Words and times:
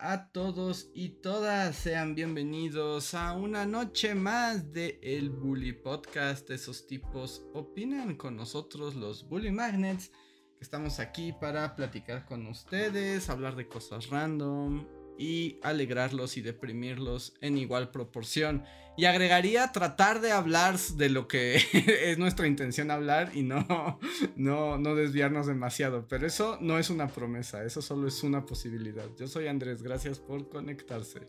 A 0.00 0.30
todos 0.30 0.90
y 0.94 1.20
todas, 1.20 1.74
sean 1.74 2.14
bienvenidos 2.14 3.14
a 3.14 3.32
una 3.32 3.66
noche 3.66 4.14
más 4.14 4.72
de 4.72 5.00
El 5.02 5.30
Bully 5.30 5.72
Podcast. 5.72 6.50
Esos 6.50 6.86
tipos 6.86 7.44
opinan 7.52 8.16
con 8.16 8.36
nosotros, 8.36 8.94
los 8.94 9.28
Bully 9.28 9.50
Magnets, 9.50 10.12
estamos 10.60 11.00
aquí 11.00 11.32
para 11.32 11.74
platicar 11.74 12.26
con 12.26 12.46
ustedes, 12.46 13.28
hablar 13.28 13.56
de 13.56 13.66
cosas 13.66 14.08
random 14.08 14.97
y 15.18 15.58
alegrarlos 15.62 16.36
y 16.36 16.42
deprimirlos 16.42 17.34
en 17.40 17.58
igual 17.58 17.90
proporción. 17.90 18.64
Y 18.96 19.04
agregaría 19.04 19.70
tratar 19.72 20.20
de 20.20 20.32
hablar 20.32 20.78
de 20.78 21.08
lo 21.08 21.28
que 21.28 21.56
es 22.02 22.18
nuestra 22.18 22.46
intención 22.46 22.90
hablar 22.90 23.32
y 23.34 23.42
no, 23.42 23.98
no, 24.36 24.78
no 24.78 24.94
desviarnos 24.94 25.46
demasiado. 25.46 26.06
Pero 26.08 26.26
eso 26.26 26.58
no 26.60 26.78
es 26.78 26.88
una 26.88 27.08
promesa, 27.08 27.64
eso 27.64 27.82
solo 27.82 28.08
es 28.08 28.22
una 28.22 28.46
posibilidad. 28.46 29.06
Yo 29.18 29.26
soy 29.26 29.48
Andrés, 29.48 29.82
gracias 29.82 30.18
por 30.18 30.48
conectarse. 30.48 31.28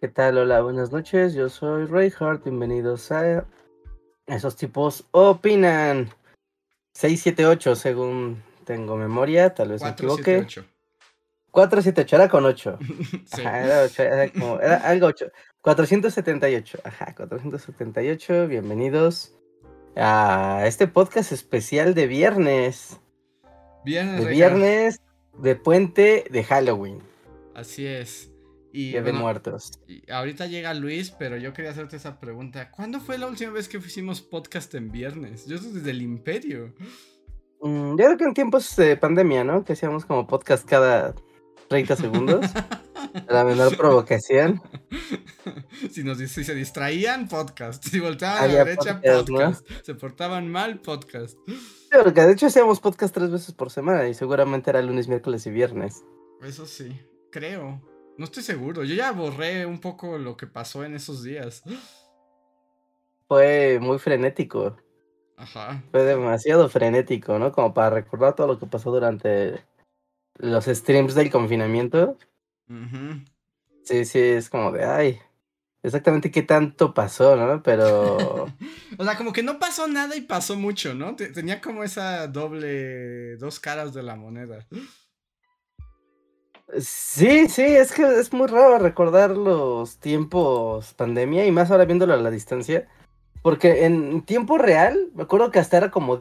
¿Qué 0.00 0.08
tal? 0.08 0.38
Hola, 0.38 0.62
buenas 0.62 0.90
noches. 0.90 1.34
Yo 1.34 1.48
soy 1.48 1.86
Hart. 2.18 2.42
Bienvenidos 2.44 3.12
a 3.12 3.46
Esos 4.26 4.56
tipos 4.56 5.04
opinan. 5.12 6.10
678 6.94 7.76
según 7.76 8.42
tengo 8.64 8.96
memoria, 8.96 9.54
tal 9.54 9.70
vez 9.70 9.82
me 9.82 9.90
equivoque. 9.90 10.46
478, 11.52 12.16
era 12.16 12.28
con 12.28 12.46
8. 12.46 12.78
sí. 13.26 13.42
era, 13.42 13.82
8 13.82 14.02
era, 14.02 14.32
como, 14.32 14.58
era 14.58 14.76
algo 14.88 15.06
8. 15.06 15.26
478, 15.60 16.78
ajá, 16.82 17.14
478, 17.14 18.48
bienvenidos 18.48 19.34
a 19.94 20.62
este 20.66 20.88
podcast 20.88 21.30
especial 21.30 21.92
de 21.92 22.06
viernes. 22.06 22.98
Viernes. 23.84 24.24
De 24.24 24.30
viernes, 24.30 25.00
de 25.38 25.54
puente, 25.54 26.24
de 26.30 26.42
Halloween. 26.42 27.00
Así 27.54 27.86
es. 27.86 28.32
Y, 28.72 28.92
Día 28.92 29.02
de 29.02 29.12
muertos. 29.12 29.72
Y 29.86 30.10
ahorita 30.10 30.46
llega 30.46 30.72
Luis, 30.72 31.10
pero 31.10 31.36
yo 31.36 31.52
quería 31.52 31.72
hacerte 31.72 31.96
esa 31.96 32.18
pregunta. 32.18 32.70
¿Cuándo 32.70 32.98
fue 32.98 33.18
la 33.18 33.26
última 33.26 33.52
vez 33.52 33.68
que 33.68 33.76
hicimos 33.76 34.22
podcast 34.22 34.74
en 34.74 34.90
viernes? 34.90 35.44
Yo 35.44 35.58
soy 35.58 35.72
desde 35.72 35.90
el 35.90 36.00
imperio. 36.00 36.72
Mm, 37.60 37.90
yo 37.90 37.96
creo 38.06 38.16
que 38.16 38.24
en 38.24 38.32
tiempos 38.32 38.74
de 38.76 38.96
pandemia, 38.96 39.44
¿no? 39.44 39.62
Que 39.66 39.74
hacíamos 39.74 40.06
como 40.06 40.26
podcast 40.26 40.66
cada 40.66 41.14
30 41.72 41.96
segundos. 41.96 42.46
la 43.30 43.44
menor 43.44 43.76
provocación. 43.78 44.60
Si, 45.90 46.04
nos, 46.04 46.18
si 46.18 46.44
se 46.44 46.54
distraían, 46.54 47.28
podcast. 47.28 47.84
Si 47.84 47.98
volteaban 47.98 48.44
a 48.44 48.46
la 48.46 48.64
derecha, 48.64 49.00
podcast. 49.00 49.66
Se 49.82 49.94
portaban 49.94 50.48
mal, 50.48 50.80
podcast. 50.80 51.36
porque 52.04 52.20
de 52.20 52.32
hecho 52.32 52.46
hacíamos 52.46 52.78
podcast 52.78 53.12
tres 53.12 53.30
veces 53.30 53.52
por 53.52 53.70
semana 53.70 54.06
y 54.06 54.14
seguramente 54.14 54.70
era 54.70 54.80
lunes, 54.80 55.08
miércoles 55.08 55.44
y 55.46 55.50
viernes. 55.50 56.04
Eso 56.42 56.66
sí, 56.66 57.00
creo. 57.32 57.82
No 58.16 58.26
estoy 58.26 58.44
seguro. 58.44 58.84
Yo 58.84 58.94
ya 58.94 59.10
borré 59.10 59.66
un 59.66 59.80
poco 59.80 60.18
lo 60.18 60.36
que 60.36 60.46
pasó 60.46 60.84
en 60.84 60.94
esos 60.94 61.24
días. 61.24 61.64
Fue 63.26 63.80
muy 63.80 63.98
frenético. 63.98 64.76
Ajá. 65.36 65.82
Fue 65.90 66.04
demasiado 66.04 66.68
frenético, 66.68 67.38
¿no? 67.38 67.50
Como 67.50 67.74
para 67.74 67.90
recordar 67.90 68.36
todo 68.36 68.46
lo 68.46 68.58
que 68.58 68.66
pasó 68.66 68.92
durante 68.92 69.64
los 70.38 70.64
streams 70.66 71.14
del 71.14 71.30
confinamiento. 71.30 72.16
Sí, 73.84 74.04
sí, 74.04 74.18
es 74.18 74.48
como 74.48 74.72
de, 74.72 74.84
ay, 74.84 75.18
exactamente 75.82 76.30
qué 76.30 76.42
tanto 76.42 76.94
pasó, 76.94 77.36
¿no? 77.36 77.62
Pero... 77.62 78.16
o 78.98 79.04
sea, 79.04 79.16
como 79.16 79.32
que 79.32 79.42
no 79.42 79.58
pasó 79.58 79.86
nada 79.88 80.16
y 80.16 80.22
pasó 80.22 80.56
mucho, 80.56 80.94
¿no? 80.94 81.16
Tenía 81.16 81.60
como 81.60 81.84
esa 81.84 82.26
doble, 82.28 83.36
dos 83.36 83.60
caras 83.60 83.92
de 83.92 84.02
la 84.02 84.16
moneda. 84.16 84.66
Sí, 86.78 87.48
sí, 87.48 87.62
es 87.62 87.92
que 87.92 88.02
es 88.18 88.32
muy 88.32 88.46
raro 88.46 88.78
recordar 88.78 89.30
los 89.30 89.98
tiempos 89.98 90.94
pandemia 90.94 91.44
y 91.44 91.52
más 91.52 91.70
ahora 91.70 91.84
viéndolo 91.84 92.14
a 92.14 92.18
la 92.18 92.30
distancia. 92.30 92.88
Porque 93.42 93.84
en 93.84 94.22
tiempo 94.22 94.56
real, 94.56 95.10
me 95.14 95.24
acuerdo 95.24 95.50
que 95.50 95.58
hasta 95.58 95.76
era 95.76 95.90
como 95.90 96.20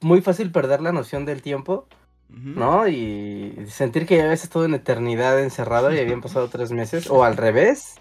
muy 0.00 0.20
fácil 0.20 0.52
perder 0.52 0.82
la 0.82 0.92
noción 0.92 1.24
del 1.24 1.42
tiempo. 1.42 1.88
¿No? 2.28 2.86
Y 2.88 3.66
sentir 3.68 4.06
que 4.06 4.16
ya 4.16 4.24
habías 4.24 4.44
estado 4.44 4.64
en 4.64 4.74
eternidad 4.74 5.40
encerrado 5.40 5.92
y 5.92 5.98
habían 5.98 6.20
pasado 6.22 6.48
tres 6.48 6.72
meses, 6.72 7.08
o 7.10 7.24
al 7.24 7.36
revés, 7.36 8.00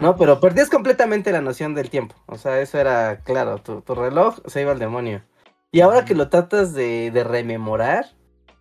¿no? 0.00 0.16
Pero 0.16 0.40
perdías 0.40 0.70
completamente 0.70 1.32
la 1.32 1.40
noción 1.40 1.74
del 1.74 1.90
tiempo, 1.90 2.14
o 2.26 2.36
sea, 2.36 2.60
eso 2.60 2.78
era 2.78 3.20
claro, 3.20 3.58
tu, 3.58 3.82
reloj 3.94 4.38
se 4.46 4.62
iba 4.62 4.72
al 4.72 4.78
demonio. 4.78 5.22
Y 5.70 5.80
ahora 5.80 6.04
que 6.04 6.14
lo 6.14 6.28
tratas 6.28 6.74
de, 6.74 7.10
rememorar, 7.26 8.06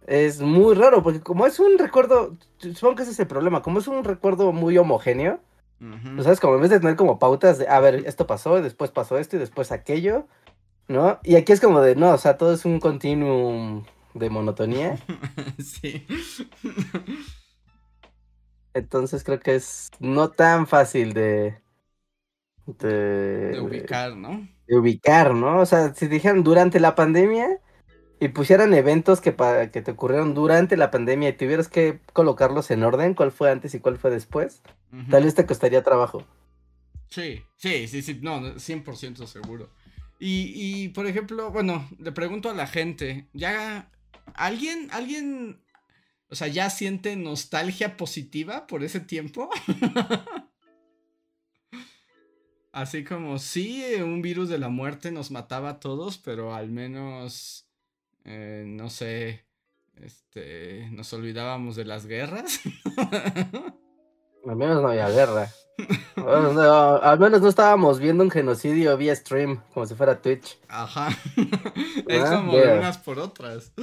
es 0.08 0.42
muy 0.42 0.76
raro, 0.76 1.04
porque 1.04 1.22
como 1.22 1.46
es 1.46 1.60
un 1.60 1.78
recuerdo, 1.78 2.38
supongo 2.58 2.96
que 2.96 3.04
ese 3.04 3.12
es 3.12 3.20
el 3.20 3.28
problema, 3.28 3.62
como 3.62 3.80
es 3.80 3.88
un 3.88 4.04
recuerdo 4.04 4.52
muy 4.52 4.78
homogéneo, 4.78 5.40
¿sabes? 6.22 6.40
Como 6.40 6.56
en 6.56 6.62
vez 6.62 6.70
de 6.70 6.80
tener 6.80 6.96
como 6.96 7.20
pautas 7.20 7.58
de, 7.58 7.68
a 7.68 7.80
ver, 7.80 8.04
esto 8.06 8.28
pasó, 8.28 8.60
y 8.60 8.62
después 8.62 8.92
pasó 8.92 9.18
esto, 9.18 9.36
y 9.36 9.40
después 9.40 9.72
aquello, 9.72 10.28
¿no? 10.88 11.20
Y 11.24 11.36
aquí 11.36 11.52
es 11.52 11.60
como 11.60 11.82
de, 11.82 11.96
no, 11.96 12.12
o 12.12 12.18
sea, 12.18 12.38
todo 12.38 12.54
es 12.54 12.66
un 12.66 12.80
continuum 12.80 13.84
de 14.14 14.30
monotonía. 14.30 14.98
sí. 15.60 16.06
Entonces 18.74 19.24
creo 19.24 19.40
que 19.40 19.56
es 19.56 19.92
no 20.00 20.30
tan 20.30 20.66
fácil 20.68 21.14
de, 21.14 21.62
de, 22.66 23.60
ubicar, 23.62 24.16
¿no? 24.16 24.48
De 24.68 24.78
ubicar, 24.78 25.34
¿no? 25.34 25.60
O 25.60 25.66
sea, 25.66 25.94
si 25.94 26.08
dijeran 26.08 26.44
durante 26.44 26.80
la 26.80 26.96
pandemia 26.96 27.60
y 28.20 28.30
pusieran 28.30 28.74
eventos 28.74 29.20
que, 29.20 29.36
que 29.72 29.82
te 29.82 29.92
ocurrieron 29.92 30.34
durante 30.34 30.78
la 30.78 30.92
pandemia 30.92 31.30
y 31.30 31.34
tuvieras 31.34 31.68
que 31.68 32.00
colocarlos 32.14 32.72
en 32.72 32.84
orden, 32.84 33.14
cuál 33.14 33.32
fue 33.32 33.52
antes 33.52 33.74
y 33.74 33.80
cuál 33.80 33.98
fue 33.98 34.12
después, 34.12 34.62
tal 35.10 35.24
vez 35.24 35.36
te 35.36 35.46
costaría 35.46 35.84
trabajo. 35.84 36.26
Sí, 37.10 37.44
sí, 37.58 37.88
sí, 37.88 38.02
sí, 38.02 38.20
no, 38.22 38.58
100% 38.58 39.26
seguro. 39.26 39.70
Y, 40.18 40.54
y, 40.54 40.90
por 40.90 41.08
ejemplo, 41.08 41.52
bueno, 41.52 41.90
le 42.00 42.12
pregunto 42.12 42.50
a 42.50 42.54
la 42.54 42.68
gente, 42.68 43.28
¿ya 43.34 43.90
¿Alguien, 44.34 44.90
alguien, 44.92 45.62
o 46.30 46.36
sea, 46.36 46.48
ya 46.48 46.70
siente 46.70 47.16
nostalgia 47.16 47.98
positiva 47.98 48.68
por 48.68 48.84
ese 48.84 49.00
tiempo? 49.00 49.50
Así 52.72 53.04
como, 53.04 53.38
sí, 53.38 53.84
un 54.02 54.22
virus 54.22 54.48
de 54.48 54.58
la 54.58 54.70
muerte 54.70 55.12
nos 55.12 55.30
mataba 55.30 55.72
a 55.72 55.80
todos, 55.80 56.18
pero 56.18 56.56
al 56.56 56.70
menos, 56.70 57.68
eh, 58.24 58.64
no 58.66 58.90
sé, 58.90 59.46
este, 59.96 60.90
nos 60.92 61.12
olvidábamos 61.12 61.76
de 61.76 61.86
las 61.86 62.06
guerras. 62.06 62.62
al 64.47 64.56
menos 64.56 64.81
no 64.81 64.90
había 64.90 65.09
guerra. 65.09 65.50
al 66.16 67.19
menos 67.19 67.41
no 67.41 67.47
estábamos 67.47 68.00
viendo 68.00 68.24
un 68.24 68.31
genocidio 68.31 68.96
vía 68.97 69.16
stream, 69.16 69.62
como 69.74 69.85
si 69.85 69.96
fuera 69.96 70.22
Twitch. 70.22 70.59
Ajá. 70.68 71.09
es 72.07 72.24
ah, 72.24 72.35
como 72.35 72.53
unas 72.53 72.97
por 72.97 73.19
otras. 73.19 73.74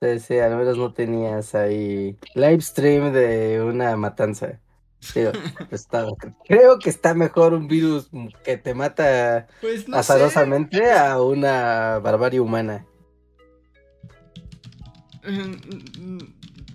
Sí, 0.00 0.18
sí, 0.20 0.38
al 0.38 0.56
menos 0.56 0.76
no 0.76 0.92
tenías 0.92 1.54
ahí 1.54 2.18
live 2.34 2.60
stream 2.60 3.12
de 3.12 3.62
una 3.62 3.96
matanza. 3.96 4.60
creo 6.46 6.78
que 6.78 6.90
está 6.90 7.14
mejor 7.14 7.54
un 7.54 7.66
virus 7.66 8.08
que 8.44 8.56
te 8.56 8.74
mata 8.74 9.48
pues 9.60 9.86
azarosamente 9.92 10.92
a 10.92 11.20
una 11.20 11.98
barbarie 11.98 12.40
humana. 12.40 12.86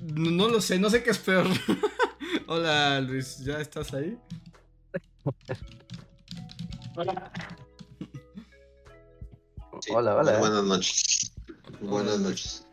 No 0.01 0.47
lo 0.47 0.61
sé, 0.61 0.79
no 0.79 0.89
sé 0.89 1.03
qué 1.03 1.11
es 1.11 1.17
peor. 1.17 1.47
Hola 2.47 3.01
Luis, 3.01 3.39
¿ya 3.39 3.59
estás 3.59 3.93
ahí? 3.93 4.17
Hola. 6.95 7.31
hola, 9.93 10.15
hola. 10.15 10.39
Buenas 10.39 10.63
noches. 10.63 11.33
Buenas 11.81 12.19
noches. 12.19 12.67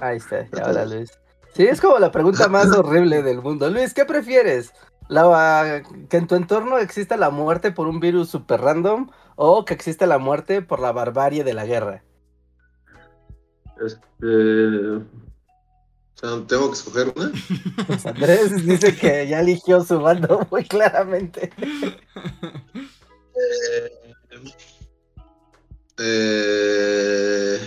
Ahí 0.00 0.16
está, 0.16 0.48
hola 0.64 0.86
Luis. 0.86 1.10
Sí, 1.54 1.64
es 1.64 1.80
como 1.80 1.98
la 1.98 2.10
pregunta 2.10 2.48
más 2.48 2.70
horrible 2.76 3.22
del 3.22 3.42
mundo. 3.42 3.68
Luis, 3.70 3.92
¿qué 3.94 4.04
prefieres? 4.04 4.72
La, 5.08 5.82
¿Que 6.08 6.16
en 6.16 6.26
tu 6.26 6.34
entorno 6.34 6.78
exista 6.78 7.16
la 7.16 7.30
muerte 7.30 7.72
por 7.72 7.86
un 7.86 8.00
virus 8.00 8.30
super 8.30 8.60
random 8.60 9.10
o 9.36 9.64
que 9.64 9.74
exista 9.74 10.06
la 10.06 10.18
muerte 10.18 10.62
por 10.62 10.80
la 10.80 10.92
barbarie 10.92 11.44
de 11.44 11.54
la 11.54 11.66
guerra? 11.66 12.02
Este... 13.84 15.02
¿Tengo 16.20 16.70
que 16.70 16.74
escoger 16.74 17.12
una? 17.14 17.30
Pues 17.86 18.04
Andrés 18.04 18.66
dice 18.66 18.96
que 18.96 19.28
ya 19.28 19.40
eligió 19.40 19.84
su 19.84 20.00
bando 20.00 20.46
muy 20.50 20.64
claramente. 20.64 21.52
Eh, 23.36 23.92
eh, 25.98 27.60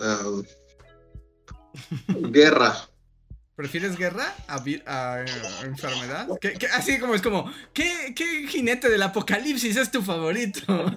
ah, 0.00 0.22
guerra. 2.30 2.74
¿Prefieres 3.56 3.96
guerra 3.96 4.34
a, 4.48 5.24
enfermedad? 5.64 6.28
¿Qué- 6.40 6.54
qué- 6.58 6.66
así 6.66 6.98
como 6.98 7.14
es 7.14 7.22
como, 7.22 7.50
¿qué, 7.72 8.12
¿qué 8.14 8.46
jinete 8.46 8.90
del 8.90 9.02
apocalipsis 9.02 9.76
es 9.76 9.90
tu 9.90 10.02
favorito? 10.02 10.60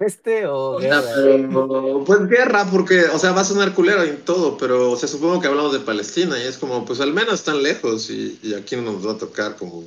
¿Este 0.00 0.46
o 0.46 0.78
guerra? 0.78 1.02
pero, 1.14 2.02
pues 2.06 2.26
guerra, 2.28 2.66
porque, 2.70 3.04
o 3.04 3.18
sea, 3.18 3.32
va 3.32 3.42
a 3.42 3.44
sonar 3.44 3.74
culero 3.74 4.04
y 4.06 4.12
todo, 4.16 4.56
pero, 4.56 4.90
o 4.90 4.96
sea, 4.96 5.06
supongo 5.08 5.38
que 5.40 5.48
hablamos 5.48 5.74
de 5.74 5.80
Palestina 5.80 6.38
y 6.38 6.46
es 6.46 6.56
como, 6.56 6.86
pues 6.86 7.00
al 7.00 7.12
menos 7.12 7.34
están 7.34 7.62
lejos 7.62 8.08
y, 8.08 8.38
y 8.42 8.54
aquí 8.54 8.76
no 8.76 8.82
nos 8.92 9.06
va 9.06 9.12
a 9.12 9.18
tocar 9.18 9.56
como... 9.56 9.84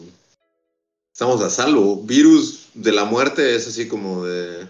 Estamos 1.12 1.42
a 1.42 1.50
salvo. 1.50 2.02
Virus 2.04 2.68
de 2.76 2.92
la 2.92 3.06
muerte 3.06 3.56
es 3.56 3.68
así 3.68 3.88
como 3.88 4.24
de... 4.26 4.68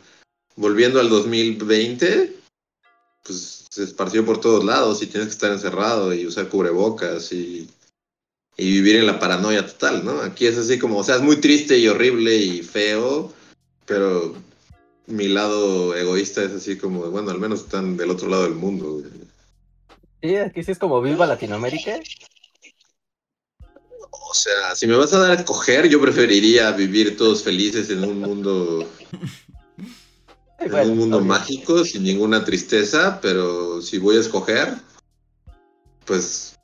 Volviendo 0.55 0.99
al 0.99 1.09
2020, 1.09 2.33
pues 3.23 3.52
se 3.73 3.83
esparció 3.83 4.23
por 4.23 4.39
todos 4.39 4.63
lados 4.63 5.01
y 5.01 5.07
tienes 5.07 5.29
que 5.29 5.33
estar 5.33 5.51
encerrado 5.51 6.13
y 6.13 6.27
usar 6.27 6.47
cubrebocas 6.47 7.31
y, 7.31 7.67
y 8.55 8.71
vivir 8.71 8.97
en 8.97 9.07
la 9.07 9.19
paranoia 9.19 9.65
total, 9.65 10.05
¿no? 10.05 10.21
Aquí 10.21 10.45
es 10.45 10.59
así 10.59 10.77
como, 10.77 10.99
o 10.99 11.03
sea, 11.03 11.15
es 11.15 11.23
muy 11.23 11.37
triste 11.37 11.79
y 11.79 11.87
horrible 11.87 12.35
y 12.35 12.61
feo, 12.61 13.33
pero 13.87 14.35
mi 15.07 15.27
lado 15.27 15.95
egoísta 15.95 16.43
es 16.43 16.51
así 16.51 16.77
como, 16.77 17.09
bueno, 17.09 17.31
al 17.31 17.39
menos 17.39 17.61
están 17.61 17.97
del 17.97 18.11
otro 18.11 18.29
lado 18.29 18.43
del 18.43 18.53
mundo. 18.53 18.91
güey. 18.91 19.05
Sí, 20.21 20.35
aquí 20.35 20.63
sí 20.63 20.71
es 20.71 20.77
como 20.77 21.01
viva 21.01 21.25
Latinoamérica. 21.25 21.99
O 24.11 24.33
sea, 24.35 24.75
si 24.75 24.85
me 24.85 24.95
vas 24.95 25.13
a 25.13 25.19
dar 25.19 25.31
a 25.31 25.33
escoger, 25.41 25.89
yo 25.89 25.99
preferiría 25.99 26.71
vivir 26.73 27.17
todos 27.17 27.41
felices 27.41 27.89
en 27.89 28.03
un 28.03 28.19
mundo, 28.19 28.87
en 30.65 30.71
bueno, 30.71 30.91
un 30.91 30.97
mundo 30.97 31.17
obvio. 31.17 31.27
mágico, 31.27 31.83
sin 31.85 32.03
ninguna 32.03 32.43
tristeza, 32.45 33.19
pero 33.21 33.81
si 33.81 33.97
voy 33.97 34.17
a 34.17 34.21
escoger, 34.21 34.73
pues, 36.05 36.55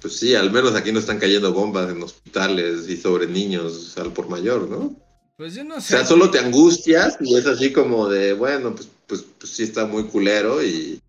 pues 0.00 0.16
sí, 0.16 0.34
al 0.34 0.50
menos 0.50 0.74
aquí 0.74 0.92
no 0.92 0.98
están 0.98 1.18
cayendo 1.18 1.52
bombas 1.52 1.90
en 1.90 2.02
hospitales 2.02 2.88
y 2.88 2.96
sobre 2.96 3.26
niños 3.26 3.96
al 3.98 4.12
por 4.12 4.28
mayor, 4.28 4.68
¿no? 4.68 4.94
Pues 5.36 5.54
yo 5.54 5.64
no 5.64 5.76
O 5.76 5.80
sé. 5.80 5.88
sea, 5.88 6.04
solo 6.04 6.30
te 6.30 6.38
angustias 6.38 7.16
y 7.20 7.36
es 7.36 7.46
así 7.46 7.72
como 7.72 8.08
de, 8.08 8.32
bueno, 8.32 8.74
pues, 8.74 8.88
pues, 9.06 9.24
pues 9.38 9.52
sí 9.52 9.62
está 9.62 9.86
muy 9.86 10.04
culero 10.04 10.62
y, 10.62 11.00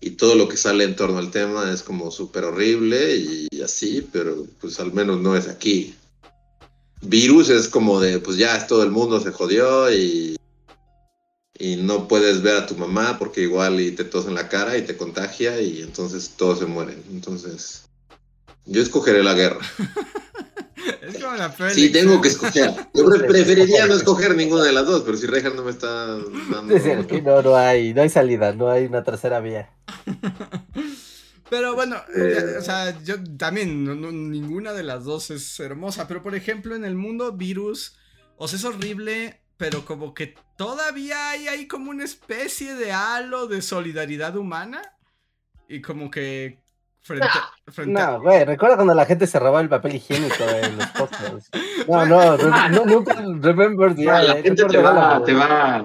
y 0.00 0.10
todo 0.10 0.34
lo 0.34 0.48
que 0.48 0.56
sale 0.56 0.84
en 0.84 0.96
torno 0.96 1.18
al 1.18 1.30
tema 1.30 1.72
es 1.72 1.82
como 1.82 2.10
súper 2.10 2.44
horrible 2.44 3.16
y 3.16 3.62
así, 3.62 4.06
pero 4.12 4.46
pues 4.60 4.78
al 4.80 4.92
menos 4.92 5.20
no 5.20 5.36
es 5.36 5.48
aquí. 5.48 5.94
Virus 7.02 7.50
es 7.50 7.68
como 7.68 8.00
de, 8.00 8.18
pues 8.18 8.36
ya 8.36 8.66
todo 8.66 8.82
el 8.82 8.90
mundo 8.90 9.20
se 9.20 9.30
jodió 9.30 9.92
y, 9.92 10.36
y 11.58 11.76
no 11.76 12.06
puedes 12.08 12.42
ver 12.42 12.56
a 12.56 12.66
tu 12.66 12.76
mamá 12.76 13.18
porque 13.18 13.40
igual 13.42 13.80
y 13.80 13.92
te 13.92 14.04
tos 14.04 14.26
en 14.26 14.34
la 14.34 14.48
cara 14.48 14.76
y 14.76 14.82
te 14.82 14.96
contagia 14.96 15.60
y 15.60 15.82
entonces 15.82 16.32
todos 16.36 16.58
se 16.58 16.66
mueren. 16.66 17.02
Entonces, 17.10 17.82
yo 18.66 18.82
escogeré 18.82 19.22
la 19.22 19.34
guerra. 19.34 19.60
Es 21.02 21.22
como 21.22 21.34
la. 21.36 21.52
Sí, 21.72 21.90
tengo 21.90 22.20
que 22.20 22.28
escoger. 22.28 22.70
Yo 22.94 23.06
pre- 23.06 23.20
preferiría 23.28 23.86
no 23.86 23.94
escoger 23.94 24.36
ninguna 24.36 24.62
de 24.64 24.72
las 24.72 24.86
dos, 24.86 25.02
pero 25.02 25.16
si 25.16 25.26
Rejar 25.26 25.54
no 25.54 25.64
me 25.64 25.70
está 25.70 25.88
dando. 26.16 26.76
Sí, 26.76 26.80
sí, 26.80 26.90
aquí 26.90 27.20
no, 27.22 27.42
no 27.42 27.56
hay, 27.56 27.92
no 27.94 28.02
hay 28.02 28.08
salida, 28.08 28.52
no 28.52 28.68
hay 28.70 28.86
una 28.86 29.02
tercera 29.02 29.40
vía. 29.40 29.70
Pero 31.48 31.74
bueno, 31.74 31.96
Eh. 32.14 32.56
o 32.58 32.62
sea, 32.62 33.00
yo 33.04 33.16
también, 33.36 33.84
no- 33.84 33.94
no- 33.94 34.10
ninguna 34.12 34.72
de 34.72 34.82
las 34.82 35.04
dos 35.04 35.30
es 35.30 35.58
hermosa. 35.60 36.08
Pero 36.08 36.22
por 36.22 36.34
ejemplo, 36.34 36.74
en 36.74 36.84
el 36.84 36.94
mundo 36.96 37.32
virus, 37.32 37.94
o 38.36 38.48
sea, 38.48 38.58
es 38.58 38.64
horrible, 38.64 39.40
pero 39.56 39.84
como 39.84 40.12
que 40.14 40.34
todavía 40.56 41.30
hay 41.30 41.48
ahí 41.48 41.66
como 41.66 41.90
una 41.90 42.04
especie 42.04 42.74
de 42.74 42.92
halo 42.92 43.46
de 43.46 43.62
solidaridad 43.62 44.36
humana. 44.36 44.82
Y 45.68 45.80
como 45.80 46.10
que 46.10 46.60
frente, 47.00 47.26
frente 47.72 48.00
a- 48.00 48.10
No, 48.12 48.20
güey, 48.22 48.44
recuerda 48.44 48.76
cuando 48.76 48.94
la 48.94 49.04
gente 49.06 49.26
se 49.26 49.38
robaba 49.38 49.60
el 49.60 49.68
papel 49.68 49.96
higiénico 49.96 50.44
en 50.44 50.76
los 50.78 50.86
postes. 50.98 51.50
No, 51.88 52.06
no, 52.06 52.36
re- 52.36 52.70
no, 52.70 52.84
nunca 52.84 53.14
remember 53.14 53.94
the 53.94 54.08
Ah, 54.10 54.22
la 54.22 54.34
gente 54.42 54.64
te 54.64 54.78
va, 54.78 54.92
la- 54.92 55.24
te 55.24 55.32
va. 55.34 55.84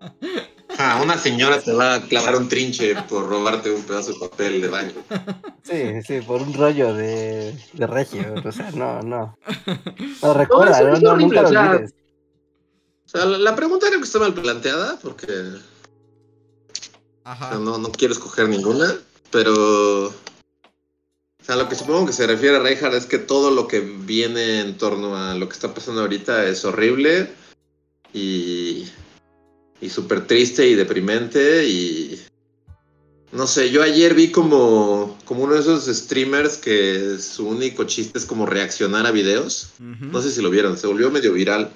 Ah, 0.76 0.98
una 1.00 1.16
señora 1.16 1.60
te 1.60 1.72
va 1.72 1.94
a 1.94 2.00
clavar 2.00 2.34
un 2.34 2.48
trinche 2.48 2.96
por 3.08 3.28
robarte 3.28 3.70
un 3.70 3.82
pedazo 3.84 4.12
de 4.12 4.18
papel 4.28 4.60
de 4.60 4.66
baño. 4.68 4.90
Sí, 5.62 6.02
sí, 6.02 6.20
por 6.20 6.42
un 6.42 6.52
rollo 6.52 6.92
de, 6.94 7.54
de 7.74 7.86
regio, 7.86 8.34
o 8.44 8.50
sea, 8.50 8.72
no, 8.72 9.00
no. 9.02 9.38
No, 10.20 10.34
recuerda, 10.34 10.80
eso 10.80 11.00
no, 11.00 11.12
no, 11.12 11.16
nunca 11.16 11.42
lo 11.42 11.48
o 11.48 11.52
sea, 11.52 11.70
olvides. 11.70 11.94
Sea, 13.14 13.26
la, 13.26 13.38
la 13.38 13.54
pregunta 13.54 13.86
creo 13.86 14.00
que 14.00 14.06
está 14.06 14.18
mal 14.18 14.34
planteada 14.34 14.98
porque 15.00 15.28
Ajá. 17.22 17.54
no, 17.58 17.78
no 17.78 17.92
quiero 17.92 18.12
escoger 18.12 18.48
ninguna, 18.48 18.92
pero. 19.30 20.06
O 20.06 21.46
sea, 21.46 21.54
lo 21.54 21.68
que 21.68 21.76
supongo 21.76 22.06
que 22.06 22.12
se 22.12 22.26
refiere 22.26 22.56
a 22.56 22.60
Reinhardt 22.60 22.94
es 22.94 23.06
que 23.06 23.18
todo 23.18 23.52
lo 23.52 23.68
que 23.68 23.80
viene 23.80 24.62
en 24.62 24.78
torno 24.78 25.16
a 25.16 25.34
lo 25.34 25.46
que 25.48 25.52
está 25.52 25.72
pasando 25.72 26.00
ahorita 26.00 26.46
es 26.46 26.64
horrible 26.64 27.30
y. 28.12 28.88
y 29.80 29.90
súper 29.90 30.26
triste 30.26 30.66
y 30.66 30.74
deprimente 30.74 31.68
y. 31.68 32.20
No 33.30 33.46
sé, 33.46 33.70
yo 33.70 33.82
ayer 33.82 34.14
vi 34.14 34.32
como, 34.32 35.18
como 35.24 35.44
uno 35.44 35.54
de 35.54 35.60
esos 35.60 35.86
streamers 35.86 36.56
que 36.56 37.18
su 37.18 37.48
único 37.48 37.84
chiste 37.84 38.18
es 38.18 38.26
como 38.26 38.46
reaccionar 38.46 39.06
a 39.06 39.12
videos. 39.12 39.70
No 39.78 40.20
sé 40.22 40.30
si 40.32 40.40
lo 40.40 40.50
vieron, 40.50 40.76
se 40.78 40.86
volvió 40.86 41.10
medio 41.10 41.32
viral. 41.32 41.70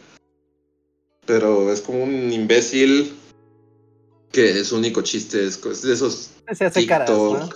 Pero 1.29 1.71
es 1.71 1.83
como 1.83 2.05
un 2.05 2.33
imbécil 2.33 3.15
que 4.33 4.65
su 4.65 4.77
único 4.77 5.03
chiste 5.03 5.47
es 5.47 5.61
de 5.83 5.93
esos 5.93 6.31
Se 6.57 6.65
hace 6.65 6.87
caras, 6.87 7.11
¿no? 7.11 7.51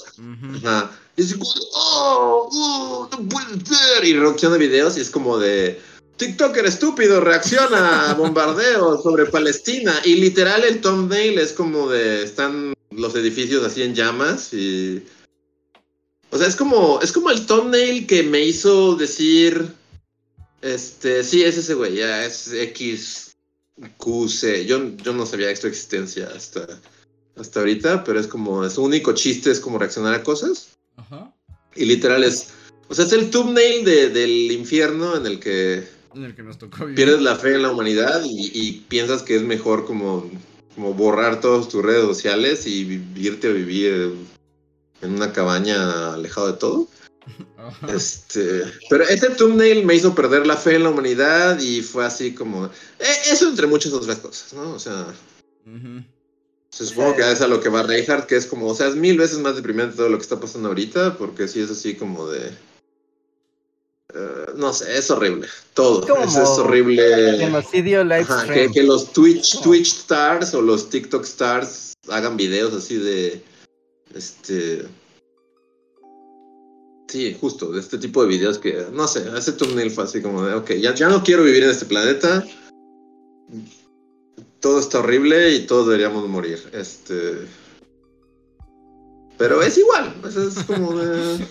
Ajá. 0.57 0.93
Y 1.17 1.23
es 1.23 1.33
como, 1.33 1.51
oh, 1.75 2.51
oh, 2.53 3.09
no 3.11 3.29
puede 3.31 3.65
ser. 3.65 4.05
Y 4.05 4.13
reacciona 4.13 4.59
videos 4.59 4.99
y 4.99 5.01
es 5.01 5.09
como 5.09 5.39
de 5.39 5.81
TikToker 6.19 6.67
estúpido, 6.67 7.23
reacciona 7.23 8.11
a 8.11 8.15
bombardeos 8.19 9.03
sobre 9.03 9.25
Palestina. 9.25 9.95
Y 10.05 10.17
literal 10.17 10.65
el 10.65 10.83
thumbnail 10.83 11.39
es 11.39 11.55
como 11.55 11.89
de 11.89 12.25
están 12.25 12.75
los 12.91 13.15
edificios 13.15 13.65
así 13.65 13.83
en 13.83 13.95
llamas 13.95 14.53
y. 14.53 15.03
O 16.29 16.37
sea, 16.37 16.47
es 16.47 16.57
como, 16.57 17.01
es 17.01 17.11
como 17.11 17.31
el 17.31 17.47
thumbnail 17.47 18.07
que 18.07 18.23
me 18.23 18.45
hizo 18.45 18.97
decir. 18.97 19.67
Este, 20.61 21.25
sí, 21.25 21.43
es 21.43 21.57
ese 21.57 21.75
güey, 21.75 21.97
ya 21.97 22.25
es 22.25 22.53
X, 22.53 23.32
Q, 23.97 24.29
C. 24.29 24.67
Yo, 24.67 24.97
yo 24.97 25.13
no 25.13 25.27
sabía 25.27 25.49
de 25.49 25.57
su 25.57 25.67
existencia 25.67 26.29
hasta, 26.35 26.67
hasta 27.37 27.61
ahorita, 27.61 28.05
pero 28.05 28.21
es 28.21 28.27
como, 28.27 28.69
su 28.69 28.83
único 28.83 29.13
chiste 29.15 29.51
es 29.51 29.61
como 29.61 29.79
reaccionar 29.79 30.15
a 30.15 30.23
cosas. 30.23 30.69
Ajá. 30.97 31.33
Y 31.75 31.85
literal 31.87 32.23
es, 32.23 32.49
o 32.89 32.95
sea, 32.95 33.05
es 33.07 33.13
el 33.13 33.31
thumbnail 33.31 33.85
de, 33.85 34.11
del 34.11 34.53
infierno 34.53 35.17
en 35.17 35.27
el 35.27 35.41
que 35.41 35.89
En 36.15 36.25
el 36.25 36.35
que 36.35 36.43
nos 36.43 36.59
tocó 36.59 36.81
vivir. 36.85 36.97
pierdes 36.97 37.23
la 37.23 37.37
fe 37.37 37.55
en 37.55 37.63
la 37.63 37.71
humanidad 37.71 38.23
y, 38.25 38.51
y 38.55 38.73
piensas 38.89 39.23
que 39.23 39.37
es 39.37 39.43
mejor 39.43 39.87
como, 39.87 40.31
como 40.75 40.93
borrar 40.93 41.41
todas 41.41 41.69
tus 41.69 41.83
redes 41.83 42.05
sociales 42.05 42.67
y 42.67 42.85
vi- 42.85 43.27
irte 43.27 43.49
a 43.49 43.53
vivir 43.53 44.15
en 45.01 45.15
una 45.15 45.33
cabaña 45.33 46.13
alejado 46.13 46.53
de 46.53 46.59
todo. 46.59 46.89
Este, 47.89 48.65
pero 48.91 49.05
ese 49.05 49.31
thumbnail 49.31 49.85
me 49.87 49.95
hizo 49.95 50.15
perder 50.15 50.47
la 50.47 50.57
fe 50.57 50.77
en 50.77 50.83
la 50.83 50.91
humanidad 50.91 51.61
y 51.61 51.81
fue 51.81 52.05
así 52.05 52.35
como, 52.35 52.67
eh, 52.67 53.17
eso 53.31 53.49
entre 53.49 53.67
muchas 53.67 53.93
otras 53.93 54.19
cosas, 54.19 54.53
¿no? 54.53 54.73
O 54.73 54.79
sea, 54.79 55.07
se 56.71 56.87
supongo 56.87 57.17
que 57.17 57.31
es 57.31 57.41
a 57.41 57.49
lo 57.49 57.61
que 57.61 57.69
va 57.69 57.83
Reinhardt, 57.85 58.27
que 58.27 58.37
es 58.37 58.47
como, 58.47 58.67
o 58.67 58.75
sea, 58.75 58.89
es 58.89 58.97
mil 58.97 59.19
veces 59.19 59.39
más 59.39 59.57
deprimente 59.57 59.97
todo 59.97 60.09
lo 60.09 60.17
que 60.17 60.23
está 60.23 60.41
pasando 60.41 60.69
ahorita, 60.69 61.17
porque 61.17 61.47
sí 61.47 61.61
es 61.61 61.71
así 61.71 61.95
como 61.95 62.27
de... 62.29 62.49
eh, 64.15 64.47
no 64.57 64.73
sé, 64.73 64.97
es 64.97 65.11
horrible. 65.11 65.47
Todo. 65.75 66.07
Es, 66.25 66.35
es 66.35 66.49
horrible. 66.49 67.39
Genocidio 67.39 68.03
live 68.05 68.27
Ajá, 68.29 68.53
que, 68.53 68.71
que 68.71 68.83
los 68.83 69.13
Twitch. 69.13 69.61
Twitch 69.63 69.89
stars 69.89 70.55
o 70.55 70.63
los 70.63 70.91
TikTok 70.91 71.25
stars 71.25 71.93
hagan 72.09 72.37
videos 72.37 72.75
así 72.75 72.97
de. 72.97 73.43
Este. 74.15 74.87
Sí, 77.13 77.37
justo, 77.39 77.71
de 77.71 77.79
este 77.81 77.99
tipo 77.99 78.23
de 78.23 78.29
videos 78.31 78.59
que, 78.59 78.87
no 78.91 79.07
sé, 79.07 79.23
ese 79.37 79.53
thumbnail 79.53 79.91
fue 79.91 80.05
así 80.05 80.23
como 80.23 80.43
de, 80.47 80.55
ok, 80.55 80.71
ya, 80.81 80.95
ya 80.95 81.11
no 81.11 81.23
quiero 81.23 81.43
vivir 81.45 81.63
en 81.63 81.69
este 81.69 81.85
planeta. 81.85 82.43
Todo 84.61 84.81
está 84.81 85.01
horrible 85.01 85.51
y 85.51 85.67
todos 85.67 85.89
deberíamos 85.89 86.27
morir. 86.27 86.59
Este. 86.73 87.47
Pero 89.37 89.61
es 89.61 89.77
igual, 89.77 90.15
es, 90.27 90.37
es 90.37 90.65
como 90.65 90.95
de. 90.97 91.47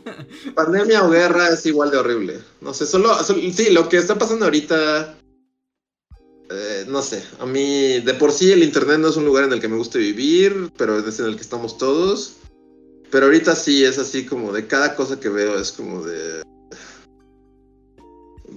Pandemia 0.56 1.04
o 1.04 1.10
guerra 1.10 1.50
es 1.50 1.64
igual 1.64 1.92
de 1.92 1.98
horrible. 1.98 2.40
No 2.60 2.74
sé, 2.74 2.84
solo, 2.84 3.14
solo- 3.22 3.40
sí, 3.52 3.70
lo 3.70 3.88
que 3.88 3.98
está 3.98 4.18
pasando 4.18 4.46
ahorita. 4.46 5.16
eh, 6.50 6.86
no 6.88 7.02
sé, 7.02 7.22
a 7.38 7.46
mí 7.46 8.00
de 8.00 8.14
por 8.14 8.32
sí 8.32 8.50
el 8.50 8.64
internet 8.64 8.98
no 8.98 9.10
es 9.10 9.16
un 9.16 9.26
lugar 9.26 9.44
en 9.44 9.52
el 9.52 9.60
que 9.60 9.68
me 9.68 9.76
guste 9.76 9.98
vivir, 10.00 10.72
pero 10.76 10.98
es 10.98 11.20
en 11.20 11.26
el 11.26 11.36
que 11.36 11.42
estamos 11.42 11.78
todos. 11.78 12.38
Pero 13.14 13.26
ahorita 13.26 13.54
sí 13.54 13.84
es 13.84 13.96
así 13.96 14.26
como 14.26 14.52
de 14.52 14.66
cada 14.66 14.96
cosa 14.96 15.20
que 15.20 15.28
veo 15.28 15.56
es 15.56 15.70
como 15.70 16.02
de 16.02 16.42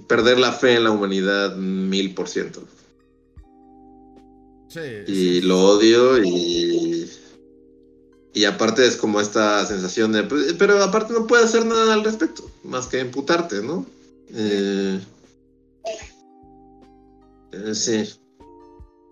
perder 0.08 0.40
la 0.40 0.50
fe 0.50 0.74
en 0.74 0.82
la 0.82 0.90
humanidad 0.90 1.54
mil 1.54 2.12
por 2.12 2.28
ciento. 2.28 2.64
Sí, 4.68 4.80
Y 5.06 5.14
sí. 5.14 5.40
lo 5.42 5.60
odio 5.60 6.20
y 6.24 7.08
Y 8.34 8.44
aparte 8.46 8.84
es 8.84 8.96
como 8.96 9.20
esta 9.20 9.64
sensación 9.64 10.10
de, 10.10 10.24
pues, 10.24 10.52
pero 10.58 10.82
aparte 10.82 11.12
no 11.12 11.28
puedes 11.28 11.46
hacer 11.46 11.64
nada 11.64 11.94
al 11.94 12.02
respecto, 12.02 12.50
más 12.64 12.88
que 12.88 12.98
imputarte, 12.98 13.62
¿no? 13.62 13.86
Eh, 14.34 15.00
eh, 17.52 17.74
sí. 17.76 18.12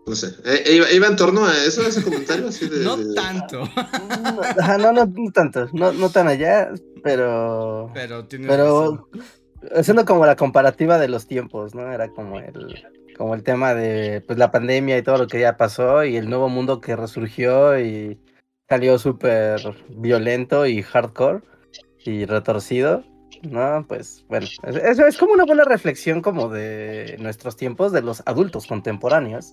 No 0.07 0.15
sé. 0.15 0.29
Eh, 0.45 0.63
eh, 0.67 0.77
iba, 0.77 0.91
iba 0.93 1.07
en 1.09 1.17
torno 1.17 1.45
a 1.45 1.53
eso, 1.65 1.83
a 1.83 1.89
ese 1.89 2.03
comentario 2.03 2.49
así 2.49 2.69
de. 2.69 2.79
No 2.85 2.97
de- 2.97 3.15
tanto. 3.15 3.63
Ajá, 4.61 4.79
no, 4.79 4.93
no, 4.93 5.07
no 5.07 5.33
tanto, 5.33 5.69
no, 5.73 5.93
no 5.93 6.11
tan 6.11 6.29
allá, 6.29 6.71
pero... 7.03 7.91
Pero 7.93 8.25
razón. 8.25 8.47
Pero 8.47 9.09
haciendo 9.75 10.05
como 10.05 10.25
la 10.27 10.37
comparativa 10.37 10.99
de 10.99 11.09
los 11.09 11.27
tiempos, 11.27 11.75
¿no? 11.75 11.93
Era 11.93 12.09
como 12.11 12.39
el, 12.39 12.85
como 13.17 13.35
el 13.35 13.43
tema 13.43 13.75
de 13.75 14.21
pues, 14.27 14.39
la 14.39 14.53
pandemia 14.53 14.97
y 14.97 15.03
todo 15.03 15.19
lo 15.19 15.27
que 15.27 15.41
ya 15.41 15.57
pasó 15.57 16.05
y 16.05 16.17
el 16.17 16.29
nuevo 16.29 16.49
mundo 16.49 16.81
que 16.81 16.95
resurgió 16.95 17.79
y 17.81 18.21
salió 18.69 18.99
súper 19.01 19.61
violento 19.89 20.67
y 20.67 20.83
hardcore 20.83 21.41
y 22.05 22.27
retorcido, 22.27 23.03
¿no? 23.43 23.85
Pues 23.89 24.25
bueno, 24.29 24.47
es- 24.63 24.77
eso 24.77 25.05
es 25.07 25.17
como 25.19 25.33
una 25.33 25.45
buena 25.45 25.65
reflexión 25.65 26.23
como 26.23 26.49
de 26.49 27.17
nuestros 27.19 27.57
tiempos, 27.57 27.91
de 27.91 28.03
los 28.03 28.23
adultos 28.27 28.67
contemporáneos, 28.69 29.51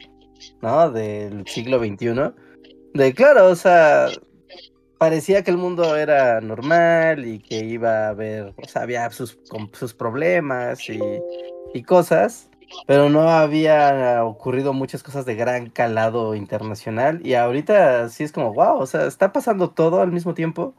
¿no? 0.62 0.92
Del 0.92 1.46
siglo 1.48 1.80
XXI. 1.80 2.34
De 2.94 3.14
claro, 3.14 3.48
o 3.48 3.56
sea, 3.56 4.10
parecía 5.04 5.44
que 5.44 5.52
el 5.52 5.58
mundo 5.58 5.98
era 5.98 6.40
normal 6.40 7.26
y 7.28 7.40
que 7.40 7.66
iba 7.66 8.06
a 8.06 8.10
haber, 8.10 8.54
o 8.56 8.68
sea, 8.68 8.84
había 8.84 9.10
sus, 9.10 9.36
problemas 9.98 10.80
y, 10.90 11.84
cosas, 11.84 12.50
pero 12.88 13.10
no 13.10 13.24
había 13.30 14.24
ocurrido 14.24 14.72
muchas 14.72 15.04
cosas 15.04 15.26
de 15.26 15.36
gran 15.36 15.70
calado 15.70 16.36
internacional 16.36 17.20
y 17.22 17.34
ahorita 17.34 18.08
sí 18.08 18.24
es 18.24 18.32
como, 18.32 18.54
wow, 18.54 18.78
o 18.78 18.86
sea, 18.86 19.06
está 19.06 19.34
pasando 19.34 19.72
todo 19.72 20.02
al 20.02 20.14
mismo 20.14 20.34
tiempo, 20.34 20.74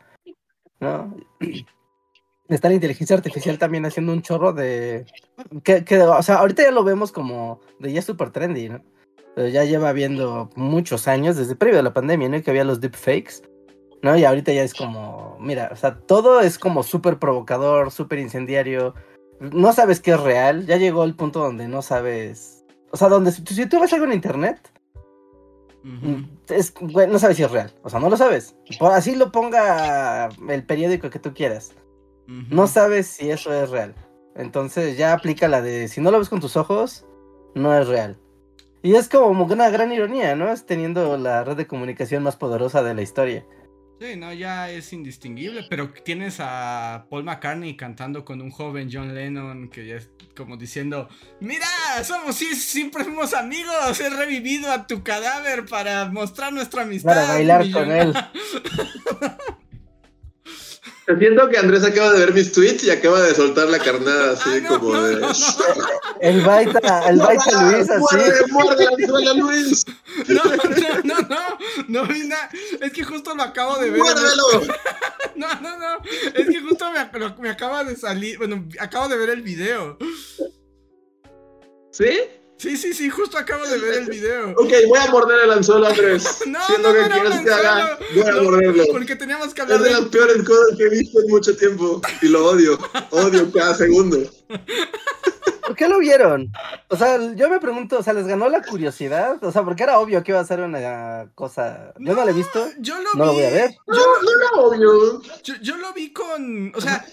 ¿no? 0.81 1.15
Está 2.49 2.69
la 2.69 2.75
inteligencia 2.75 3.17
artificial 3.17 3.59
también 3.59 3.87
haciendo 3.87 4.13
un 4.13 4.21
chorro 4.21 4.53
de... 4.53 5.07
Que, 5.63 5.83
o 6.03 6.23
sea, 6.23 6.37
ahorita 6.37 6.63
ya 6.63 6.71
lo 6.71 6.85
vemos 6.85 7.11
como 7.11 7.61
de 7.79 7.91
ya 7.93 8.03
súper 8.03 8.31
trendy, 8.31 8.69
¿no? 8.69 8.83
Pero 9.35 9.49
ya 9.49 9.65
lleva 9.65 9.89
habiendo 9.89 10.51
muchos 10.55 11.09
años, 11.09 11.37
desde 11.37 11.57
previo 11.57 11.81
a 11.81 11.83
la 11.83 11.93
pandemia, 11.93 12.29
¿no? 12.29 12.43
Que 12.43 12.51
había 12.51 12.65
los 12.65 12.81
deepfakes. 12.81 13.43
¿no? 14.05 14.17
Y 14.19 14.25
ahorita 14.25 14.53
ya 14.53 14.63
es 14.63 14.75
como, 14.75 15.39
mira, 15.41 15.71
o 15.73 15.77
sea, 15.77 15.99
todo 15.99 16.41
es 16.43 16.59
como 16.59 16.83
súper 16.83 17.19
provocador, 17.19 17.91
súper 17.91 18.19
incendiario. 18.19 18.95
No 19.41 19.73
sabes 19.73 20.01
qué 20.01 20.11
es 20.11 20.21
real. 20.21 20.67
Ya 20.67 20.77
llegó 20.77 21.05
el 21.05 21.15
punto 21.15 21.41
donde 21.41 21.69
no 21.69 21.81
sabes. 21.81 22.67
O 22.93 22.99
sea, 22.99 23.09
donde 23.09 23.33
si, 23.33 23.43
si 23.47 23.67
tú 23.67 23.81
ves 23.81 23.95
algo 23.95 24.05
en 24.05 24.13
internet, 24.13 24.61
es, 26.49 26.75
güey, 26.79 27.09
no 27.09 27.19
sabes 27.19 27.39
si 27.39 27.45
es 27.45 27.51
real. 27.51 27.73
O 27.83 27.89
sea, 27.89 27.99
no 27.99 28.11
lo 28.11 28.17
sabes. 28.19 28.55
Por 28.79 28.93
así 28.93 29.17
lo 29.17 29.33
ponga 29.33 30.29
el 30.51 30.65
periódico 30.65 31.09
que 31.09 31.19
tú 31.19 31.33
quieras. 31.33 31.73
No 32.27 32.67
sabes 32.67 33.07
si 33.07 33.31
eso 33.31 33.55
es 33.55 33.71
real. 33.71 33.95
Entonces 34.35 34.99
ya 34.99 35.15
aplica 35.15 35.49
la 35.49 35.63
de 35.63 35.89
si 35.89 36.03
no 36.03 36.11
lo 36.11 36.19
ves 36.19 36.29
con 36.29 36.41
tus 36.41 36.59
ojos, 36.59 37.07
no 37.55 37.75
es 37.77 37.89
real. 37.89 38.19
Y 38.85 38.97
es 38.97 39.09
como 39.09 39.45
una 39.45 39.71
gran 39.71 39.93
ironía, 39.93 40.37
¿no? 40.37 40.53
Es 40.53 40.67
teniendo 40.67 41.17
la 41.17 41.43
red 41.43 41.57
de 41.57 41.67
comunicación 41.67 42.23
más 42.23 42.37
poderosa 42.37 42.83
de 42.83 42.93
la 42.93 43.01
historia. 43.01 43.47
Sí, 43.99 44.15
no, 44.17 44.31
ya 44.35 44.71
es 44.71 44.93
indistinguible, 44.93 45.65
pero 45.71 45.91
tienes 46.05 46.37
a 46.39 47.07
Paul 47.09 47.25
McCartney 47.25 47.79
cantando 47.79 48.27
con 48.27 48.43
un 48.43 48.51
joven 48.51 48.91
John 48.93 49.15
Lennon 49.15 49.71
que 49.71 49.87
ya 49.87 49.95
es 49.95 50.11
como 50.37 50.59
diciendo, 50.59 51.09
mira, 51.41 51.67
somos 52.03 52.37
sí, 52.37 52.55
siempre 52.55 53.05
fuimos 53.05 53.33
amigos, 53.33 53.99
he 54.01 54.11
revivido 54.11 54.71
a 54.71 54.87
tu 54.87 55.03
cadáver 55.03 55.65
para 55.65 56.05
mostrar 56.11 56.53
nuestra 56.53 56.83
amistad. 56.83 57.15
Para 57.15 57.27
bailar 57.27 57.71
con 57.71 57.91
él. 57.91 58.15
Siento 61.19 61.49
que 61.51 61.59
Andrés 61.59 61.85
acaba 61.85 62.13
de 62.13 62.21
ver 62.21 62.33
mis 62.33 62.51
tweets 62.53 62.85
y 62.85 62.91
acaba 62.91 63.21
de 63.21 63.35
soltar 63.35 63.69
la 63.69 63.79
carnada 63.79 64.33
así 64.33 64.49
Ah, 64.55 64.61
no, 64.63 64.81
como 64.81 65.03
de. 65.03 65.17
no, 65.21 65.29
no. 65.29 65.35
El 66.21 66.41
baita, 66.41 67.09
el 67.11 67.19
baita 67.19 67.63
Luis 67.73 67.91
así. 67.91 68.17
¡Muerde, 68.17 68.47
muerde, 68.51 68.87
anzuela, 68.87 69.35
Luis! 69.35 69.85
No, 70.29 70.43
no, 70.45 71.03
no, 71.05 71.29
no, 71.29 71.59
no 71.89 72.07
vi 72.07 72.27
nada. 72.27 72.49
Es 72.81 72.93
que 72.93 73.05
justo 73.05 73.35
lo 73.35 73.43
acabo 73.43 73.77
de 73.79 73.91
ver. 73.91 74.01
¡Muérdelo! 74.01 74.75
No, 75.37 75.49
no, 75.61 75.77
no. 75.77 75.99
Es 76.33 76.47
que 76.49 76.61
justo 76.61 76.87
me 77.41 77.49
acaba 77.51 77.83
de 77.83 77.97
salir. 77.97 78.39
Bueno, 78.39 78.65
acabo 78.79 79.09
de 79.09 79.17
ver 79.17 79.31
el 79.31 79.43
video. 79.43 79.99
¿Sí? 81.91 82.21
Sí, 82.57 82.77
sí, 82.77 82.95
sí, 82.95 83.11
justo 83.11 83.37
acabo 83.37 83.67
de 83.67 83.79
ver 83.79 83.95
el 83.95 84.07
video. 84.07 84.53
Ok, 84.53 84.73
voy 84.89 84.99
a 84.99 85.11
morder 85.11 85.41
el 85.45 85.51
anzuelo, 85.51 85.87
Andrés. 85.87 86.41
No, 86.47 86.65
Si 86.67 86.75
es 86.75 86.79
no, 86.79 86.93
lo 86.93 86.95
que 86.95 87.01
no, 87.01 87.09
no, 87.09 87.23
quieres 87.23 87.41
que 87.41 87.51
haga, 87.53 87.99
voy 88.15 88.23
a 88.23 88.33
No, 88.33 88.43
morderlo. 88.45 88.85
Porque 88.93 89.17
teníamos 89.17 89.53
que 89.53 89.63
Es 89.63 89.71
hablar 89.71 89.83
de 89.83 89.91
las 89.91 90.05
peores 90.07 90.43
cosas 90.45 90.77
que 90.77 90.85
he 90.85 90.91
visto 90.91 91.21
en 91.21 91.29
mucho 91.29 91.57
tiempo. 91.57 92.01
Y 92.23 92.29
lo 92.29 92.47
odio. 92.47 92.79
Odio 93.11 93.51
cada 93.53 93.75
segundo. 93.75 94.19
¿Por 95.67 95.77
qué 95.77 95.89
lo 95.89 95.99
vieron? 95.99 96.53
O 96.89 96.97
sea, 96.97 97.19
yo 97.35 97.49
me 97.49 97.59
pregunto, 97.59 97.99
o 97.99 98.03
sea, 98.03 98.13
¿les 98.13 98.27
ganó 98.27 98.49
la 98.49 98.63
curiosidad? 98.63 99.43
O 99.43 99.51
sea, 99.51 99.65
porque 99.65 99.83
era 99.83 99.99
obvio 99.99 100.23
que 100.23 100.33
iba 100.33 100.41
a 100.41 100.45
ser 100.45 100.61
una 100.61 101.31
cosa. 101.35 101.93
Yo 101.99 102.15
no 102.15 102.25
la 102.25 102.31
he 102.31 102.35
visto. 102.35 102.69
Yo 102.79 103.01
lo 103.01 103.15
No 103.15 103.27
lo 103.27 103.33
voy 103.33 103.45
a 103.45 103.51
ver. 103.51 103.75
No, 103.87 103.97
no 103.97 104.31
era 104.41 104.63
obvio. 104.63 105.23
Yo, 105.43 105.55
yo 105.63 105.77
lo 105.77 105.93
vi 105.93 106.13
con. 106.13 106.73
O 106.77 106.81
sea, 106.81 107.05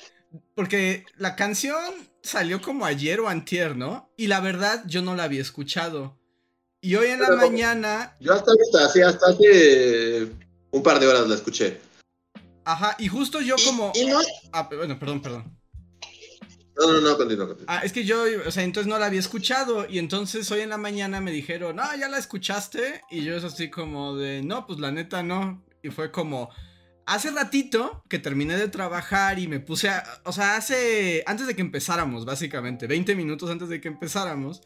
porque 0.54 1.06
la 1.18 1.36
canción 1.36 2.11
salió 2.24 2.62
como 2.62 2.86
ayer 2.86 3.20
o 3.20 3.28
antier, 3.30 3.76
¿no? 3.76 4.12
Y 4.18 4.28
la 4.28 4.40
verdad, 4.40 4.84
yo 4.88 5.02
no 5.02 5.16
la 5.16 5.24
había 5.24 5.42
escuchado. 5.42 6.18
Y 6.82 6.96
hoy 6.96 7.08
en 7.08 7.22
la 7.22 7.30
mañana. 7.36 8.16
Yo 8.20 8.34
hasta 8.34 8.52
ahorita, 8.52 8.90
sí, 8.90 9.02
hasta 9.02 9.28
hace 9.28 10.28
un 10.72 10.84
par 10.84 11.00
de 11.00 11.08
horas 11.08 11.28
la 11.28 11.36
escuché. 11.36 11.80
Ajá, 12.66 12.96
y 13.00 13.08
justo 13.08 13.42
yo 13.42 13.56
Y- 13.58 13.66
como. 13.66 13.92
Y, 13.96 14.06
no. 14.06 14.20
Ah, 14.52 14.68
bueno, 14.72 14.98
perdón, 14.98 15.22
perdón. 15.22 15.58
No, 16.78 16.94
no, 16.94 17.02
no, 17.02 17.18
continúa, 17.18 17.48
continúa. 17.48 17.66
Ah, 17.76 17.82
es 17.84 17.92
que 17.94 18.06
yo, 18.06 18.24
o 18.48 18.52
sea, 18.52 18.64
entonces 18.64 18.90
no 18.90 18.98
la 18.98 19.08
había 19.08 19.20
escuchado. 19.20 19.88
Y 19.88 20.00
entonces 20.00 20.50
hoy 20.52 20.62
en 20.62 20.70
la 20.70 20.78
mañana 20.78 21.22
me 21.22 21.32
dijeron, 21.32 21.76
no, 21.76 21.84
ya 21.96 22.08
la 22.08 22.18
escuchaste. 22.18 23.02
Y 23.12 23.24
yo 23.24 23.36
es 23.36 23.44
así 23.44 23.70
como 23.70 24.16
de, 24.16 24.42
no, 24.42 24.66
pues 24.66 24.80
la 24.80 24.92
neta 24.92 25.22
no. 25.22 25.64
Y 25.84 25.90
fue 25.90 26.12
como, 26.12 26.50
hace 27.06 27.32
ratito 27.32 28.04
que 28.10 28.20
terminé 28.20 28.58
de 28.58 28.68
trabajar 28.68 29.40
y 29.40 29.48
me 29.48 29.60
puse 29.60 29.90
a, 29.90 30.04
o 30.24 30.32
sea, 30.32 30.56
hace, 30.56 31.24
antes 31.26 31.48
de 31.48 31.56
que 31.56 31.62
empezáramos, 31.62 32.26
básicamente, 32.26 32.88
20 32.88 33.16
minutos 33.16 33.50
antes 33.50 33.70
de 33.70 33.82
que 33.82 33.88
empezáramos, 33.88 34.62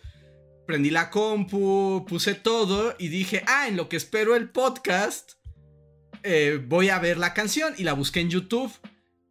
prendí 0.66 0.90
la 0.90 1.10
compu, 1.10 2.06
puse 2.08 2.36
todo 2.36 2.96
y 2.98 3.08
dije, 3.10 3.44
ah, 3.48 3.68
en 3.68 3.78
lo 3.78 3.90
que 3.90 3.98
espero 3.98 4.36
el 4.36 4.50
podcast, 4.50 5.34
eh, 6.24 6.60
voy 6.66 6.90
a 6.90 7.00
ver 7.00 7.18
la 7.18 7.34
canción. 7.34 7.74
Y 7.78 7.84
la 7.84 7.94
busqué 7.94 8.20
en 8.20 8.30
YouTube, 8.30 8.72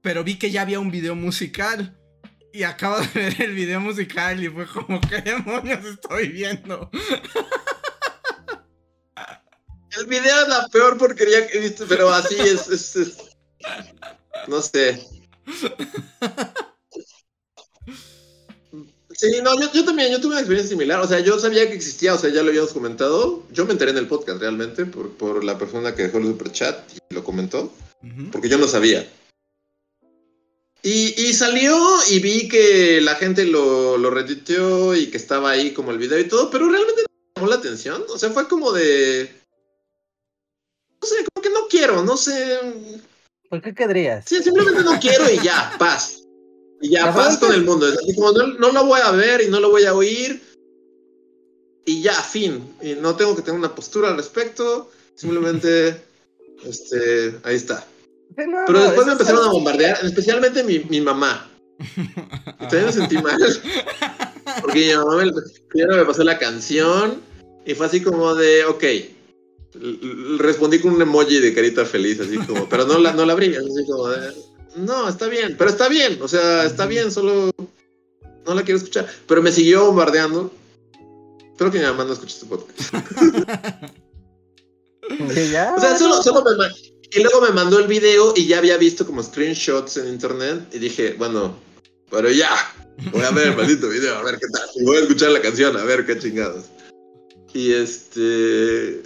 pero 0.00 0.24
vi 0.24 0.36
que 0.36 0.50
ya 0.50 0.62
había 0.62 0.80
un 0.80 0.90
video 0.90 1.14
musical. 1.14 1.98
Y 2.52 2.62
acabo 2.62 2.98
de 3.00 3.06
ver 3.14 3.42
el 3.42 3.54
video 3.54 3.80
musical 3.80 4.42
y 4.42 4.48
fue 4.48 4.66
como, 4.66 5.00
¿qué 5.00 5.20
demonios 5.20 5.84
estoy 5.84 6.28
viendo? 6.28 6.90
El 9.98 10.06
video 10.06 10.42
es 10.42 10.48
la 10.48 10.66
peor 10.68 10.96
porquería 10.98 11.46
que 11.46 11.58
he 11.58 11.60
visto, 11.60 11.84
pero 11.88 12.10
así 12.12 12.34
es, 12.38 12.68
es, 12.68 12.96
es- 12.96 13.16
No 14.48 14.60
sé. 14.62 15.06
Sí, 19.16 19.28
no, 19.44 19.58
yo, 19.60 19.70
yo 19.72 19.84
también, 19.84 20.10
yo 20.10 20.18
tuve 20.20 20.32
una 20.32 20.40
experiencia 20.40 20.70
similar. 20.76 21.00
O 21.00 21.06
sea, 21.06 21.20
yo 21.20 21.38
sabía 21.38 21.68
que 21.68 21.74
existía, 21.74 22.14
o 22.14 22.18
sea, 22.18 22.30
ya 22.30 22.42
lo 22.42 22.48
habíamos 22.48 22.72
comentado. 22.72 23.44
Yo 23.52 23.64
me 23.64 23.72
enteré 23.72 23.92
en 23.92 23.98
el 23.98 24.08
podcast 24.08 24.40
realmente 24.40 24.86
por, 24.86 25.10
por 25.12 25.44
la 25.44 25.56
persona 25.56 25.94
que 25.94 26.04
dejó 26.04 26.18
el 26.18 26.24
superchat 26.26 26.78
y 26.92 27.14
lo 27.14 27.22
comentó, 27.22 27.72
Ujú. 28.02 28.30
porque 28.32 28.48
yo 28.48 28.58
no 28.58 28.66
sabía. 28.66 29.08
Y, 30.82 31.14
y 31.16 31.32
salió 31.32 31.78
y 32.10 32.18
vi 32.18 32.48
que 32.48 33.00
la 33.00 33.14
gente 33.14 33.44
lo, 33.44 33.96
lo 33.96 34.10
retuiteó 34.10 34.94
y 34.96 35.06
que 35.10 35.16
estaba 35.16 35.50
ahí 35.50 35.72
como 35.72 35.92
el 35.92 35.98
video 35.98 36.18
y 36.18 36.28
todo, 36.28 36.50
pero 36.50 36.68
realmente 36.68 37.02
no 37.02 37.06
me 37.08 37.32
llamó 37.36 37.48
la 37.48 37.56
atención. 37.56 38.04
O 38.08 38.18
sea, 38.18 38.30
fue 38.30 38.48
como 38.48 38.72
de. 38.72 39.32
No 41.04 41.08
sé, 41.10 41.16
como 41.34 41.42
que 41.42 41.50
no 41.50 41.66
quiero, 41.68 42.02
no 42.02 42.16
sé. 42.16 42.58
¿Por 43.50 43.60
qué 43.60 43.74
querrías? 43.74 44.24
Sí, 44.26 44.42
simplemente 44.42 44.82
no 44.82 44.98
quiero 44.98 45.30
y 45.30 45.36
ya, 45.44 45.74
paz. 45.78 46.22
Y 46.80 46.92
ya, 46.92 47.04
La 47.06 47.14
paz 47.14 47.36
con 47.36 47.50
es- 47.50 47.56
el 47.58 47.64
mundo. 47.64 47.86
Es 47.86 47.98
así 47.98 48.14
como 48.14 48.32
no, 48.32 48.46
no 48.54 48.72
lo 48.72 48.86
voy 48.86 49.00
a 49.04 49.10
ver 49.10 49.42
y 49.42 49.48
no 49.48 49.60
lo 49.60 49.68
voy 49.70 49.84
a 49.84 49.92
oír. 49.92 50.40
Y 51.84 52.00
ya, 52.00 52.14
fin. 52.14 52.74
Y 52.80 52.94
no 52.94 53.16
tengo 53.16 53.36
que 53.36 53.42
tener 53.42 53.60
una 53.60 53.74
postura 53.74 54.08
al 54.08 54.16
respecto. 54.16 54.90
Simplemente, 55.14 56.02
este, 56.64 57.38
ahí 57.42 57.56
está. 57.56 57.80
Sí, 58.34 58.44
no, 58.48 58.60
Pero 58.66 58.80
después 58.84 59.06
me 59.06 59.12
empezaron 59.12 59.42
es- 59.42 59.46
a 59.48 59.52
bombardear, 59.52 59.98
especialmente 60.06 60.62
mi, 60.64 60.78
mi 60.88 61.02
mamá. 61.02 61.50
Y 61.78 62.56
también 62.60 62.86
me 62.86 62.92
sentí 62.94 63.18
mal. 63.18 63.36
Porque 64.62 64.86
mi 64.88 64.94
mamá 64.94 65.16
me, 65.22 65.32
primero 65.68 65.96
me 65.96 66.04
pasó 66.06 66.24
la 66.24 66.38
canción 66.38 67.20
y 67.66 67.74
fue 67.74 67.84
así 67.84 68.02
como 68.02 68.34
de, 68.34 68.64
ok. 68.64 68.84
Respondí 70.38 70.78
con 70.80 70.94
un 70.94 71.02
emoji 71.02 71.40
de 71.40 71.54
carita 71.54 71.84
feliz, 71.84 72.20
así 72.20 72.38
como, 72.38 72.68
pero 72.68 72.86
no 72.86 72.98
la, 72.98 73.12
no 73.12 73.24
la 73.24 73.32
abrí, 73.32 73.54
así 73.54 73.86
como 73.86 74.08
de, 74.08 74.32
no, 74.76 75.08
está 75.08 75.28
bien, 75.28 75.56
pero 75.58 75.70
está 75.70 75.88
bien, 75.88 76.18
o 76.20 76.28
sea, 76.28 76.64
está 76.64 76.86
bien, 76.86 77.10
solo 77.10 77.50
no 78.46 78.54
la 78.54 78.62
quiero 78.62 78.78
escuchar. 78.78 79.08
Pero 79.26 79.42
me 79.42 79.52
siguió 79.52 79.86
bombardeando. 79.86 80.52
Espero 81.52 81.70
que 81.70 81.78
mi 81.78 81.84
mamá 81.84 82.04
no 82.04 82.12
escuche 82.12 82.34
este 82.34 82.46
podcast. 82.46 82.94
Ya, 85.52 85.74
O 85.76 85.80
sea, 85.80 85.98
solo, 85.98 86.22
solo 86.22 86.42
me 86.42 86.66
Y 87.12 87.22
luego 87.22 87.42
me 87.42 87.50
mandó 87.50 87.78
el 87.78 87.86
video 87.86 88.32
y 88.34 88.46
ya 88.46 88.56
había 88.56 88.78
visto 88.78 89.04
como 89.04 89.22
screenshots 89.22 89.98
en 89.98 90.08
internet 90.08 90.66
y 90.72 90.78
dije, 90.78 91.14
bueno, 91.18 91.54
pero 92.10 92.30
ya, 92.30 92.48
voy 93.12 93.20
a 93.20 93.30
ver 93.30 93.48
el 93.48 93.56
maldito 93.56 93.90
video, 93.90 94.16
a 94.16 94.22
ver 94.22 94.38
qué 94.40 94.46
tal. 94.50 94.66
Y 94.76 94.84
voy 94.84 94.96
a 94.96 95.00
escuchar 95.00 95.30
la 95.30 95.42
canción, 95.42 95.76
a 95.76 95.84
ver 95.84 96.06
qué 96.06 96.18
chingados. 96.18 96.64
Y 97.52 97.72
este... 97.72 99.02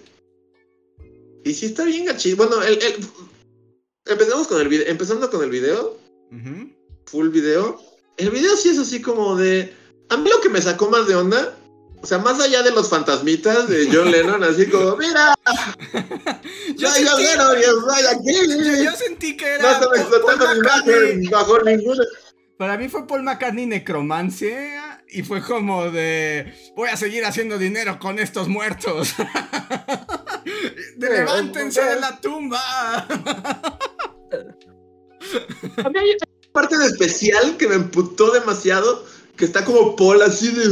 Y 1.49 1.55
sí 1.55 1.64
está 1.67 1.85
bien 1.85 2.05
gachito. 2.05 2.37
Bueno, 2.37 2.62
el, 2.62 2.75
el- 2.83 3.07
empezamos 4.07 4.47
con 4.49 4.61
el 4.61 4.69
video, 4.69 4.87
empezando 4.87 5.31
con 5.31 5.43
el 5.43 5.50
video, 5.50 5.99
Ujú. 6.31 6.71
full 7.07 7.28
video. 7.31 7.81
El 8.19 8.31
video 8.31 8.55
sí 8.57 8.69
es 8.69 8.78
así 8.78 9.00
como 9.00 9.35
de... 9.37 9.75
A 10.11 10.17
mí 10.19 10.28
lo 10.28 10.40
que 10.43 10.50
me 10.50 10.61
sacó 10.61 10.90
más 10.90 11.07
de 11.07 11.14
onda, 11.17 11.57
o 12.02 12.07
sea, 12.07 12.19
más 12.19 12.38
allá 12.40 12.62
de 12.62 12.71
los 12.73 12.90
fantasmitas 12.90 13.67
de 13.69 13.88
John 13.90 14.11
Lennon, 14.12 14.45
así 14.45 14.67
como, 14.67 14.97
mira, 14.97 15.35
Yo 16.76 16.90
sentí, 16.90 17.09
aquí. 17.26 18.85
yo 18.85 18.93
sentí 18.93 19.37
que 19.37 19.47
No 19.59 19.69
era 19.69 19.81
Paul 19.81 19.97
explotando 19.99 20.49
mi 20.52 20.59
imagen 20.59 21.31
bajo 21.31 21.59
ninguna. 21.62 22.05
Para 22.59 22.76
mí 22.76 22.88
fue 22.88 23.07
Paul 23.07 23.23
McCartney 23.23 23.67
necromancia 23.67 25.02
y 25.09 25.23
fue 25.23 25.40
como 25.43 25.90
de 25.90 26.52
voy 26.76 26.88
a 26.90 26.97
seguir 26.97 27.25
haciendo 27.25 27.57
dinero 27.57 27.99
con 28.00 28.19
estos 28.19 28.49
muertos. 28.49 29.14
De 30.97 31.09
levántense 31.11 31.83
de 31.83 32.00
la 32.00 32.21
tumba. 32.21 32.61
A 35.85 35.88
mí 35.90 35.99
hay 35.99 36.11
una 36.11 36.52
parte 36.52 36.75
en 36.75 36.83
especial 36.83 37.57
que 37.57 37.68
me 37.68 37.75
emputó 37.76 38.30
demasiado, 38.33 39.04
que 39.37 39.45
está 39.45 39.64
como 39.64 39.95
Paul 39.97 40.23
así 40.23 40.50
de... 40.50 40.64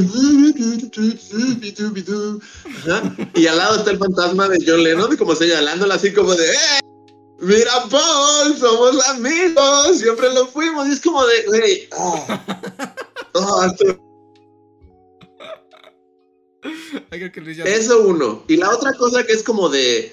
Ajá, 2.88 3.14
Y 3.34 3.46
al 3.46 3.58
lado 3.58 3.76
está 3.76 3.90
el 3.92 3.98
fantasma 3.98 4.48
de 4.48 4.58
John 4.66 4.82
Lennon, 4.82 5.12
y 5.12 5.16
como 5.16 5.34
señalándola 5.34 5.94
así 5.94 6.12
como 6.12 6.34
de... 6.34 6.50
¡Eh! 6.50 6.80
Mira, 7.38 7.70
Paul, 7.90 8.56
somos 8.58 9.06
amigos, 9.08 9.98
siempre 9.98 10.32
lo 10.32 10.46
fuimos. 10.46 10.88
Y 10.88 10.92
es 10.92 11.00
como 11.00 11.24
de, 11.26 11.42
güey, 11.46 11.88
ah, 11.92 12.42
ah, 13.34 13.68
esto- 13.70 14.05
Eso 17.66 18.00
uno. 18.02 18.44
Y 18.48 18.56
la 18.56 18.70
otra 18.70 18.92
cosa 18.94 19.24
que 19.26 19.32
es 19.32 19.42
como 19.42 19.68
de. 19.68 20.12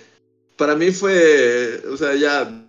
Para 0.58 0.76
mí 0.76 0.92
fue. 0.92 1.82
O 1.92 1.98
sea, 1.98 2.16
ya. 2.16 2.60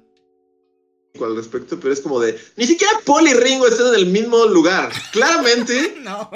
Al 1.20 1.36
respecto, 1.36 1.78
pero 1.80 1.92
es 1.94 2.00
como 2.00 2.18
de. 2.20 2.38
Ni 2.56 2.66
siquiera 2.66 2.92
Paul 3.04 3.28
y 3.28 3.34
Ringo 3.34 3.66
están 3.68 3.88
en 3.88 3.94
el 3.94 4.06
mismo 4.06 4.46
lugar. 4.46 4.90
Claramente 5.12 5.96
No. 6.02 6.28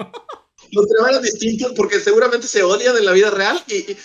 los 0.73 0.87
trabajan 0.89 1.23
distintos 1.23 1.73
porque 1.75 1.99
seguramente 1.99 2.47
se 2.47 2.63
odian 2.63 2.97
en 2.97 3.05
la 3.05 3.13
vida 3.13 3.31
real 3.31 3.63
y. 3.69 3.75
y- 3.93 3.97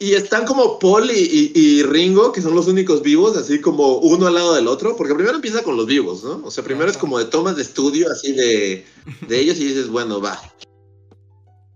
y 0.00 0.14
están 0.14 0.46
como 0.46 0.78
Paul 0.78 1.10
y, 1.10 1.18
y- 1.18 1.52
y 1.60 1.82
Ringo, 1.82 2.30
que 2.30 2.40
son 2.40 2.54
los 2.54 2.68
únicos 2.68 3.02
vivos, 3.02 3.36
así 3.36 3.60
como 3.60 3.98
uno 3.98 4.28
al 4.28 4.34
lado 4.34 4.54
del 4.54 4.68
otro, 4.68 4.96
porque 4.96 5.12
primero 5.12 5.34
empieza 5.34 5.64
con 5.64 5.76
los 5.76 5.86
vivos, 5.86 6.22
¿no? 6.22 6.40
O 6.44 6.52
sea, 6.52 6.62
primero 6.62 6.88
es 6.88 6.96
como 6.96 7.18
de 7.18 7.24
tomas 7.24 7.56
de 7.56 7.62
estudio, 7.62 8.06
así 8.08 8.30
de, 8.30 8.86
de 9.26 9.40
ellos, 9.40 9.58
y 9.58 9.64
dices, 9.64 9.88
bueno, 9.88 10.20
va. 10.20 10.40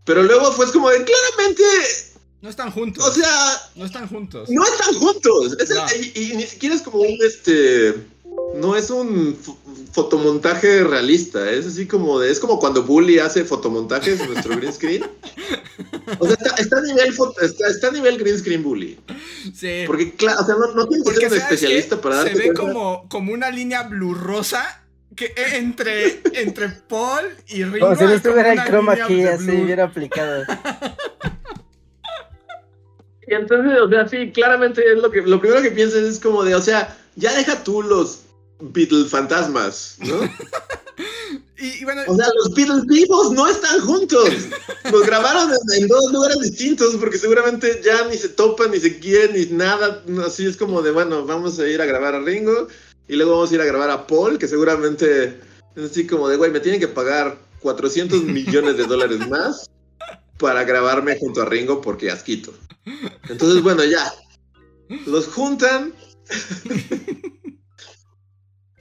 Pero 0.04 0.22
luego 0.22 0.52
fue 0.52 0.70
como 0.72 0.90
de, 0.90 1.04
claramente, 1.04 1.62
No 2.40 2.48
están 2.50 2.70
juntos. 2.72 3.04
o 3.06 3.12
sea, 3.12 3.62
no 3.76 3.84
están 3.84 4.08
juntos. 4.08 4.48
no 4.50 4.64
están 4.64 4.94
juntos. 4.94 5.56
Es 5.60 5.70
el- 5.70 6.06
y, 6.16 6.32
y 6.32 6.36
ni 6.36 6.42
siquiera 6.44 6.74
es 6.74 6.82
como 6.82 6.98
un 6.98 7.16
este. 7.24 7.94
No 8.54 8.74
es 8.76 8.88
un 8.90 9.36
fo- 9.40 9.56
fotomontaje 9.92 10.82
realista. 10.84 11.50
Es 11.50 11.66
así 11.66 11.86
como 11.86 12.18
de. 12.18 12.30
Es 12.32 12.40
como 12.40 12.58
cuando 12.58 12.82
Bully 12.82 13.18
hace 13.18 13.44
fotomontajes 13.44 14.20
en 14.20 14.32
nuestro 14.32 14.56
green 14.56 14.72
screen. 14.72 15.04
O 16.18 16.24
sea, 16.26 16.34
está, 16.34 16.54
está 16.56 16.78
a 16.78 16.82
nivel 16.82 17.14
está, 17.42 17.66
está 17.68 17.88
a 17.88 17.90
nivel 17.92 18.18
green 18.18 18.38
screen 18.38 18.62
Bully. 18.62 18.98
Sí. 19.54 19.84
Porque, 19.86 20.14
claro, 20.14 20.40
o 20.42 20.46
sea, 20.46 20.54
no, 20.56 20.74
no 20.74 20.88
tienes 20.88 21.06
que 21.08 21.14
ser 21.14 21.24
un 21.24 21.28
¿sabes 21.30 21.42
especialista 21.44 21.96
qué? 21.96 22.02
para 22.02 22.16
darte 22.16 22.32
Se 22.36 22.48
ve 22.48 22.54
como, 22.54 23.06
como 23.08 23.32
una 23.32 23.50
línea 23.50 23.82
blurrosa 23.84 24.81
que 25.16 25.26
eh, 25.26 25.56
entre, 25.56 26.20
entre 26.34 26.68
Paul 26.88 27.24
y 27.48 27.64
Ringo. 27.64 27.86
Como 27.86 27.96
si 27.96 28.04
no 28.04 28.12
estuviera 28.12 28.52
el 28.52 28.58
línea 28.58 29.04
aquí 29.04 29.22
así 29.24 29.50
bien 29.50 29.80
aplicado. 29.80 30.44
Y 33.24 33.34
entonces, 33.34 33.78
o 33.80 33.88
sea, 33.88 34.06
sí, 34.08 34.30
claramente 34.32 34.82
es 34.92 34.98
lo 34.98 35.10
que 35.10 35.22
lo 35.22 35.40
primero 35.40 35.62
que 35.62 35.70
piensas 35.70 36.02
es 36.02 36.18
como 36.18 36.44
de, 36.44 36.54
o 36.54 36.60
sea, 36.60 36.98
ya 37.16 37.32
deja 37.32 37.62
tú 37.64 37.80
los 37.80 38.24
Beatles 38.60 39.10
fantasmas, 39.10 39.96
¿no? 40.00 40.20
Y, 41.56 41.80
y 41.80 41.84
bueno, 41.84 42.02
O 42.08 42.16
sea, 42.16 42.26
los 42.34 42.52
Beatles 42.54 42.84
vivos 42.86 43.30
no 43.30 43.46
están 43.46 43.80
juntos. 43.80 44.28
Los 44.90 45.06
grabaron 45.06 45.48
en, 45.50 45.82
en 45.82 45.88
dos 45.88 46.12
lugares 46.12 46.40
distintos 46.40 46.96
porque 46.96 47.16
seguramente 47.16 47.80
ya 47.84 48.04
ni 48.08 48.16
se 48.16 48.30
topan, 48.30 48.72
ni 48.72 48.80
se 48.80 48.98
quieren, 48.98 49.36
ni 49.36 49.46
nada. 49.56 50.02
Así 50.26 50.44
es 50.44 50.56
como 50.56 50.82
de, 50.82 50.90
bueno, 50.90 51.24
vamos 51.24 51.60
a 51.60 51.68
ir 51.68 51.80
a 51.80 51.86
grabar 51.86 52.16
a 52.16 52.20
Ringo 52.20 52.66
y 53.08 53.16
luego 53.16 53.32
vamos 53.32 53.50
a 53.50 53.54
ir 53.54 53.60
a 53.60 53.64
grabar 53.64 53.90
a 53.90 54.06
Paul, 54.06 54.38
que 54.38 54.48
seguramente 54.48 55.40
es 55.76 55.90
así 55.90 56.06
como 56.06 56.28
de, 56.28 56.36
güey, 56.36 56.50
me 56.50 56.60
tienen 56.60 56.80
que 56.80 56.88
pagar 56.88 57.38
400 57.60 58.22
millones 58.24 58.76
de 58.76 58.84
dólares 58.84 59.28
más 59.28 59.70
para 60.38 60.64
grabarme 60.64 61.18
junto 61.18 61.42
a 61.42 61.44
Ringo 61.44 61.80
porque 61.80 62.10
asquito. 62.10 62.52
Entonces, 63.28 63.62
bueno, 63.62 63.84
ya. 63.84 64.12
Los 65.06 65.26
juntan. 65.28 65.94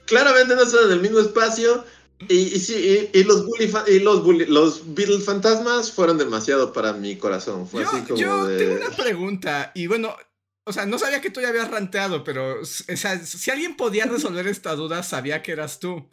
Claramente 0.06 0.54
no 0.54 0.62
están 0.62 0.86
en 0.86 0.92
el 0.92 1.00
mismo 1.00 1.20
espacio. 1.20 1.84
Y, 2.28 2.34
y 2.36 2.58
sí, 2.60 3.10
y, 3.14 3.18
y 3.18 3.24
los 3.24 3.44
bully 3.46 3.72
y 3.88 3.98
los 3.98 4.22
bully- 4.24 4.46
los 4.46 4.94
Beatles 4.94 5.24
fantasmas 5.24 5.90
fueron 5.90 6.18
demasiado 6.18 6.72
para 6.72 6.92
mi 6.92 7.16
corazón. 7.16 7.66
Fue 7.66 7.82
yo, 7.82 7.88
así 7.88 8.00
como 8.02 8.16
yo 8.16 8.46
de. 8.46 8.58
tengo 8.58 8.86
una 8.86 8.96
pregunta. 8.96 9.72
Y 9.74 9.86
bueno, 9.88 10.14
o 10.64 10.72
sea, 10.72 10.86
no 10.86 10.98
sabía 10.98 11.20
que 11.20 11.30
tú 11.30 11.40
ya 11.40 11.48
habías 11.48 11.70
ranteado, 11.70 12.22
pero 12.24 12.60
o 12.60 12.64
sea, 12.64 13.18
si 13.18 13.50
alguien 13.50 13.76
podía 13.76 14.06
resolver 14.06 14.46
esta 14.46 14.74
duda, 14.74 15.02
sabía 15.02 15.42
que 15.42 15.52
eras 15.52 15.80
tú. 15.80 16.08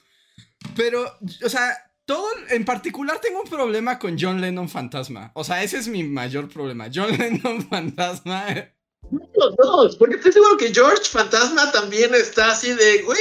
Pero, 0.75 1.05
o 1.43 1.49
sea, 1.49 1.91
todo, 2.05 2.27
en 2.49 2.65
particular 2.65 3.21
tengo 3.21 3.41
un 3.41 3.49
problema 3.49 3.99
con 3.99 4.17
John 4.19 4.41
Lennon 4.41 4.67
fantasma. 4.67 5.31
O 5.35 5.43
sea, 5.43 5.63
ese 5.63 5.77
es 5.77 5.87
mi 5.87 6.03
mayor 6.03 6.49
problema. 6.49 6.87
John 6.93 7.11
Lennon 7.17 7.67
fantasma. 7.69 8.73
Los 9.11 9.55
dos, 9.55 9.95
porque 9.97 10.15
estoy 10.15 10.33
seguro 10.33 10.57
que 10.57 10.73
George 10.73 11.05
Fantasma 11.05 11.71
también 11.71 12.13
está 12.13 12.51
así 12.51 12.73
de, 12.73 13.03
güey. 13.03 13.19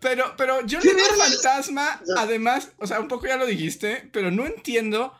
Pero, 0.00 0.34
pero 0.36 0.58
John 0.68 0.80
¿Qué 0.82 0.88
Lennon 0.92 1.18
vergas? 1.18 1.34
fantasma, 1.42 2.00
además, 2.16 2.70
o 2.78 2.86
sea, 2.86 3.00
un 3.00 3.08
poco 3.08 3.26
ya 3.26 3.36
lo 3.36 3.46
dijiste, 3.46 4.08
pero 4.12 4.30
no 4.30 4.46
entiendo 4.46 5.12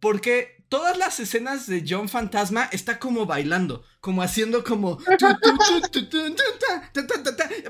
por 0.00 0.20
qué 0.20 0.53
todas 0.68 0.96
las 0.98 1.20
escenas 1.20 1.66
de 1.66 1.84
John 1.88 2.08
Fantasma 2.08 2.68
está 2.72 2.98
como 2.98 3.26
bailando, 3.26 3.84
como 4.00 4.22
haciendo 4.22 4.64
como... 4.64 4.98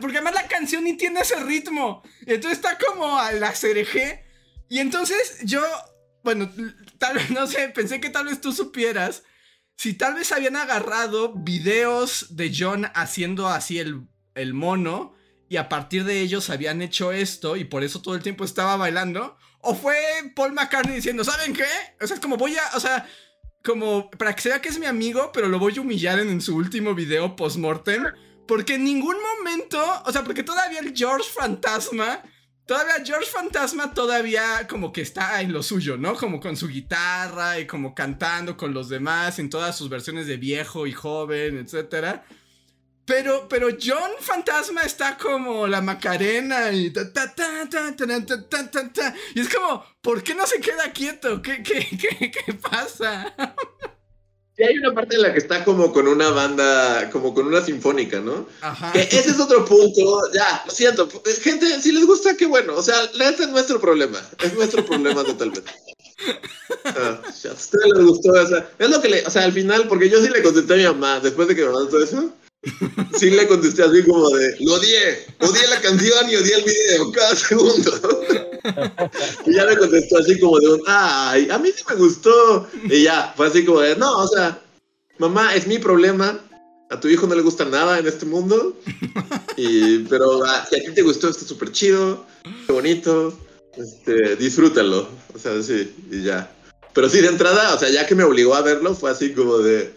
Porque 0.00 0.16
además 0.16 0.35
la 0.35 0.48
canción 0.48 0.85
ni 0.85 0.96
tiene 0.96 1.20
ese 1.20 1.37
ritmo. 1.37 2.02
Entonces 2.26 2.59
está 2.59 2.78
como 2.78 3.18
a 3.18 3.33
la 3.33 3.54
cereje. 3.54 4.24
Y 4.68 4.78
entonces 4.78 5.40
yo, 5.44 5.62
bueno, 6.22 6.50
tal 6.98 7.16
vez, 7.16 7.30
no 7.33 7.46
sé, 7.46 7.68
pensé 7.68 8.00
que 8.00 8.11
tal 8.11 8.26
vez 8.26 8.40
tú 8.40 8.52
supieras 8.52 9.22
si 9.76 9.94
tal 9.94 10.14
vez 10.14 10.33
habían 10.33 10.57
agarrado 10.57 11.35
videos 11.35 12.37
de 12.37 12.52
John 12.57 12.87
haciendo 12.94 13.48
así 13.48 13.78
el, 13.78 14.07
el 14.35 14.54
mono 14.54 15.14
y 15.48 15.57
a 15.57 15.68
partir 15.68 16.04
de 16.04 16.20
ellos 16.20 16.50
habían 16.50 16.80
hecho 16.83 17.12
esto 17.12 17.57
y 17.57 17.64
por 17.64 17.83
eso 17.85 18.00
todo 18.00 18.14
el 18.14 18.22
tiempo 18.22 18.44
estaba 18.44 18.76
bailando. 18.76 19.37
O 19.64 19.74
fue 19.74 19.96
Paul 20.35 20.53
McCartney 20.53 20.96
diciendo, 20.96 21.24
¿saben 21.24 21.53
qué? 21.53 21.66
O 22.00 22.07
sea, 22.07 22.14
es 22.14 22.20
como 22.20 22.37
voy 22.37 22.57
a, 22.57 22.77
o 22.77 22.81
sea, 22.81 23.09
como 23.64 24.11
para 24.11 24.35
que 24.35 24.42
se 24.42 24.48
vea 24.50 24.61
que 24.61 24.68
es 24.68 24.79
mi 24.79 24.87
amigo, 24.87 25.31
pero 25.33 25.48
lo 25.48 25.59
voy 25.59 25.77
a 25.77 25.81
humillar 25.81 26.18
en, 26.18 26.29
en 26.29 26.40
su 26.40 26.57
último 26.57 26.94
video 26.94 27.35
post-mortem. 27.35 28.05
Porque 28.46 28.74
en 28.74 28.85
ningún 28.85 29.16
momento, 29.38 29.83
o 30.05 30.12
sea, 30.12 30.22
porque 30.22 30.42
todavía 30.42 30.81
el 30.81 30.94
George 30.94 31.29
Fantasma, 31.33 32.22
todavía 32.66 33.03
George 33.05 33.31
Fantasma 33.31 33.94
todavía 33.94 34.66
como 34.68 34.92
que 34.92 35.00
está 35.00 35.40
en 35.40 35.53
lo 35.53 35.62
suyo, 35.62 35.96
¿no? 35.96 36.14
Como 36.14 36.40
con 36.40 36.57
su 36.57 36.68
guitarra 36.68 37.59
y 37.59 37.66
como 37.66 37.94
cantando 37.94 38.57
con 38.57 38.74
los 38.74 38.88
demás 38.88 39.38
en 39.38 39.48
todas 39.48 39.77
sus 39.77 39.88
versiones 39.88 40.27
de 40.27 40.37
viejo 40.37 40.87
y 40.87 40.92
joven, 40.92 41.59
etcétera. 41.59 42.24
Pero, 43.07 43.47
pero 43.49 43.69
John 43.81 44.12
Fantasma 44.19 44.83
está 44.83 45.19
como 45.19 45.67
la 45.67 45.83
Macarena 45.83 46.73
y 46.73 46.90
ta 46.90 47.12
ta 47.12 47.35
ta 47.35 47.69
ta 47.69 47.95
ta 47.95 48.07
ta 48.49 48.71
ta 48.71 48.93
ta. 48.93 49.14
Y 49.35 49.40
es 49.40 49.55
como, 49.55 49.85
¿por 50.01 50.23
qué 50.23 50.35
no 50.35 50.47
se 50.47 50.61
queda 50.61 50.90
quieto? 50.93 51.43
¿Qué, 51.43 51.62
qué, 51.62 51.87
qué, 52.01 52.31
qué 52.31 52.55
pasa? 52.55 53.35
Y 54.57 54.62
hay 54.62 54.79
una 54.79 54.95
parte 54.95 55.17
en 55.17 55.23
la 55.23 55.33
que 55.33 55.40
está 55.40 55.64
como 55.64 55.93
con 55.93 56.07
una 56.07 56.31
banda, 56.31 57.11
como 57.11 57.35
con 57.35 57.47
una 57.47 57.61
sinfónica, 57.61 58.21
¿no? 58.21 58.47
Ajá. 58.61 58.93
Que 58.93 59.01
ese 59.01 59.31
es 59.31 59.40
otro 59.40 59.64
punto. 59.64 60.21
Ya, 60.33 60.62
lo 60.64 60.71
siento. 60.71 61.09
Gente, 61.43 61.81
si 61.83 61.90
les 61.90 62.07
gusta, 62.07 62.37
qué 62.37 62.47
bueno. 62.47 62.77
O 62.77 62.83
sea, 62.83 62.95
neta 63.19 63.43
es 63.43 63.49
nuestro 63.49 63.81
problema. 63.81 64.21
Es 64.40 64.55
nuestro 64.55 64.85
problema 64.85 65.25
totalmente. 65.25 65.71
Ah, 66.85 67.21
a 67.25 67.53
ustedes 67.53 67.93
les 67.95 68.07
gustó 68.07 68.35
esa. 68.40 68.69
Es 68.79 68.88
lo 68.88 69.01
que 69.01 69.09
le. 69.09 69.27
O 69.27 69.31
sea, 69.31 69.45
al 69.45 69.53
final, 69.53 69.88
porque 69.88 70.09
yo 70.09 70.23
sí 70.23 70.29
le 70.29 70.43
contesté 70.43 70.75
a 70.75 70.77
mi 70.77 70.85
mamá 70.85 71.21
después 71.21 71.49
de 71.49 71.57
que 71.57 71.62
me 71.62 71.73
mandó 71.73 71.88
todo 71.88 72.05
eso. 72.05 72.33
Sí 73.18 73.31
le 73.31 73.46
contesté 73.46 73.83
así 73.83 74.03
como 74.05 74.31
de, 74.31 74.57
lo 74.61 74.74
odié, 74.74 75.27
odié 75.40 75.66
la 75.68 75.81
canción 75.81 76.29
y 76.29 76.37
odié 76.37 76.57
el 76.57 76.64
video 76.64 77.12
cada 77.12 77.37
segundo. 77.37 77.92
Y 79.46 79.55
ya 79.55 79.66
me 79.66 79.77
contestó 79.77 80.18
así 80.18 80.40
como 80.40 80.59
de 80.59 80.81
ay, 80.87 81.48
a 81.50 81.59
mí 81.59 81.68
sí 81.74 81.85
me 81.87 81.96
gustó. 81.96 82.66
Y 82.85 83.03
ya, 83.03 83.35
fue 83.37 83.48
así 83.48 83.62
como 83.62 83.81
de, 83.81 83.94
no, 83.96 84.18
o 84.18 84.27
sea, 84.27 84.59
mamá, 85.18 85.55
es 85.55 85.66
mi 85.66 85.79
problema. 85.79 86.40
a 86.90 86.98
tu 86.98 87.09
hijo 87.09 87.27
no 87.27 87.35
le 87.35 87.42
gusta 87.42 87.64
nada 87.66 87.98
en 87.98 88.07
este 88.07 88.24
mundo, 88.24 88.77
y, 89.57 89.98
pero 90.05 90.44
a, 90.44 90.64
si 90.66 90.77
a 90.77 90.85
ti 90.85 90.92
te 90.92 91.03
gustó, 91.03 91.29
está 91.29 91.44
súper 91.44 91.72
chido, 91.72 92.24
qué 92.66 92.72
bonito, 92.72 93.38
este, 93.77 94.37
disfrútalo, 94.37 95.09
o 95.35 95.38
sea, 95.38 95.62
sí, 95.62 95.92
y 96.11 96.22
ya. 96.22 96.50
Pero 96.92 97.09
sí, 97.09 97.20
de 97.20 97.29
entrada, 97.29 97.74
o 97.74 97.79
sea, 97.79 97.90
ya 97.90 98.07
que 98.07 98.14
me 98.14 98.24
obligó 98.24 98.55
a 98.55 98.62
verlo, 98.62 98.94
fue 98.94 99.11
así 99.11 99.33
como 99.33 99.59
de, 99.59 99.92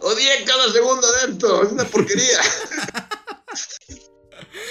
odié 0.00 0.44
cada 0.44 0.70
segundo 0.72 1.06
de 1.12 1.32
esto, 1.32 1.62
es 1.62 1.72
una 1.72 1.84
porquería. 1.84 2.40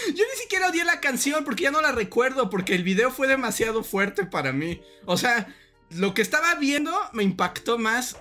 Yo 0.07 0.23
ni 0.25 0.41
siquiera 0.41 0.69
odié 0.69 0.83
la 0.83 0.99
canción 0.99 1.43
porque 1.43 1.63
ya 1.63 1.71
no 1.71 1.81
la 1.81 1.91
recuerdo, 1.91 2.49
porque 2.49 2.75
el 2.75 2.83
video 2.83 3.11
fue 3.11 3.27
demasiado 3.27 3.83
fuerte 3.83 4.25
para 4.25 4.51
mí. 4.51 4.81
O 5.05 5.17
sea, 5.17 5.55
lo 5.91 6.13
que 6.13 6.21
estaba 6.21 6.55
viendo 6.55 6.91
me 7.13 7.23
impactó 7.23 7.77
más. 7.77 8.17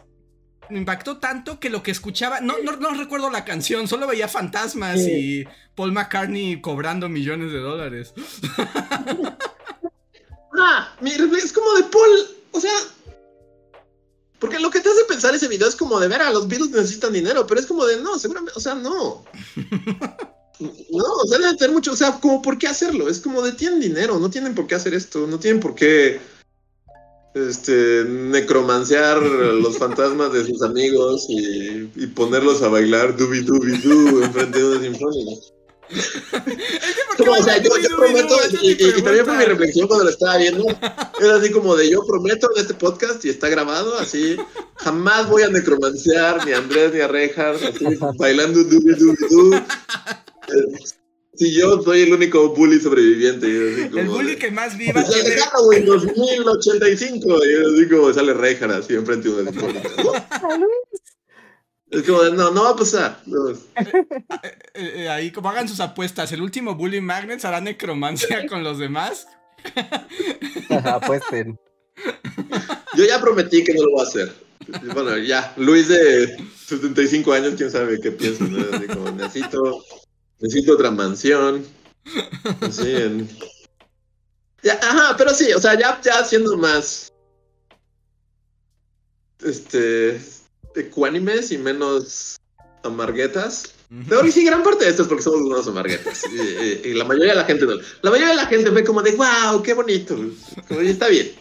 Me 0.70 0.78
impactó 0.78 1.16
tanto 1.16 1.58
que 1.58 1.70
lo 1.70 1.82
que 1.82 1.90
escuchaba. 1.90 2.40
No, 2.40 2.58
no, 2.62 2.76
no 2.76 2.90
recuerdo 2.90 3.30
la 3.30 3.44
canción, 3.44 3.88
solo 3.88 4.06
veía 4.06 4.28
fantasmas 4.28 5.00
y 5.00 5.46
Paul 5.74 5.92
McCartney 5.92 6.60
cobrando 6.60 7.08
millones 7.08 7.52
de 7.52 7.58
dólares. 7.58 8.12
ah, 10.60 10.94
mira, 11.00 11.24
es 11.42 11.52
como 11.52 11.72
de 11.74 11.82
Paul. 11.84 12.36
O 12.52 12.60
sea. 12.60 12.72
Porque 14.38 14.58
lo 14.58 14.70
que 14.70 14.80
te 14.80 14.88
hace 14.88 15.04
pensar 15.08 15.34
ese 15.34 15.48
video 15.48 15.68
es 15.68 15.76
como 15.76 15.98
de 15.98 16.08
ver 16.08 16.22
a 16.22 16.30
los 16.30 16.46
Beatles 16.46 16.70
necesitan 16.70 17.12
dinero, 17.12 17.46
pero 17.46 17.60
es 17.60 17.66
como 17.66 17.84
de 17.86 18.00
no, 18.00 18.18
seguramente, 18.18 18.52
o 18.56 18.60
sea, 18.60 18.74
no. 18.74 19.24
No, 20.60 21.04
o 21.22 21.26
sea, 21.28 21.38
deben 21.38 21.56
tener 21.56 21.72
mucho, 21.72 21.92
o 21.92 21.96
sea, 21.96 22.18
como 22.18 22.42
por 22.42 22.58
qué 22.58 22.66
hacerlo, 22.66 23.08
es 23.08 23.20
como 23.20 23.42
de 23.42 23.52
tienen 23.52 23.78
dinero, 23.78 24.18
no 24.18 24.28
tienen 24.28 24.56
por 24.56 24.66
qué 24.66 24.74
hacer 24.74 24.92
esto, 24.92 25.28
no 25.28 25.38
tienen 25.38 25.60
por 25.60 25.76
qué 25.76 26.20
este 27.34 28.04
necromanciar 28.04 29.22
los 29.22 29.78
fantasmas 29.78 30.32
de 30.32 30.44
sus 30.44 30.62
amigos 30.62 31.26
y, 31.28 31.88
y 31.94 32.06
ponerlos 32.08 32.62
a 32.62 32.68
bailar 32.68 33.16
dubi 33.16 33.42
dubi 33.42 33.78
du 33.78 34.24
enfrente 34.24 34.58
de 34.58 34.64
una 34.64 34.80
sinfonía. 34.80 35.36
Como, 37.16 37.32
o 37.32 37.42
sea, 37.42 37.58
yo, 37.58 37.70
yo 37.78 37.96
prometo, 37.96 38.36
y, 38.62 38.72
y, 38.72 39.02
también 39.02 39.24
fue 39.24 39.36
mi 39.36 39.44
reflexión 39.44 39.88
cuando 39.88 40.04
lo 40.04 40.10
estaba 40.10 40.36
viendo, 40.36 40.66
era 41.20 41.36
así 41.36 41.50
como 41.50 41.74
de 41.76 41.90
yo 41.90 42.04
prometo 42.06 42.48
en 42.54 42.62
este 42.62 42.74
podcast 42.74 43.24
y 43.24 43.30
está 43.30 43.48
grabado, 43.48 43.98
así, 43.98 44.36
jamás 44.76 45.28
voy 45.28 45.42
a 45.42 45.48
necromanciar 45.48 46.44
ni 46.46 46.52
a 46.52 46.58
Andrés 46.58 46.92
ni 46.94 47.00
a 47.00 47.08
Reinhardt, 47.08 47.62
así, 47.62 47.86
bailando 48.18 48.62
dubi 48.64 48.94
dubi 48.94 49.16
du. 49.30 49.62
Si 51.38 51.52
yo 51.52 51.80
soy 51.82 52.02
el 52.02 52.12
único 52.12 52.48
bully 52.52 52.80
sobreviviente. 52.80 53.46
Así 53.46 53.88
como 53.90 54.00
el 54.00 54.08
bully 54.08 54.36
que 54.36 54.50
más 54.50 54.76
viva 54.76 54.94
pues, 54.94 55.08
tiene... 55.08 55.36
Halloween 55.36 55.84
2085. 55.86 57.28
Y 57.28 57.74
así 57.74 57.88
como 57.88 58.12
sale 58.12 58.34
Reinhardt 58.34 58.74
así 58.74 58.94
enfrente 58.94 59.28
de 59.28 59.44
sinfónica. 59.44 59.88
Es 61.90 62.02
como 62.02 62.22
de, 62.22 62.32
no, 62.32 62.50
no 62.50 62.64
va 62.64 62.70
a 62.70 62.76
pasar. 62.76 63.20
No. 63.26 63.50
Eh, 63.50 63.56
eh, 64.74 64.92
eh, 64.96 65.08
ahí, 65.08 65.30
como 65.30 65.48
hagan 65.48 65.68
sus 65.68 65.80
apuestas, 65.80 66.30
el 66.32 66.42
último 66.42 66.74
Bully 66.74 67.00
Magnets 67.00 67.44
hará 67.44 67.60
necromancia 67.60 68.46
con 68.48 68.62
los 68.62 68.78
demás. 68.78 69.26
Apuesten. 70.84 71.58
Yo 72.94 73.04
ya 73.04 73.20
prometí 73.20 73.64
que 73.64 73.74
no 73.74 73.84
lo 73.84 73.90
voy 73.92 74.00
a 74.04 74.08
hacer. 74.08 74.34
Bueno, 74.92 75.16
ya, 75.16 75.54
Luis 75.56 75.88
de 75.88 76.36
75 76.66 77.32
años, 77.32 77.54
quién 77.56 77.70
sabe 77.70 77.98
qué 78.00 78.12
piensa, 78.12 78.44
¿no? 78.44 78.58
Así 78.76 78.86
como, 78.86 79.10
necesito, 79.12 79.84
necesito 80.40 80.74
otra 80.74 80.90
mansión. 80.90 81.64
Así 82.60 82.94
en... 82.94 83.28
ya, 84.62 84.74
ajá, 84.74 85.16
pero 85.16 85.32
sí, 85.32 85.52
o 85.52 85.58
sea, 85.58 85.78
ya, 85.78 85.98
ya 86.02 86.22
siendo 86.24 86.56
más. 86.58 87.12
Este. 89.40 90.20
Ecuánimes 90.74 91.50
y 91.50 91.58
menos 91.58 92.38
amarguetas. 92.82 93.74
Pero 94.08 94.30
sí, 94.30 94.44
gran 94.44 94.62
parte 94.62 94.84
de 94.84 94.90
esto 94.90 95.02
es 95.02 95.08
porque 95.08 95.22
somos 95.22 95.40
unos 95.40 95.66
amarguetas. 95.66 96.22
Y, 96.30 96.36
y, 96.36 96.90
y, 96.90 96.94
la 96.94 97.04
mayoría 97.04 97.30
de 97.30 97.36
la 97.36 97.44
gente 97.44 97.64
no. 97.64 97.74
La 98.02 98.10
mayoría 98.10 98.34
de 98.34 98.36
la 98.36 98.46
gente 98.46 98.70
ve 98.70 98.84
como 98.84 99.02
de 99.02 99.12
wow, 99.12 99.62
qué 99.62 99.72
bonito. 99.72 100.14
Como, 100.68 100.82
y 100.82 100.88
está 100.88 101.08
bien. 101.08 101.32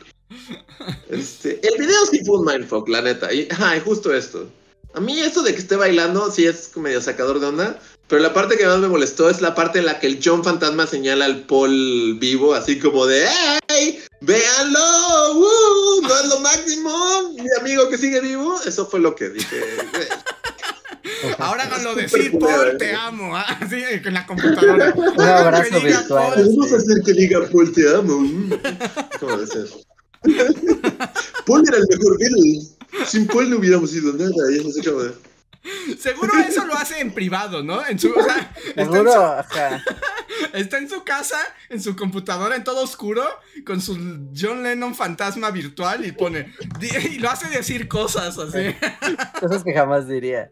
Este, 1.10 1.60
el 1.68 1.78
video 1.78 2.06
sí 2.06 2.24
fue 2.26 2.40
un 2.40 2.46
mindfuck, 2.46 2.88
la 2.88 3.02
neta. 3.02 3.34
Y, 3.34 3.48
ajá, 3.52 3.80
justo 3.82 4.14
esto. 4.14 4.50
A 4.94 5.00
mí 5.00 5.20
esto 5.20 5.44
de 5.44 5.54
que 5.54 5.60
esté 5.60 5.76
bailando 5.76 6.32
sí 6.32 6.46
es 6.46 6.76
medio 6.78 7.02
sacador 7.02 7.40
de 7.40 7.48
onda. 7.48 7.80
Pero 8.08 8.22
la 8.22 8.34
parte 8.34 8.58
que 8.58 8.66
más 8.66 8.80
me 8.80 8.88
molestó 8.88 9.30
es 9.30 9.42
la 9.42 9.54
parte 9.54 9.80
en 9.80 9.86
la 9.86 10.00
que 10.00 10.08
el 10.08 10.20
John 10.24 10.44
Fantasma 10.44 10.88
señala 10.88 11.26
al 11.26 11.42
Paul 11.42 12.18
vivo, 12.20 12.54
así 12.54 12.80
como 12.80 13.06
de 13.06 13.28
¡Hey! 13.68 14.00
¡Véanlo! 14.22 15.34
¡Woo! 15.36 16.02
¡No 16.02 16.20
es 16.20 16.26
lo 16.28 16.40
máximo! 16.40 17.34
Mi 17.34 17.48
amigo 17.60 17.90
que 17.90 17.98
sigue 17.98 18.20
vivo. 18.22 18.60
Eso 18.66 18.88
fue 18.88 19.00
lo 19.00 19.16
que 19.16 19.30
dije. 19.30 19.62
Ahora 21.38 21.64
háganlo 21.64 21.96
decir, 21.96 22.38
Paul, 22.38 22.78
te 22.78 22.94
amo. 22.94 23.36
Así 23.38 23.82
con 24.04 24.14
la 24.14 24.26
computadora. 24.26 24.94
Un 24.96 25.22
abrazo 25.22 25.82
virtual. 25.82 26.34
Podemos 26.34 26.74
hacer 26.74 27.02
que 27.06 27.14
diga 27.14 27.40
Paul, 27.52 27.72
te 27.72 27.90
amo. 27.96 28.50
¿Cómo 29.20 29.38
de 29.38 29.48
ser? 29.48 29.68
Paul 31.46 31.64
era 31.68 31.78
el 31.78 31.88
mejor 31.90 32.18
Beatle. 32.20 32.62
Sin 33.06 33.28
Paul 33.28 33.50
no 33.50 33.58
hubiéramos 33.58 33.94
ido 33.94 34.14
nada. 34.14 34.52
Y 34.52 34.60
eso 34.60 34.72
se 34.72 34.82
acaba 34.82 35.04
de... 35.04 35.12
Seguro 36.00 36.32
eso 36.40 36.66
lo 36.66 36.76
hace 36.76 37.00
en 37.00 37.12
privado, 37.14 37.64
¿no? 37.64 37.86
En 37.86 38.00
su, 38.00 38.12
o 38.12 38.24
sea, 38.24 38.54
Seguro, 38.76 39.10
está, 39.10 39.40
ajá. 39.40 39.76
en 39.76 39.82
su, 40.52 40.58
está 40.58 40.78
en 40.78 40.90
su 40.90 41.04
casa, 41.04 41.38
en 41.70 41.82
su 41.82 41.96
computadora, 41.96 42.56
en 42.56 42.64
todo 42.64 42.84
oscuro, 42.84 43.24
con 43.66 43.82
su 43.82 43.96
John 44.40 44.64
Lennon 44.64 44.96
fantasma 44.96 45.52
virtual 45.52 46.06
y 46.06 46.12
pone. 46.12 46.54
Y 46.82 47.20
lo 47.20 47.30
hace 47.30 47.50
decir 47.50 47.88
cosas 47.88 48.38
así. 48.38 48.76
Cosas 49.40 49.64
que 49.64 49.74
jamás 49.74 50.08
diría. 50.08 50.52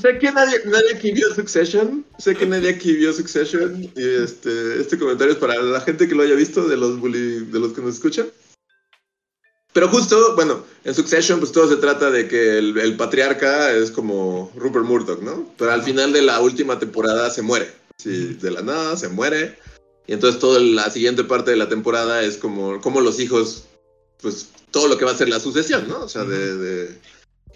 Sé 0.00 0.18
que 0.18 0.32
nadie, 0.32 0.60
nadie 0.66 0.94
aquí 0.94 1.12
vio 1.12 1.32
Succession. 1.34 2.04
Sé 2.18 2.34
que 2.34 2.46
nadie 2.46 2.70
aquí 2.70 2.94
vio 2.94 3.12
Succession. 3.12 3.82
Y 3.82 4.22
este, 4.22 4.80
este 4.80 4.98
comentario 4.98 5.34
es 5.34 5.38
para 5.38 5.54
la 5.60 5.80
gente 5.80 6.08
que 6.08 6.14
lo 6.14 6.22
haya 6.22 6.34
visto, 6.34 6.66
de 6.66 6.76
los, 6.76 6.98
bully, 6.98 7.46
de 7.46 7.58
los 7.58 7.72
que 7.72 7.80
nos 7.80 7.94
escuchan. 7.94 8.26
Pero 9.74 9.88
justo, 9.88 10.36
bueno, 10.36 10.64
en 10.84 10.94
Succession 10.94 11.40
pues 11.40 11.50
todo 11.50 11.68
se 11.68 11.76
trata 11.76 12.08
de 12.08 12.28
que 12.28 12.58
el, 12.58 12.78
el, 12.78 12.96
patriarca 12.96 13.72
es 13.72 13.90
como 13.90 14.52
Rupert 14.54 14.84
Murdoch, 14.84 15.20
¿no? 15.20 15.52
Pero 15.58 15.72
al 15.72 15.82
final 15.82 16.12
de 16.12 16.22
la 16.22 16.40
última 16.40 16.78
temporada 16.78 17.28
se 17.28 17.42
muere. 17.42 17.74
Sí, 17.98 18.34
de 18.34 18.52
la 18.52 18.62
nada 18.62 18.96
se 18.96 19.08
muere. 19.08 19.58
Y 20.06 20.12
entonces 20.12 20.40
toda 20.40 20.60
la 20.60 20.88
siguiente 20.90 21.24
parte 21.24 21.50
de 21.50 21.56
la 21.56 21.68
temporada 21.68 22.22
es 22.22 22.36
como, 22.36 22.80
como 22.80 23.00
los 23.00 23.18
hijos, 23.18 23.64
pues 24.22 24.46
todo 24.70 24.86
lo 24.86 24.96
que 24.96 25.06
va 25.06 25.10
a 25.10 25.16
ser 25.16 25.28
la 25.28 25.40
sucesión, 25.40 25.88
¿no? 25.88 26.04
O 26.04 26.08
sea, 26.08 26.22
de, 26.22 26.56
de... 26.56 26.98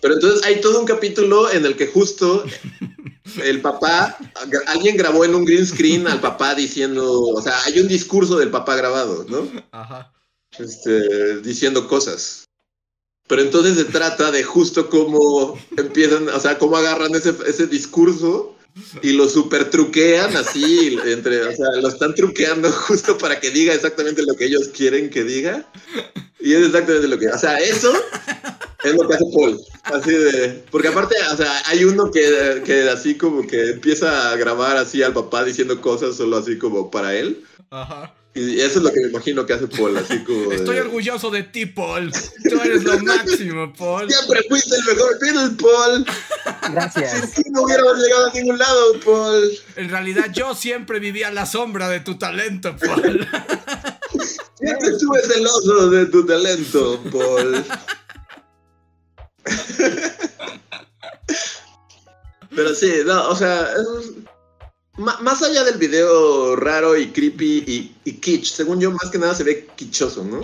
Pero 0.03 0.15
entonces 0.15 0.45
hay 0.45 0.61
todo 0.61 0.81
un 0.81 0.87
capítulo 0.87 1.53
en 1.53 1.65
el 1.67 1.77
que 1.77 1.87
justo 1.87 2.43
el 3.45 3.61
papá, 3.61 4.19
alguien 4.67 4.97
grabó 4.97 5.25
en 5.25 5.37
un 5.37 5.45
green 5.45 5.65
screen 5.65 6.09
al 6.09 6.21
papá 6.21 6.57
diciendo, 6.57 7.21
o 7.21 7.41
sea, 7.41 7.63
hay 7.63 7.79
un 7.79 7.87
discurso 7.87 8.39
del 8.39 8.51
papá 8.51 8.75
grabado, 8.75 9.25
¿no? 9.29 9.49
Ajá 9.71 10.13
este, 10.59 11.41
diciendo 11.41 11.89
cosas. 11.89 12.45
Pero 13.29 13.43
entonces 13.43 13.77
se 13.77 13.85
trata 13.85 14.31
de 14.31 14.43
justo 14.43 14.89
cómo 14.89 15.59
empiezan, 15.77 16.29
o 16.29 16.41
sea, 16.41 16.59
cómo 16.59 16.77
agarran 16.77 17.15
ese, 17.15 17.35
ese 17.47 17.67
discurso 17.67 18.57
y 19.03 19.13
lo 19.13 19.29
super 19.29 19.71
truquean 19.71 20.37
así, 20.37 20.99
entre, 21.05 21.43
o 21.43 21.55
sea, 21.55 21.67
lo 21.81 21.89
están 21.89 22.15
truqueando 22.15 22.71
justo 22.73 23.19
para 23.19 23.39
que 23.39 23.51
diga 23.51 23.75
exactamente 23.75 24.23
lo 24.23 24.35
que 24.35 24.47
ellos 24.47 24.69
quieren 24.69 25.11
que 25.11 25.25
diga. 25.25 25.71
Y 26.41 26.55
es 26.55 26.67
exactamente 26.67 27.09
lo 27.09 27.19
que, 27.19 27.29
o 27.29 27.39
sea, 27.39 27.59
eso 27.59 27.93
es 28.85 28.95
lo 28.95 29.07
que 29.09 29.15
hace 29.15 29.25
Paul. 29.35 29.61
Así 29.83 30.13
de, 30.13 30.65
porque 30.71 30.89
aparte, 30.89 31.17
o 31.33 31.37
sea, 31.37 31.63
hay 31.67 31.85
uno 31.85 32.11
que, 32.11 32.63
que 32.65 32.89
así 32.89 33.17
como 33.17 33.47
que 33.47 33.71
empieza 33.71 34.31
a 34.31 34.37
grabar 34.37 34.77
así 34.77 35.03
al 35.03 35.13
papá 35.13 35.45
diciendo 35.45 35.81
cosas 35.81 36.17
solo 36.17 36.37
así 36.37 36.57
como 36.57 36.91
para 36.91 37.15
él. 37.15 37.45
Ajá. 37.71 38.15
Y 38.35 38.61
eso 38.61 38.79
es 38.79 38.85
lo 38.85 38.93
que 38.93 39.01
me 39.01 39.09
imagino 39.09 39.45
que 39.47 39.55
hace 39.55 39.67
Paul, 39.67 39.97
así 39.97 40.23
como. 40.23 40.53
Estoy 40.53 40.77
de... 40.77 40.83
orgulloso 40.83 41.31
de 41.31 41.43
ti, 41.43 41.67
Paul. 41.67 42.13
Tú 42.49 42.61
eres 42.63 42.85
lo 42.85 42.99
máximo, 43.01 43.73
Paul. 43.73 44.11
Siempre 44.11 44.43
fuiste 44.49 44.77
el 44.77 44.85
mejor 44.85 45.19
Beatle, 45.21 45.57
Paul. 45.57 46.07
Gracias. 46.73 47.31
Sin 47.31 47.45
ti 47.45 47.51
no 47.51 47.63
hubiéramos 47.63 47.99
llegado 47.99 48.27
a 48.27 48.33
ningún 48.35 48.59
lado, 48.59 49.01
Paul. 49.05 49.59
En 49.77 49.89
realidad, 49.91 50.27
yo 50.33 50.55
siempre 50.55 51.01
vivía 51.01 51.29
a 51.29 51.33
la 51.33 51.47
sombra 51.47 51.89
de 51.89 52.01
tu 52.01 52.17
talento, 52.17 52.77
Paul. 52.77 53.27
Siempre 54.55 54.89
estuve 54.89 55.21
celoso 55.23 55.91
de 55.91 56.07
tu 56.07 56.27
talento, 56.27 57.03
Paul. 57.11 57.65
Pero 62.55 62.75
sí, 62.75 62.93
no, 63.05 63.29
o 63.31 63.37
sea, 63.37 63.69
es, 63.73 64.13
más 64.99 65.43
allá 65.43 65.65
del 65.65 65.79
video 65.79 66.57
raro 66.57 66.97
y 66.97 67.09
creepy 67.09 67.65
y, 67.67 67.97
y, 68.05 68.13
kitsch, 68.15 68.53
según 68.53 68.81
yo, 68.81 68.91
más 68.91 69.11
que 69.11 69.19
nada 69.19 69.35
se 69.35 69.45
ve 69.45 69.69
kitchoso, 69.77 70.25
¿no? 70.25 70.41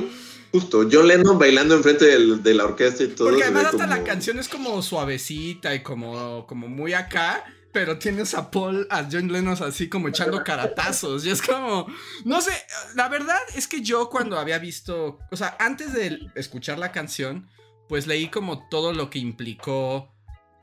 Justo, 0.52 0.88
John 0.90 1.08
Lennon 1.08 1.36
bailando 1.36 1.74
enfrente 1.74 2.04
del, 2.04 2.40
de 2.42 2.54
la 2.54 2.64
orquesta 2.66 3.02
y 3.02 3.08
todo. 3.08 3.28
Porque 3.28 3.42
además 3.42 3.64
hasta 3.66 3.86
como... 3.86 3.96
la 3.96 4.04
canción 4.04 4.38
es 4.38 4.48
como 4.48 4.80
suavecita 4.82 5.74
y 5.74 5.82
como, 5.82 6.46
como 6.46 6.68
muy 6.68 6.92
acá, 6.92 7.44
pero 7.72 7.98
tienes 7.98 8.34
a 8.34 8.52
Paul, 8.52 8.86
a 8.88 9.08
John 9.10 9.32
Lennon 9.32 9.60
así 9.60 9.88
como 9.88 10.06
echando 10.06 10.44
caratazos. 10.44 11.26
Y 11.26 11.30
es 11.30 11.42
como, 11.42 11.88
no 12.24 12.40
sé, 12.40 12.52
la 12.94 13.08
verdad 13.08 13.40
es 13.56 13.66
que 13.66 13.82
yo 13.82 14.08
cuando 14.08 14.38
había 14.38 14.58
visto, 14.60 15.18
o 15.32 15.36
sea, 15.36 15.56
antes 15.58 15.92
de 15.92 16.20
escuchar 16.36 16.78
la 16.78 16.92
canción, 16.92 17.48
pues 17.88 18.06
leí 18.06 18.28
como 18.28 18.68
todo 18.68 18.92
lo 18.92 19.10
que 19.10 19.18
implicó 19.18 20.13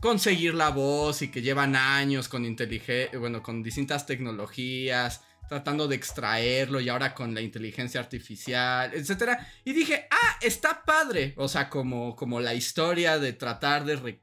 conseguir 0.01 0.55
la 0.55 0.69
voz 0.69 1.21
y 1.21 1.29
que 1.29 1.41
llevan 1.41 1.75
años 1.75 2.27
con 2.27 2.43
inteligencia, 2.43 3.17
bueno, 3.19 3.41
con 3.41 3.63
distintas 3.63 4.05
tecnologías, 4.05 5.21
tratando 5.47 5.87
de 5.87 5.95
extraerlo 5.95 6.81
y 6.81 6.89
ahora 6.89 7.13
con 7.13 7.33
la 7.35 7.41
inteligencia 7.41 7.99
artificial, 7.99 8.91
etcétera. 8.93 9.47
Y 9.63 9.73
dije, 9.73 10.07
ah, 10.09 10.37
está 10.41 10.83
padre. 10.83 11.33
O 11.37 11.47
sea, 11.47 11.69
como, 11.69 12.15
como 12.15 12.39
la 12.39 12.55
historia 12.55 13.19
de 13.19 13.33
tratar 13.33 13.85
de 13.85 14.19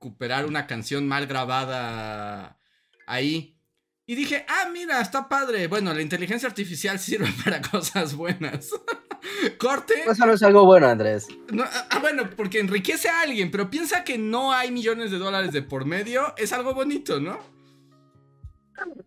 recuperar 0.00 0.46
una 0.46 0.66
canción 0.66 1.06
mal 1.06 1.26
grabada 1.26 2.58
ahí. 3.06 3.58
Y 4.06 4.14
dije, 4.14 4.46
ah, 4.48 4.70
mira, 4.72 5.00
está 5.00 5.28
padre. 5.28 5.66
Bueno, 5.66 5.92
la 5.92 6.02
inteligencia 6.02 6.48
artificial 6.48 6.98
sirve 7.00 7.30
para 7.44 7.60
cosas 7.60 8.14
buenas. 8.14 8.70
Corte. 9.58 9.94
Eso 10.06 10.26
no 10.26 10.32
es 10.34 10.42
algo 10.42 10.64
bueno, 10.66 10.86
Andrés. 10.88 11.26
ah, 11.60 11.86
ah, 11.90 11.98
bueno, 12.00 12.24
porque 12.36 12.60
enriquece 12.60 13.08
a 13.08 13.22
alguien, 13.22 13.50
pero 13.50 13.70
piensa 13.70 14.04
que 14.04 14.18
no 14.18 14.52
hay 14.52 14.70
millones 14.70 15.10
de 15.10 15.18
dólares 15.18 15.52
de 15.52 15.62
por 15.62 15.84
medio. 15.84 16.34
Es 16.36 16.52
algo 16.52 16.74
bonito, 16.74 17.20
¿no? 17.20 17.38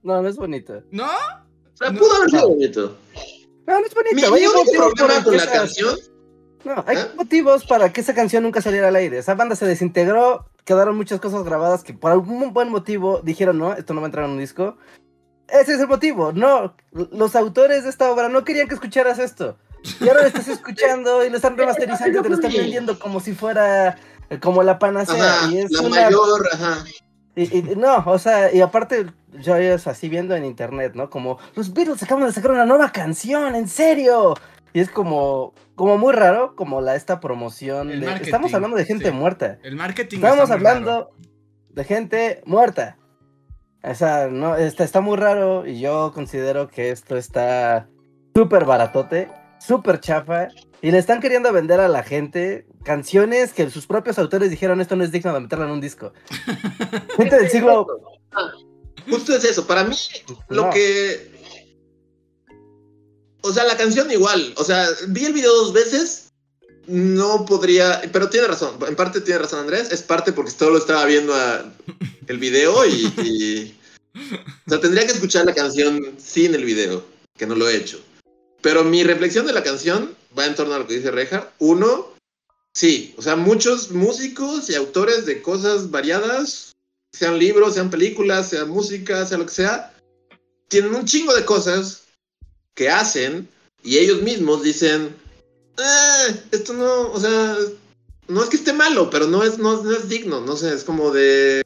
No, 0.03 0.21
no 0.21 0.27
es 0.27 0.35
bonito. 0.37 0.81
¿No? 0.91 1.05
O 1.05 1.77
sea, 1.77 1.91
pudo 1.91 2.15
haber 2.15 2.29
sido 2.29 2.49
bonito. 2.49 2.97
No, 3.67 3.79
no 3.79 3.85
es 3.85 3.93
bonito. 3.93 4.15
Mi, 4.15 4.23
Hay 4.23 4.31
mi 4.31 4.47
único 4.47 4.93
problema 4.95 5.23
con 5.23 5.37
la 5.37 5.43
esa- 5.43 5.51
canción. 5.51 5.95
No, 6.63 6.83
hay 6.87 6.97
¿Eh? 6.97 7.05
motivos 7.15 7.65
para 7.65 7.93
que 7.93 8.01
esa 8.01 8.13
canción 8.15 8.43
nunca 8.43 8.61
saliera 8.61 8.87
al 8.87 8.95
aire. 8.95 9.19
Esa 9.19 9.35
banda 9.35 9.55
se 9.55 9.65
desintegró, 9.65 10.49
quedaron 10.65 10.97
muchas 10.97 11.19
cosas 11.19 11.43
grabadas 11.43 11.83
que 11.83 11.93
por 11.93 12.11
algún 12.11 12.51
buen 12.53 12.69
motivo 12.69 13.21
dijeron, 13.23 13.57
no, 13.59 13.73
esto 13.73 13.93
no 13.93 14.01
va 14.01 14.07
a 14.07 14.09
entrar 14.09 14.25
en 14.25 14.31
un 14.31 14.39
disco. 14.39 14.77
Ese 15.47 15.75
es 15.75 15.79
el 15.79 15.87
motivo. 15.87 16.31
No, 16.33 16.75
los 16.91 17.35
autores 17.35 17.83
de 17.83 17.89
esta 17.89 18.11
obra 18.11 18.27
no 18.27 18.43
querían 18.43 18.67
que 18.67 18.73
escucharas 18.73 19.19
esto. 19.19 19.57
Y 20.01 20.07
ahora 20.07 20.21
lo 20.21 20.27
estás 20.27 20.47
escuchando 20.47 21.25
y 21.25 21.29
lo 21.29 21.35
están 21.37 21.57
remasterizando 21.57 22.19
y 22.19 22.21
te 22.21 22.29
lo 22.29 22.35
están 22.35 22.51
vendiendo 22.51 22.97
como 22.99 23.19
si 23.19 23.33
fuera 23.33 23.97
eh, 24.29 24.39
como 24.39 24.63
la 24.63 24.79
panacea. 24.79 25.39
Ajá, 25.39 25.51
y 25.51 25.59
es 25.59 25.71
la 25.71 25.81
una 25.81 26.01
mayor, 26.01 26.47
ajá. 26.53 26.83
y, 27.35 27.57
y- 27.57 27.75
no, 27.75 28.03
o 28.05 28.19
sea, 28.19 28.53
y 28.53 28.61
aparte, 28.61 29.07
yo 29.39 29.55
es 29.55 29.87
así 29.87 30.09
viendo 30.09 30.35
en 30.35 30.45
internet, 30.45 30.93
¿no? 30.95 31.09
Como, 31.09 31.37
los 31.55 31.73
Beatles 31.73 32.01
acaban 32.03 32.25
de 32.25 32.33
sacar 32.33 32.51
una 32.51 32.65
nueva 32.65 32.91
canción, 32.91 33.55
en 33.55 33.67
serio. 33.67 34.33
Y 34.73 34.79
es 34.81 34.89
como, 34.89 35.53
como 35.75 35.97
muy 35.97 36.13
raro, 36.13 36.55
como 36.55 36.81
la 36.81 36.95
esta 36.95 37.19
promoción 37.19 37.89
El 37.89 38.01
de. 38.01 38.13
Estamos 38.21 38.53
hablando 38.53 38.75
de 38.77 38.85
gente 38.85 39.05
sí. 39.05 39.11
muerta. 39.11 39.57
El 39.63 39.75
marketing. 39.75 40.17
Estamos 40.17 40.43
está 40.43 40.57
muy 40.57 40.67
hablando 40.67 40.91
raro. 40.91 41.11
de 41.69 41.83
gente 41.83 42.41
muerta. 42.45 42.97
O 43.83 43.95
sea, 43.95 44.27
no, 44.27 44.55
está, 44.55 44.83
está 44.83 45.01
muy 45.01 45.15
raro 45.17 45.65
y 45.65 45.79
yo 45.79 46.11
considero 46.13 46.67
que 46.67 46.89
esto 46.91 47.15
está 47.15 47.87
súper 48.35 48.65
baratote, 48.65 49.29
súper 49.59 49.99
chafa. 49.99 50.47
Y 50.81 50.91
le 50.91 50.99
están 50.99 51.19
queriendo 51.21 51.51
vender 51.51 51.79
a 51.79 51.87
la 51.87 52.03
gente 52.03 52.65
canciones 52.83 53.51
que 53.51 53.69
sus 53.71 53.87
propios 53.87 54.19
autores 54.19 54.49
dijeron 54.51 54.79
esto 54.79 54.95
no 54.95 55.03
es 55.03 55.11
digno 55.11 55.33
de 55.33 55.39
meterla 55.41 55.65
en 55.65 55.71
un 55.71 55.81
disco. 55.81 56.13
gente 57.17 57.35
del 57.35 57.49
siglo 57.49 57.87
Justo 59.09 59.35
es 59.35 59.43
eso. 59.43 59.65
Para 59.65 59.83
mí, 59.83 59.95
lo 60.49 60.65
No. 60.65 60.69
que. 60.69 61.35
O 63.41 63.51
sea, 63.51 63.63
la 63.63 63.77
canción 63.77 64.11
igual. 64.11 64.53
O 64.57 64.63
sea, 64.63 64.85
vi 65.09 65.25
el 65.25 65.33
video 65.33 65.53
dos 65.55 65.73
veces. 65.73 66.29
No 66.87 67.45
podría. 67.45 68.01
Pero 68.11 68.29
tiene 68.29 68.47
razón. 68.47 68.77
En 68.87 68.95
parte 68.95 69.21
tiene 69.21 69.39
razón 69.39 69.59
Andrés. 69.61 69.91
Es 69.91 70.01
parte 70.03 70.31
porque 70.33 70.51
solo 70.51 70.77
estaba 70.77 71.05
viendo 71.05 71.33
a- 71.33 71.65
el 72.27 72.37
video 72.37 72.85
y, 72.85 73.13
y- 73.23 73.79
O 74.65 74.69
sea, 74.69 74.79
tendría 74.79 75.05
que 75.05 75.13
escuchar 75.13 75.45
la 75.45 75.53
canción 75.53 76.15
sin 76.17 76.53
el 76.55 76.65
video. 76.65 77.03
Que 77.37 77.45
no 77.45 77.55
lo 77.55 77.69
he 77.69 77.77
hecho. 77.77 77.99
Pero 78.61 78.83
mi 78.83 79.03
reflexión 79.03 79.45
de 79.45 79.53
la 79.53 79.63
canción 79.63 80.15
va 80.37 80.45
en 80.45 80.55
torno 80.55 80.73
a 80.73 80.79
lo 80.79 80.87
que 80.87 80.95
dice 80.95 81.11
Reinhardt. 81.11 81.53
Uno. 81.59 82.13
Sí, 82.73 83.15
o 83.17 83.21
sea, 83.21 83.35
muchos 83.35 83.91
músicos 83.91 84.69
y 84.69 84.75
autores 84.75 85.25
de 85.25 85.41
cosas 85.41 85.89
variadas 85.89 86.73
sean 87.11 87.39
libros, 87.39 87.73
sean 87.73 87.89
películas, 87.89 88.49
sea 88.49 88.65
música, 88.65 89.25
sea 89.25 89.39
lo 89.39 89.45
que 89.45 89.53
sea, 89.53 89.93
tienen 90.67 90.93
un 90.93 91.05
chingo 91.05 91.33
de 91.33 91.45
cosas 91.45 92.03
que 92.75 92.89
hacen 92.89 93.49
y 93.83 93.97
ellos 93.97 94.21
mismos 94.21 94.61
dicen, 94.61 95.15
"Eh, 95.77 96.43
esto 96.51 96.73
no, 96.73 97.11
o 97.11 97.19
sea, 97.19 97.57
no 98.27 98.43
es 98.43 98.49
que 98.49 98.57
esté 98.57 98.73
malo, 98.73 99.09
pero 99.09 99.27
no 99.27 99.43
es, 99.43 99.57
no 99.57 99.91
es 99.91 100.09
digno, 100.09 100.41
no 100.41 100.55
sé, 100.55 100.73
es 100.73 100.83
como 100.83 101.11
de... 101.11 101.63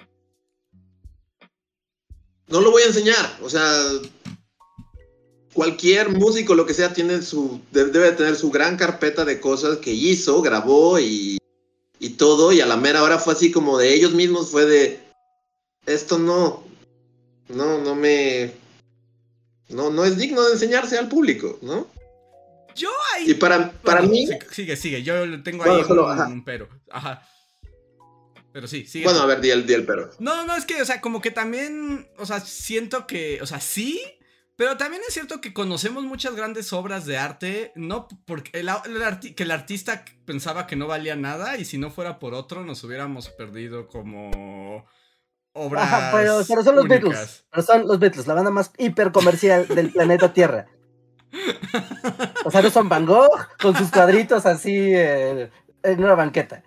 No 2.47 2.61
lo 2.61 2.71
voy 2.71 2.83
a 2.83 2.87
enseñar, 2.87 3.37
o 3.41 3.49
sea, 3.49 3.89
cualquier 5.53 6.09
músico, 6.09 6.55
lo 6.55 6.65
que 6.65 6.73
sea, 6.73 6.93
tiene 6.93 7.21
su, 7.21 7.59
de- 7.71 7.85
debe 7.85 8.11
tener 8.13 8.35
su 8.35 8.49
gran 8.51 8.77
carpeta 8.77 9.25
de 9.25 9.39
cosas 9.39 9.77
que 9.77 9.91
hizo, 9.91 10.41
grabó 10.41 10.99
y, 10.99 11.37
y 11.99 12.09
todo, 12.11 12.51
y 12.51 12.61
a 12.61 12.65
la 12.65 12.77
mera 12.77 13.03
hora 13.03 13.19
fue 13.19 13.33
así 13.33 13.51
como 13.51 13.77
de 13.77 13.93
ellos 13.93 14.13
mismos, 14.13 14.49
fue 14.51 14.65
de, 14.65 14.99
esto 15.85 16.17
no, 16.19 16.63
no, 17.49 17.79
no 17.79 17.95
me, 17.95 18.51
no, 19.69 19.89
no 19.89 20.05
es 20.05 20.17
digno 20.17 20.41
de 20.43 20.53
enseñarse 20.53 20.97
al 20.97 21.09
público, 21.09 21.59
¿no? 21.61 21.87
Yo 22.73 22.89
Y 23.25 23.31
ahí. 23.31 23.33
para, 23.33 23.71
para 23.71 23.99
Bueno, 23.99 24.13
mí, 24.13 24.27
sí, 24.27 24.33
Sigue, 24.51 24.77
sigue. 24.77 25.03
Yo 25.03 25.43
tengo 25.43 25.57
Bueno, 25.65 25.79
ahí 25.79 25.83
solo, 25.83 26.05
un, 26.05 26.11
ajá. 26.11 26.27
un 26.27 26.45
pero. 26.45 26.69
Ajá. 26.89 27.27
Pero 28.53 28.65
sí, 28.67 28.85
sigue. 28.85 29.03
bueno, 29.03 29.19
a 29.19 29.25
ver, 29.25 29.41
di 29.41 29.49
el, 29.49 29.65
di 29.67 29.73
el 29.73 29.85
pero. 29.85 30.09
No, 30.19 30.45
no, 30.45 30.55
es 30.55 30.63
que, 30.65 30.81
o 30.81 30.85
sea, 30.85 31.01
como 31.01 31.21
que 31.21 31.31
también, 31.31 32.07
o 32.17 32.25
sea, 32.25 32.39
siento 32.39 33.07
que, 33.07 33.39
o 33.41 33.45
sea, 33.45 33.59
sí, 33.59 34.01
pero 34.55 34.77
también 34.77 35.01
es 35.07 35.13
cierto 35.13 35.41
que 35.41 35.53
conocemos 35.53 36.03
muchas 36.03 36.35
grandes 36.35 36.71
obras 36.73 37.05
de 37.05 37.17
arte, 37.17 37.71
no 37.75 38.07
porque 38.25 38.59
el, 38.59 38.69
que 39.35 39.43
el 39.43 39.51
artista 39.51 40.05
pensaba 40.25 40.67
que 40.67 40.75
no 40.75 40.87
valía 40.87 41.15
nada 41.15 41.57
y 41.57 41.65
si 41.65 41.77
no 41.77 41.89
fuera 41.89 42.19
por 42.19 42.33
otro 42.33 42.63
nos 42.63 42.83
hubiéramos 42.83 43.29
perdido 43.29 43.87
como 43.87 44.85
obras 45.53 45.83
Ajá, 45.83 46.11
pero, 46.13 46.41
pero 46.47 46.63
son 46.63 46.75
los 46.75 46.85
únicas. 46.85 47.03
Beatles. 47.03 47.45
Pero 47.49 47.63
son 47.63 47.87
los 47.87 47.99
Beatles, 47.99 48.27
la 48.27 48.33
banda 48.33 48.51
más 48.51 48.71
hiper 48.77 49.11
comercial 49.11 49.67
del 49.67 49.89
planeta 49.93 50.33
Tierra. 50.33 50.67
O 52.43 52.51
sea, 52.51 52.61
no 52.61 52.69
son 52.69 52.89
Van 52.89 53.05
Gogh 53.05 53.47
con 53.61 53.75
sus 53.75 53.89
cuadritos 53.89 54.45
así 54.45 54.93
eh, 54.93 55.49
en 55.83 56.03
una 56.03 56.15
banqueta. 56.15 56.63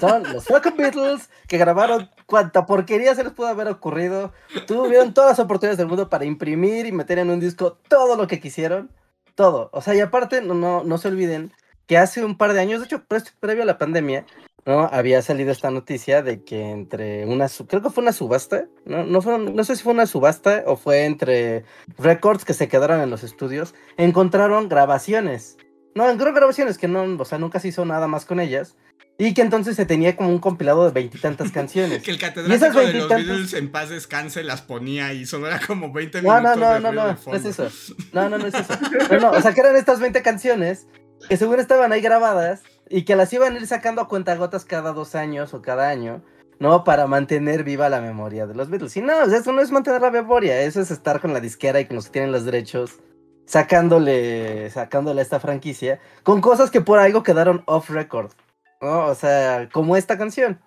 Son 0.00 0.22
los 0.32 0.44
fucking 0.46 0.76
Beatles 0.76 1.30
que 1.48 1.58
grabaron 1.58 2.08
cuanta 2.26 2.66
porquería 2.66 3.14
se 3.14 3.24
les 3.24 3.32
pudo 3.32 3.48
haber 3.48 3.68
ocurrido. 3.68 4.32
Tuvieron 4.66 5.14
todas 5.14 5.30
las 5.32 5.38
oportunidades 5.44 5.78
del 5.78 5.86
mundo 5.88 6.08
para 6.08 6.24
imprimir 6.24 6.86
y 6.86 6.92
meter 6.92 7.18
en 7.18 7.30
un 7.30 7.40
disco 7.40 7.78
todo 7.88 8.16
lo 8.16 8.26
que 8.26 8.40
quisieron. 8.40 8.90
Todo. 9.34 9.70
O 9.72 9.80
sea, 9.80 9.94
y 9.94 10.00
aparte, 10.00 10.42
no, 10.42 10.54
no, 10.54 10.84
no 10.84 10.98
se 10.98 11.08
olviden 11.08 11.52
que 11.86 11.98
hace 11.98 12.24
un 12.24 12.36
par 12.36 12.52
de 12.52 12.60
años, 12.60 12.80
de 12.80 12.86
hecho, 12.86 13.04
pre- 13.04 13.22
previo 13.40 13.62
a 13.62 13.66
la 13.66 13.78
pandemia, 13.78 14.24
¿no? 14.66 14.88
Había 14.92 15.20
salido 15.22 15.50
esta 15.50 15.70
noticia 15.70 16.22
de 16.22 16.44
que 16.44 16.70
entre 16.70 17.26
una, 17.26 17.48
creo 17.66 17.82
que 17.82 17.90
fue 17.90 18.02
una 18.02 18.12
subasta, 18.12 18.66
no, 18.84 19.04
no, 19.04 19.20
fueron- 19.22 19.56
no 19.56 19.64
sé 19.64 19.74
si 19.76 19.82
fue 19.82 19.92
una 19.92 20.06
subasta 20.06 20.62
o 20.66 20.76
fue 20.76 21.04
entre 21.06 21.64
records 21.98 22.44
que 22.44 22.54
se 22.54 22.68
quedaron 22.68 23.00
en 23.00 23.10
los 23.10 23.24
estudios, 23.24 23.74
encontraron 23.96 24.68
grabaciones. 24.68 25.56
No, 25.94 26.04
encontraron 26.04 26.34
grabaciones 26.34 26.78
que 26.78 26.88
no, 26.88 27.04
o 27.04 27.24
sea, 27.24 27.38
nunca 27.38 27.60
se 27.60 27.68
hizo 27.68 27.84
nada 27.84 28.06
más 28.06 28.24
con 28.24 28.40
ellas. 28.40 28.76
Y 29.18 29.34
que 29.34 29.42
entonces 29.42 29.76
se 29.76 29.84
tenía 29.84 30.16
como 30.16 30.30
un 30.30 30.38
compilado 30.38 30.84
de 30.86 30.90
veintitantas 30.90 31.52
canciones. 31.52 32.02
Que 32.02 32.10
el 32.10 32.18
catedrático 32.18 32.78
de 32.80 32.92
los 32.94 33.08
Beatles 33.08 33.52
en 33.52 33.70
paz 33.70 33.90
descanse 33.90 34.42
las 34.42 34.62
ponía 34.62 35.12
y 35.12 35.26
solo 35.26 35.48
era 35.48 35.60
como 35.60 35.92
20 35.92 36.22
No, 36.22 36.34
minutos 36.34 36.56
no, 36.58 36.66
no, 36.66 36.74
de 36.74 36.80
no, 36.80 36.88
ruido 36.88 37.02
no, 37.02 37.06
de 37.08 37.12
no 37.12 37.18
fondo. 37.18 37.38
es 37.38 37.44
eso. 37.44 37.68
No, 38.12 38.28
no, 38.28 38.38
no 38.38 38.46
es 38.46 38.54
eso. 38.54 38.74
No, 39.10 39.20
no, 39.20 39.30
o 39.32 39.40
sea, 39.40 39.52
que 39.52 39.60
eran 39.60 39.76
estas 39.76 40.00
20 40.00 40.22
canciones 40.22 40.86
que 41.28 41.36
según 41.36 41.60
estaban 41.60 41.92
ahí 41.92 42.00
grabadas 42.00 42.62
y 42.88 43.02
que 43.04 43.14
las 43.14 43.32
iban 43.32 43.54
a 43.54 43.58
ir 43.58 43.66
sacando 43.66 44.00
a 44.02 44.08
cuentagotas 44.08 44.64
cada 44.64 44.92
dos 44.92 45.14
años 45.14 45.54
o 45.54 45.62
cada 45.62 45.88
año, 45.88 46.24
¿no? 46.58 46.82
Para 46.82 47.06
mantener 47.06 47.64
viva 47.64 47.88
la 47.88 48.00
memoria 48.00 48.46
de 48.46 48.54
los 48.54 48.70
Beatles. 48.70 48.96
Y 48.96 49.02
no, 49.02 49.22
eso 49.24 49.52
no 49.52 49.60
es 49.62 49.70
mantener 49.70 50.00
la 50.00 50.10
memoria, 50.10 50.60
eso 50.62 50.80
es 50.80 50.90
estar 50.90 51.20
con 51.20 51.32
la 51.32 51.40
disquera 51.40 51.78
y 51.80 51.84
con 51.86 51.96
los 51.96 52.06
que 52.06 52.12
tienen 52.12 52.32
los 52.32 52.44
derechos, 52.44 52.98
sacándole, 53.46 54.70
sacándole 54.70 55.20
a 55.20 55.22
esta 55.22 55.40
franquicia, 55.40 56.00
con 56.22 56.40
cosas 56.40 56.70
que 56.70 56.80
por 56.80 56.98
algo 56.98 57.22
quedaron 57.22 57.62
off 57.66 57.90
record, 57.90 58.32
¿no? 58.80 59.06
O 59.06 59.14
sea, 59.14 59.68
como 59.72 59.96
esta 59.96 60.18
canción. 60.18 60.60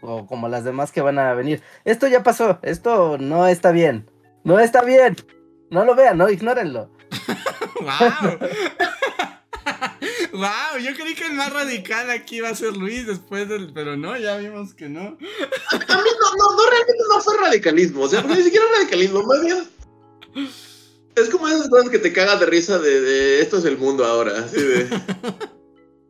O 0.00 0.26
como 0.26 0.48
las 0.48 0.64
demás 0.64 0.92
que 0.92 1.00
van 1.00 1.18
a 1.18 1.34
venir. 1.34 1.62
Esto 1.84 2.06
ya 2.06 2.22
pasó. 2.22 2.60
Esto 2.62 3.18
no 3.18 3.48
está 3.48 3.72
bien. 3.72 4.08
No 4.44 4.60
está 4.60 4.82
bien. 4.82 5.16
No 5.70 5.84
lo 5.84 5.94
vean, 5.94 6.16
no, 6.18 6.30
ignórenlo. 6.30 6.90
¡Wow! 7.80 8.38
¡Wow! 10.32 10.78
Yo 10.80 10.94
creí 10.94 11.14
que 11.14 11.26
el 11.26 11.34
más 11.34 11.52
radical 11.52 12.10
aquí 12.10 12.36
iba 12.36 12.48
a 12.48 12.54
ser 12.54 12.76
Luis 12.76 13.06
después 13.06 13.48
del. 13.48 13.72
Pero 13.72 13.96
no, 13.96 14.16
ya 14.16 14.36
vimos 14.36 14.72
que 14.72 14.88
no. 14.88 15.00
No, 15.02 15.08
no, 15.10 15.16
no, 15.18 16.70
realmente 16.70 17.02
no 17.08 17.20
fue 17.20 17.36
radicalismo, 17.38 18.02
o 18.02 18.08
sea, 18.08 18.22
ni 18.22 18.42
siquiera 18.42 18.64
radicalismo, 18.76 19.22
más 19.24 19.40
bien... 19.42 19.68
Es 21.20 21.28
como 21.28 21.48
esas 21.48 21.68
cosas 21.68 21.90
que 21.90 21.98
te 21.98 22.12
cagas 22.12 22.40
de 22.40 22.46
risa 22.46 22.78
de, 22.78 23.00
de 23.00 23.42
esto 23.42 23.58
es 23.58 23.64
el 23.64 23.78
mundo 23.78 24.04
ahora, 24.04 24.38
así 24.38 24.60
de... 24.60 24.88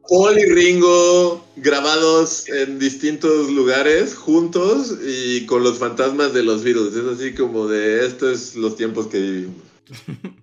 Paul 0.08 0.38
y 0.38 0.46
Ringo 0.46 1.44
grabados 1.56 2.48
en 2.48 2.78
distintos 2.78 3.50
lugares 3.50 4.14
juntos 4.14 4.94
y 5.06 5.44
con 5.44 5.62
los 5.62 5.78
fantasmas 5.78 6.32
de 6.32 6.42
los 6.42 6.64
Beatles. 6.64 6.94
Es 6.94 7.04
así 7.04 7.34
como 7.34 7.66
de 7.66 8.06
esto 8.06 8.30
es 8.30 8.56
los 8.56 8.74
tiempos 8.76 9.06
que 9.08 9.18
vivimos. 9.18 9.56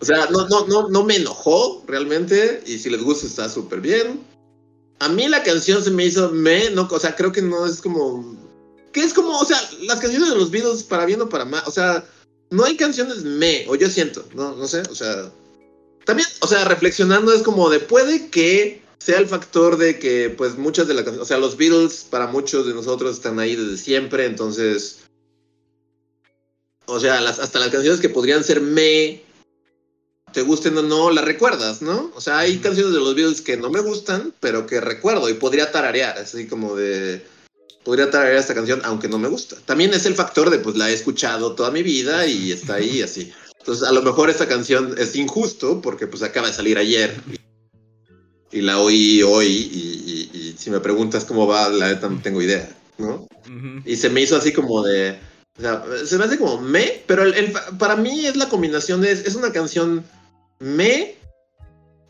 O 0.00 0.06
sea, 0.06 0.26
no, 0.30 0.46
no, 0.48 0.66
no, 0.66 0.88
no 0.90 1.02
me 1.02 1.16
enojó 1.16 1.82
realmente 1.86 2.62
y 2.66 2.78
si 2.78 2.90
les 2.90 3.02
gusta 3.02 3.26
está 3.26 3.48
súper 3.48 3.80
bien. 3.80 4.20
A 4.98 5.08
mí 5.08 5.26
la 5.28 5.42
canción 5.42 5.82
se 5.82 5.90
me 5.90 6.04
hizo 6.04 6.30
me, 6.30 6.68
no, 6.70 6.86
o 6.90 6.98
sea, 6.98 7.16
creo 7.16 7.32
que 7.32 7.40
no 7.40 7.64
es 7.64 7.80
como 7.80 8.36
que 8.92 9.00
es 9.00 9.14
como, 9.14 9.38
o 9.38 9.44
sea, 9.46 9.58
las 9.82 10.00
canciones 10.00 10.28
de 10.28 10.36
los 10.36 10.50
Beatles, 10.50 10.82
para 10.82 11.06
bien 11.06 11.22
o 11.22 11.28
para 11.28 11.46
mal, 11.46 11.62
o 11.66 11.70
sea, 11.70 12.04
no 12.50 12.64
hay 12.64 12.76
canciones 12.76 13.24
me, 13.24 13.66
o 13.68 13.74
yo 13.74 13.88
siento, 13.88 14.26
no, 14.34 14.54
no 14.54 14.66
sé, 14.66 14.82
o 14.90 14.94
sea, 14.94 15.30
también, 16.04 16.28
o 16.40 16.46
sea, 16.46 16.64
reflexionando 16.64 17.32
es 17.32 17.42
como 17.42 17.70
de 17.70 17.80
puede 17.80 18.28
que 18.28 18.82
sea 18.98 19.18
el 19.18 19.26
factor 19.26 19.76
de 19.76 19.98
que, 19.98 20.30
pues, 20.30 20.56
muchas 20.56 20.86
de 20.86 20.94
las 20.94 21.04
canciones, 21.04 21.24
o 21.24 21.28
sea, 21.28 21.38
los 21.38 21.56
Beatles 21.56 22.06
para 22.08 22.26
muchos 22.26 22.66
de 22.66 22.74
nosotros 22.74 23.16
están 23.16 23.38
ahí 23.38 23.56
desde 23.56 23.76
siempre, 23.76 24.26
entonces, 24.26 25.00
o 26.86 27.00
sea, 27.00 27.20
las, 27.20 27.38
hasta 27.38 27.58
las 27.58 27.70
canciones 27.70 28.00
que 28.00 28.08
podrían 28.08 28.44
ser 28.44 28.60
me, 28.60 29.22
te 30.32 30.42
gusten 30.42 30.76
o 30.78 30.82
no, 30.82 31.10
las 31.10 31.24
recuerdas, 31.24 31.80
¿no? 31.80 32.12
O 32.14 32.20
sea, 32.20 32.38
hay 32.38 32.58
canciones 32.58 32.92
de 32.92 33.00
los 33.00 33.14
Beatles 33.14 33.40
que 33.40 33.56
no 33.56 33.70
me 33.70 33.80
gustan, 33.80 34.34
pero 34.40 34.66
que 34.66 34.80
recuerdo 34.80 35.28
y 35.28 35.34
podría 35.34 35.70
tararear, 35.70 36.18
así 36.18 36.46
como 36.46 36.74
de 36.74 37.24
podría 37.84 38.10
tararear 38.10 38.38
esta 38.38 38.54
canción 38.54 38.80
aunque 38.84 39.08
no 39.08 39.18
me 39.18 39.28
gusta. 39.28 39.56
También 39.64 39.92
es 39.94 40.06
el 40.06 40.14
factor 40.14 40.50
de 40.50 40.58
pues 40.58 40.76
la 40.76 40.90
he 40.90 40.94
escuchado 40.94 41.54
toda 41.54 41.70
mi 41.70 41.82
vida 41.82 42.26
y 42.26 42.52
está 42.52 42.74
ahí 42.74 43.02
así. 43.02 43.32
Entonces, 43.58 43.86
a 43.88 43.92
lo 43.92 44.02
mejor 44.02 44.28
esta 44.28 44.46
canción 44.46 44.94
es 44.98 45.16
injusto 45.16 45.80
porque 45.80 46.06
pues 46.06 46.22
acaba 46.22 46.48
de 46.48 46.52
salir 46.52 46.76
ayer 46.76 47.14
y, 48.52 48.60
la 48.60 48.78
oí 48.78 49.22
hoy 49.22 49.46
y, 49.46 50.54
si 50.58 50.70
me 50.70 50.80
preguntas 50.80 51.24
cómo 51.24 51.46
va, 51.46 51.68
la 51.68 51.88
neta 51.88 52.08
no 52.08 52.20
tengo 52.22 52.40
idea, 52.40 52.68
¿no? 52.98 53.26
Y 53.84 53.96
se 53.96 54.08
me 54.08 54.22
hizo 54.22 54.36
así 54.36 54.52
como 54.52 54.82
de, 54.82 55.18
o 55.58 55.60
sea, 55.60 55.84
se 56.04 56.16
me 56.16 56.24
hace 56.24 56.38
como 56.38 56.60
me, 56.60 57.02
pero 57.06 57.24
el, 57.24 57.52
para 57.78 57.96
mí 57.96 58.26
es 58.26 58.36
la 58.36 58.48
combinación, 58.48 59.00
de, 59.00 59.12
es 59.12 59.34
una 59.34 59.52
canción 59.52 60.04
me 60.58 61.16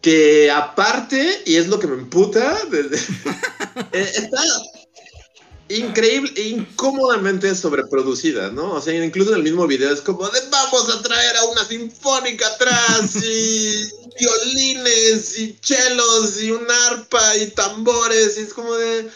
que 0.03 0.51
aparte, 0.51 1.43
y 1.47 1.57
es 1.57 1.69
lo 1.69 1.81
que 1.81 1.87
me 1.87 1.95
emputa, 1.95 2.59
eh, 3.93 4.13
está 4.15 4.39
increíble, 5.69 6.33
incómodamente 6.41 7.55
sobreproducida, 7.55 8.51
¿no? 8.51 8.75
O 8.75 8.81
sea, 8.81 9.03
incluso 9.03 9.31
en 9.31 9.39
el 9.39 9.43
mismo 9.43 9.67
video 9.67 9.93
es 9.93 10.01
como 10.01 10.29
de 10.29 10.41
vamos 10.51 10.95
a 10.95 11.03
traer 11.03 11.37
a 11.37 11.45
una 11.45 11.65
sinfónica 11.65 12.47
atrás 12.47 13.17
y 13.17 13.89
violines 14.19 15.39
y 15.39 15.59
chelos 15.61 16.43
y 16.43 16.51
un 16.51 16.67
arpa 16.89 17.37
y 17.39 17.47
tambores 17.49 18.37
y 18.39 18.43
es 18.43 18.55
como 18.55 18.75
de... 18.75 19.09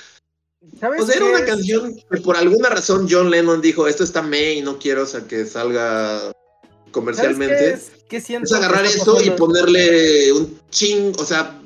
O 0.80 1.06
sea, 1.06 1.16
era 1.16 1.24
una 1.24 1.44
canción 1.44 1.94
que 2.10 2.20
por 2.20 2.36
alguna 2.36 2.68
razón 2.70 3.06
John 3.08 3.30
Lennon 3.30 3.60
dijo, 3.60 3.86
esto 3.86 4.04
está 4.04 4.22
me 4.22 4.54
y 4.54 4.62
no 4.62 4.78
quiero 4.78 5.02
o 5.02 5.06
sea, 5.06 5.26
que 5.26 5.44
salga 5.46 6.32
comercialmente. 6.90 7.78
¿Qué, 8.08 8.16
es? 8.16 8.30
es 8.30 8.52
agarrar 8.52 8.86
eso 8.86 9.22
y 9.22 9.30
ponerle 9.30 10.32
un 10.32 10.58
ching, 10.70 11.12
o 11.18 11.24
sea, 11.24 11.60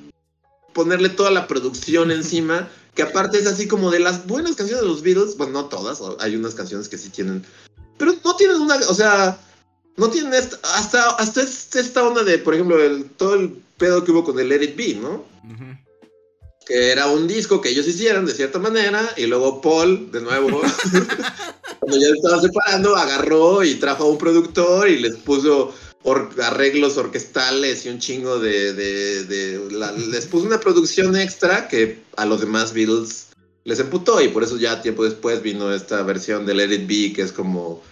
ponerle 0.72 1.08
toda 1.08 1.30
la 1.30 1.46
producción 1.46 2.10
encima 2.10 2.68
que 2.94 3.02
aparte 3.02 3.38
es 3.38 3.46
así 3.46 3.66
como 3.66 3.90
de 3.90 4.00
las 4.00 4.26
buenas 4.26 4.56
canciones 4.56 4.82
de 4.82 4.88
los 4.88 5.02
Beatles, 5.02 5.36
bueno, 5.36 5.52
no 5.52 5.64
todas, 5.66 6.00
hay 6.20 6.36
unas 6.36 6.54
canciones 6.54 6.88
que 6.88 6.98
sí 6.98 7.08
tienen, 7.08 7.44
pero 7.98 8.14
no 8.24 8.36
tienen 8.36 8.60
una, 8.60 8.76
o 8.76 8.94
sea, 8.94 9.38
no 9.96 10.10
tienen 10.10 10.34
esta, 10.34 10.58
hasta, 10.74 11.10
hasta 11.10 11.42
esta 11.42 12.06
onda 12.06 12.22
de, 12.22 12.38
por 12.38 12.54
ejemplo, 12.54 12.82
el, 12.82 13.08
todo 13.10 13.34
el 13.34 13.62
pedo 13.78 14.04
que 14.04 14.12
hubo 14.12 14.24
con 14.24 14.38
el 14.38 14.48
Let 14.48 14.62
It 14.62 14.76
Be, 14.76 14.94
¿no? 14.94 15.24
Que 16.66 16.92
era 16.92 17.08
un 17.08 17.26
disco 17.26 17.60
que 17.60 17.70
ellos 17.70 17.88
hicieron 17.88 18.24
de 18.26 18.34
cierta 18.34 18.58
manera, 18.58 19.12
y 19.16 19.26
luego 19.26 19.60
Paul, 19.60 20.12
de 20.12 20.20
nuevo, 20.20 20.60
cuando 21.80 21.98
ya 21.98 22.08
estaba 22.08 22.40
separando, 22.40 22.94
agarró 22.94 23.64
y 23.64 23.74
trajo 23.76 24.04
a 24.04 24.08
un 24.08 24.18
productor 24.18 24.88
y 24.88 25.00
les 25.00 25.16
puso 25.16 25.74
arreglos 26.42 26.96
orquestales 26.96 27.86
y 27.86 27.88
un 27.88 27.98
chingo 27.98 28.38
de... 28.38 29.60
les 30.10 30.26
puso 30.26 30.46
una 30.46 30.60
producción 30.60 31.16
extra 31.16 31.68
que 31.68 32.02
a 32.16 32.26
los 32.26 32.40
demás 32.40 32.72
Beatles 32.72 33.28
les 33.64 33.78
emputó 33.78 34.20
y 34.20 34.28
por 34.28 34.42
eso 34.42 34.56
ya 34.56 34.82
tiempo 34.82 35.04
después 35.04 35.42
vino 35.42 35.72
esta 35.72 36.02
versión 36.02 36.44
del 36.44 36.56
Let 36.56 36.74
It 36.74 36.86
Be 36.88 37.12
que 37.12 37.22
es 37.22 37.32
como 37.32 37.82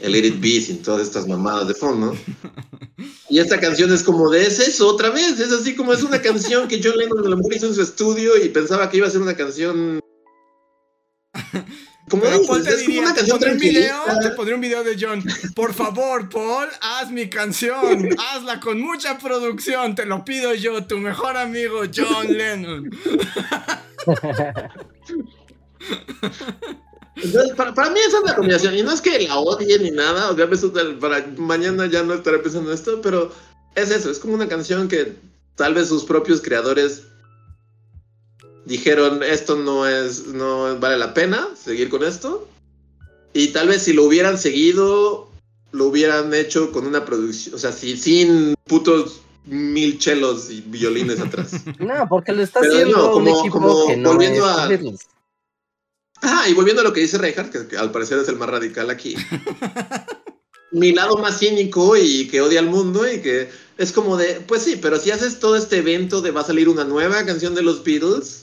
el 0.00 0.12
Let 0.12 0.26
It 0.26 0.40
Be 0.40 0.60
sin 0.60 0.82
todas 0.82 1.02
estas 1.02 1.26
mamadas 1.26 1.68
de 1.68 1.74
fondo. 1.74 2.16
Y 3.30 3.40
esta 3.40 3.60
canción 3.60 3.92
es 3.92 4.02
como 4.02 4.30
de 4.30 4.46
es 4.46 4.58
eso 4.58 4.88
otra 4.88 5.10
vez, 5.10 5.38
es 5.38 5.52
así 5.52 5.76
como 5.76 5.92
es 5.92 6.02
una 6.02 6.22
canción 6.22 6.66
que 6.66 6.80
John 6.82 6.96
Lennon 6.96 7.26
a 7.26 7.28
lo 7.28 7.38
hizo 7.54 7.66
en 7.66 7.74
su 7.74 7.82
estudio 7.82 8.42
y 8.42 8.48
pensaba 8.48 8.88
que 8.88 8.96
iba 8.96 9.06
a 9.06 9.10
ser 9.10 9.20
una 9.20 9.36
canción 9.36 10.00
como 12.08 12.22
Paul 12.46 12.64
te 12.64 12.76
diría, 12.76 13.02
una 13.02 13.14
canción 13.14 13.38
un 13.50 13.58
video, 13.58 14.02
te 14.22 14.30
pondré 14.30 14.54
un 14.54 14.60
video 14.60 14.84
de 14.84 14.96
John. 14.98 15.22
Por 15.54 15.74
favor, 15.74 16.28
Paul, 16.28 16.68
haz 16.80 17.10
mi 17.10 17.28
canción. 17.28 18.08
Hazla 18.18 18.60
con 18.60 18.80
mucha 18.80 19.18
producción. 19.18 19.94
Te 19.94 20.06
lo 20.06 20.24
pido 20.24 20.54
yo, 20.54 20.84
tu 20.84 20.98
mejor 20.98 21.36
amigo 21.36 21.82
John 21.94 22.32
Lennon. 22.32 22.90
Entonces, 27.16 27.52
para, 27.56 27.90
mí 27.90 28.00
esa 28.06 28.18
es 28.18 28.24
la 28.24 28.34
combinación. 28.36 28.76
Y 28.76 28.82
no 28.82 28.92
es 28.92 29.00
que 29.00 29.26
la 29.26 29.38
odie 29.38 29.78
ni 29.78 29.90
nada. 29.90 30.30
O 30.30 30.36
sea, 30.36 30.48
para 31.00 31.26
mañana 31.36 31.86
ya 31.86 32.02
no 32.02 32.14
estaré 32.14 32.38
pensando 32.38 32.72
esto, 32.72 33.00
pero 33.02 33.32
es 33.74 33.90
eso. 33.90 34.10
Es 34.10 34.18
como 34.18 34.34
una 34.34 34.48
canción 34.48 34.88
que 34.88 35.16
tal 35.56 35.74
vez 35.74 35.88
sus 35.88 36.04
propios 36.04 36.40
creadores 36.40 37.02
dijeron 38.68 39.22
esto 39.22 39.56
no 39.56 39.88
es, 39.88 40.26
no 40.26 40.78
vale 40.78 40.98
la 40.98 41.14
pena 41.14 41.48
seguir 41.60 41.88
con 41.88 42.04
esto. 42.04 42.46
Y 43.32 43.48
tal 43.48 43.68
vez 43.68 43.82
si 43.82 43.92
lo 43.92 44.04
hubieran 44.04 44.38
seguido, 44.38 45.28
lo 45.72 45.86
hubieran 45.86 46.32
hecho 46.34 46.70
con 46.70 46.86
una 46.86 47.04
producción, 47.04 47.54
o 47.54 47.58
sea, 47.58 47.72
sin 47.72 48.54
putos 48.64 49.22
mil 49.46 49.98
chelos 49.98 50.50
y 50.50 50.60
violines 50.60 51.20
atrás. 51.20 51.52
No, 51.78 52.06
porque 52.08 52.32
lo 52.32 52.42
está 52.42 52.60
haciendo 52.60 53.12
como, 53.12 53.32
un 53.32 53.38
equipo 53.38 53.86
que 53.86 53.96
no 53.96 54.12
volviendo 54.12 54.44
a... 54.44 54.68
Ah, 56.20 56.46
y 56.48 56.52
volviendo 56.52 56.82
a 56.82 56.84
lo 56.84 56.92
que 56.92 57.00
dice 57.00 57.16
Reinhardt, 57.16 57.68
que, 57.68 57.76
al 57.76 57.92
parecer 57.92 58.18
es 58.18 58.28
el 58.28 58.36
más 58.36 58.48
radical 58.48 58.90
aquí. 58.90 59.14
Mi 60.72 60.92
lado 60.92 61.16
más 61.16 61.38
cínico 61.38 61.96
y 61.96 62.28
que 62.28 62.42
odia 62.42 62.60
al 62.60 62.66
mundo 62.66 63.10
y 63.10 63.22
que 63.22 63.48
es 63.78 63.92
como 63.92 64.16
de, 64.16 64.42
pues 64.46 64.62
sí, 64.62 64.76
pero 64.76 64.98
si 64.98 65.12
haces 65.12 65.38
todo 65.38 65.56
este 65.56 65.78
evento 65.78 66.20
de 66.20 66.32
va 66.32 66.40
a 66.40 66.44
salir 66.44 66.68
una 66.68 66.84
nueva 66.84 67.24
canción 67.24 67.54
de 67.54 67.62
los 67.62 67.84
Beatles, 67.84 68.37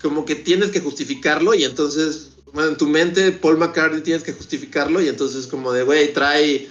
como 0.00 0.24
que 0.24 0.34
tienes 0.34 0.70
que 0.70 0.80
justificarlo 0.80 1.54
y 1.54 1.64
entonces, 1.64 2.30
bueno, 2.52 2.70
en 2.70 2.76
tu 2.76 2.86
mente 2.86 3.32
Paul 3.32 3.58
McCartney 3.58 4.02
tienes 4.02 4.22
que 4.22 4.32
justificarlo 4.32 5.00
y 5.00 5.08
entonces 5.08 5.46
como 5.46 5.72
de, 5.72 5.82
güey, 5.82 6.12
trae 6.12 6.68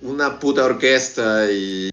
una 0.00 0.38
puta 0.38 0.64
orquesta 0.64 1.50
y, 1.50 1.90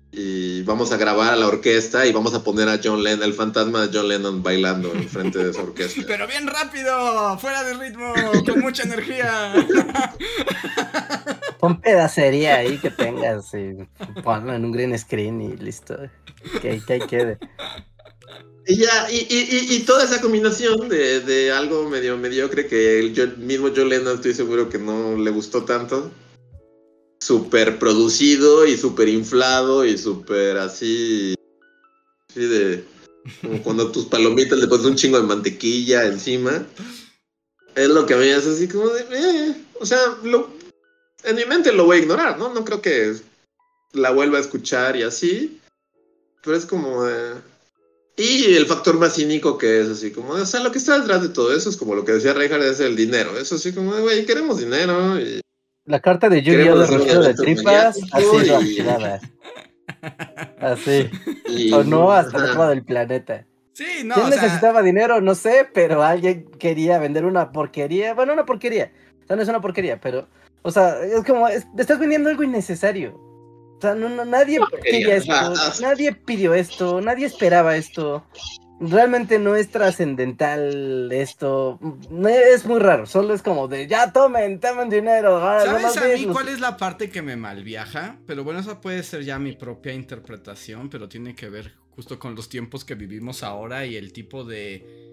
vamos 0.63 0.91
a 0.91 0.97
grabar 0.97 1.33
a 1.33 1.35
la 1.35 1.47
orquesta 1.47 2.07
y 2.07 2.11
vamos 2.11 2.33
a 2.33 2.43
poner 2.43 2.67
a 2.69 2.79
John 2.83 3.03
Lennon, 3.03 3.23
el 3.23 3.33
fantasma 3.33 3.85
de 3.85 3.95
John 3.95 4.07
Lennon 4.07 4.41
bailando 4.41 4.91
en 4.93 5.07
frente 5.07 5.43
de 5.43 5.51
esa 5.51 5.61
orquesta. 5.61 6.01
Pero 6.07 6.27
bien 6.27 6.47
rápido, 6.47 7.37
fuera 7.37 7.63
de 7.63 7.75
ritmo, 7.75 8.13
con 8.45 8.61
mucha 8.61 8.83
energía. 8.83 9.53
Pon 11.59 11.79
pedacería 11.81 12.55
ahí 12.55 12.79
que 12.79 12.89
tengas 12.89 13.53
y 13.53 13.75
ponlo 14.23 14.55
en 14.55 14.65
un 14.65 14.71
green 14.71 14.97
screen 14.97 15.41
y 15.41 15.55
listo. 15.57 15.97
Que, 16.61 16.81
que 16.85 16.93
ahí 16.93 17.01
quede. 17.01 17.37
Y 18.67 18.77
ya, 18.77 19.11
y, 19.11 19.27
y, 19.29 19.75
y, 19.75 19.79
toda 19.81 20.05
esa 20.05 20.19
combinación 20.21 20.89
de, 20.89 21.19
de, 21.19 21.51
algo 21.51 21.87
medio 21.87 22.17
mediocre 22.17 22.65
que 22.65 22.99
el 22.99 23.37
mismo 23.37 23.69
John 23.75 23.89
Lennon 23.89 24.15
estoy 24.15 24.33
seguro 24.33 24.69
que 24.69 24.79
no 24.79 25.15
le 25.17 25.29
gustó 25.29 25.65
tanto. 25.65 26.11
Súper 27.19 27.77
producido 27.77 28.65
y 28.65 28.75
súper 28.75 29.09
inflado 29.09 29.85
y 29.85 29.97
súper 29.99 30.57
así. 30.57 31.35
Así 32.29 32.45
de. 32.45 32.83
Como 33.41 33.61
cuando 33.61 33.91
tus 33.91 34.05
palomitas 34.05 34.57
le 34.57 34.67
pones 34.67 34.85
un 34.85 34.95
chingo 34.95 35.19
de 35.19 35.27
mantequilla 35.27 36.05
encima. 36.05 36.65
Es 37.75 37.89
lo 37.89 38.05
que 38.07 38.15
a 38.15 38.17
mí 38.17 38.27
es 38.27 38.47
así 38.47 38.67
como 38.67 38.89
de. 38.89 39.01
Eh, 39.11 39.55
o 39.79 39.85
sea, 39.85 39.99
lo, 40.23 40.49
en 41.23 41.35
mi 41.35 41.45
mente 41.45 41.71
lo 41.71 41.85
voy 41.85 41.97
a 41.97 42.01
ignorar, 42.01 42.39
¿no? 42.39 42.51
No 42.51 42.65
creo 42.65 42.81
que 42.81 43.15
la 43.93 44.09
vuelva 44.09 44.39
a 44.39 44.41
escuchar 44.41 44.95
y 44.95 45.03
así. 45.03 45.59
Pero 46.43 46.57
es 46.57 46.65
como 46.65 47.03
de 47.03 47.35
y 48.17 48.55
el 48.55 48.65
factor 48.65 48.97
más 48.97 49.15
cínico 49.15 49.57
que 49.57 49.81
es 49.81 49.89
así 49.89 50.11
como, 50.11 50.33
o 50.33 50.45
sea, 50.45 50.61
lo 50.61 50.71
que 50.71 50.77
está 50.77 50.99
detrás 50.99 51.21
de 51.21 51.29
todo 51.29 51.55
eso 51.55 51.69
es 51.69 51.77
como 51.77 51.95
lo 51.95 52.05
que 52.05 52.13
decía 52.13 52.33
Reinhardt, 52.33 52.63
es 52.63 52.79
el 52.79 52.95
dinero. 52.95 53.37
Eso 53.37 53.55
así 53.55 53.73
como, 53.73 53.91
güey, 53.91 54.25
queremos 54.25 54.59
dinero. 54.59 55.19
Y 55.19 55.41
la 55.85 55.99
carta 55.99 56.29
de 56.29 56.41
lluvia 56.41 56.73
de 56.73 57.21
de 57.21 57.33
tripas 57.35 57.97
así 58.11 58.79
Así. 60.59 61.09
o 61.73 61.83
no, 61.83 62.11
hasta 62.11 62.37
el 62.37 62.43
otro 62.45 62.67
del 62.69 62.83
planeta. 62.83 63.45
Sí, 63.73 64.03
no. 64.03 64.15
¿Quién 64.15 64.29
necesitaba 64.29 64.81
dinero? 64.81 65.21
No 65.21 65.35
sé, 65.35 65.67
pero 65.73 66.01
alguien 66.01 66.49
quería 66.59 66.97
vender 66.97 67.25
una 67.25 67.51
porquería. 67.51 68.13
Bueno, 68.13 68.33
una 68.33 68.45
porquería. 68.45 68.91
O 69.23 69.27
sea, 69.27 69.35
no 69.35 69.41
es 69.41 69.49
una 69.49 69.61
porquería, 69.61 69.99
pero. 69.99 70.27
O 70.63 70.71
sea, 70.71 71.03
es 71.03 71.23
como, 71.23 71.47
estás 71.47 71.99
vendiendo 71.99 72.29
algo 72.29 72.43
innecesario. 72.43 73.19
O 73.85 73.87
sea, 73.87 73.95
no, 73.95 74.25
nadie 74.25 74.59
quería 74.83 75.15
esto, 75.15 75.53
nadie 75.81 76.13
pidió 76.13 76.53
esto, 76.53 77.01
nadie 77.01 77.25
esperaba 77.25 77.75
esto. 77.77 78.25
Realmente 78.79 79.39
no 79.39 79.55
es 79.55 79.69
trascendental 79.69 81.09
esto. 81.11 81.79
Es 82.27 82.65
muy 82.65 82.79
raro. 82.79 83.05
Solo 83.05 83.33
es 83.33 83.41
como 83.41 83.67
de 83.67 83.87
ya 83.87 84.11
tomen, 84.11 84.59
tomen 84.59 84.89
dinero. 84.89 85.39
¿Sabes 85.39 85.97
a 85.97 86.05
mí 86.05 86.25
cuál 86.25 86.49
es 86.49 86.59
la 86.59 86.75
parte 86.75 87.09
que 87.09 87.21
me 87.21 87.35
malviaja? 87.35 88.17
Pero 88.25 88.43
bueno, 88.43 88.59
esa 88.59 88.81
puede 88.81 89.03
ser 89.03 89.23
ya 89.23 89.39
mi 89.39 89.53
propia 89.53 89.93
interpretación, 89.93 90.89
pero 90.89 91.07
tiene 91.07 91.35
que 91.35 91.49
ver 91.49 91.73
justo 91.91 92.19
con 92.19 92.35
los 92.35 92.49
tiempos 92.49 92.83
que 92.83 92.95
vivimos 92.95 93.43
ahora 93.43 93.85
y 93.85 93.95
el 93.95 94.11
tipo 94.11 94.43
de 94.43 95.05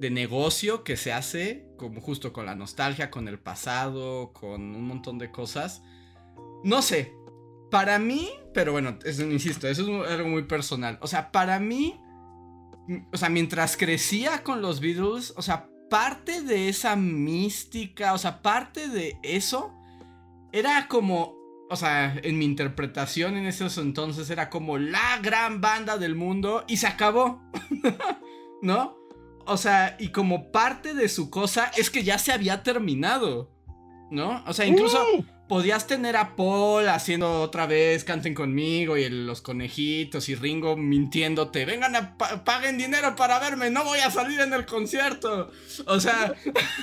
de 0.00 0.10
negocio 0.10 0.84
que 0.84 0.96
se 0.96 1.12
hace, 1.12 1.66
como 1.76 2.00
justo 2.00 2.32
con 2.32 2.46
la 2.46 2.54
nostalgia, 2.54 3.10
con 3.10 3.28
el 3.28 3.38
pasado, 3.38 4.32
con 4.32 4.60
un 4.60 4.84
montón 4.84 5.18
de 5.18 5.30
cosas. 5.30 5.82
No 6.64 6.82
sé, 6.82 7.12
para 7.74 7.98
mí, 7.98 8.30
pero 8.52 8.70
bueno, 8.70 9.00
eso, 9.04 9.24
insisto, 9.24 9.66
eso 9.66 10.04
es 10.04 10.12
algo 10.12 10.28
muy 10.28 10.44
personal. 10.44 10.96
O 11.02 11.08
sea, 11.08 11.32
para 11.32 11.58
mí, 11.58 12.00
o 13.12 13.16
sea, 13.16 13.28
mientras 13.30 13.76
crecía 13.76 14.44
con 14.44 14.62
los 14.62 14.78
Beatles, 14.78 15.34
o 15.36 15.42
sea, 15.42 15.68
parte 15.90 16.42
de 16.42 16.68
esa 16.68 16.94
mística, 16.94 18.14
o 18.14 18.18
sea, 18.18 18.42
parte 18.42 18.86
de 18.88 19.18
eso, 19.24 19.74
era 20.52 20.86
como, 20.86 21.34
o 21.68 21.74
sea, 21.74 22.16
en 22.22 22.38
mi 22.38 22.44
interpretación 22.44 23.36
en 23.36 23.44
esos 23.44 23.76
entonces 23.78 24.30
era 24.30 24.50
como 24.50 24.78
la 24.78 25.18
gran 25.20 25.60
banda 25.60 25.98
del 25.98 26.14
mundo 26.14 26.62
y 26.68 26.76
se 26.76 26.86
acabó, 26.86 27.42
¿no? 28.62 28.96
O 29.46 29.56
sea, 29.56 29.96
y 29.98 30.10
como 30.10 30.52
parte 30.52 30.94
de 30.94 31.08
su 31.08 31.28
cosa 31.28 31.72
es 31.76 31.90
que 31.90 32.04
ya 32.04 32.20
se 32.20 32.30
había 32.30 32.62
terminado, 32.62 33.50
¿no? 34.12 34.44
O 34.46 34.52
sea, 34.52 34.64
incluso 34.64 35.04
podías 35.48 35.86
tener 35.86 36.16
a 36.16 36.36
Paul 36.36 36.88
haciendo 36.88 37.42
otra 37.42 37.66
vez 37.66 38.04
Canten 38.04 38.34
conmigo 38.34 38.96
y 38.96 39.08
los 39.08 39.42
conejitos 39.42 40.28
y 40.28 40.34
Ringo 40.34 40.76
mintiéndote, 40.76 41.64
vengan 41.64 41.96
a 41.96 42.16
paguen 42.16 42.78
dinero 42.78 43.14
para 43.16 43.38
verme, 43.38 43.70
no 43.70 43.84
voy 43.84 43.98
a 44.00 44.10
salir 44.10 44.40
en 44.40 44.52
el 44.52 44.64
concierto. 44.66 45.50
O 45.86 46.00
sea, 46.00 46.34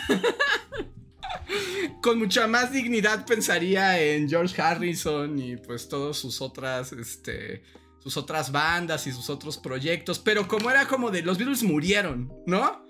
con 2.02 2.20
mucha 2.20 2.48
más 2.48 2.72
dignidad 2.72 3.26
pensaría 3.26 4.00
en 4.00 4.30
George 4.30 4.62
Harrison 4.62 5.38
y 5.40 5.58
pues 5.58 5.90
todas 5.90 6.18
sus 6.18 6.42
otras, 6.42 6.94
este, 6.94 7.64
sus 8.00 8.18
otras 8.18 8.52
bandas 8.52 9.08
y 9.08 9.12
sus 9.12 9.30
otros 9.30 9.58
proyectos, 9.58 10.20
pero 10.20 10.48
como 10.48 10.70
era 10.70 10.88
como 10.88 11.12
de 11.12 11.24
los 11.24 11.38
Beatles 11.38 11.64
murieron, 11.64 12.32
¿no? 12.46 12.86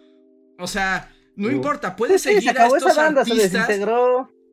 O 0.60 0.68
sea, 0.68 1.14
no 1.36 1.50
importa, 1.50 1.96
puedes 1.96 2.22
seguir 2.22 2.58
a 2.58 2.68
estos 2.68 2.98
artistas. 2.98 3.68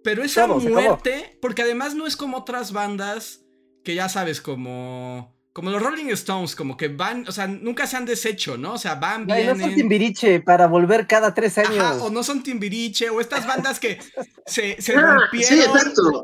Pero 0.09 0.25
esa 0.25 0.47
muerte, 0.47 1.37
porque 1.43 1.61
además 1.61 1.95
no 1.95 2.07
es 2.07 2.17
como 2.17 2.39
otras 2.39 2.73
bandas 2.73 3.43
que 3.85 3.95
ya 3.95 4.09
sabes, 4.09 4.41
como. 4.41 5.37
Como 5.53 5.71
los 5.71 5.83
Rolling 5.83 6.07
Stones, 6.13 6.57
como 6.57 6.79
que 6.79 6.89
van, 6.89 7.27
o 7.29 7.33
sea, 7.33 7.47
nunca 7.47 7.87
se 7.87 7.99
han 7.99 8.07
deshecho, 8.07 8.57
¿no? 8.57 8.75
O 8.75 8.79
sea, 8.79 8.95
van, 8.95 9.27
bien. 9.27 9.49
No 9.49 9.67
son 9.67 9.75
Timbiriche 9.75 10.41
para 10.41 10.67
volver 10.67 11.07
cada 11.07 11.35
tres 11.35 11.59
años. 11.59 12.01
o 12.01 12.09
no 12.09 12.23
son 12.23 12.43
Timbiriche, 12.43 13.11
o 13.11 13.21
estas 13.21 13.47
bandas 13.47 13.79
que 13.79 13.99
se, 14.47 14.81
se 14.81 14.97
ah, 14.97 15.01
rompieron, 15.31 15.77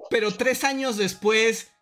pero 0.08 0.32
tres 0.32 0.64
años 0.64 0.96
después 0.96 1.72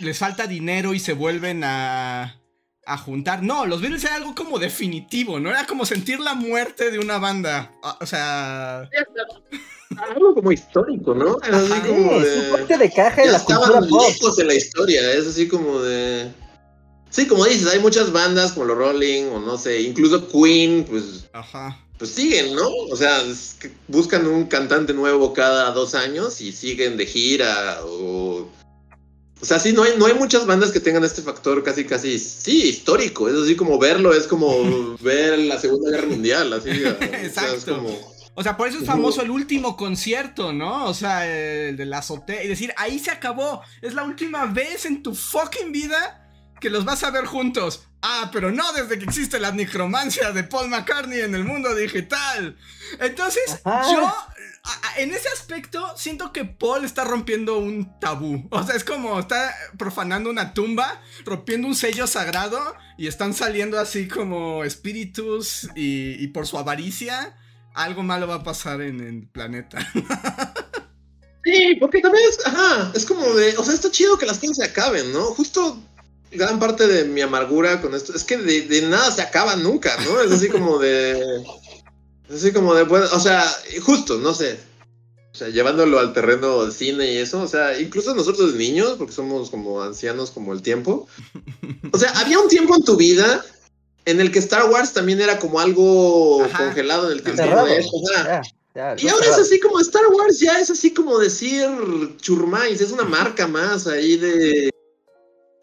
les 0.00 0.18
falta 0.18 0.48
dinero 0.48 0.92
y 0.92 0.98
se 0.98 1.12
vuelven 1.12 1.62
a, 1.62 2.40
a 2.86 2.98
juntar. 2.98 3.42
No, 3.42 3.66
los 3.66 3.80
Beatles 3.80 4.04
era 4.04 4.16
algo 4.16 4.34
como 4.34 4.58
definitivo, 4.58 5.40
¿no? 5.40 5.50
Era 5.50 5.66
como 5.66 5.86
sentir 5.86 6.20
la 6.20 6.34
muerte 6.34 6.90
de 6.90 6.98
una 6.98 7.18
banda. 7.18 7.72
O 8.00 8.06
sea 8.06 8.88
algo 9.98 10.34
como 10.34 10.52
histórico, 10.52 11.14
¿no? 11.14 11.38
Es 11.42 11.54
así 11.54 11.80
como 11.80 12.20
de. 12.20 12.78
de 12.78 12.90
caja 12.92 13.22
en 13.22 13.32
la 13.32 13.38
estaban 13.38 13.84
lejos 13.84 14.38
en 14.38 14.46
la 14.46 14.54
historia, 14.54 15.12
es 15.12 15.26
así 15.26 15.48
como 15.48 15.80
de. 15.80 16.30
Sí, 17.10 17.26
como 17.26 17.44
dices, 17.44 17.68
hay 17.68 17.78
muchas 17.78 18.10
bandas 18.10 18.52
como 18.52 18.66
los 18.66 18.76
Rolling, 18.76 19.26
o 19.26 19.38
no 19.38 19.56
sé, 19.56 19.82
incluso 19.82 20.26
Queen, 20.28 20.84
pues. 20.84 21.28
Ajá. 21.32 21.80
Pues 21.96 22.10
siguen, 22.10 22.56
¿no? 22.56 22.68
O 22.90 22.96
sea, 22.96 23.22
buscan 23.86 24.26
un 24.26 24.46
cantante 24.46 24.92
nuevo 24.92 25.32
cada 25.32 25.70
dos 25.70 25.94
años 25.94 26.40
y 26.40 26.50
siguen 26.50 26.96
de 26.96 27.06
gira, 27.06 27.78
o. 27.84 28.48
O 29.40 29.44
sea, 29.44 29.58
sí, 29.58 29.72
no 29.72 29.82
hay, 29.82 29.92
no 29.98 30.06
hay 30.06 30.14
muchas 30.14 30.46
bandas 30.46 30.70
que 30.70 30.80
tengan 30.80 31.04
este 31.04 31.20
factor 31.20 31.62
casi, 31.62 31.84
casi, 31.84 32.18
sí, 32.18 32.68
histórico. 32.68 33.28
Es 33.28 33.34
así 33.34 33.56
como 33.56 33.78
verlo, 33.78 34.14
es 34.14 34.26
como 34.26 34.96
ver 35.00 35.38
la 35.38 35.58
Segunda 35.58 35.90
Guerra 35.90 36.06
Mundial, 36.06 36.52
así. 36.52 36.70
Exacto. 37.00 37.56
es 37.56 37.64
como... 37.64 38.14
O 38.36 38.42
sea, 38.42 38.56
por 38.56 38.66
eso 38.66 38.78
es 38.78 38.84
famoso 38.84 39.22
el 39.22 39.30
último 39.30 39.76
concierto, 39.76 40.52
¿no? 40.52 40.86
O 40.86 40.94
sea, 40.94 41.28
el 41.28 41.76
de 41.76 41.86
la 41.86 41.98
azotea. 41.98 42.42
Y 42.42 42.48
decir, 42.48 42.74
ahí 42.76 42.98
se 42.98 43.12
acabó. 43.12 43.62
Es 43.80 43.94
la 43.94 44.02
última 44.02 44.46
vez 44.46 44.86
en 44.86 45.04
tu 45.04 45.14
fucking 45.14 45.70
vida 45.70 46.23
que 46.64 46.70
los 46.70 46.86
vas 46.86 47.02
a 47.02 47.10
ver 47.10 47.26
juntos. 47.26 47.84
Ah, 48.00 48.30
pero 48.32 48.50
no 48.50 48.72
desde 48.72 48.98
que 48.98 49.04
existe 49.04 49.38
la 49.38 49.52
necromancia 49.52 50.32
de 50.32 50.44
Paul 50.44 50.68
McCartney 50.68 51.20
en 51.20 51.34
el 51.34 51.44
mundo 51.44 51.74
digital. 51.74 52.56
Entonces, 53.00 53.60
yo, 53.66 54.10
en 54.96 55.12
ese 55.12 55.28
aspecto, 55.28 55.94
siento 55.98 56.32
que 56.32 56.46
Paul 56.46 56.86
está 56.86 57.04
rompiendo 57.04 57.58
un 57.58 58.00
tabú. 58.00 58.48
O 58.50 58.62
sea, 58.62 58.76
es 58.76 58.82
como 58.82 59.20
está 59.20 59.54
profanando 59.76 60.30
una 60.30 60.54
tumba, 60.54 61.02
rompiendo 61.26 61.68
un 61.68 61.74
sello 61.74 62.06
sagrado 62.06 62.74
y 62.96 63.08
están 63.08 63.34
saliendo 63.34 63.78
así 63.78 64.08
como 64.08 64.64
espíritus 64.64 65.68
y, 65.76 66.12
y 66.12 66.28
por 66.28 66.46
su 66.46 66.56
avaricia 66.56 67.36
algo 67.74 68.02
malo 68.02 68.26
va 68.26 68.36
a 68.36 68.42
pasar 68.42 68.80
en 68.80 69.00
el 69.00 69.28
planeta. 69.28 69.78
sí, 71.44 71.76
porque 71.78 72.00
también 72.00 72.24
es, 72.26 72.46
ajá, 72.46 72.90
es 72.94 73.04
como 73.04 73.22
de, 73.34 73.54
o 73.58 73.64
sea, 73.64 73.74
está 73.74 73.90
chido 73.90 74.16
que 74.16 74.24
las 74.24 74.38
cosas 74.38 74.56
se 74.56 74.64
acaben, 74.64 75.12
¿no? 75.12 75.24
Justo 75.26 75.78
gran 76.34 76.58
parte 76.58 76.86
de 76.86 77.04
mi 77.04 77.20
amargura 77.20 77.80
con 77.80 77.94
esto 77.94 78.14
es 78.14 78.24
que 78.24 78.36
de, 78.36 78.82
nada 78.82 79.10
se 79.10 79.22
acaba 79.22 79.56
nunca, 79.56 79.96
¿no? 80.04 80.20
Es 80.20 80.32
así 80.32 80.48
como 80.48 80.78
de, 80.78 81.42
es 82.28 82.34
así 82.36 82.52
como 82.52 82.74
de, 82.74 82.82
o 82.82 83.20
sea, 83.20 83.44
justo, 83.82 84.18
no 84.18 84.34
sé. 84.34 84.58
O 85.32 85.36
sea, 85.36 85.48
llevándolo 85.48 85.98
al 85.98 86.12
terreno 86.12 86.62
del 86.62 86.72
cine 86.72 87.12
y 87.12 87.16
eso, 87.16 87.42
o 87.42 87.48
sea, 87.48 87.80
incluso 87.80 88.14
nosotros 88.14 88.52
de 88.52 88.58
niños, 88.58 88.94
porque 88.98 89.12
somos 89.12 89.50
como 89.50 89.82
ancianos 89.82 90.30
como 90.30 90.52
el 90.52 90.62
tiempo. 90.62 91.08
O 91.92 91.98
sea, 91.98 92.10
había 92.20 92.38
un 92.38 92.48
tiempo 92.48 92.76
en 92.76 92.84
tu 92.84 92.96
vida 92.96 93.44
en 94.04 94.20
el 94.20 94.30
que 94.30 94.38
Star 94.38 94.70
Wars 94.70 94.92
también 94.92 95.20
era 95.20 95.38
como 95.38 95.58
algo 95.58 96.46
congelado 96.56 97.10
en 97.10 97.18
el 97.18 97.22
tiempo 97.22 97.66
de 97.66 97.78
eso. 97.78 97.90
y 98.98 99.08
ahora 99.08 99.26
es 99.26 99.38
así 99.38 99.58
como 99.60 99.80
Star 99.80 100.06
Wars, 100.08 100.38
ya 100.38 100.60
es 100.60 100.70
así 100.70 100.92
como 100.92 101.18
decir 101.18 101.68
churmais, 102.20 102.80
es 102.80 102.92
una 102.92 103.04
marca 103.04 103.46
más 103.46 103.86
ahí 103.86 104.16
de 104.16 104.73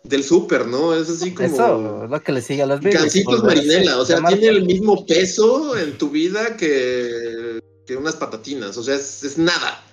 del 0.03 0.23
super, 0.23 0.67
¿no? 0.67 0.93
Es 0.95 1.09
así 1.09 1.33
como. 1.33 1.47
Eso, 1.47 2.07
lo 2.09 2.23
que 2.23 2.31
le 2.31 2.41
sigue 2.41 2.63
a 2.63 2.65
los 2.65 2.81
Gancitos 2.81 3.43
Marinela, 3.43 3.97
o 3.97 4.05
sea, 4.05 4.21
tiene 4.23 4.47
el 4.47 4.65
mismo 4.65 5.05
peso 5.05 5.77
en 5.77 5.97
tu 5.97 6.09
vida 6.09 6.57
que, 6.57 7.59
que 7.85 7.95
unas 7.95 8.15
patatinas, 8.15 8.77
o 8.77 8.83
sea, 8.83 8.95
es, 8.95 9.23
es, 9.23 9.37
nada. 9.37 9.83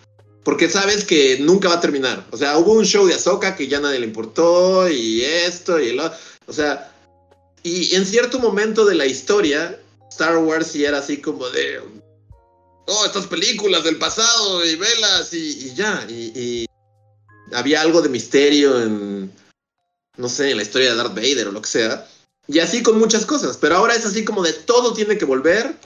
Porque 0.44 0.70
sabes 0.70 1.04
que 1.04 1.38
nunca 1.40 1.68
va 1.68 1.74
a 1.74 1.80
terminar. 1.80 2.24
O 2.30 2.36
sea, 2.36 2.56
hubo 2.56 2.72
un 2.72 2.84
show 2.84 3.06
de 3.06 3.14
Ahsoka 3.14 3.54
que 3.54 3.68
ya 3.68 3.80
nadie 3.80 3.98
le 3.98 4.06
importó, 4.06 4.88
y 4.88 5.22
esto, 5.22 5.78
y 5.78 5.92
lo. 5.92 6.10
O 6.46 6.52
sea, 6.52 6.90
y 7.62 7.94
en 7.94 8.06
cierto 8.06 8.38
momento 8.38 8.84
de 8.84 8.94
la 8.94 9.06
historia, 9.06 9.78
Star 10.10 10.38
Wars 10.38 10.68
sí 10.68 10.84
era 10.84 10.98
así 10.98 11.18
como 11.18 11.48
de. 11.50 11.80
Oh, 12.86 13.04
estas 13.04 13.26
películas 13.26 13.84
del 13.84 13.96
pasado 13.96 14.64
y 14.64 14.74
velas 14.76 15.34
y, 15.34 15.74
ya. 15.74 16.06
Y, 16.08 16.66
había 17.52 17.82
algo 17.82 18.00
de 18.00 18.08
misterio 18.08 18.82
en. 18.82 19.32
No 20.18 20.28
sé, 20.28 20.50
en 20.50 20.58
la 20.58 20.64
historia 20.64 20.90
de 20.90 20.96
Darth 20.96 21.14
Vader 21.14 21.48
o 21.48 21.52
lo 21.52 21.62
que 21.62 21.68
sea. 21.68 22.06
Y 22.48 22.58
así 22.58 22.82
con 22.82 22.98
muchas 22.98 23.24
cosas. 23.24 23.56
Pero 23.56 23.76
ahora 23.76 23.94
es 23.94 24.04
así 24.04 24.24
como 24.24 24.42
de 24.42 24.52
todo 24.52 24.92
tiene 24.92 25.16
que 25.16 25.24
volver. 25.24 25.76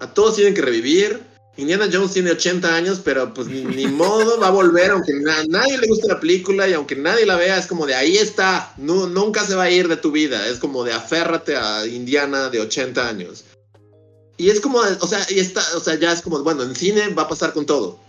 A 0.00 0.12
todos 0.12 0.34
tienen 0.34 0.54
que 0.54 0.62
revivir. 0.62 1.22
Indiana 1.56 1.88
Jones 1.92 2.12
tiene 2.12 2.32
80 2.32 2.74
años, 2.74 3.00
pero 3.04 3.32
pues 3.32 3.46
ni, 3.46 3.86
modo, 3.86 4.40
va 4.40 4.48
a 4.48 4.50
volver, 4.50 4.90
aunque 4.90 5.12
a 5.12 5.44
nadie 5.48 5.78
le 5.78 5.86
guste 5.86 6.08
la 6.08 6.18
película 6.18 6.66
y 6.66 6.72
aunque 6.72 6.96
nadie 6.96 7.26
la 7.26 7.36
vea, 7.36 7.58
es 7.58 7.66
como 7.66 7.86
de 7.86 7.94
ahí 7.94 8.16
está, 8.16 8.72
no, 8.76 9.06
nunca 9.06 9.44
se 9.44 9.54
va 9.54 9.64
a 9.64 9.70
ir 9.70 9.86
de 9.86 9.96
tu 9.96 10.10
vida, 10.10 10.48
es 10.48 10.58
como 10.58 10.82
de 10.82 10.92
aférrate 10.92 11.56
a 11.56 11.86
Indiana 11.86 12.48
de 12.48 12.60
80 12.60 13.08
años. 13.08 13.44
Y 14.36 14.50
es 14.50 14.60
como, 14.60 14.78
o 14.78 15.06
sea, 15.06 15.24
y 15.30 15.38
está, 15.38 15.62
o 15.76 15.80
sea, 15.80 15.94
ya 15.94 16.12
es 16.12 16.22
como, 16.22 16.42
bueno, 16.42 16.64
en 16.64 16.74
cine 16.74 17.08
va 17.10 17.22
a 17.22 17.28
pasar 17.28 17.52
con 17.52 17.66
todo. 17.66 18.00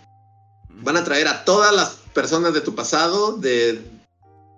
Van 0.70 0.98
a 0.98 1.04
traer 1.04 1.28
a 1.28 1.46
todas 1.46 1.74
las 1.76 1.98
personas 2.14 2.54
de 2.54 2.62
tu 2.62 2.74
pasado 2.74 3.38
de 3.38 3.80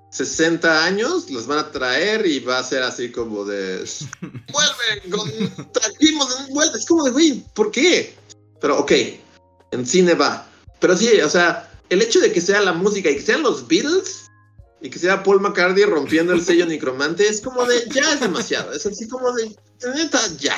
60 0.10 0.86
años, 0.86 1.30
los 1.30 1.48
van 1.48 1.60
a 1.60 1.72
traer 1.72 2.26
y 2.26 2.40
va 2.40 2.60
a 2.60 2.64
ser 2.64 2.84
así 2.84 3.12
como 3.12 3.46
de, 3.46 3.84
vuelve, 4.22 5.10
con, 5.12 5.72
trajimos, 5.72 6.50
vuelve, 6.50 6.78
es 6.78 6.86
como 6.86 7.04
de, 7.04 7.12
güey, 7.12 7.44
¿por 7.54 7.72
qué? 7.72 8.14
Pero 8.62 8.80
ok, 8.80 8.92
en 9.72 9.86
cine 9.86 10.14
va. 10.14 10.48
Pero 10.80 10.96
sí, 10.96 11.20
o 11.22 11.30
sea, 11.30 11.70
el 11.90 12.02
hecho 12.02 12.20
de 12.20 12.32
que 12.32 12.42
sea 12.42 12.62
la 12.62 12.74
música 12.74 13.10
y 13.10 13.16
que 13.16 13.22
sean 13.22 13.44
los 13.44 13.68
Beatles 13.68 14.28
y 14.82 14.90
que 14.90 15.00
sea 15.00 15.24
Paul 15.24 15.42
McCartney 15.42 15.86
rompiendo 15.86 16.34
el 16.34 16.44
sello 16.44 16.66
Nicromante 16.66 17.28
es 17.28 17.42
como 17.42 17.66
de, 17.66 17.88
ya 17.90 18.14
es 18.14 18.20
demasiado. 18.20 18.74
Es 18.74 18.86
así 18.86 19.08
como 19.08 19.32
de, 19.34 19.56
neta, 19.96 20.20
ya. 20.40 20.58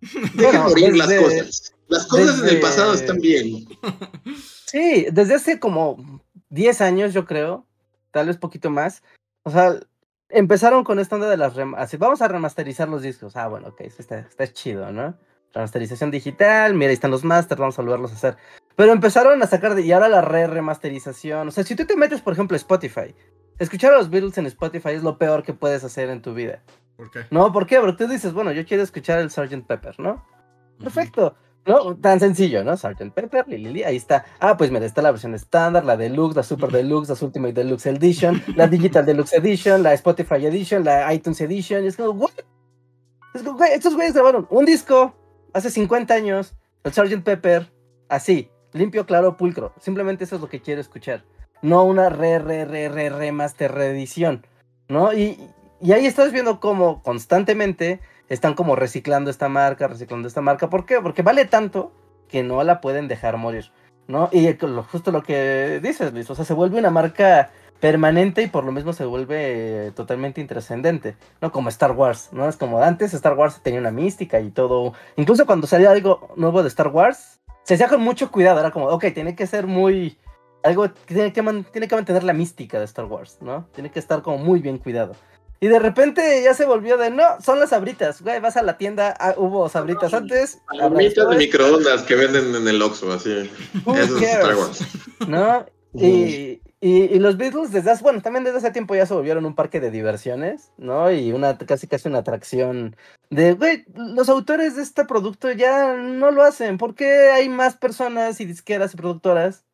Deja 0.34 0.62
morir 0.62 0.96
las 0.96 1.12
cosas. 1.12 1.72
Las 1.88 2.06
cosas 2.06 2.40
en 2.40 2.48
el 2.48 2.60
pasado 2.60 2.94
están 2.94 3.18
bien. 3.18 3.66
Sí, 4.66 5.06
desde 5.12 5.34
hace 5.34 5.60
como 5.60 6.20
10 6.50 6.80
años, 6.80 7.14
yo 7.14 7.24
creo, 7.24 7.66
tal 8.16 8.28
vez 8.28 8.38
poquito 8.38 8.70
más. 8.70 9.02
O 9.42 9.50
sea, 9.50 9.78
empezaron 10.30 10.84
con 10.84 10.98
esta 10.98 11.16
onda 11.16 11.28
de 11.28 11.36
las 11.36 11.52
así, 11.76 11.98
vamos 11.98 12.22
a 12.22 12.28
remasterizar 12.28 12.88
los 12.88 13.02
discos. 13.02 13.36
Ah, 13.36 13.46
bueno, 13.46 13.68
ok, 13.68 13.82
está, 13.82 14.20
está 14.20 14.50
chido, 14.50 14.90
¿no? 14.90 15.14
remasterización 15.52 16.10
digital, 16.10 16.72
mira, 16.72 16.88
ahí 16.88 16.94
están 16.94 17.10
los 17.10 17.24
masters, 17.24 17.60
vamos 17.60 17.78
a 17.78 17.82
volverlos 17.82 18.12
a 18.12 18.14
hacer. 18.14 18.36
Pero 18.74 18.92
empezaron 18.92 19.42
a 19.42 19.46
sacar 19.46 19.74
de, 19.74 19.82
y 19.82 19.92
ahora 19.92 20.08
la 20.08 20.22
re 20.22 20.46
remasterización. 20.46 21.48
O 21.48 21.50
sea, 21.50 21.62
si 21.62 21.76
tú 21.76 21.84
te 21.84 21.94
metes, 21.94 22.22
por 22.22 22.32
ejemplo, 22.32 22.56
Spotify, 22.56 23.14
escuchar 23.58 23.92
a 23.92 23.98
los 23.98 24.08
Beatles 24.08 24.38
en 24.38 24.46
Spotify 24.46 24.90
es 24.90 25.02
lo 25.02 25.18
peor 25.18 25.42
que 25.42 25.52
puedes 25.52 25.84
hacer 25.84 26.08
en 26.08 26.22
tu 26.22 26.32
vida. 26.32 26.62
¿Por 26.96 27.10
qué? 27.10 27.26
No, 27.30 27.52
¿por 27.52 27.66
qué? 27.66 27.78
Porque 27.80 28.04
tú 28.04 28.10
dices, 28.10 28.32
bueno, 28.32 28.52
yo 28.52 28.64
quiero 28.64 28.82
escuchar 28.82 29.18
el 29.18 29.30
Sgt. 29.30 29.66
Pepper, 29.66 30.00
¿no? 30.00 30.24
Perfecto. 30.78 31.36
¿No? 31.66 31.96
Tan 31.96 32.20
sencillo, 32.20 32.62
¿no? 32.62 32.76
Sgt. 32.76 33.10
Pepper, 33.12 33.48
Lili, 33.48 33.82
ahí 33.82 33.96
está. 33.96 34.24
Ah, 34.38 34.56
pues 34.56 34.70
mira, 34.70 34.86
está 34.86 35.02
la 35.02 35.10
versión 35.10 35.34
estándar, 35.34 35.84
la 35.84 35.96
Deluxe, 35.96 36.36
la 36.36 36.42
Super 36.44 36.70
Deluxe, 36.70 37.08
la 37.08 37.26
Ultimate 37.26 37.54
Deluxe 37.54 37.86
Edition, 37.86 38.40
la 38.54 38.68
Digital 38.68 39.04
Deluxe 39.04 39.32
Edition, 39.34 39.82
la 39.82 39.92
Spotify 39.94 40.46
Edition, 40.46 40.84
la 40.84 41.12
iTunes 41.12 41.40
Edition. 41.40 41.82
Y 41.82 41.88
es 41.88 41.96
como, 41.96 42.10
¿what? 42.10 42.30
Es 43.34 43.42
como, 43.42 43.58
güey, 43.58 43.72
estos 43.72 43.94
güeyes 43.94 44.14
grabaron 44.14 44.46
un 44.48 44.64
disco 44.64 45.14
hace 45.52 45.70
50 45.70 46.14
años, 46.14 46.54
el 46.84 46.92
Sgt. 46.92 47.24
Pepper, 47.24 47.72
así, 48.08 48.48
limpio, 48.72 49.04
claro, 49.04 49.36
pulcro. 49.36 49.72
Simplemente 49.80 50.22
eso 50.22 50.36
es 50.36 50.42
lo 50.42 50.48
que 50.48 50.60
quiero 50.60 50.80
escuchar. 50.80 51.24
No 51.62 51.82
una 51.82 52.10
re, 52.10 52.38
re, 52.38 52.64
re, 52.64 52.88
re, 52.88 53.10
remaster 53.10 53.72
reedición, 53.72 54.46
¿no? 54.88 55.12
Y, 55.12 55.36
y 55.80 55.92
ahí 55.92 56.06
estás 56.06 56.30
viendo 56.30 56.60
cómo 56.60 57.02
constantemente 57.02 58.00
están 58.28 58.54
como 58.54 58.76
reciclando 58.76 59.30
esta 59.30 59.48
marca, 59.48 59.88
reciclando 59.88 60.28
esta 60.28 60.40
marca. 60.40 60.68
¿Por 60.68 60.86
qué? 60.86 61.00
Porque 61.00 61.22
vale 61.22 61.44
tanto 61.44 61.92
que 62.28 62.42
no 62.42 62.62
la 62.64 62.80
pueden 62.80 63.08
dejar 63.08 63.36
morir, 63.36 63.70
¿no? 64.08 64.28
Y 64.32 64.52
lo- 64.54 64.82
justo 64.82 65.12
lo 65.12 65.22
que 65.22 65.80
dices, 65.82 66.12
Luis, 66.12 66.28
o 66.30 66.34
sea, 66.34 66.44
se 66.44 66.54
vuelve 66.54 66.78
una 66.78 66.90
marca 66.90 67.50
permanente 67.80 68.42
y 68.42 68.46
por 68.48 68.64
lo 68.64 68.72
mismo 68.72 68.92
se 68.94 69.04
vuelve 69.04 69.92
totalmente 69.94 70.40
intrascendente, 70.40 71.14
¿no? 71.40 71.52
Como 71.52 71.68
Star 71.68 71.92
Wars, 71.92 72.30
¿no? 72.32 72.48
Es 72.48 72.56
como 72.56 72.82
antes 72.82 73.12
Star 73.14 73.34
Wars 73.34 73.60
tenía 73.62 73.80
una 73.80 73.90
mística 73.90 74.40
y 74.40 74.50
todo. 74.50 74.94
Incluso 75.16 75.46
cuando 75.46 75.66
salía 75.66 75.90
algo 75.90 76.30
nuevo 76.36 76.62
de 76.62 76.68
Star 76.68 76.88
Wars, 76.88 77.38
se 77.64 77.74
hacía 77.74 77.88
con 77.88 78.00
mucho 78.00 78.30
cuidado, 78.30 78.60
era 78.60 78.70
como, 78.70 78.86
ok, 78.86 79.06
tiene 79.12 79.34
que 79.36 79.46
ser 79.46 79.66
muy... 79.66 80.18
Algo 80.62 80.84
que 80.84 81.14
tiene 81.14 81.32
que, 81.32 81.42
man- 81.42 81.64
tiene 81.70 81.86
que 81.86 81.94
mantener 81.94 82.24
la 82.24 82.32
mística 82.32 82.78
de 82.78 82.86
Star 82.86 83.04
Wars, 83.04 83.38
¿no? 83.40 83.66
Tiene 83.72 83.90
que 83.90 83.98
estar 84.00 84.22
como 84.22 84.38
muy 84.38 84.60
bien 84.60 84.78
cuidado. 84.78 85.14
Y 85.60 85.68
de 85.68 85.78
repente 85.78 86.42
ya 86.42 86.52
se 86.54 86.66
volvió 86.66 86.98
de, 86.98 87.10
no, 87.10 87.40
son 87.42 87.58
las 87.58 87.70
sabritas, 87.70 88.20
güey, 88.20 88.40
vas 88.40 88.56
a 88.56 88.62
la 88.62 88.76
tienda, 88.76 89.14
ah, 89.18 89.34
hubo 89.36 89.68
sabritas 89.68 90.12
antes. 90.12 90.58
Palomitas 90.66 91.30
de 91.30 91.36
microondas 91.36 92.02
que 92.02 92.14
venden 92.14 92.54
en 92.54 92.68
el 92.68 92.82
Oxxo, 92.82 93.10
así. 93.12 93.50
Eso 93.74 93.94
es 93.94 94.22
Star 94.22 94.42
cares? 94.42 94.56
Wars. 94.58 95.28
¿no? 95.28 95.66
Y, 95.94 96.60
y, 96.80 97.04
y 97.04 97.18
los 97.18 97.38
Beatles 97.38 97.72
desde 97.72 97.90
hace, 97.90 98.02
bueno, 98.02 98.20
también 98.20 98.44
desde 98.44 98.58
hace 98.58 98.70
tiempo 98.70 98.94
ya 98.94 99.06
se 99.06 99.14
volvieron 99.14 99.46
un 99.46 99.54
parque 99.54 99.80
de 99.80 99.90
diversiones, 99.90 100.72
¿no? 100.76 101.10
Y 101.10 101.32
una 101.32 101.56
casi 101.56 101.86
casi 101.86 102.08
una 102.08 102.18
atracción 102.18 102.96
de, 103.30 103.54
güey, 103.54 103.84
los 103.94 104.28
autores 104.28 104.76
de 104.76 104.82
este 104.82 105.06
producto 105.06 105.50
ya 105.52 105.94
no 105.94 106.30
lo 106.32 106.42
hacen, 106.42 106.76
porque 106.76 107.30
hay 107.30 107.48
más 107.48 107.76
personas 107.76 108.40
y 108.42 108.44
disqueras 108.44 108.92
y 108.92 108.98
productoras 108.98 109.64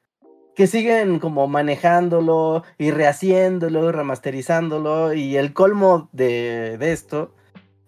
que 0.55 0.66
siguen 0.66 1.18
como 1.18 1.46
manejándolo 1.48 2.64
y 2.78 2.90
rehaciéndolo, 2.90 3.88
y 3.88 3.92
remasterizándolo 3.92 5.14
y 5.14 5.36
el 5.36 5.53
colmo 5.53 6.09
de, 6.12 6.76
de 6.78 6.92
esto, 6.92 7.34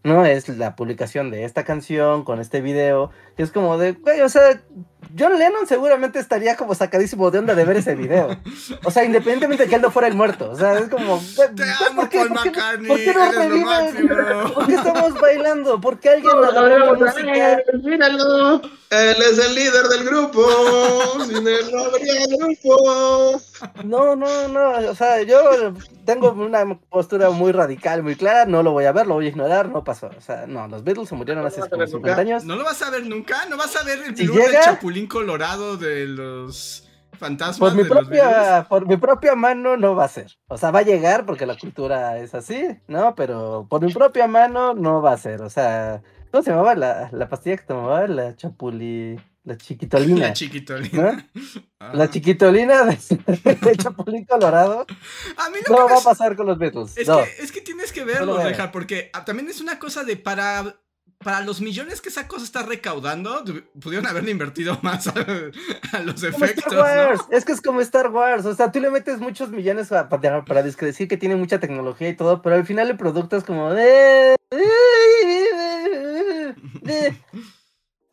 ¿no? 0.03 0.25
Es 0.25 0.49
la 0.49 0.77
publicación 0.77 1.31
de 1.31 1.45
esta 1.45 1.65
canción 1.65 2.25
con 2.25 2.41
este 2.41 2.61
video, 2.61 3.11
que 3.37 3.43
es 3.43 3.51
como 3.53 3.79
de, 3.79 3.93
güey, 3.93 4.21
o 4.21 4.29
sea, 4.29 4.61
John 5.17 5.39
Lennon 5.39 5.67
seguramente 5.67 6.19
estaría 6.19 6.57
como 6.57 6.75
sacadísimo 6.75 7.31
de 7.31 7.39
onda 7.39 7.55
de 7.55 7.65
ver 7.65 7.77
ese 7.77 7.95
video. 7.95 8.37
O 8.85 8.91
sea, 8.91 9.05
independientemente 9.05 9.65
de 9.65 9.69
que 9.69 9.77
él 9.77 9.83
no 9.83 9.91
fuera 9.93 10.09
el 10.09 10.15
muerto. 10.15 10.51
O 10.51 10.57
sea, 10.57 10.79
es 10.79 10.89
como. 10.89 11.19
güey, 11.37 11.49
Te 11.55 11.63
güey, 11.63 11.71
amo, 11.89 12.01
¿por 12.01 12.09
qué- 12.09 12.19
Paul 12.19 12.29
por 12.31 12.43
qué- 12.43 12.51
McCartney. 12.51 12.89
¿Por 12.89 12.99
qué 12.99 13.13
no 14.73 14.77
estamos 14.77 15.21
bailando? 15.21 15.81
¿Por 15.81 16.01
qué 16.01 16.11
alguien 16.11 16.33
agarró 16.37 16.79
la 16.79 16.95
música? 16.95 17.59
Míralo. 17.83 18.63
Él 18.91 19.17
es 19.31 19.39
el 19.39 19.55
líder 19.55 19.85
del 19.89 20.05
grupo. 20.05 20.43
Sin 21.27 21.47
él 21.47 21.71
no 21.73 21.85
habría 21.85 22.15
grupo. 22.39 23.41
No, 23.85 24.17
no, 24.17 24.49
no. 24.49 24.91
O 24.91 24.95
sea, 24.95 25.23
yo 25.23 25.39
tengo 26.05 26.33
una 26.33 26.79
postura 26.91 27.31
muy 27.31 27.53
radical, 27.53 28.03
muy 28.03 28.15
clara. 28.17 28.47
No 28.47 28.63
lo 28.63 28.73
voy 28.73 28.85
a 28.85 28.93
ver, 28.93 29.07
lo 29.07 29.15
voy 29.15 29.27
a 29.27 29.29
ignorar. 29.29 29.69
No 29.69 29.85
pasó. 29.85 30.11
O 30.17 30.21
sea, 30.21 30.47
no, 30.47 30.67
los 30.69 30.83
Beatles 30.85 31.09
se 31.09 31.15
murieron 31.15 31.45
hace 31.47 31.59
No 31.61 31.63
vas 31.63 31.69
a 31.69 31.71
como 31.71 31.81
ver 31.81 31.89
50 31.89 32.09
nunca. 32.11 32.21
años. 32.21 32.45
¿No 32.45 32.57
lo 32.57 32.65
vas 32.65 32.83
a 32.83 32.91
ver 32.91 33.07
nunca? 33.07 33.24
¿No 33.49 33.57
vas 33.57 33.77
a 33.77 33.85
ver 33.85 34.01
el 34.07 34.17
Si 34.17 34.27
del 34.27 34.53
Chapulín 34.63 35.07
Colorado 35.07 35.77
de 35.77 36.07
los 36.07 36.89
fantasmas 37.19 37.59
Por 37.59 37.77
mi, 37.77 37.83
de 37.83 37.89
los 37.89 37.99
propia, 37.99 38.67
por 38.69 38.87
mi 38.87 38.97
propia 38.97 39.35
mano 39.35 39.77
no 39.77 39.95
va 39.95 40.05
a 40.05 40.09
ser. 40.09 40.33
O 40.49 40.59
sea, 40.59 40.71
va 40.71 40.81
a 40.81 40.83
llegar 40.83 41.25
porque 41.25 41.47
la 41.47 41.57
cultura 41.57 42.19
es 42.19 42.35
así, 42.35 42.67
¿no? 42.89 43.15
Pero 43.15 43.67
por 43.69 43.83
mi 43.83 43.93
propia 43.93 44.27
mano 44.27 44.75
no 44.75 45.01
va 45.01 45.13
a 45.13 45.19
ser. 45.19 45.43
O 45.43 45.51
sea, 45.51 46.03
¿cómo 46.31 46.43
se 46.43 46.51
llamaba 46.51 46.75
la, 46.75 47.09
la 47.13 47.29
pastilla 47.29 47.57
que 47.57 47.65
tomaba? 47.65 48.07
La 48.07 48.37
chapuli... 48.37 49.19
La 49.45 49.59
chiquitolina. 49.59 50.29
La 50.29 50.33
chiquitolina. 50.33 51.31
Ah. 51.81 51.91
La 51.93 52.09
chiquitolina 52.09 52.85
de, 52.85 52.97
de 52.97 53.77
Chapulín 53.77 54.25
Colorado. 54.25 54.87
A 55.37 55.51
mí 55.51 55.59
lo 55.69 55.77
No 55.77 55.87
que 55.87 55.93
va 55.93 55.99
a 55.99 56.03
pasar 56.03 56.35
con 56.35 56.47
los 56.47 56.57
Beatles. 56.57 56.97
Es, 56.97 57.07
no. 57.07 57.23
que, 57.23 57.43
es 57.43 57.53
que 57.53 57.61
tienes 57.61 57.93
que 57.93 58.05
verlo. 58.05 58.39
Reja, 58.39 58.73
porque 58.73 59.11
ah, 59.13 59.27
también 59.27 59.51
es 59.51 59.61
una 59.61 59.79
cosa 59.79 60.03
de 60.03 60.17
para. 60.17 60.77
Para 61.25 61.41
los 61.41 61.61
millones 61.61 62.01
que 62.01 62.11
esa 62.11 62.29
cosa 62.29 62.45
está 62.45 62.63
recaudando, 62.63 63.43
pudieron 63.81 64.07
haberle 64.07 64.31
invertido 64.31 64.79
más 64.83 65.07
a, 65.09 65.13
a 65.93 65.99
los 66.01 66.23
Como 66.23 66.45
efectos, 66.45 66.73
Star 66.73 66.79
Wars. 66.79 67.21
¿no? 67.31 67.37
Es 67.37 67.45
que 67.45 67.53
es 67.53 67.61
como 67.61 67.81
Star 67.81 68.11
Wars. 68.11 68.45
O 68.47 68.55
sea, 68.55 68.71
tú 68.71 68.81
le 68.81 68.91
metes 68.91 69.19
muchos 69.19 69.49
millones 69.51 69.91
a- 69.91 70.09
para, 70.09 70.45
para 70.45 70.63
decir 70.63 71.09
que 71.09 71.17
tiene 71.17 71.37
mucha 71.37 71.59
tecnología 71.59 72.09
y 72.11 72.17
todo, 72.17 72.43
pero 72.43 72.55
al 72.57 72.67
final 72.67 72.91
el 72.91 72.97
producto 72.97 73.37
es 73.37 73.45
como 73.45 73.73
de. 73.73 74.37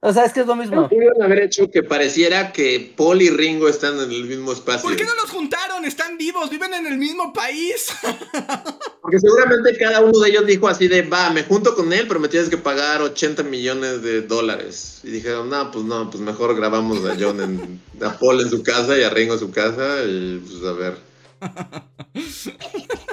O 0.04 0.12
sea, 0.12 0.26
es 0.26 0.34
que 0.34 0.40
es 0.40 0.48
lo 0.48 0.56
mismo. 0.56 0.90
Pudieron 0.90 1.22
haber 1.22 1.44
hecho 1.44 1.70
que 1.70 1.84
pareciera 1.84 2.52
que 2.52 2.92
Paul 2.98 3.22
y 3.22 3.30
Ringo 3.30 3.68
están 3.70 4.00
en 4.00 4.12
el 4.12 4.26
mismo 4.26 4.52
espacio. 4.52 4.90
¿Por 4.90 4.96
qué 4.96 5.04
no 5.06 5.14
los 5.14 5.30
juntaron? 5.30 5.86
Están 5.86 6.18
vivos, 6.18 6.50
viven 6.50 6.74
en 6.74 6.88
el 6.88 6.98
mismo 6.98 7.32
país. 7.32 7.86
Porque 9.02 9.20
seguramente 9.20 9.78
cada 9.78 10.02
uno 10.02 10.20
de 10.20 10.30
ellos 10.32 10.48
dijo 10.48 10.68
así 10.68 10.88
de, 10.88 11.04
va, 11.04 11.30
me 11.30 11.44
junto 11.44 11.76
con 11.76 11.94
él, 11.94 12.08
pero 12.08 12.20
me 12.20 12.30
tienes 12.30 12.50
que 12.50 12.58
pagar 12.58 13.04
80 13.04 13.44
millones 13.44 14.02
de 14.02 14.24
dólares. 14.24 15.02
Y 15.04 15.12
dijeron, 15.12 15.52
no, 15.52 15.70
pues 15.70 15.86
no, 15.86 16.10
pues 16.10 16.22
mejor 16.24 16.56
grabamos 16.56 17.06
a 17.06 17.16
John 17.20 17.40
en, 17.40 17.82
a 18.04 18.18
Paul 18.18 18.42
en 18.42 18.50
su 18.50 18.64
casa 18.64 18.98
y 18.98 19.04
a 19.04 19.10
Ringo 19.12 19.36
en 19.36 19.40
su 19.40 19.52
casa 19.52 20.04
y 20.04 20.40
pues 20.40 20.64
a 20.64 20.74
ver. 20.74 20.98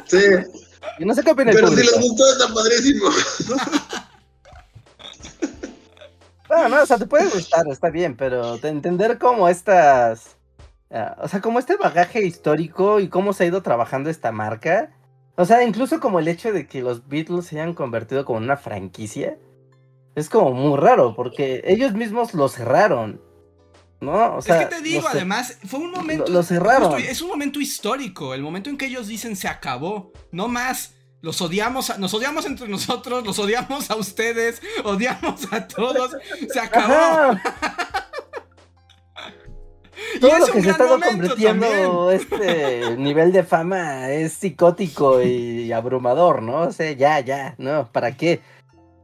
Sí, 0.06 0.16
Y 0.98 1.04
no 1.04 1.14
sé 1.14 1.22
qué 1.22 1.32
opina 1.32 1.50
el 1.50 1.56
pero 1.56 1.68
si 1.68 1.76
les 1.76 2.00
gustó 2.00 2.32
está 2.32 2.48
padrísimo. 2.54 3.10
Bueno, 6.60 6.76
no, 6.76 6.82
o 6.82 6.86
sea, 6.86 6.98
te 6.98 7.06
puede 7.06 7.28
gustar, 7.28 7.66
está 7.68 7.90
bien, 7.90 8.16
pero 8.16 8.58
de 8.58 8.68
entender 8.68 9.18
cómo 9.18 9.48
estas. 9.48 10.36
ah, 10.90 11.16
o 11.22 11.28
sea, 11.28 11.40
como 11.40 11.58
este 11.58 11.76
bagaje 11.76 12.24
histórico 12.26 13.00
y 13.00 13.08
cómo 13.08 13.32
se 13.32 13.44
ha 13.44 13.46
ido 13.46 13.62
trabajando 13.62 14.10
esta 14.10 14.32
marca. 14.32 14.90
O 15.36 15.44
sea, 15.44 15.62
incluso 15.62 16.00
como 16.00 16.18
el 16.18 16.26
hecho 16.28 16.52
de 16.52 16.66
que 16.66 16.82
los 16.82 17.06
Beatles 17.08 17.46
se 17.46 17.60
hayan 17.60 17.74
convertido 17.74 18.24
como 18.24 18.38
en 18.38 18.44
una 18.44 18.56
franquicia. 18.56 19.38
Es 20.16 20.28
como 20.28 20.52
muy 20.52 20.76
raro, 20.78 21.14
porque 21.14 21.62
ellos 21.64 21.92
mismos 21.92 22.34
lo 22.34 22.48
cerraron. 22.48 23.20
¿No? 24.00 24.36
O 24.36 24.42
sea, 24.42 24.62
es 24.62 24.68
que 24.68 24.76
te 24.76 24.82
digo, 24.82 25.06
además, 25.08 25.58
fue 25.66 25.80
un 25.80 25.90
momento. 25.90 26.24
lo- 26.26 26.32
lo 26.34 26.42
cerraron. 26.42 26.92
justo, 26.92 27.08
es 27.10 27.20
un 27.22 27.28
momento 27.28 27.60
histórico. 27.60 28.32
El 28.34 28.42
momento 28.42 28.70
en 28.70 28.76
que 28.78 28.86
ellos 28.86 29.06
dicen 29.08 29.34
se 29.36 29.48
acabó. 29.48 30.12
No 30.32 30.46
más. 30.48 30.94
Los 31.20 31.40
odiamos, 31.42 31.90
a- 31.90 31.98
nos 31.98 32.14
odiamos 32.14 32.46
entre 32.46 32.68
nosotros, 32.68 33.24
los 33.26 33.38
odiamos 33.38 33.90
a 33.90 33.96
ustedes, 33.96 34.62
odiamos 34.84 35.52
a 35.52 35.66
todos. 35.66 36.12
Se 36.52 36.60
acabó. 36.60 37.36
Y 40.14 40.20
Todo 40.20 40.30
es 40.32 40.38
lo 40.40 40.46
un 40.46 40.52
que 40.52 40.60
se 40.62 40.68
gran 40.68 40.80
está 40.80 40.84
momento 40.86 41.10
convirtiendo 41.10 42.10
este 42.12 42.96
nivel 42.96 43.32
de 43.32 43.42
fama 43.42 44.08
es 44.10 44.32
psicótico 44.32 45.20
y 45.22 45.70
abrumador, 45.72 46.40
¿no? 46.40 46.62
O 46.62 46.72
sea, 46.72 46.92
ya, 46.92 47.18
ya, 47.20 47.54
no, 47.58 47.88
¿para 47.92 48.12
qué? 48.16 48.40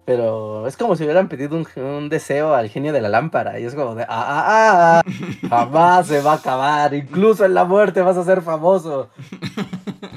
Pero 0.06 0.66
es 0.68 0.76
como 0.76 0.94
si 0.96 1.02
hubieran 1.04 1.28
pedido 1.28 1.56
un, 1.56 1.66
un 1.82 2.08
deseo 2.08 2.54
al 2.54 2.68
genio 2.70 2.92
de 2.92 3.00
la 3.00 3.08
lámpara. 3.08 3.58
Y 3.58 3.64
es 3.64 3.74
como 3.74 3.94
de, 3.96 4.04
ah, 4.04 4.06
ah, 4.08 5.02
ah, 5.04 5.48
jamás 5.48 6.06
se 6.06 6.20
va 6.20 6.32
a 6.32 6.36
acabar. 6.36 6.94
Incluso 6.94 7.44
en 7.44 7.54
la 7.54 7.64
muerte 7.64 8.00
vas 8.00 8.16
a 8.16 8.24
ser 8.24 8.40
famoso. 8.42 9.10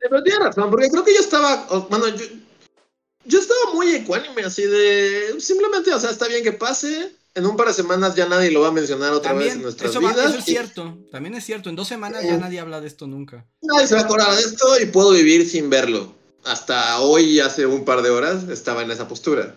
Pero 0.00 0.22
tiene 0.22 0.44
razón, 0.44 0.70
porque 0.70 0.88
creo 0.88 1.04
que 1.04 1.14
yo 1.14 1.20
estaba, 1.20 1.66
bueno, 1.88 2.08
yo, 2.08 2.24
yo 3.24 3.38
estaba 3.38 3.74
muy 3.74 3.94
ecuánime, 3.94 4.42
así 4.42 4.62
de, 4.62 5.36
simplemente, 5.38 5.92
o 5.92 6.00
sea, 6.00 6.10
está 6.10 6.26
bien 6.26 6.42
que 6.42 6.52
pase, 6.52 7.12
en 7.34 7.46
un 7.46 7.56
par 7.56 7.68
de 7.68 7.74
semanas 7.74 8.14
ya 8.14 8.26
nadie 8.28 8.50
lo 8.50 8.62
va 8.62 8.68
a 8.68 8.72
mencionar 8.72 9.12
otra 9.12 9.32
vez 9.34 9.52
en 9.52 9.62
nuestras 9.62 9.90
eso, 9.90 10.00
va- 10.00 10.10
vidas. 10.10 10.30
eso 10.30 10.38
es 10.38 10.48
y 10.48 10.52
cierto. 10.52 10.98
También 11.12 11.34
es 11.34 11.44
cierto. 11.44 11.68
En 11.68 11.76
dos 11.76 11.86
semanas 11.86 12.24
ya 12.24 12.36
nadie 12.38 12.58
habla 12.60 12.80
de 12.80 12.88
esto 12.88 13.06
nunca. 13.06 13.46
Nadie 13.62 13.86
se 13.86 13.94
va 13.94 14.00
a 14.00 14.04
acordar 14.04 14.34
de 14.34 14.40
esto 14.40 14.80
y 14.80 14.86
puedo 14.86 15.12
vivir 15.12 15.48
sin 15.48 15.70
verlo. 15.70 16.12
Hasta 16.44 16.98
hoy, 17.00 17.38
hace 17.38 17.66
un 17.66 17.84
par 17.84 18.02
de 18.02 18.10
horas, 18.10 18.48
estaba 18.48 18.82
en 18.82 18.90
esa 18.90 19.06
postura. 19.06 19.54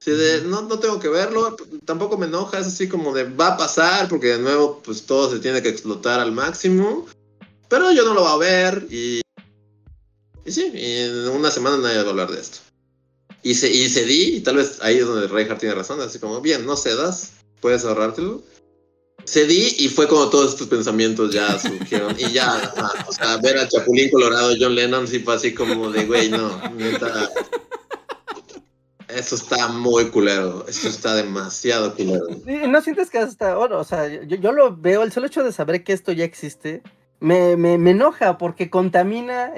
Así 0.00 0.10
de, 0.10 0.42
no, 0.42 0.62
no 0.62 0.78
tengo 0.78 1.00
que 1.00 1.08
verlo, 1.08 1.56
tampoco 1.86 2.18
me 2.18 2.26
enoja, 2.26 2.58
es 2.58 2.66
así 2.66 2.88
como 2.88 3.14
de, 3.14 3.24
va 3.24 3.54
a 3.54 3.56
pasar, 3.56 4.06
porque 4.08 4.26
de 4.26 4.38
nuevo, 4.38 4.82
pues 4.84 5.06
todo 5.06 5.30
se 5.30 5.38
tiene 5.38 5.62
que 5.62 5.70
explotar 5.70 6.20
al 6.20 6.32
máximo. 6.32 7.06
Pero 7.68 7.90
yo 7.92 8.04
no 8.04 8.12
lo 8.12 8.22
voy 8.22 8.32
a 8.32 8.36
ver 8.36 8.86
y... 8.90 9.22
Y 10.44 10.52
sí, 10.52 10.70
en 10.74 11.28
una 11.28 11.50
semana 11.50 11.78
nadie 11.78 11.96
va 11.96 12.02
a 12.02 12.10
hablar 12.10 12.30
de 12.30 12.40
esto. 12.40 12.58
Y, 13.42 13.54
se, 13.54 13.70
y 13.70 13.88
cedí, 13.88 14.36
y 14.36 14.40
tal 14.40 14.56
vez 14.56 14.78
ahí 14.80 14.98
es 14.98 15.06
donde 15.06 15.28
Reinhardt 15.28 15.60
tiene 15.60 15.74
razón, 15.74 16.00
así 16.00 16.18
como, 16.18 16.40
bien, 16.40 16.64
no 16.64 16.76
cedas, 16.76 17.32
puedes 17.60 17.84
ahorrártelo. 17.84 18.42
Cedí 19.26 19.76
y 19.78 19.88
fue 19.88 20.06
cuando 20.06 20.30
todos 20.30 20.52
estos 20.52 20.66
pensamientos 20.66 21.32
ya 21.32 21.58
surgieron. 21.58 22.14
y 22.18 22.32
ya, 22.32 22.72
o 23.06 23.12
sea, 23.12 23.36
ver 23.38 23.58
a 23.58 23.68
Chapulín 23.68 24.10
Colorado, 24.10 24.54
John 24.58 24.74
Lennon, 24.74 25.08
sí 25.08 25.20
fue 25.20 25.34
así 25.34 25.54
como 25.54 25.90
de, 25.90 26.04
güey, 26.04 26.28
no, 26.28 26.70
neta. 26.70 27.30
Eso 29.08 29.36
está 29.36 29.68
muy 29.68 30.06
culero. 30.06 30.66
Eso 30.66 30.88
está 30.88 31.14
demasiado 31.14 31.94
culero. 31.94 32.26
¿Y 32.46 32.66
no 32.68 32.82
sientes 32.82 33.10
que 33.10 33.18
hasta 33.18 33.52
ahora, 33.52 33.78
o 33.78 33.84
sea, 33.84 34.08
yo, 34.08 34.36
yo 34.36 34.52
lo 34.52 34.76
veo, 34.76 35.02
el 35.02 35.12
solo 35.12 35.26
hecho 35.26 35.44
de 35.44 35.52
saber 35.52 35.84
que 35.84 35.92
esto 35.92 36.12
ya 36.12 36.24
existe, 36.24 36.82
me, 37.24 37.56
me, 37.56 37.78
me 37.78 37.92
enoja 37.92 38.38
porque 38.38 38.68
contamina 38.68 39.52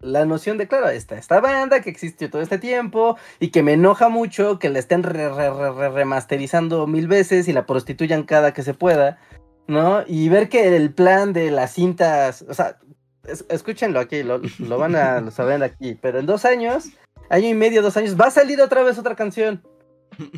la 0.00 0.24
noción 0.24 0.56
de, 0.56 0.66
claro, 0.66 0.88
esta, 0.88 1.16
esta 1.16 1.40
banda 1.40 1.80
que 1.80 1.90
existió 1.90 2.30
todo 2.30 2.40
este 2.40 2.58
tiempo 2.58 3.16
y 3.38 3.50
que 3.50 3.62
me 3.62 3.74
enoja 3.74 4.08
mucho 4.08 4.58
que 4.58 4.70
la 4.70 4.78
estén 4.78 5.02
re, 5.02 5.28
re, 5.28 5.50
re, 5.50 5.90
remasterizando 5.90 6.86
mil 6.86 7.06
veces 7.06 7.48
y 7.48 7.52
la 7.52 7.66
prostituyan 7.66 8.22
cada 8.22 8.54
que 8.54 8.62
se 8.62 8.74
pueda, 8.74 9.18
¿no? 9.66 10.04
Y 10.06 10.28
ver 10.30 10.48
que 10.48 10.74
el 10.74 10.92
plan 10.92 11.32
de 11.32 11.50
las 11.50 11.74
cintas, 11.74 12.44
o 12.48 12.54
sea, 12.54 12.78
es, 13.24 13.44
escúchenlo 13.50 14.00
aquí, 14.00 14.22
lo, 14.22 14.40
lo 14.58 14.78
van 14.78 14.96
a 14.96 15.30
saber 15.30 15.62
aquí, 15.62 15.98
pero 16.00 16.18
en 16.18 16.26
dos 16.26 16.44
años 16.44 16.92
año 17.28 17.48
y 17.48 17.54
medio, 17.54 17.82
dos 17.82 17.96
años, 17.96 18.18
va 18.18 18.26
a 18.26 18.30
salir 18.30 18.60
otra 18.60 18.82
vez 18.82 18.98
otra 18.98 19.14
canción. 19.14 19.62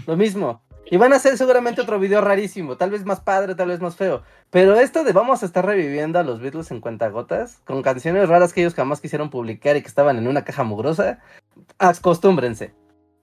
Lo 0.07 0.17
mismo. 0.17 0.63
Y 0.91 0.97
van 0.97 1.13
a 1.13 1.17
hacer 1.17 1.37
seguramente 1.37 1.83
otro 1.83 1.99
video 1.99 2.21
rarísimo, 2.21 2.77
tal 2.77 2.91
vez 2.91 3.05
más 3.05 3.21
padre, 3.21 3.55
tal 3.55 3.69
vez 3.69 3.81
más 3.81 3.97
feo. 3.97 4.23
Pero 4.51 4.79
esto 4.79 5.05
de 5.05 5.13
vamos 5.13 5.43
a 5.43 5.47
estar 5.47 5.65
reviviendo 5.65 6.19
a 6.19 6.23
los 6.23 6.41
Beatles 6.41 6.71
en 6.71 6.81
cuentagotas, 6.81 7.61
con 7.65 7.83
canciones 7.83 8.29
raras 8.29 8.53
que 8.53 8.63
ellos 8.63 8.75
jamás 8.75 9.01
quisieron 9.01 9.29
publicar 9.29 9.77
y 9.77 9.83
que 9.83 9.89
estaban 9.89 10.17
en 10.17 10.27
una 10.27 10.45
caja 10.45 10.65
mugrosa, 10.65 11.19
acostúmbrense. 11.79 12.75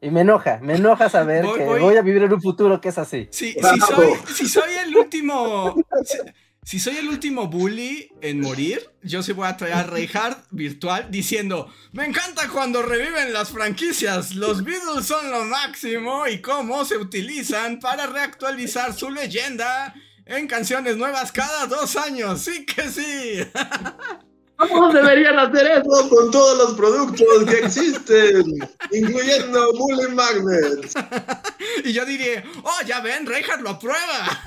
Y 0.02 0.12
me 0.12 0.22
enoja, 0.22 0.60
me 0.62 0.76
enoja 0.76 1.10
saber 1.10 1.46
voy, 1.46 1.58
que 1.58 1.66
voy... 1.66 1.82
voy, 1.82 1.98
a 1.98 2.02
vivir 2.04 2.24
en 2.24 2.34
un 2.34 2.42
futuro 2.42 2.80
que 2.80 2.90
es 2.90 2.98
así. 3.00 3.28
Sí, 3.32 3.54
si, 3.54 3.80
soy, 3.80 4.14
si 4.36 4.48
soy 4.48 4.72
el 4.86 4.96
último. 4.96 5.74
Si, 6.66 6.80
soy 6.80 6.98
el 6.98 7.08
último 7.10 7.48
bully 7.48 8.12
en 8.22 8.42
morir, 8.42 8.90
yo 9.04 9.22
sí 9.22 9.34
voy 9.34 9.48
a 9.48 9.56
traer 9.56 9.76
a 9.76 9.84
Reinhardt 9.84 10.48
virtual 10.50 11.12
diciendo: 11.12 11.72
Me 11.92 12.06
encanta 12.06 12.50
cuando 12.50 12.82
reviven 12.82 13.32
las 13.34 13.50
franquicias. 13.52 14.34
Los 14.34 14.64
Beatles 14.64 15.06
son 15.06 15.30
lo 15.30 15.46
máximo 15.46 16.26
y 16.26 16.42
cómo 16.42 16.84
se 16.84 16.98
utilizan 16.98 17.80
para 17.80 18.08
reactualizar 18.08 18.96
su 18.96 19.12
leyenda 19.12 19.94
en 20.26 20.48
canciones 20.48 20.98
nuevas 20.98 21.32
cada 21.32 21.68
dos 21.68 21.96
años. 21.98 22.42
Sí 22.42 22.66
que 22.66 22.90
sí. 22.90 23.48
¿Cómo 24.58 24.92
deberían 24.92 25.38
hacer 25.38 25.68
eso 25.68 26.10
con 26.10 26.32
todos 26.32 26.58
los 26.58 26.74
productos 26.76 27.44
que 27.48 27.60
existen? 27.60 28.44
incluyendo 28.92 29.72
Bully 29.74 30.16
Magnets. 30.16 30.96
y 31.84 31.94
yo 31.94 32.04
diría: 32.06 32.44
Oh, 32.64 32.84
ya 32.88 33.02
ven, 33.02 33.28
Reinhardt 33.28 33.62
lo 33.62 33.70
aprueba. 33.70 34.44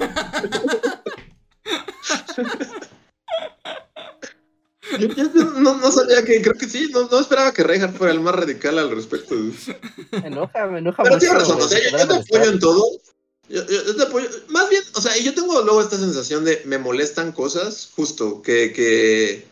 Yo, 4.98 5.08
yo 5.08 5.24
no, 5.34 5.76
no, 5.76 5.92
sabía 5.92 6.24
que, 6.24 6.40
creo 6.40 6.54
que 6.54 6.68
sí, 6.68 6.88
no, 6.92 7.08
no, 7.08 7.20
esperaba 7.20 7.52
que 7.52 7.62
Reinhardt 7.62 7.96
fuera 7.96 8.12
el 8.12 8.20
más 8.20 8.34
radical 8.34 8.78
al 8.78 8.90
respecto. 8.90 9.34
Me 9.34 10.28
enoja, 10.28 10.66
me 10.66 10.78
enoja 10.78 11.02
Pero 11.02 11.18
tienes 11.18 11.38
razón, 11.38 11.60
o 11.60 11.68
sea, 11.68 11.78
yo, 11.78 11.98
yo, 11.98 12.08
te 12.08 12.14
apoyo 12.14 12.50
en 12.50 12.58
todo. 12.58 12.84
Yo, 13.48 13.66
yo, 13.66 13.96
te 13.96 14.02
apoyo, 14.02 14.28
más 14.48 14.70
bien, 14.70 14.82
o 14.94 15.00
sea, 15.00 15.16
yo 15.18 15.34
tengo 15.34 15.60
luego 15.62 15.82
esta 15.82 15.98
sensación 15.98 16.44
de 16.44 16.62
me 16.64 16.78
molestan 16.78 17.32
cosas, 17.32 17.90
justo, 17.94 18.40
que, 18.40 18.72
que, 18.72 19.46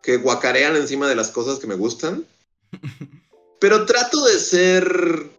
que 0.00 0.18
guacarean 0.18 0.76
encima 0.76 1.08
de 1.08 1.16
las 1.16 1.30
cosas 1.30 1.58
que 1.58 1.66
me 1.66 1.74
gustan. 1.74 2.24
Pero 3.60 3.84
trato 3.86 4.24
de 4.24 4.38
ser 4.38 5.30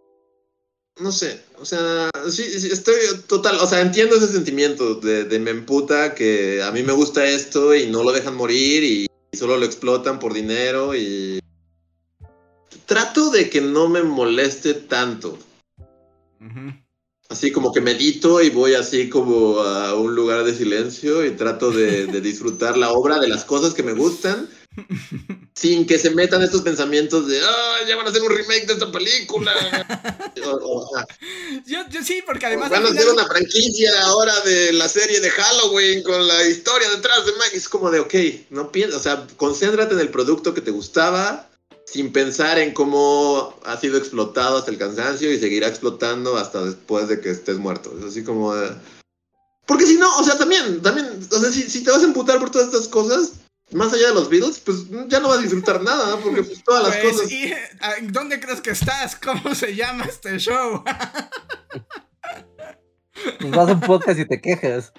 no 1.00 1.12
sé, 1.12 1.42
o 1.60 1.66
sea, 1.66 2.10
sí, 2.30 2.44
sí, 2.60 2.70
estoy 2.72 2.96
total, 3.28 3.58
o 3.60 3.68
sea, 3.68 3.82
entiendo 3.82 4.16
ese 4.16 4.28
sentimiento 4.28 4.96
de, 4.96 5.24
de, 5.24 5.40
me 5.40 5.52
emputa 5.52 6.14
que 6.14 6.62
a 6.62 6.72
mí 6.72 6.84
me 6.84 6.94
gusta 6.94 7.26
esto 7.26 7.74
y 7.74 7.88
no 7.88 8.04
lo 8.04 8.12
dejan 8.12 8.36
morir 8.36 8.84
y, 8.84 9.08
y 9.32 9.38
solo 9.38 9.58
lo 9.58 9.66
explotan 9.66 10.20
por 10.20 10.34
dinero 10.34 10.96
y 10.96 11.40
trato 12.86 13.32
de 13.32 13.50
que 13.50 13.62
no 13.62 13.90
me 13.90 14.04
moleste 14.04 14.74
tanto. 14.76 15.38
Uh 16.40 16.46
-huh. 16.46 16.84
Así 17.30 17.52
como 17.52 17.72
que 17.72 17.82
medito 17.82 18.42
y 18.42 18.50
voy 18.52 18.76
así 18.76 19.10
como 19.10 19.60
a 19.60 19.96
un 19.96 20.14
lugar 20.14 20.44
de 20.44 20.54
silencio 20.54 21.26
y 21.26 21.32
trato 21.32 21.72
de, 21.72 22.06
de 22.06 22.22
disfrutar 22.22 22.78
la 22.78 22.92
obra 22.92 23.18
de 23.18 23.28
las 23.28 23.44
cosas 23.46 23.74
que 23.74 23.82
me 23.82 23.94
gustan 23.94 24.48
sin 25.56 25.86
que 25.86 25.98
se 25.98 26.10
metan 26.10 26.42
estos 26.42 26.62
pensamientos 26.62 27.28
de 27.28 27.40
ah, 27.42 27.76
ya 27.88 27.96
van 27.96 28.08
a 28.08 28.10
hacer 28.10 28.22
un 28.22 28.36
remake 28.36 28.66
de 28.66 28.74
esta 28.74 28.92
película. 28.92 29.54
o, 30.46 30.50
o, 30.50 30.90
yo, 31.66 31.80
yo, 31.90 32.04
sí, 32.04 32.24
porque 32.26 32.46
además. 32.46 32.70
Van 32.70 32.86
a 32.86 32.90
hacer 32.90 33.08
una 33.10 33.26
franquicia 33.26 33.92
ahora 34.04 34.40
de 34.42 34.74
la 34.74 34.90
serie 34.90 35.20
de 35.20 35.30
Halloween 35.30 36.04
con 36.04 36.28
la 36.28 36.48
historia 36.48 36.90
detrás 36.90 37.26
de 37.26 37.34
Mike. 37.34 37.58
Es 37.58 37.70
como 37.70 37.92
de, 37.92 38.00
ok, 38.00 38.14
no 38.50 38.72
piensas, 38.72 39.00
o 39.00 39.04
sea, 39.04 39.28
concéntrate 39.38 39.94
en 39.94 40.00
el 40.00 40.10
producto 40.10 40.54
que 40.54 40.62
te 40.62 40.72
gustaba 40.72 41.50
sin 41.86 42.12
pensar 42.12 42.58
en 42.60 42.74
cómo 42.74 43.60
ha 43.66 43.80
sido 43.80 43.98
explotado 43.98 44.58
hasta 44.58 44.72
el 44.72 44.78
cansancio 44.78 45.32
y 45.32 45.40
seguirá 45.40 45.68
explotando 45.68 46.38
hasta 46.38 46.64
después 46.64 47.08
de 47.08 47.20
que 47.22 47.30
estés 47.30 47.58
muerto. 47.58 47.94
Es 48.00 48.06
así 48.06 48.24
como. 48.24 48.56
De... 48.56 48.72
Porque 49.66 49.86
si 49.86 49.96
no, 49.96 50.18
o 50.18 50.24
sea, 50.24 50.38
también, 50.38 50.82
también, 50.82 51.20
o 51.32 51.40
sea, 51.40 51.52
si, 51.52 51.70
si 51.70 51.84
te 51.84 51.92
vas 51.92 52.02
a 52.02 52.08
emputar 52.08 52.40
por 52.40 52.50
todas 52.50 52.68
estas 52.68 52.88
cosas, 52.88 53.34
más 53.74 53.94
allá 53.94 54.10
de 54.10 54.14
los 54.14 54.30
Beatles, 54.30 54.60
pues 54.60 54.86
ya 55.08 55.20
no 55.20 55.30
vas 55.30 55.40
a 55.40 55.42
disfrutar 55.42 55.82
nada, 55.82 56.12
¿no? 56.12 56.20
porque 56.20 56.44
pues, 56.44 56.64
todas 56.64 56.84
las 56.84 56.98
pues, 56.98 57.14
cosas. 57.14 57.32
¿y, 57.32 57.54
¿Dónde 58.04 58.40
crees 58.40 58.62
que 58.62 58.72
estás? 58.72 59.16
¿Cómo 59.16 59.56
se 59.56 59.76
llama 59.76 60.06
este 60.06 60.38
show? 60.38 60.84
Pues 63.40 63.52
vas 63.52 63.70
a 63.70 63.74
un 63.74 63.80
podcast 63.80 64.20
y 64.20 64.26
te 64.26 64.42
quejas. 64.42 64.92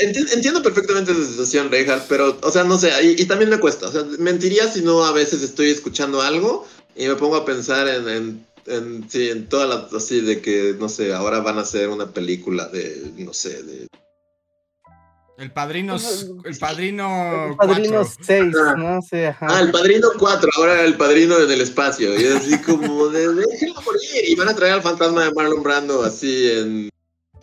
Entiendo, 0.00 0.32
entiendo, 0.32 0.62
perfectamente 0.62 1.12
esa 1.12 1.24
situación, 1.24 1.70
Reinhardt, 1.70 2.06
pero, 2.08 2.38
o 2.42 2.50
sea, 2.50 2.64
no 2.64 2.78
sé, 2.78 2.90
y, 3.02 3.22
y, 3.22 3.24
también 3.26 3.50
me 3.50 3.58
cuesta. 3.58 3.88
O 3.88 3.92
sea, 3.92 4.04
mentiría 4.18 4.68
si 4.68 4.82
no 4.82 5.04
a 5.04 5.12
veces 5.12 5.42
estoy 5.42 5.70
escuchando 5.70 6.20
algo 6.20 6.66
y 6.96 7.06
me 7.06 7.14
pongo 7.16 7.36
a 7.36 7.44
pensar 7.44 7.88
en, 7.88 8.08
en 8.08 8.46
en, 8.66 9.08
sí, 9.08 9.30
en 9.30 9.48
todas 9.48 9.68
las, 9.68 9.92
así 9.92 10.20
de 10.20 10.40
que, 10.40 10.74
no 10.78 10.88
sé, 10.88 11.12
ahora 11.12 11.40
van 11.40 11.58
a 11.58 11.62
hacer 11.62 11.88
una 11.88 12.10
película 12.10 12.68
de, 12.68 13.12
no 13.18 13.32
sé, 13.32 13.62
de... 13.62 13.88
El 15.36 15.50
padrino, 15.50 15.96
el 16.44 16.58
padrino 16.58 17.48
El 17.50 17.56
padrino 17.56 18.04
6, 18.04 18.54
no 18.78 19.02
sé, 19.02 19.26
ajá. 19.26 19.46
Ah, 19.50 19.60
el 19.60 19.72
padrino 19.72 20.08
4, 20.16 20.50
ahora 20.56 20.84
el 20.84 20.96
padrino 20.96 21.38
en 21.38 21.50
el 21.50 21.60
espacio, 21.60 22.18
y 22.18 22.24
así 22.24 22.56
como 22.58 23.08
de, 23.08 23.34
déjenlo 23.34 23.82
morir, 23.82 24.28
y 24.28 24.34
van 24.36 24.48
a 24.48 24.54
traer 24.54 24.74
al 24.74 24.82
fantasma 24.82 25.24
de 25.24 25.32
Marlon 25.32 25.62
Brando 25.62 26.04
así 26.04 26.50
en, 26.50 26.88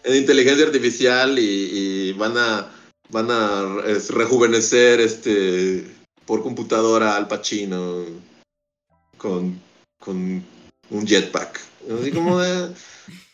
en 0.04 0.16
inteligencia 0.16 0.66
artificial 0.66 1.38
y, 1.38 1.42
y 1.44 2.14
van 2.14 2.38
a, 2.38 2.72
van 3.10 3.30
a 3.30 3.84
es, 3.86 4.10
rejuvenecer 4.10 5.02
este, 5.02 5.86
por 6.26 6.44
computadora 6.44 7.18
al 7.18 7.28
Pacino 7.28 8.06
con, 9.18 9.62
con 10.00 10.44
un 10.92 11.06
jetpack. 11.06 11.60
Así 12.00 12.12
como 12.12 12.40
de... 12.40 12.70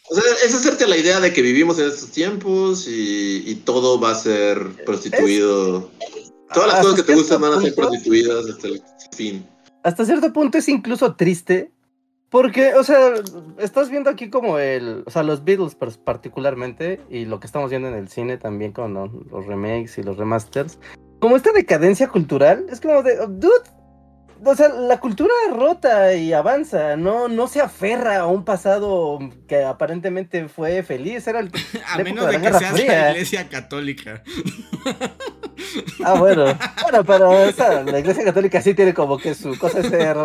O 0.09 0.15
sea, 0.15 0.23
es 0.45 0.55
hacerte 0.55 0.87
la 0.87 0.95
idea 0.95 1.19
de 1.19 1.33
que 1.33 1.41
vivimos 1.41 1.77
en 1.79 1.89
estos 1.89 2.11
tiempos 2.11 2.87
y, 2.87 3.43
y 3.45 3.55
todo 3.55 3.99
va 3.99 4.11
a 4.11 4.15
ser 4.15 4.57
prostituido. 4.85 5.91
Es, 5.99 6.31
Todas 6.53 6.69
las 6.69 6.81
cosas 6.81 7.01
que 7.01 7.03
te 7.03 7.15
gustan 7.15 7.41
van 7.41 7.53
a 7.53 7.61
ser 7.61 7.75
prostituidas 7.75 8.45
hasta 8.49 8.67
el 8.67 8.81
fin. 9.13 9.45
Hasta 9.83 10.05
cierto 10.05 10.31
punto 10.31 10.57
es 10.57 10.69
incluso 10.69 11.15
triste. 11.15 11.71
Porque, 12.29 12.75
o 12.75 12.83
sea, 12.83 13.13
estás 13.57 13.89
viendo 13.89 14.09
aquí 14.09 14.29
como 14.29 14.59
el, 14.59 15.03
o 15.05 15.11
sea, 15.11 15.23
los 15.23 15.45
Beatles 15.45 15.75
particularmente 16.03 16.99
y 17.09 17.23
lo 17.23 17.39
que 17.39 17.47
estamos 17.47 17.69
viendo 17.69 17.87
en 17.87 17.93
el 17.93 18.09
cine 18.09 18.37
también 18.37 18.73
con 18.73 18.93
los 18.93 19.45
remakes 19.45 19.97
y 19.97 20.03
los 20.03 20.17
remasters. 20.17 20.77
Como 21.19 21.37
esta 21.37 21.53
decadencia 21.53 22.09
cultural, 22.09 22.65
es 22.69 22.81
como 22.81 23.01
de, 23.01 23.15
dude, 23.29 23.63
o 24.43 24.55
sea, 24.55 24.69
la 24.69 24.99
cultura 24.99 25.33
rota 25.51 26.13
y 26.13 26.33
avanza, 26.33 26.95
no, 26.95 27.27
no 27.27 27.47
se 27.47 27.61
aferra 27.61 28.17
a 28.17 28.27
un 28.27 28.43
pasado 28.43 29.19
que 29.47 29.63
aparentemente 29.63 30.47
fue 30.47 30.83
feliz. 30.83 31.27
Era 31.27 31.39
el, 31.39 31.51
a 31.87 31.97
menos 31.99 32.27
de, 32.27 32.39
de 32.39 32.41
que 32.41 32.57
seas 32.57 32.71
fría. 32.71 33.01
la 33.01 33.11
iglesia 33.11 33.49
católica. 33.49 34.23
Ah, 36.03 36.13
bueno. 36.13 36.45
Bueno, 36.83 37.03
pero 37.03 37.31
la 37.91 37.99
iglesia 37.99 38.23
católica 38.23 38.61
sí 38.61 38.73
tiene 38.73 38.93
como 38.93 39.17
que 39.17 39.33
su 39.33 39.57
cosa 39.57 39.79
es 39.79 39.87
ser 39.87 40.15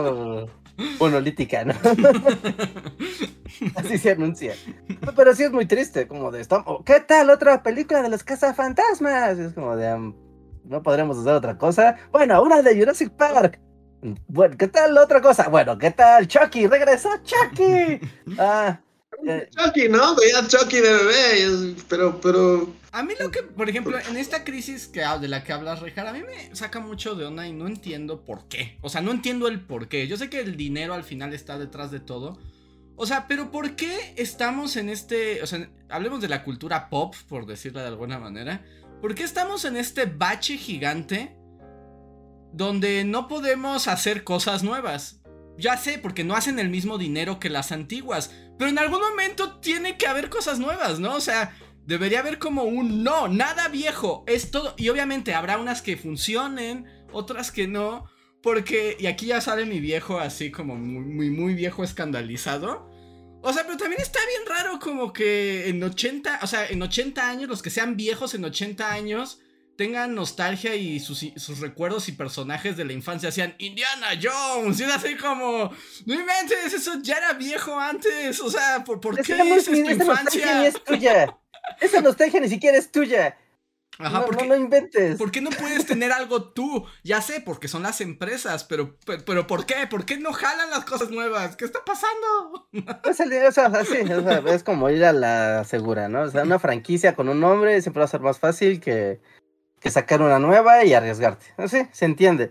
monolítica, 1.01 1.65
¿no? 1.65 1.75
Así 3.75 3.99
se 3.99 4.13
anuncia. 4.13 4.55
Pero 5.17 5.35
sí 5.35 5.43
es 5.43 5.51
muy 5.51 5.67
triste, 5.67 6.07
como 6.07 6.31
de, 6.31 6.47
¿qué 6.85 7.01
tal 7.01 7.31
otra 7.31 7.65
película 7.65 8.03
de 8.03 8.11
los 8.11 8.23
cazafantasmas? 8.23 9.39
Es 9.39 9.55
como 9.55 9.77
de, 9.77 9.93
um, 9.93 10.15
no 10.65 10.83
podremos 10.83 11.19
hacer 11.19 11.33
otra 11.33 11.59
cosa. 11.59 11.97
Bueno, 12.13 12.41
una 12.43 12.63
de 12.63 12.79
Jurassic 12.79 13.11
Park. 13.11 13.59
Bueno, 14.27 14.57
¿qué 14.59 14.67
tal 14.67 14.99
otra 14.99 15.21
cosa? 15.21 15.49
Bueno, 15.49 15.79
¿qué 15.79 15.93
tal 15.93 16.27
Chucky? 16.27 16.67
¡Regresó 16.67 17.11
Chucky! 17.25 18.01
Ah, 18.39 18.81
eh. 19.27 19.49
Chucky, 19.57 19.89
¿no? 19.89 20.17
Veía 20.17 20.47
Chucky 20.49 20.81
de 20.81 20.93
bebé, 20.93 21.77
pero, 21.89 22.21
pero... 22.21 22.75
A 22.91 23.03
mí 23.05 23.15
lo 23.21 23.31
que, 23.31 23.43
por 23.43 23.71
ejemplo, 23.71 23.97
en 23.99 24.17
esta 24.17 24.43
crisis 24.43 24.89
que, 24.89 25.01
de 25.21 25.29
la 25.29 25.45
que 25.45 25.53
hablas, 25.53 25.81
Rejar, 25.81 26.07
a 26.07 26.13
mí 26.13 26.23
me 26.23 26.55
saca 26.57 26.81
mucho 26.81 27.15
de 27.15 27.25
onda 27.25 27.47
y 27.47 27.53
no 27.53 27.69
entiendo 27.69 28.25
por 28.25 28.49
qué. 28.49 28.79
O 28.81 28.89
sea, 28.89 29.01
no 29.01 29.13
entiendo 29.13 29.47
el 29.47 29.61
por 29.61 29.89
qué. 29.89 30.09
Yo 30.09 30.17
sé 30.17 30.29
que 30.29 30.41
el 30.41 30.57
dinero 30.57 30.95
al 30.95 31.05
final 31.05 31.33
está 31.33 31.59
detrás 31.59 31.91
de 31.91 32.01
todo. 32.01 32.39
O 32.97 33.07
sea, 33.07 33.29
pero 33.29 33.51
¿por 33.51 33.77
qué 33.77 34.15
estamos 34.17 34.77
en 34.77 34.89
este... 34.89 35.43
O 35.43 35.47
sea, 35.47 35.71
hablemos 35.89 36.21
de 36.21 36.29
la 36.29 36.43
cultura 36.43 36.91
pop, 36.91 37.15
por 37.29 37.47
decirlo 37.47 37.81
de 37.81 37.87
alguna 37.87 38.19
manera. 38.19 38.65
¿Por 39.01 39.15
qué 39.15 39.23
estamos 39.23 39.65
en 39.65 39.77
este 39.77 40.07
bache 40.07 40.57
gigante 40.57 41.37
donde 42.53 43.05
no 43.05 43.29
podemos 43.29 43.89
hacer 43.89 44.25
cosas 44.25 44.63
nuevas. 44.63 45.21
Ya 45.59 45.77
sé, 45.77 45.99
porque 45.99 46.25
no 46.25 46.35
hacen 46.35 46.59
el 46.59 46.71
mismo 46.71 46.99
dinero 46.99 47.39
que 47.39 47.51
las 47.51 47.73
antiguas, 47.73 48.35
pero 48.59 48.71
en 48.71 48.79
algún 48.79 49.01
momento 49.01 49.59
tiene 49.61 49.97
que 49.97 50.07
haber 50.07 50.29
cosas 50.29 50.59
nuevas, 50.59 50.99
¿no? 50.99 51.15
O 51.15 51.21
sea, 51.21 51.57
debería 51.87 52.21
haber 52.21 52.39
como 52.39 52.65
un 52.65 53.03
no, 53.05 53.29
nada 53.29 53.69
viejo, 53.69 54.25
es 54.27 54.51
todo, 54.51 54.75
y 54.77 54.89
obviamente 54.89 55.35
habrá 55.35 55.59
unas 55.59 55.83
que 55.83 55.97
funcionen, 55.97 56.87
otras 57.13 57.51
que 57.51 57.69
no, 57.69 58.07
porque, 58.43 58.97
y 58.99 59.07
aquí 59.07 59.27
ya 59.27 59.41
sale 59.41 59.67
mi 59.67 59.79
viejo 59.79 60.19
así 60.19 60.51
como 60.51 60.75
muy, 60.75 61.05
muy, 61.05 61.31
muy 61.31 61.55
viejo 61.55 61.85
escandalizado. 61.85 62.91
O 63.43 63.53
sea, 63.53 63.65
pero 63.65 63.77
también 63.77 64.01
está 64.01 64.21
bien 64.27 64.43
raro 64.47 64.79
como 64.79 65.13
que 65.13 65.69
en 65.69 65.83
80, 65.83 66.41
o 66.43 66.47
sea, 66.47 66.67
en 66.67 66.81
80 66.81 67.29
años, 67.29 67.49
los 67.49 67.63
que 67.63 67.71
sean 67.71 67.97
viejos 67.97 68.35
en 68.35 68.45
80 68.45 68.91
años, 68.91 69.41
tengan 69.77 70.15
nostalgia 70.15 70.75
y 70.75 71.01
sus, 71.01 71.25
sus 71.37 71.61
recuerdos 71.61 72.09
y 72.09 72.13
personajes 72.13 72.77
de 72.77 72.85
la 72.85 72.93
infancia 72.93 73.33
sean 73.33 73.55
Indiana 73.59 74.09
Jones. 74.21 74.79
Y 74.81 74.85
es 74.85 74.93
así 74.93 75.17
como, 75.17 75.71
no 76.07 76.15
inventes, 76.15 76.73
eso 76.73 76.95
ya 77.03 77.17
era 77.17 77.33
viejo 77.35 77.79
antes. 77.79 78.41
O 78.41 78.51
sea, 78.51 78.85
¿por, 78.85 79.01
por 79.01 79.15
qué 79.17 79.33
Esa 79.33 79.43
es 79.43 79.65
tu 79.65 79.71
nostalgia 79.73 79.93
infancia? 79.95 80.61
ni 80.61 80.67
es 80.67 80.85
tuya. 80.85 81.39
Esa 81.81 82.01
nostalgia 82.01 82.41
ni 82.41 82.49
siquiera 82.49 82.77
es 82.79 82.91
tuya. 82.91 83.37
Ajá, 83.99 84.21
no, 84.21 84.27
¿por 84.27 84.37
no 84.39 84.45
lo 84.49 84.57
inventes. 84.57 85.19
¿Por 85.19 85.31
qué 85.31 85.43
no 85.43 85.51
puedes 85.51 85.85
tener 85.85 86.13
algo 86.13 86.51
tú? 86.53 86.87
Ya 87.05 87.21
sé, 87.21 87.41
porque 87.41 87.69
son 87.69 87.83
las 87.83 88.01
empresas, 88.01 88.65
pero, 88.65 88.97
pero, 89.05 89.23
pero 89.25 89.47
¿por 89.47 89.67
qué? 89.67 89.87
¿Por 89.87 90.07
qué 90.07 90.17
no 90.17 90.33
jalan 90.33 90.71
las 90.71 90.85
cosas 90.87 91.11
nuevas? 91.11 91.57
¿Qué 91.57 91.67
está 91.67 91.85
pasando? 91.85 92.69
Pues 93.03 93.21
el- 93.21 93.47
o 93.47 93.53
sea, 93.53 93.67
así, 93.67 93.99
o 93.99 94.23
sea, 94.23 94.43
es 94.47 94.65
como 94.65 94.89
ir 94.89 95.05
a 95.05 95.13
la 95.13 95.63
segura, 95.65 96.09
¿no? 96.09 96.23
O 96.23 96.31
sea, 96.31 96.43
una 96.43 96.59
franquicia 96.59 97.15
con 97.15 97.29
un 97.29 97.39
nombre 97.41 97.81
siempre 97.83 98.01
va 98.01 98.07
a 98.07 98.09
ser 98.09 98.21
más 98.23 98.39
fácil 98.39 98.81
que, 98.81 99.21
que 99.83 99.91
sacar 99.91 100.23
una 100.23 100.39
nueva 100.39 100.85
y 100.85 100.95
arriesgarte. 100.95 101.47
Así, 101.57 101.87
se 101.93 102.05
entiende. 102.05 102.51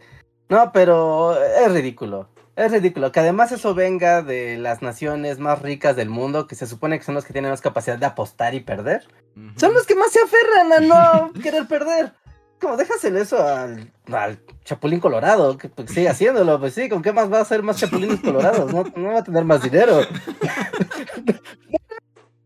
No, 0.50 0.72
pero 0.72 1.42
es 1.42 1.72
ridículo. 1.72 2.30
Es 2.56 2.72
ridículo. 2.72 3.12
Que 3.12 3.22
además 3.22 3.52
eso 3.52 3.74
venga 3.74 4.22
de 4.22 4.58
las 4.58 4.82
naciones 4.82 5.40
más 5.40 5.62
ricas 5.62 5.96
del 5.96 6.10
mundo, 6.10 6.48
que 6.48 6.56
se 6.56 6.68
supone 6.68 7.00
que 7.00 7.06
son 7.06 7.16
los 7.16 7.26
que 7.26 7.34
tienen 7.34 7.52
más 7.52 7.62
capacidad 7.62 7.98
de 7.98 8.06
apostar 8.06 8.54
y 8.54 8.60
perder. 8.60 9.08
Son 9.56 9.74
los 9.74 9.86
que 9.86 9.96
más 9.96 10.12
se 10.12 10.20
aferran 10.22 10.74
a 10.74 10.80
no 10.80 11.34
querer 11.42 11.68
perder. 11.68 12.14
Como 12.60 12.78
déjaselo 12.78 13.20
eso 13.20 13.42
al, 13.42 13.92
al 14.12 14.40
Chapulín 14.64 15.00
Colorado, 15.00 15.58
que 15.58 15.68
pues, 15.70 15.90
sigue 15.90 16.10
haciéndolo, 16.10 16.60
pues 16.60 16.76
sí, 16.76 16.90
¿con 16.90 17.02
qué 17.02 17.12
más 17.12 17.32
va 17.32 17.40
a 17.40 17.46
ser 17.46 17.64
más 17.64 17.78
Chapulines 17.78 18.20
Colorados? 18.20 18.72
No, 18.72 18.84
no 18.96 19.14
va 19.14 19.20
a 19.20 19.24
tener 19.24 19.44
más 19.46 19.64
dinero. 19.64 20.02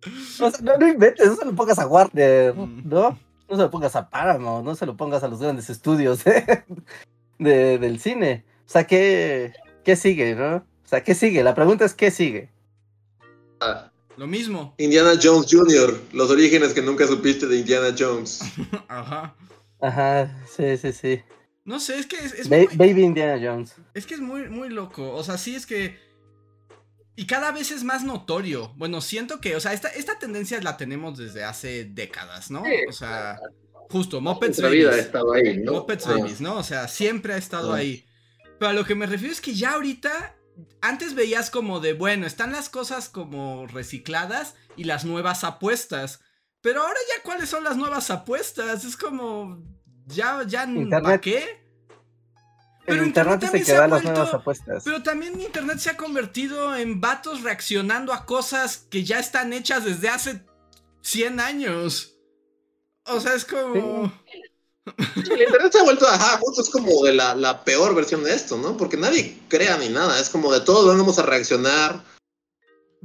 O 0.40 0.52
sea, 0.52 0.62
no, 0.62 0.78
no 0.78 0.88
inventes, 0.88 1.38
se 1.38 1.46
lo 1.46 1.56
pongas 1.56 1.80
a 1.80 1.88
Warner. 1.88 2.56
¿no? 2.56 3.18
No 3.50 3.56
se 3.56 3.62
lo 3.62 3.70
pongas 3.72 3.96
a 3.96 4.10
Paramount, 4.10 4.66
no 4.66 4.76
se 4.76 4.86
lo 4.86 4.98
pongas 4.98 5.24
a 5.24 5.28
los 5.28 5.40
grandes 5.40 5.70
estudios 5.70 6.26
¿eh? 6.28 6.64
de, 7.40 7.78
del 7.78 8.00
cine. 8.00 8.44
O 8.66 8.70
sea, 8.70 8.86
¿qué, 8.88 9.54
¿qué 9.84 9.96
sigue, 9.96 10.36
no? 10.36 10.56
O 10.58 10.88
sea, 10.88 11.04
¿qué 11.04 11.14
sigue? 11.16 11.44
La 11.44 11.54
pregunta 11.56 11.86
es 11.86 11.94
¿qué 11.94 12.10
sigue? 12.12 12.50
Ah, 13.60 13.92
Lo 14.18 14.28
mismo. 14.28 14.74
Indiana 14.78 15.14
Jones 15.22 15.48
Jr., 15.52 16.00
los 16.14 16.30
orígenes 16.32 16.74
que 16.74 16.82
nunca 16.82 17.06
supiste 17.08 17.48
de 17.48 17.58
Indiana 17.58 17.96
Jones. 17.98 18.40
Ajá. 18.88 19.36
Ajá, 19.82 20.44
sí, 20.56 20.78
sí, 20.78 20.92
sí. 20.94 21.22
No 21.66 21.80
sé, 21.80 21.98
es 22.00 22.06
que 22.06 22.18
es, 22.18 22.34
es 22.34 22.50
Ba- 22.50 22.58
muy, 22.58 22.68
Baby 22.76 23.04
Indiana 23.04 23.40
Jones. 23.44 23.76
es 23.94 24.06
que 24.06 24.14
es 24.16 24.20
muy, 24.22 24.48
muy 24.50 24.70
loco. 24.70 25.12
O 25.14 25.24
sea, 25.24 25.38
sí 25.38 25.56
es 25.56 25.66
que. 25.66 25.98
Y 27.16 27.28
cada 27.28 27.52
vez 27.52 27.72
es 27.72 27.84
más 27.84 28.04
notorio. 28.04 28.74
Bueno, 28.76 29.00
siento 29.02 29.40
que, 29.40 29.56
o 29.56 29.60
sea, 29.60 29.74
esta, 29.74 29.88
esta 29.90 30.20
tendencia 30.20 30.62
la 30.62 30.76
tenemos 30.78 31.18
desde 31.18 31.44
hace 31.44 31.86
décadas, 31.86 32.52
¿no? 32.52 32.64
Sí. 32.66 32.72
O 32.90 32.92
sea, 32.92 33.40
justo, 33.90 34.20
Muppets 34.20 34.60
Nuestra 34.60 34.70
vida 34.70 34.88
ha 34.88 34.92
Babies. 34.92 35.06
estado 35.06 35.34
ahí, 35.34 35.58
¿no? 35.60 35.72
Muppets 35.74 36.08
Ah. 36.08 36.18
Babies, 36.18 36.42
¿no? 36.42 36.58
O 36.58 36.64
sea, 36.64 36.88
siempre 36.88 37.34
ha 37.34 37.38
estado 37.38 37.74
Ah. 37.74 37.78
ahí. 37.78 38.06
Pero 38.60 38.70
a 38.70 38.74
lo 38.74 38.86
que 38.86 38.96
me 38.96 39.06
refiero 39.06 39.32
es 39.34 39.42
que 39.42 39.54
ya 39.54 39.74
ahorita. 39.74 40.36
Antes 40.82 41.16
veías 41.16 41.50
como 41.50 41.82
de, 41.82 41.92
bueno, 41.94 42.26
están 42.26 42.54
las 42.54 42.70
cosas 42.70 43.10
como 43.10 43.68
recicladas 43.68 44.56
y 44.78 44.86
las 44.86 45.04
nuevas 45.04 45.44
apuestas. 45.44 46.22
Pero 46.62 46.82
ahora 46.82 47.00
ya, 47.16 47.24
¿cuáles 47.24 47.50
son 47.50 47.64
las 47.66 47.76
nuevas 47.76 48.10
apuestas? 48.10 48.86
Es 48.86 48.96
como. 48.98 49.62
Ya, 50.06 50.44
ya, 50.48 50.66
¿para 50.90 51.20
qué? 51.20 51.65
El 52.88 52.94
Pero 52.94 53.06
internet 53.06 53.34
Internet 53.44 53.66
se 53.66 53.74
da 53.74 53.84
ha 53.84 53.88
las 53.88 54.02
vuelto- 54.04 54.12
nuevas 54.20 54.34
apuestas. 54.34 54.84
Pero 54.84 55.02
también 55.04 55.42
Internet 55.42 55.80
se 55.80 55.90
ha 55.90 55.98
convertido 55.98 56.76
en 56.76 57.02
vatos 57.02 57.42
reaccionando 57.42 58.14
a 58.14 58.26
cosas 58.26 58.86
que 58.90 59.04
ya 59.04 59.20
están 59.20 59.54
hechas 59.54 59.84
desde 59.86 60.10
hace 60.10 60.42
100 61.02 61.40
años. 61.40 62.14
O 63.06 63.20
sea, 63.20 63.34
es 63.34 63.46
como... 63.46 64.12
El 65.16 65.42
internet 65.42 65.72
se 65.72 65.80
ha 65.80 65.84
vuelto, 65.84 66.08
ajá, 66.08 66.38
justo 66.40 66.62
es 66.62 66.70
como 66.70 67.04
de 67.04 67.14
la, 67.14 67.34
la 67.34 67.64
peor 67.64 67.96
versión 67.96 68.24
de 68.24 68.36
esto, 68.36 68.56
¿no? 68.58 68.78
Porque 68.78 68.98
nadie 68.98 69.36
crea 69.48 69.78
ni 69.78 69.90
nada, 69.90 70.20
es 70.20 70.30
como 70.30 70.54
de 70.54 70.62
todos 70.62 70.86
vamos 70.96 71.18
a 71.18 71.24
reaccionar 71.24 72.04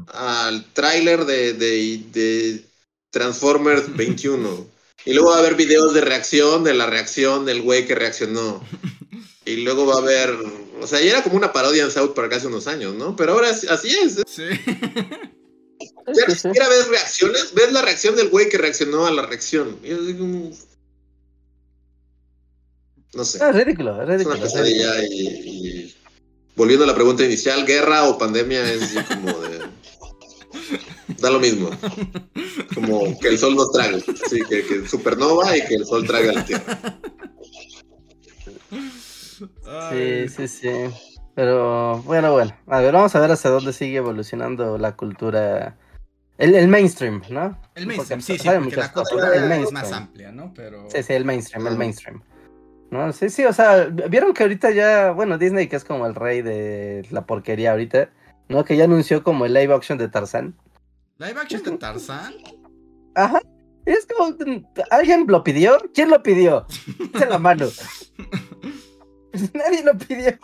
al 0.08 0.64
tráiler 0.74 1.24
de, 1.24 1.54
de, 1.54 2.02
de 2.12 2.64
Transformers 3.10 3.96
21. 3.96 4.66
Y 5.06 5.14
luego 5.14 5.30
va 5.30 5.36
a 5.36 5.38
haber 5.38 5.54
videos 5.54 5.94
de 5.94 6.02
reacción, 6.02 6.64
de 6.64 6.74
la 6.74 6.84
reacción 6.84 7.46
del 7.46 7.62
güey 7.62 7.86
que 7.86 7.94
reaccionó. 7.94 8.62
Y 9.52 9.56
luego 9.64 9.86
va 9.86 9.94
a 9.94 9.98
haber, 9.98 10.30
o 10.80 10.86
sea, 10.86 11.00
ya 11.00 11.10
era 11.10 11.22
como 11.22 11.36
una 11.36 11.52
parodia 11.52 11.84
en 11.84 11.90
South 11.90 12.12
Park 12.14 12.32
hace 12.34 12.46
unos 12.46 12.66
años, 12.66 12.94
¿no? 12.94 13.16
Pero 13.16 13.32
ahora 13.32 13.50
es- 13.50 13.68
así 13.68 13.88
es. 13.90 14.22
Sí. 14.26 14.44
Ya 16.14 16.26
ni 16.28 16.34
siquiera 16.34 16.68
ves 16.68 16.88
reacciones, 16.88 17.54
ves 17.54 17.72
la 17.72 17.82
reacción 17.82 18.16
del 18.16 18.28
güey 18.28 18.48
que 18.48 18.58
reaccionó 18.58 19.06
a 19.06 19.10
la 19.10 19.22
reacción. 19.26 19.78
Y 19.84 19.90
no 23.14 23.24
sé. 23.24 23.38
No, 23.38 23.48
es 23.48 23.54
ridículo, 23.64 24.02
es 24.02 24.08
ridículo. 24.08 24.36
una 24.36 24.46
es 24.46 24.52
ridículo. 24.54 24.92
pesadilla 24.92 25.04
y, 25.04 25.26
y 25.28 25.96
volviendo 26.56 26.84
a 26.84 26.86
la 26.88 26.94
pregunta 26.94 27.24
inicial, 27.24 27.66
guerra 27.66 28.04
o 28.08 28.18
pandemia 28.18 28.72
es 28.72 28.82
así 28.82 28.98
como 29.14 29.38
de... 29.40 29.60
Da 31.18 31.28
lo 31.30 31.40
mismo. 31.40 31.70
Como 32.74 33.18
que 33.18 33.28
el 33.28 33.38
sol 33.38 33.54
nos 33.56 33.72
trague. 33.72 34.00
Sí, 34.28 34.40
que, 34.48 34.64
que 34.64 34.88
supernova 34.88 35.56
y 35.56 35.64
que 35.66 35.74
el 35.74 35.84
sol 35.86 36.06
trague 36.06 36.30
a 36.30 36.32
la 36.34 36.44
Tierra. 36.44 36.98
Sí, 39.90 40.28
sí, 40.28 40.48
sí. 40.48 40.70
Pero 41.34 41.98
bueno, 42.02 42.32
bueno. 42.32 42.52
A 42.66 42.80
ver, 42.80 42.92
vamos 42.92 43.14
a 43.14 43.20
ver 43.20 43.30
hasta 43.30 43.48
dónde 43.48 43.72
sigue 43.72 43.98
evolucionando 43.98 44.78
la 44.78 44.96
cultura. 44.96 45.76
El, 46.38 46.54
el 46.54 46.68
mainstream, 46.68 47.22
¿no? 47.30 47.58
El 47.74 47.86
mainstream, 47.86 48.20
Porque 48.20 48.38
sí, 48.38 48.38
sí, 48.38 48.48
porque 48.48 48.76
la 48.76 48.92
cosas, 48.92 49.10
cultura 49.10 49.56
es 49.56 49.72
más 49.72 49.92
amplia, 49.92 50.32
¿no? 50.32 50.52
Pero... 50.54 50.88
Sí, 50.90 51.02
sí, 51.02 51.12
el 51.12 51.24
mainstream, 51.24 51.66
el 51.66 51.76
mainstream. 51.76 52.22
¿No? 52.90 53.12
Sí, 53.12 53.28
sí, 53.28 53.44
o 53.44 53.52
sea, 53.52 53.84
vieron 53.84 54.32
que 54.32 54.42
ahorita 54.42 54.70
ya, 54.70 55.12
bueno, 55.12 55.38
Disney 55.38 55.68
que 55.68 55.76
es 55.76 55.84
como 55.84 56.06
el 56.06 56.14
rey 56.14 56.42
de 56.42 57.06
la 57.10 57.24
porquería 57.24 57.72
ahorita, 57.72 58.10
¿no? 58.48 58.64
Que 58.64 58.76
ya 58.76 58.84
anunció 58.84 59.22
como 59.22 59.44
el 59.44 59.54
live 59.54 59.72
action 59.72 59.98
de 59.98 60.08
Tarzán. 60.08 60.56
Live 61.18 61.40
action 61.40 61.62
de 61.62 61.76
Tarzán. 61.76 62.34
Ajá. 63.14 63.40
Es 63.84 64.06
como, 64.06 64.34
¿alguien 64.90 65.26
lo 65.28 65.44
pidió? 65.44 65.78
¿Quién 65.94 66.10
lo 66.10 66.22
pidió? 66.22 66.66
En 67.22 67.28
la 67.28 67.38
mano. 67.38 67.66
Nadie 69.54 69.84
lo 69.84 69.96
pidió. 69.96 70.38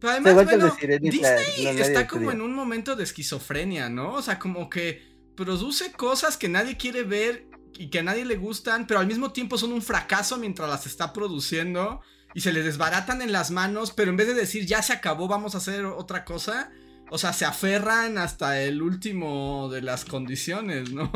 Pero 0.00 0.12
además, 0.12 0.34
bueno, 0.34 0.76
de 0.80 0.98
Disney 0.98 1.64
no, 1.64 1.70
está 1.70 2.06
como 2.06 2.30
en 2.30 2.40
un 2.40 2.54
momento 2.54 2.94
de 2.94 3.02
esquizofrenia, 3.02 3.88
¿no? 3.88 4.14
O 4.14 4.22
sea, 4.22 4.38
como 4.38 4.70
que 4.70 5.02
produce 5.34 5.92
cosas 5.92 6.36
que 6.36 6.48
nadie 6.48 6.76
quiere 6.76 7.02
ver 7.02 7.48
y 7.74 7.90
que 7.90 8.00
a 8.00 8.02
nadie 8.02 8.24
le 8.24 8.36
gustan, 8.36 8.86
pero 8.86 9.00
al 9.00 9.06
mismo 9.06 9.32
tiempo 9.32 9.58
son 9.58 9.72
un 9.72 9.82
fracaso 9.82 10.36
mientras 10.36 10.68
las 10.68 10.86
está 10.86 11.12
produciendo 11.12 12.00
y 12.34 12.40
se 12.40 12.52
les 12.52 12.64
desbaratan 12.64 13.22
en 13.22 13.32
las 13.32 13.50
manos, 13.50 13.92
pero 13.92 14.10
en 14.10 14.16
vez 14.16 14.28
de 14.28 14.34
decir 14.34 14.66
ya 14.66 14.82
se 14.82 14.92
acabó, 14.92 15.28
vamos 15.28 15.54
a 15.54 15.58
hacer 15.58 15.84
otra 15.84 16.24
cosa, 16.24 16.70
o 17.10 17.18
sea, 17.18 17.32
se 17.32 17.44
aferran 17.44 18.18
hasta 18.18 18.60
el 18.60 18.82
último 18.82 19.68
de 19.70 19.82
las 19.82 20.04
condiciones, 20.04 20.92
¿no? 20.92 21.10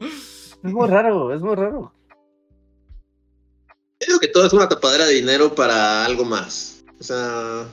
Es 0.00 0.72
muy 0.72 0.88
raro, 0.88 1.32
es 1.34 1.42
muy 1.42 1.54
raro. 1.54 1.95
Yo 4.00 4.06
digo 4.06 4.18
que 4.20 4.28
todo 4.28 4.46
es 4.46 4.52
una 4.52 4.68
tapadera 4.68 5.06
de 5.06 5.14
dinero 5.14 5.54
para 5.54 6.04
algo 6.04 6.24
más. 6.24 6.84
O 7.00 7.02
sea, 7.02 7.66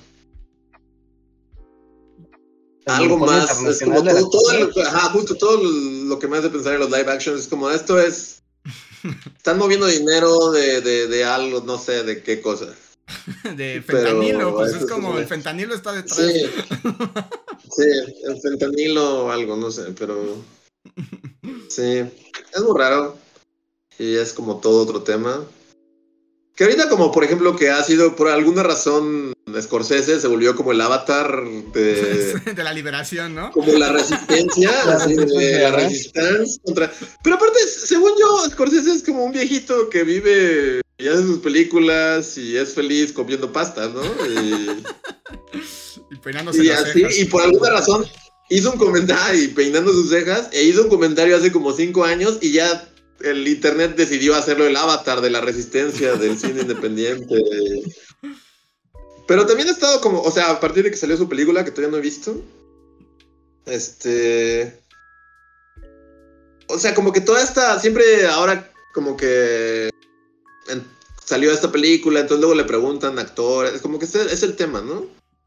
El 2.86 2.94
algo 2.94 3.18
más. 3.18 3.62
Es 3.62 3.82
como 3.82 4.04
todo, 4.04 4.82
ajá, 4.86 5.10
justo 5.10 5.36
todo 5.36 5.62
lo 5.62 6.20
que 6.20 6.28
me 6.28 6.38
hace 6.38 6.50
pensar 6.50 6.74
en 6.74 6.80
los 6.80 6.92
live 6.92 7.12
actions 7.12 7.42
es 7.42 7.48
como 7.48 7.70
esto 7.70 8.00
es. 8.00 8.42
Están 9.38 9.58
moviendo 9.58 9.86
dinero 9.88 10.52
de, 10.52 10.82
de, 10.82 11.08
de 11.08 11.24
algo, 11.26 11.62
no 11.66 11.78
sé 11.78 12.04
de 12.04 12.24
qué 12.24 12.42
cosa. 12.42 12.74
De 13.56 13.84
Pero 13.86 14.00
fentanilo, 14.00 14.56
pues 14.56 14.74
es 14.74 14.86
como 14.90 15.18
el 15.18 15.28
fentanilo 15.28 15.76
está 15.76 15.92
detrás. 15.92 16.18
Sí. 16.18 16.46
Sí, 17.76 17.90
el 18.26 18.40
fentanilo 18.40 19.26
o 19.26 19.32
algo, 19.32 19.56
no 19.56 19.72
sé, 19.72 19.94
pero. 19.98 20.38
Sí, 21.70 22.04
es 22.54 22.62
muy 22.62 22.78
raro. 22.78 23.18
Y 23.98 24.16
es 24.16 24.32
como 24.32 24.60
todo 24.60 24.84
otro 24.84 25.02
tema. 25.02 25.44
Que 26.56 26.66
ahorita, 26.66 26.88
como 26.88 27.12
por 27.12 27.24
ejemplo, 27.24 27.56
que 27.56 27.70
ha 27.72 27.82
sido 27.84 28.16
por 28.16 28.28
alguna 28.28 28.62
razón, 28.62 29.34
Scorsese 29.60 30.20
se 30.20 30.28
volvió 30.28 30.56
como 30.56 30.72
el 30.72 30.82
avatar 30.82 31.44
de. 31.74 32.40
de 32.56 32.64
la 32.64 32.74
liberación, 32.74 33.34
¿no? 33.34 33.52
como 33.52 33.72
la 33.74 33.92
resistencia, 33.92 34.72
La 34.86 34.94
así 34.98 35.16
de 35.16 35.26
resistencia, 35.26 35.60
la 35.62 35.72
¿verdad? 35.72 35.90
resistencia 35.90 36.62
contra. 36.64 36.94
Pero 37.24 37.36
aparte, 37.38 37.60
según 37.68 38.12
yo, 38.20 38.50
Scorsese 38.52 38.92
es 38.92 39.04
como 39.04 39.26
un 39.26 39.32
viejito 39.32 39.90
que 39.90 40.04
vive 40.04 40.82
y 41.00 41.08
hace 41.08 41.24
sus 41.24 41.40
películas 41.40 42.38
y 42.38 42.56
es 42.56 42.74
feliz 42.76 43.12
comiendo 43.12 43.52
pasta, 43.52 43.88
¿no? 43.90 44.04
Y, 44.28 44.70
Y 46.12 46.16
peinándose 46.18 46.64
y 46.64 46.68
las 46.68 46.84
así, 46.84 47.00
cejas. 47.00 47.18
y 47.18 47.26
por 47.26 47.42
alguna 47.42 47.72
razón 47.72 48.06
hizo 48.50 48.72
un 48.72 48.78
comentario 48.78 49.42
y 49.44 49.48
peinando 49.48 49.92
sus 49.92 50.10
cejas, 50.10 50.50
e 50.52 50.64
hizo 50.64 50.84
un 50.84 50.90
comentario 50.90 51.36
hace 51.36 51.52
como 51.52 51.74
cinco 51.74 52.04
años 52.04 52.38
y 52.42 52.52
ya 52.52 52.88
el 53.24 53.48
internet 53.48 53.96
decidió 53.96 54.36
hacerlo 54.36 54.66
el 54.68 54.76
avatar 54.76 55.22
de 55.22 55.30
la 55.30 55.42
resistencia 55.42 56.14
del 56.16 56.38
cine 56.38 56.62
independiente. 56.62 57.42
Pero 59.28 59.46
también 59.46 59.70
ha 59.70 59.72
estado 59.72 60.02
como, 60.02 60.22
o 60.22 60.32
sea, 60.32 60.52
a 60.52 60.60
partir 60.60 60.84
de 60.84 60.92
que 60.92 60.98
salió 60.98 61.16
su 61.16 61.30
película, 61.30 61.64
que 61.64 61.72
todavía 61.72 61.92
no 61.92 61.98
he 61.98 62.02
visto, 62.02 62.42
este... 63.66 64.80
O 66.68 66.78
sea, 66.80 66.94
como 66.94 67.12
que 67.12 67.22
toda 67.22 67.42
esta, 67.42 67.80
siempre 67.80 68.26
ahora 68.28 68.72
como 68.94 69.16
que 69.16 69.90
en- 70.70 70.88
salió 71.24 71.52
esta 71.52 71.72
película, 71.72 72.20
entonces 72.20 72.40
luego 72.40 72.56
le 72.56 72.64
preguntan 72.66 73.20
actores, 73.20 73.82
como 73.82 74.00
que 74.00 74.06
es 74.06 74.44
el 74.44 74.56
tema, 74.56 74.82
¿no? 74.82 75.06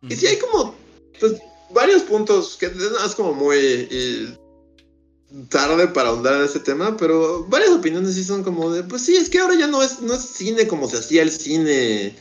Y 0.09 0.15
sí 0.17 0.27
hay 0.27 0.39
como 0.39 0.75
pues, 1.19 1.35
varios 1.71 2.03
puntos 2.03 2.57
que 2.59 2.67
es 2.67 3.15
como 3.15 3.33
muy 3.35 3.57
y, 3.59 4.39
tarde 5.49 5.89
para 5.89 6.11
ahondar 6.11 6.35
en 6.37 6.45
este 6.45 6.61
tema, 6.61 6.97
pero 6.97 7.45
varias 7.45 7.71
opiniones 7.71 8.15
sí 8.15 8.25
son 8.25 8.43
como 8.43 8.73
de, 8.73 8.85
pues 8.85 9.03
sí, 9.03 9.17
es 9.17 9.29
que 9.29 9.39
ahora 9.39 9.55
ya 9.55 9.67
no 9.67 9.83
es, 9.83 10.01
no 10.01 10.15
es 10.15 10.23
cine 10.23 10.67
como 10.67 10.89
se 10.89 10.99
hacía 10.99 11.23
el 11.23 11.31
cine 11.31 12.17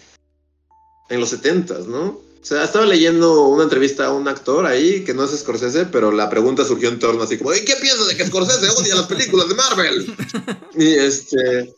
en 1.09 1.19
los 1.19 1.29
setentas, 1.29 1.85
¿no? 1.87 2.03
O 2.45 2.47
sea, 2.47 2.63
estaba 2.63 2.85
leyendo 2.85 3.47
una 3.47 3.63
entrevista 3.63 4.05
a 4.05 4.13
un 4.13 4.27
actor 4.27 4.65
ahí, 4.65 5.03
que 5.03 5.13
no 5.13 5.23
es 5.23 5.31
Scorsese, 5.31 5.85
pero 5.85 6.11
la 6.11 6.29
pregunta 6.29 6.63
surgió 6.63 6.89
en 6.89 6.99
torno 6.99 7.23
así 7.23 7.37
como, 7.37 7.53
¿y 7.53 7.65
qué 7.65 7.75
piensas 7.75 8.07
de 8.07 8.15
que 8.15 8.27
Scorsese 8.27 8.69
odia 8.69 8.95
las 8.95 9.07
películas 9.07 9.49
de 9.49 9.55
Marvel? 9.55 10.15
y 10.77 10.93
este... 10.93 11.73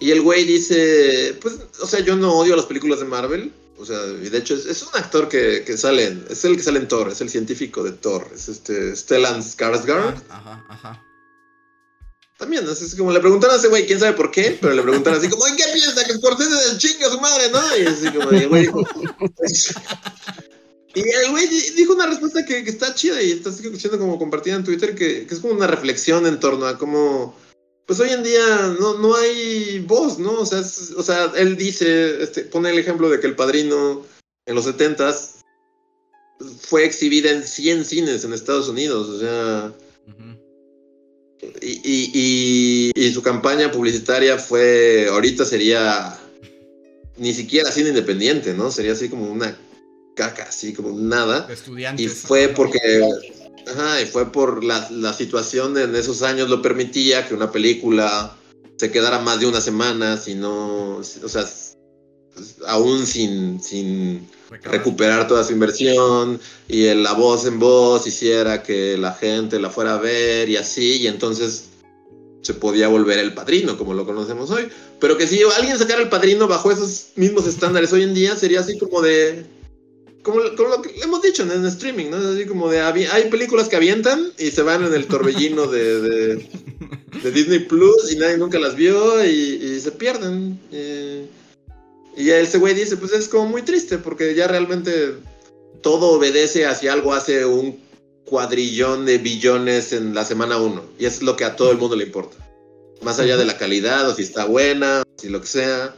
Y 0.00 0.12
el 0.12 0.20
güey 0.20 0.44
dice, 0.44 1.36
pues, 1.40 1.58
o 1.80 1.86
sea, 1.86 2.00
yo 2.00 2.14
no 2.14 2.34
odio 2.34 2.54
las 2.54 2.66
películas 2.66 3.00
de 3.00 3.04
Marvel. 3.04 3.52
O 3.82 3.84
sea, 3.84 3.98
y 4.22 4.28
de 4.28 4.38
hecho 4.38 4.54
es, 4.54 4.66
es 4.66 4.82
un 4.82 4.90
actor 4.94 5.28
que, 5.28 5.64
que 5.66 5.76
sale, 5.76 6.06
en- 6.06 6.24
es 6.30 6.44
el 6.44 6.56
que 6.56 6.62
sale 6.62 6.78
en 6.78 6.86
Thor, 6.88 7.08
es 7.10 7.20
el 7.20 7.28
científico 7.28 7.82
de 7.82 7.92
Thor, 7.92 8.28
es 8.34 8.48
este 8.48 8.94
Stellan 8.94 9.42
Skarsgård. 9.42 10.14
Ajá, 10.30 10.64
ajá. 10.68 11.02
También, 12.38 12.68
es, 12.68 12.80
es 12.82 12.94
como 12.94 13.12
le 13.12 13.20
preguntaron 13.20 13.56
a 13.56 13.58
ese 13.58 13.68
güey, 13.68 13.86
quién 13.86 13.98
sabe 14.00 14.12
por 14.14 14.30
qué, 14.30 14.56
pero 14.60 14.74
le 14.74 14.82
preguntaron 14.82 15.18
así 15.18 15.28
como, 15.28 15.46
¿y 15.48 15.56
qué 15.56 15.64
piensa 15.72 16.04
que 16.04 16.14
Scorsese 16.14 16.78
chinga 16.78 17.06
a 17.06 17.10
su 17.10 17.20
madre, 17.20 17.50
no? 17.50 17.60
Y 17.78 17.86
así 17.86 18.08
como, 18.16 18.32
y 18.32 18.36
el 18.42 18.48
güey 18.48 18.62
dijo, 18.62 18.80
y 20.94 21.00
el 21.00 21.30
güey 21.30 21.48
di- 21.48 21.70
dijo 21.76 21.94
una 21.94 22.06
respuesta 22.06 22.44
que, 22.44 22.64
que 22.64 22.70
está 22.70 22.94
chida 22.94 23.22
y 23.22 23.32
está 23.32 23.50
siendo 23.52 23.98
como 23.98 24.18
compartida 24.18 24.56
en 24.56 24.64
Twitter, 24.64 24.94
que, 24.94 25.26
que 25.26 25.34
es 25.34 25.40
como 25.40 25.54
una 25.54 25.66
reflexión 25.66 26.26
en 26.26 26.38
torno 26.40 26.66
a 26.66 26.78
cómo, 26.78 27.34
pues 27.94 28.08
hoy 28.08 28.14
en 28.16 28.22
día 28.22 28.74
no, 28.80 28.94
no 28.98 29.14
hay 29.14 29.80
voz, 29.80 30.18
¿no? 30.18 30.40
O 30.40 30.46
sea, 30.46 30.60
es- 30.60 30.92
o 30.96 31.02
sea, 31.02 31.30
él 31.36 31.56
dice, 31.58 32.22
este, 32.22 32.42
pone 32.42 32.70
el 32.70 32.78
ejemplo 32.78 33.10
de 33.10 33.20
que 33.20 33.26
El 33.26 33.36
Padrino 33.36 34.02
en 34.46 34.54
los 34.54 34.64
70s 34.66 35.42
fue 36.62 36.86
exhibida 36.86 37.30
en 37.30 37.44
100 37.44 37.84
cines 37.84 38.24
en 38.24 38.32
Estados 38.32 38.68
Unidos, 38.68 39.08
o 39.10 39.20
sea... 39.20 39.72
Y, 41.60 41.70
y, 41.82 42.10
y- 42.14 42.92
y 42.94 43.12
su 43.12 43.20
campaña 43.22 43.70
publicitaria 43.70 44.38
fue, 44.38 45.08
ahorita 45.10 45.44
sería 45.44 46.18
ni 47.18 47.34
siquiera 47.34 47.70
cine 47.70 47.90
independiente, 47.90 48.54
¿no? 48.54 48.70
Sería 48.70 48.92
así 48.92 49.08
como 49.10 49.30
una 49.30 49.54
caca, 50.16 50.44
así 50.44 50.72
como 50.72 50.98
nada. 50.98 51.42
De 51.42 51.52
estudiantes. 51.54 52.06
Y 52.06 52.08
fue 52.08 52.48
porque, 52.48 52.78
ajá, 53.72 54.00
y 54.00 54.06
fue 54.06 54.30
por 54.30 54.62
la, 54.64 54.88
la 54.90 55.12
situación 55.12 55.76
en 55.78 55.94
esos 55.96 56.22
años 56.22 56.48
lo 56.48 56.62
permitía 56.62 57.26
que 57.26 57.34
una 57.34 57.50
película 57.50 58.36
se 58.76 58.90
quedara 58.90 59.18
más 59.20 59.40
de 59.40 59.46
una 59.46 59.60
semana, 59.60 60.16
si 60.16 60.34
no, 60.34 60.96
o 60.96 61.02
sea, 61.04 61.44
pues, 62.34 62.56
aún 62.66 63.06
sin, 63.06 63.60
recuperar 64.62 65.28
toda 65.28 65.44
su 65.44 65.52
inversión 65.52 66.40
y 66.68 66.84
el- 66.86 67.02
la 67.02 67.12
voz 67.12 67.46
en 67.46 67.58
voz 67.58 68.06
hiciera 68.06 68.62
que 68.62 68.96
la 68.98 69.12
gente 69.14 69.58
la 69.58 69.70
fuera 69.70 69.94
a 69.94 69.98
ver 69.98 70.48
y 70.48 70.56
así, 70.56 70.98
y 70.98 71.06
entonces 71.06 71.68
se 72.42 72.54
podía 72.54 72.88
volver 72.88 73.18
el 73.18 73.34
padrino, 73.34 73.78
como 73.78 73.94
lo 73.94 74.04
conocemos 74.04 74.50
hoy. 74.50 74.68
Pero 75.00 75.16
que 75.16 75.26
si 75.26 75.40
alguien 75.56 75.78
sacara 75.78 76.02
el 76.02 76.08
padrino 76.08 76.48
bajo 76.48 76.70
esos 76.70 77.06
mismos 77.16 77.46
estándares 77.46 77.92
hoy 77.92 78.02
en 78.02 78.14
día, 78.14 78.36
sería 78.36 78.60
así 78.60 78.78
como 78.78 79.00
de. 79.00 79.44
Como, 80.22 80.40
como 80.56 80.68
lo 80.68 80.82
que 80.82 81.00
hemos 81.00 81.20
dicho 81.22 81.42
en, 81.42 81.50
en 81.50 81.66
streaming, 81.66 82.10
¿no? 82.10 82.16
Así 82.16 82.46
como 82.46 82.70
de. 82.70 82.80
Hay 82.80 83.28
películas 83.30 83.68
que 83.68 83.76
avientan 83.76 84.32
y 84.38 84.50
se 84.50 84.62
van 84.62 84.84
en 84.84 84.94
el 84.94 85.06
torbellino 85.06 85.66
de, 85.66 86.00
de, 86.00 86.48
de 87.22 87.30
Disney 87.32 87.60
Plus 87.60 88.12
y 88.12 88.16
nadie 88.16 88.36
nunca 88.38 88.58
las 88.58 88.76
vio 88.76 89.24
y, 89.24 89.28
y 89.28 89.80
se 89.80 89.92
pierden. 89.92 90.60
eh. 90.70 91.26
Y 92.16 92.28
ese 92.30 92.58
güey 92.58 92.74
dice, 92.74 92.96
pues 92.98 93.12
es 93.12 93.26
como 93.26 93.48
muy 93.48 93.62
triste 93.62 93.96
porque 93.98 94.34
ya 94.34 94.46
realmente 94.46 95.14
todo 95.82 96.10
obedece 96.10 96.66
hacia 96.66 96.92
algo 96.92 97.14
hace 97.14 97.46
un 97.46 97.80
cuadrillón 98.26 99.06
de 99.06 99.18
billones 99.18 99.92
en 99.92 100.14
la 100.14 100.24
semana 100.24 100.58
uno. 100.58 100.84
Y 100.98 101.06
es 101.06 101.22
lo 101.22 101.36
que 101.36 101.44
a 101.44 101.56
todo 101.56 101.72
el 101.72 101.78
mundo 101.78 101.96
le 101.96 102.04
importa. 102.04 102.36
Más 103.02 103.18
allá 103.18 103.36
de 103.36 103.46
la 103.46 103.56
calidad 103.58 104.08
o 104.08 104.14
si 104.14 104.22
está 104.22 104.44
buena, 104.44 105.00
o 105.02 105.20
si 105.20 105.28
lo 105.30 105.40
que 105.40 105.46
sea. 105.46 105.94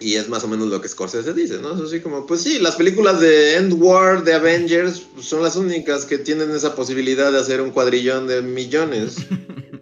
Y 0.00 0.14
es 0.14 0.28
más 0.28 0.44
o 0.44 0.48
menos 0.48 0.68
lo 0.68 0.80
que 0.80 0.88
Scorsese 0.88 1.32
dice, 1.34 1.58
¿no? 1.60 1.74
Es 1.74 1.80
así 1.80 2.00
como, 2.00 2.24
pues 2.24 2.42
sí, 2.42 2.60
las 2.60 2.76
películas 2.76 3.20
de 3.20 3.56
End 3.56 3.72
War, 3.82 4.22
de 4.22 4.34
Avengers, 4.34 5.00
pues, 5.14 5.26
son 5.26 5.42
las 5.42 5.56
únicas 5.56 6.04
que 6.04 6.18
tienen 6.18 6.50
esa 6.52 6.74
posibilidad 6.76 7.32
de 7.32 7.38
hacer 7.38 7.60
un 7.60 7.70
cuadrillón 7.70 8.26
de 8.26 8.42
millones. 8.42 9.16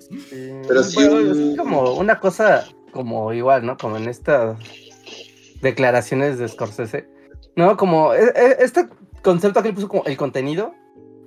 Sí, 0.09 0.53
Pero 0.69 0.83
sí 0.85 0.97
bueno, 0.97 1.17
un- 1.33 1.51
es 1.53 1.59
como 1.59 1.95
una 1.95 2.21
cosa 2.21 2.67
como 2.93 3.33
igual, 3.33 3.65
¿no? 3.67 3.77
Como 3.77 3.97
en 3.97 4.09
estas 4.09 4.57
declaraciones 5.61 6.39
de 6.39 6.49
Scorsese. 6.49 7.09
No, 7.57 7.77
como 7.77 8.15
e- 8.15 8.33
e- 8.35 8.57
este 8.61 8.89
concepto 9.23 9.63
que 9.63 9.69
él 9.69 9.75
puso 9.75 9.89
como 9.89 10.05
el 10.05 10.17
contenido, 10.17 10.75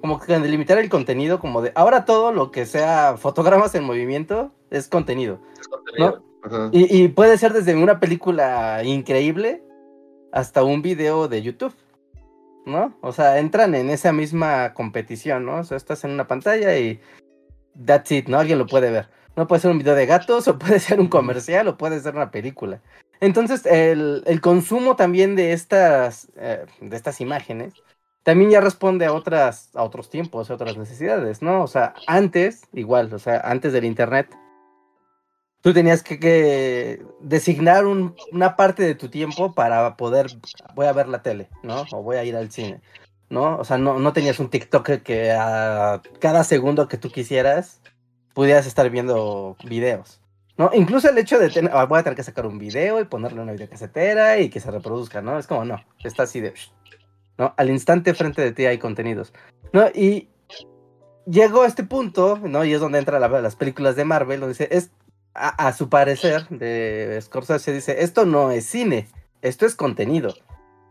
como 0.02 0.20
que 0.20 0.38
delimitar 0.40 0.78
el 0.78 0.90
contenido, 0.90 1.40
como 1.40 1.62
de 1.62 1.72
ahora 1.76 2.06
todo 2.06 2.32
lo 2.32 2.52
que 2.52 2.66
sea 2.66 3.18
fotogramas 3.18 3.76
en 3.76 3.84
movimiento 3.84 4.52
es 4.72 4.88
contenido. 4.88 5.40
¿No? 5.98 6.24
Ajá. 6.50 6.70
Y, 6.72 7.04
y 7.04 7.08
puede 7.10 7.38
ser 7.38 7.54
desde 7.54 7.76
una 7.76 8.00
película 8.00 8.82
increíble 8.84 9.64
hasta 10.32 10.64
un 10.64 10.82
video 10.82 11.28
de 11.28 11.42
YouTube, 11.42 11.76
¿no? 12.66 12.98
O 13.02 13.12
sea, 13.12 13.40
entran 13.40 13.76
en 13.76 13.90
esa 13.90 14.12
misma 14.12 14.74
competición, 14.74 15.46
¿no? 15.46 15.58
O 15.58 15.64
sea, 15.64 15.78
estás 15.78 16.04
en 16.04 16.12
una 16.12 16.28
pantalla 16.28 16.78
y 16.78 17.00
that's 17.86 18.12
it, 18.12 18.28
¿no? 18.28 18.40
Alguien 18.40 18.58
lo 18.58 18.68
puede 18.68 18.92
ver. 18.92 19.08
No 19.36 19.48
puede 19.48 19.62
ser 19.62 19.72
un 19.72 19.80
video 19.80 19.96
de 19.96 20.06
gatos, 20.06 20.48
o 20.50 20.60
puede 20.60 20.80
ser 20.80 21.00
un 21.00 21.08
comercial, 21.08 21.68
o 21.68 21.78
puede 21.78 22.00
ser 22.00 22.16
una 22.16 22.32
película. 22.32 22.82
Entonces, 23.22 23.66
el, 23.66 24.24
el 24.26 24.42
consumo 24.42 24.96
también 24.96 25.36
de 25.36 25.54
estas, 25.54 26.30
eh, 26.38 26.66
de 26.82 26.96
estas 26.96 27.22
imágenes 27.22 27.74
también 28.24 28.52
ya 28.52 28.62
responde 28.62 29.06
a 29.06 29.14
otras, 29.14 29.76
a 29.76 29.84
otros 29.84 30.10
tiempos, 30.10 30.50
a 30.50 30.54
otras 30.54 30.78
necesidades, 30.78 31.42
¿no? 31.42 31.64
O 31.64 31.68
sea, 31.68 31.96
antes, 32.06 32.62
igual, 32.74 33.12
o 33.14 33.20
sea, 33.20 33.40
antes 33.40 33.74
del 33.74 33.86
internet, 33.86 34.30
tú 35.62 35.74
tenías 35.74 36.04
que, 36.04 37.06
designar 37.22 37.86
un- 37.86 38.16
una 38.32 38.56
parte 38.56 38.84
de 38.84 38.96
tu 38.96 39.10
tiempo 39.10 39.54
para 39.54 39.96
poder, 39.98 40.28
voy 40.76 40.86
a 40.88 40.94
ver 40.94 41.08
la 41.08 41.22
tele, 41.22 41.50
¿no? 41.64 41.86
O 41.92 42.02
voy 42.04 42.18
a 42.18 42.24
ir 42.24 42.36
al 42.36 42.52
cine, 42.52 42.82
¿no? 43.30 43.58
O 43.58 43.64
sea, 43.66 43.78
no, 43.78 44.00
no 44.00 44.14
tenías 44.14 44.40
un 44.40 44.50
TikTok 44.50 44.90
que 45.04 45.32
a 45.32 46.02
cada 46.20 46.44
segundo 46.44 46.88
que 46.88 46.98
tú 46.98 47.10
quisieras 47.12 47.82
pudieras 48.34 48.66
estar 48.68 48.90
viendo 48.90 49.58
videos, 49.66 50.22
¿no? 50.58 50.70
Incluso 50.74 51.10
el 51.10 51.18
hecho 51.18 51.38
de 51.40 51.50
tener, 51.50 51.72
ah, 51.74 51.86
voy 51.86 52.00
a 52.00 52.04
tener 52.04 52.16
que 52.16 52.24
sacar 52.24 52.46
un 52.46 52.58
video 52.58 53.02
y 53.02 53.06
ponerle 53.06 53.42
una 53.42 53.52
videocasetera 53.52 54.40
y 54.40 54.50
que 54.50 54.60
se 54.62 54.72
reproduzca, 54.72 55.22
¿no? 55.22 55.38
Es 55.38 55.48
como, 55.48 55.66
no, 55.66 55.84
está 56.04 56.24
así 56.24 56.40
de, 56.40 56.54
¿no? 57.38 57.54
Al 57.58 57.70
instante 57.70 58.14
frente 58.14 58.42
de 58.42 58.54
ti 58.54 58.66
hay 58.66 58.78
contenidos, 58.78 59.34
¿no? 59.74 59.88
Y 59.94 60.30
llegó 61.26 61.64
a 61.64 61.68
este 61.68 61.84
punto, 61.84 62.40
¿no? 62.42 62.64
Y 62.64 62.74
es 62.74 62.80
donde 62.80 63.00
entran 63.00 63.20
la- 63.22 63.42
las 63.42 63.56
películas 63.56 63.96
de 63.96 64.06
Marvel, 64.06 64.40
donde 64.40 64.54
dice, 64.54 64.70
es, 64.72 64.92
a, 65.34 65.68
a 65.68 65.74
su 65.74 65.90
parecer, 65.90 66.48
de 66.50 67.20
Scorsese, 67.22 67.74
dice, 67.74 68.04
esto 68.04 68.26
no 68.26 68.52
es 68.52 68.66
cine, 68.66 69.08
esto 69.42 69.66
es 69.66 69.76
contenido. 69.76 70.34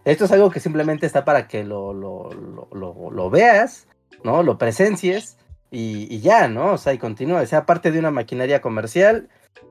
Esto 0.04 0.24
es 0.24 0.32
algo 0.32 0.50
que 0.50 0.60
simplemente 0.60 1.06
está 1.06 1.24
para 1.24 1.48
que 1.48 1.64
lo, 1.64 1.92
lo, 1.92 2.30
lo, 2.72 3.30
veas, 3.30 3.86
¿no? 4.24 4.42
Lo 4.42 4.56
presencies 4.56 5.36
y, 5.70 6.06
y 6.14 6.20
ya, 6.20 6.48
¿no? 6.48 6.72
O 6.72 6.78
sea, 6.78 6.94
y 6.94 6.98
continúe, 6.98 7.44
sea 7.46 7.66
parte 7.66 7.90
de 7.90 7.98
una 7.98 8.10
maquinaria 8.10 8.62
comercial 8.62 9.28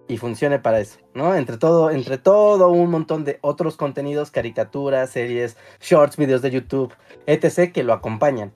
y 0.07 0.17
funcione 0.17 0.59
para 0.59 0.79
eso, 0.79 0.99
¿no? 1.13 1.35
Entre 1.35 1.57
todo, 1.57 1.89
entre 1.89 2.17
todo 2.17 2.69
un 2.69 2.91
montón 2.91 3.23
de 3.23 3.39
otros 3.41 3.77
contenidos, 3.77 4.29
caricaturas, 4.29 5.09
series, 5.09 5.57
shorts, 5.81 6.17
videos 6.17 6.41
de 6.41 6.51
YouTube, 6.51 6.93
etc., 7.25 7.71
que 7.71 7.83
lo 7.83 7.93
acompañan. 7.93 8.53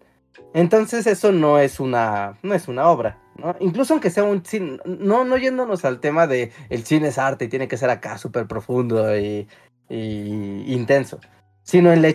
Entonces 0.53 1.07
eso 1.07 1.31
no 1.31 1.59
es 1.59 1.79
una, 1.79 2.37
no 2.43 2.53
es 2.53 2.67
una 2.67 2.89
obra, 2.89 3.19
¿no? 3.37 3.55
Incluso 3.59 3.93
aunque 3.93 4.09
sea 4.09 4.23
un 4.23 4.43
cine, 4.45 4.79
no, 4.85 5.23
no 5.23 5.37
yéndonos 5.37 5.85
al 5.85 5.99
tema 5.99 6.27
de 6.27 6.51
el 6.69 6.83
cine 6.85 7.09
es 7.09 7.17
arte 7.17 7.45
y 7.45 7.49
tiene 7.49 7.67
que 7.67 7.77
ser 7.77 7.89
acá 7.89 8.17
súper 8.17 8.47
profundo 8.47 9.17
y, 9.17 9.47
y 9.89 10.73
intenso, 10.73 11.19
sino 11.63 11.91
en 11.91 12.01
la 12.01 12.09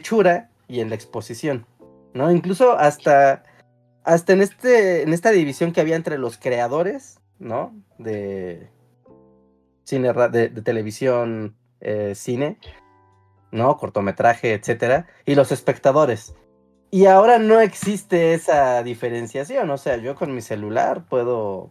y 0.69 0.81
en 0.81 0.89
la 0.89 0.95
exposición, 0.95 1.67
¿no? 2.15 2.31
Incluso 2.31 2.73
hasta, 2.73 3.45
hasta 4.05 4.33
en, 4.33 4.43
este, 4.43 5.03
en 5.03 5.13
esta 5.13 5.31
división 5.31 5.73
que 5.73 5.81
había 5.81 5.97
entre 5.97 6.19
los 6.19 6.39
creadores, 6.39 7.21
¿no? 7.39 7.75
De, 7.99 8.69
cine 9.85 10.13
de, 10.13 10.49
televisión, 10.63 11.57
eh, 11.81 12.15
cine, 12.15 12.59
¿no? 13.53 13.77
Cortometraje, 13.77 14.55
etcétera, 14.55 15.07
y 15.25 15.35
los 15.35 15.53
espectadores. 15.53 16.35
Y 16.97 17.05
ahora 17.05 17.39
no 17.39 17.61
existe 17.61 18.33
esa 18.33 18.83
diferenciación, 18.83 19.69
o 19.69 19.77
sea, 19.77 19.99
yo 19.99 20.15
con 20.15 20.35
mi 20.35 20.41
celular 20.41 21.05
puedo, 21.07 21.71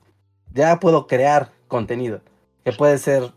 ya 0.53 0.80
puedo 0.80 1.07
crear 1.07 1.51
contenido, 1.67 2.21
que 2.63 2.71
puede 2.71 2.99
ser 2.99 3.34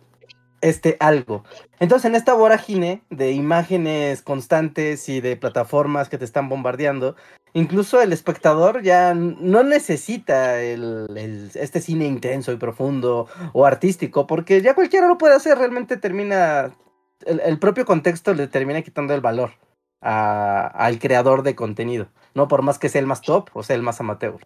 este 0.61 0.99
algo. 1.01 1.45
Entonces, 1.81 2.05
en 2.11 2.15
esta 2.15 2.35
vorágine 2.35 3.01
de 3.09 3.33
imágenes 3.33 4.21
constantes 4.21 5.09
y 5.09 5.23
de 5.23 5.39
plataformas 5.39 6.11
que 6.11 6.19
te 6.19 6.27
están 6.27 6.51
bombardeando, 6.51 7.17
incluso 7.55 8.03
el 8.03 8.13
espectador 8.13 8.83
ya 8.83 9.15
no 9.15 9.63
necesita 9.63 10.61
el, 10.61 11.09
este 11.55 11.81
cine 11.81 12.05
intenso 12.05 12.53
y 12.53 12.57
profundo 12.57 13.29
o 13.55 13.65
artístico, 13.65 14.27
porque 14.27 14.61
ya 14.61 14.75
cualquiera 14.75 15.09
lo 15.09 15.17
puede 15.17 15.37
hacer, 15.37 15.57
realmente 15.57 15.97
termina, 15.97 16.77
el, 17.25 17.59
propio 17.59 17.87
contexto 17.87 18.35
le 18.35 18.47
termina 18.47 18.83
quitando 18.83 19.15
el 19.15 19.23
valor 19.23 19.53
al 20.01 20.99
creador 20.99 21.43
de 21.43 21.55
contenido, 21.55 22.09
no 22.35 22.49
por 22.49 22.63
más 22.63 22.79
que 22.79 22.89
sea 22.89 23.01
el 23.01 23.07
más 23.07 23.23
top 23.23 23.51
o 23.55 23.63
sea 23.63 23.77
el 23.77 23.83
más 23.83 24.01
amateur. 24.01 24.39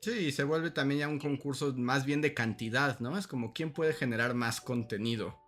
Sí, 0.00 0.32
se 0.32 0.44
vuelve 0.44 0.70
también 0.70 1.00
ya 1.00 1.08
un 1.08 1.18
concurso 1.18 1.72
más 1.74 2.04
bien 2.04 2.20
de 2.20 2.34
cantidad, 2.34 2.98
¿no? 3.00 3.16
Es 3.16 3.26
como 3.26 3.52
quién 3.54 3.72
puede 3.72 3.94
generar 3.94 4.34
más 4.34 4.60
contenido 4.60 5.38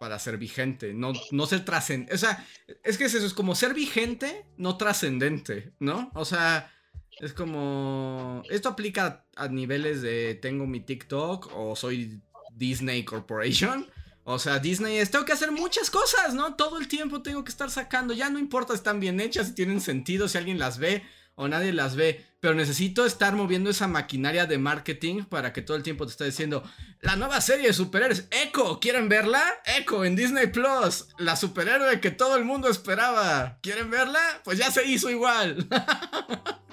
para 0.00 0.18
ser 0.18 0.36
vigente, 0.36 0.92
no, 0.92 1.12
no 1.30 1.46
ser 1.46 1.64
trascendente. 1.64 2.14
O 2.14 2.18
sea, 2.18 2.44
es 2.82 2.98
que 2.98 3.04
es 3.04 3.14
eso, 3.14 3.24
es 3.24 3.34
como 3.34 3.54
ser 3.54 3.72
vigente, 3.72 4.44
no 4.56 4.76
trascendente, 4.76 5.72
¿no? 5.78 6.10
O 6.14 6.24
sea, 6.24 6.72
es 7.20 7.32
como... 7.32 8.42
Esto 8.50 8.70
aplica 8.70 9.24
a 9.36 9.46
niveles 9.46 10.02
de 10.02 10.34
tengo 10.34 10.66
mi 10.66 10.80
TikTok 10.80 11.52
o 11.54 11.76
soy 11.76 12.20
Disney 12.50 13.04
Corporation. 13.04 13.86
O 14.24 14.38
sea, 14.38 14.58
Disney 14.60 14.98
es, 14.98 15.10
tengo 15.10 15.24
que 15.24 15.32
hacer 15.32 15.50
muchas 15.50 15.90
cosas, 15.90 16.34
¿no? 16.34 16.54
Todo 16.54 16.78
el 16.78 16.86
tiempo 16.86 17.22
tengo 17.22 17.42
que 17.42 17.50
estar 17.50 17.70
sacando, 17.70 18.14
ya 18.14 18.30
no 18.30 18.38
importa 18.38 18.72
si 18.72 18.78
están 18.78 19.00
bien 19.00 19.20
hechas, 19.20 19.48
si 19.48 19.54
tienen 19.54 19.80
sentido, 19.80 20.28
si 20.28 20.38
alguien 20.38 20.58
las 20.58 20.78
ve 20.78 21.02
o 21.34 21.48
nadie 21.48 21.72
las 21.72 21.96
ve, 21.96 22.24
pero 22.40 22.54
necesito 22.54 23.06
estar 23.06 23.34
moviendo 23.34 23.70
esa 23.70 23.88
maquinaria 23.88 24.46
de 24.46 24.58
marketing 24.58 25.24
para 25.24 25.52
que 25.52 25.62
todo 25.62 25.76
el 25.76 25.82
tiempo 25.82 26.04
te 26.04 26.12
esté 26.12 26.24
diciendo, 26.26 26.62
la 27.00 27.16
nueva 27.16 27.40
serie 27.40 27.68
de 27.68 27.72
superhéroes, 27.72 28.28
Echo, 28.30 28.78
¿quieren 28.80 29.08
verla? 29.08 29.42
Echo 29.64 30.04
en 30.04 30.14
Disney 30.14 30.48
Plus, 30.48 31.08
la 31.18 31.36
superhéroe 31.36 32.00
que 32.00 32.10
todo 32.10 32.36
el 32.36 32.44
mundo 32.44 32.68
esperaba, 32.68 33.58
¿quieren 33.62 33.90
verla? 33.90 34.20
Pues 34.44 34.58
ya 34.58 34.70
se 34.70 34.84
hizo 34.84 35.10
igual. 35.10 35.66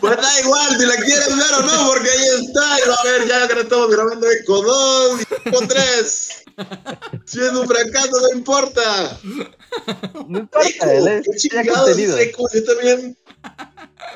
Pues 0.00 0.16
da 0.16 0.40
igual 0.40 0.78
si 0.78 0.86
la 0.86 0.96
quieren 0.96 1.38
ver 1.38 1.54
o 1.58 1.62
no, 1.62 1.86
porque 1.88 2.10
ahí 2.10 2.44
está. 2.44 2.78
Y 2.78 2.82
a 2.82 3.18
ver, 3.18 3.28
ya 3.28 3.60
estamos 3.60 3.90
grabando 3.90 4.30
Echo 4.30 4.62
2 4.62 5.20
y 5.20 5.48
Echo 5.48 5.68
3. 5.68 6.44
Si 7.24 7.40
es 7.40 7.52
un 7.52 7.66
fracaso, 7.66 8.20
no 8.20 8.36
importa. 8.36 9.18
No 10.28 10.38
importa, 10.40 10.94
Echo, 10.94 11.30
¿Qué 11.30 11.36
chingados 11.38 11.98
es 11.98 12.16
Echo? 12.16 12.42
Yo 12.52 12.64
también 12.64 13.18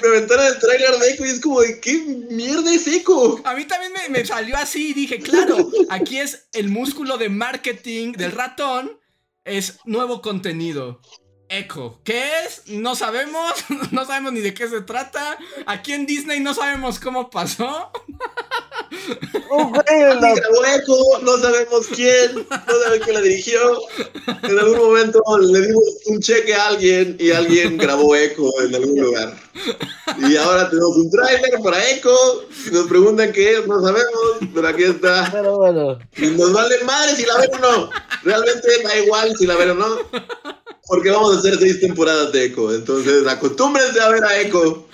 me 0.03 0.09
aventaron 0.09 0.47
el 0.47 0.59
trailer 0.59 0.99
de 0.99 1.11
Echo 1.11 1.25
y 1.25 1.31
es 1.31 1.41
como 1.41 1.61
de 1.63 1.81
qué 1.81 1.99
mierda 2.31 2.73
es 2.73 2.87
Echo. 2.87 3.41
A 3.45 3.55
mí 3.55 3.65
también 3.65 3.93
me, 3.93 4.09
me 4.11 4.25
salió 4.25 4.57
así 4.57 4.91
y 4.91 4.95
dije, 4.95 5.19
claro, 5.21 5.71
aquí 5.89 6.19
es 6.19 6.47
el 6.53 6.69
músculo 6.69 7.17
de 7.17 7.29
marketing 7.29 8.13
del 8.13 8.33
ratón, 8.33 9.01
es 9.45 9.79
nuevo 9.85 10.21
contenido. 10.21 11.01
Echo. 11.49 11.99
¿Qué 12.05 12.23
es? 12.45 12.63
No 12.67 12.95
sabemos. 12.95 13.53
No 13.93 14.05
sabemos 14.05 14.33
ni 14.33 14.41
de 14.41 14.53
qué 14.53 14.69
se 14.69 14.81
trata. 14.81 15.39
Aquí 15.67 15.93
en 15.93 16.07
Disney 16.07 16.41
no 16.41 16.55
sabemos 16.55 16.99
cómo 16.99 17.31
pasó. 17.31 17.91
Oh, 19.51 19.71
grabó 19.71 20.65
Echo, 20.75 21.21
no 21.23 21.39
sabemos 21.39 21.87
quién, 21.95 22.35
no 22.35 22.75
sabemos 22.83 23.05
quién 23.05 23.15
la 23.15 23.21
dirigió. 23.21 23.81
En 24.43 24.59
algún 24.59 24.79
momento 24.79 25.23
le 25.41 25.61
dimos 25.61 25.85
un 26.07 26.21
cheque 26.21 26.55
a 26.55 26.69
alguien 26.69 27.17
y 27.19 27.31
alguien 27.31 27.77
grabó 27.77 28.15
Echo 28.15 28.49
en 28.63 28.75
algún 28.75 29.01
lugar. 29.01 29.37
Y 30.19 30.37
ahora 30.37 30.69
tenemos 30.69 30.97
un 30.97 31.11
trailer 31.11 31.61
para 31.63 31.91
Echo. 31.91 32.49
Nos 32.73 32.87
preguntan 32.87 33.33
qué 33.33 33.59
es, 33.59 33.67
no 33.67 33.81
sabemos, 33.81 34.51
pero 34.55 34.69
aquí 34.69 34.85
está. 34.85 35.29
Pero 35.33 35.57
bueno. 35.57 35.99
Y 36.17 36.27
nos 36.27 36.53
vale 36.53 36.77
madre 36.85 37.17
si 37.17 37.25
la 37.25 37.39
ven 37.39 37.55
o 37.55 37.59
no. 37.59 37.91
Realmente 38.23 38.83
da 38.83 38.97
igual 38.99 39.37
si 39.37 39.47
la 39.47 39.57
ven 39.57 39.71
o 39.71 39.75
no. 39.75 39.97
Porque 40.87 41.11
vamos 41.11 41.37
a 41.37 41.39
hacer 41.39 41.59
seis 41.59 41.81
temporadas 41.81 42.33
de 42.33 42.45
Echo. 42.45 42.73
Entonces, 42.73 43.27
acostúmbrense 43.27 44.01
a 44.01 44.09
ver 44.09 44.25
a 44.25 44.41
Echo. 44.41 44.87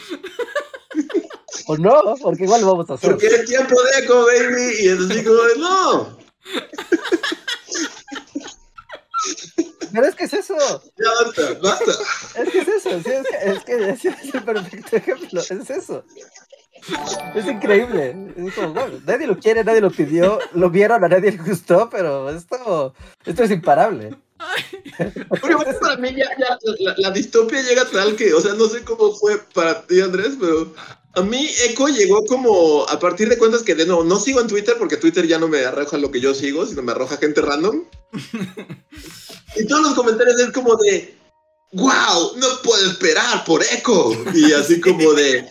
O 1.66 1.76
no, 1.76 2.14
porque 2.20 2.44
igual 2.44 2.62
lo 2.62 2.68
vamos 2.68 2.90
a 2.90 2.94
hacer. 2.94 3.10
Porque 3.10 3.26
es 3.26 3.44
tiempo 3.44 3.74
de 3.82 4.04
Echo, 4.04 4.24
baby. 4.24 4.74
Y 4.80 4.88
es 4.88 4.98
así 5.00 5.22
como 5.24 5.42
de 5.42 5.58
no. 5.58 6.18
Pero 9.92 10.06
es 10.06 10.14
que 10.14 10.24
es 10.24 10.32
eso. 10.32 10.56
Ya 10.96 11.24
basta, 11.24 11.58
basta. 11.62 11.92
Es 12.42 12.48
que 12.50 12.58
es 12.60 12.68
eso. 12.68 12.90
es 12.90 13.04
que, 13.04 13.90
es, 13.90 14.00
que, 14.00 14.08
es 14.08 14.34
el 14.34 14.42
perfecto 14.42 14.96
ejemplo. 14.96 15.40
Es 15.40 15.70
eso. 15.70 16.04
Es 17.34 17.46
increíble. 17.46 18.14
nadie 19.04 19.26
lo 19.26 19.38
quiere, 19.38 19.62
nadie 19.62 19.80
lo 19.80 19.90
pidió. 19.90 20.38
Lo 20.54 20.70
vieron, 20.70 21.04
a 21.04 21.08
nadie 21.08 21.32
le 21.32 21.38
gustó, 21.38 21.88
pero 21.90 22.30
esto, 22.30 22.94
esto 23.24 23.42
es 23.44 23.50
imparable. 23.50 24.16
Porque 25.28 25.56
para 25.80 25.96
mí 25.96 26.14
ya, 26.16 26.28
ya 26.38 26.58
la, 26.96 27.10
distopia 27.10 27.62
llega 27.62 27.84
tal 27.86 28.16
que, 28.16 28.32
o 28.34 28.40
sea, 28.40 28.54
no 28.54 28.68
sé 28.68 28.82
cómo 28.82 29.14
fue 29.14 29.38
para 29.54 29.86
ti, 29.86 30.00
Andrés, 30.00 30.34
pero 30.38 30.72
a 31.14 31.22
mí 31.22 31.50
Echo 31.64 31.88
llegó 31.88 32.24
como 32.26 32.84
a 32.88 32.98
partir 32.98 33.28
de 33.28 33.38
cuentas 33.38 33.62
que 33.62 33.74
de 33.74 33.86
nuevo 33.86 34.04
no 34.04 34.18
sigo 34.18 34.40
en 34.40 34.48
Twitter 34.48 34.76
porque 34.78 34.96
Twitter 34.96 35.26
ya 35.26 35.38
no 35.38 35.48
me 35.48 35.64
arroja 35.64 35.98
lo 35.98 36.10
que 36.10 36.20
yo 36.20 36.34
sigo, 36.34 36.66
sino 36.66 36.82
me 36.82 36.92
arroja 36.92 37.18
gente 37.18 37.40
random. 37.42 37.84
y 39.56 39.66
todos 39.66 39.82
los 39.82 39.94
comentarios 39.94 40.40
es 40.40 40.50
como 40.52 40.74
de, 40.76 41.14
wow, 41.72 42.36
no 42.36 42.46
puedo 42.62 42.90
esperar 42.90 43.44
por 43.44 43.62
Echo. 43.62 44.12
Y 44.34 44.52
así 44.54 44.80
como 44.80 45.12
de, 45.12 45.46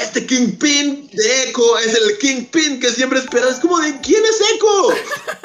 este 0.00 0.26
Kingpin 0.26 1.08
de 1.12 1.42
Echo 1.44 1.78
es 1.78 1.94
el 1.94 2.18
Kingpin 2.18 2.80
que 2.80 2.90
siempre 2.90 3.20
esperas. 3.20 3.54
Es 3.54 3.60
como 3.60 3.78
de, 3.78 4.00
¿quién 4.00 4.24
es 4.24 4.40
Echo? 4.54 4.88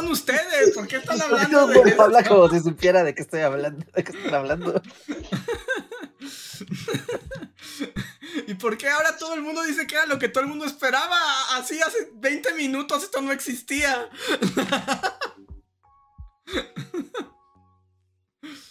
¿Quiénes 0.00 0.18
son 0.18 0.34
ustedes? 0.34 0.74
¿Por 0.74 0.86
qué 0.86 0.96
están 0.96 1.20
hablando 1.20 1.66
de 1.66 1.90
esto? 1.90 2.02
Habla 2.02 2.24
como 2.24 2.48
si 2.48 2.60
supiera 2.60 3.04
de 3.04 3.14
qué 3.14 3.22
estoy 3.22 3.40
hablando, 3.40 3.84
de 3.94 4.04
qué 4.04 4.12
están 4.12 4.34
hablando. 4.34 4.82
¿Y 8.46 8.54
por 8.54 8.76
qué 8.78 8.88
ahora 8.88 9.16
todo 9.18 9.34
el 9.34 9.42
mundo 9.42 9.62
dice 9.62 9.86
que 9.86 9.94
era 9.94 10.06
lo 10.06 10.18
que 10.18 10.28
todo 10.28 10.42
el 10.44 10.48
mundo 10.50 10.64
esperaba? 10.64 11.18
Así 11.56 11.80
hace 11.80 12.10
20 12.14 12.54
minutos 12.54 13.02
esto 13.02 13.20
no 13.20 13.32
existía. 13.32 14.08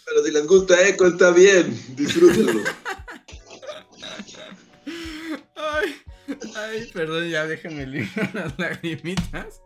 Pero 0.04 0.24
si 0.24 0.30
les 0.32 0.46
gusta 0.46 0.86
Echo, 0.86 1.06
está 1.06 1.30
bien. 1.30 1.78
Disfrútenlo. 1.96 2.64
Ay, 5.56 6.02
ay, 6.56 6.90
perdón, 6.92 7.28
ya 7.28 7.46
déjenme 7.46 7.86
limpiar 7.86 8.34
las 8.34 8.58
lagrimitas. 8.58 9.60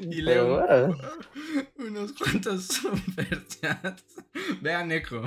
Y 0.00 0.22
leo 0.22 0.96
unos 1.76 2.12
cuantos 2.12 2.66
superchats. 2.66 4.04
Vean 4.60 4.92
Echo. 4.92 5.22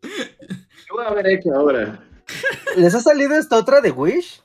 ¿Qué 0.00 0.92
voy 0.92 1.04
a 1.06 1.10
ver 1.14 1.26
Echo 1.26 1.54
ahora? 1.54 2.02
¿Les 2.76 2.94
ha 2.94 3.00
salido 3.00 3.34
esta 3.36 3.56
otra 3.56 3.80
de 3.80 3.90
Wish? 3.90 4.42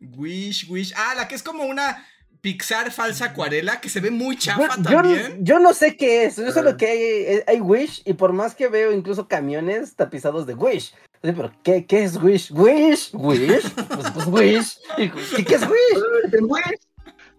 Wish, 0.00 0.68
Wish. 0.68 0.92
Ah, 0.96 1.14
la 1.16 1.28
que 1.28 1.34
es 1.34 1.42
como 1.42 1.64
una 1.64 2.04
Pixar 2.40 2.90
falsa 2.90 3.26
acuarela 3.26 3.80
que 3.80 3.90
se 3.90 4.00
ve 4.00 4.10
muy 4.10 4.36
chafa 4.36 4.82
también. 4.82 5.44
Yo, 5.44 5.58
no 5.58 5.74
sé 5.74 5.96
qué 5.96 6.24
es, 6.24 6.36
yo 6.36 6.50
solo 6.52 6.76
que 6.76 6.86
hay, 6.86 7.42
hay, 7.46 7.60
Wish 7.60 8.02
y 8.06 8.14
por 8.14 8.32
más 8.32 8.54
que 8.54 8.68
veo 8.68 8.92
incluso 8.92 9.28
camiones 9.28 9.94
tapizados 9.94 10.46
de 10.46 10.54
Wish. 10.54 10.94
pero 11.20 11.52
¿qué, 11.62 11.84
qué 11.84 12.02
es 12.02 12.16
Wish? 12.16 12.50
¿Wish? 12.50 13.10
¿Wish? 13.12 13.70
Pues, 13.74 14.10
pues 14.14 14.26
Wish. 14.26 14.78
¿Qué, 14.96 15.44
¿Qué 15.44 15.54
es 15.54 15.68
Wish? 15.68 16.80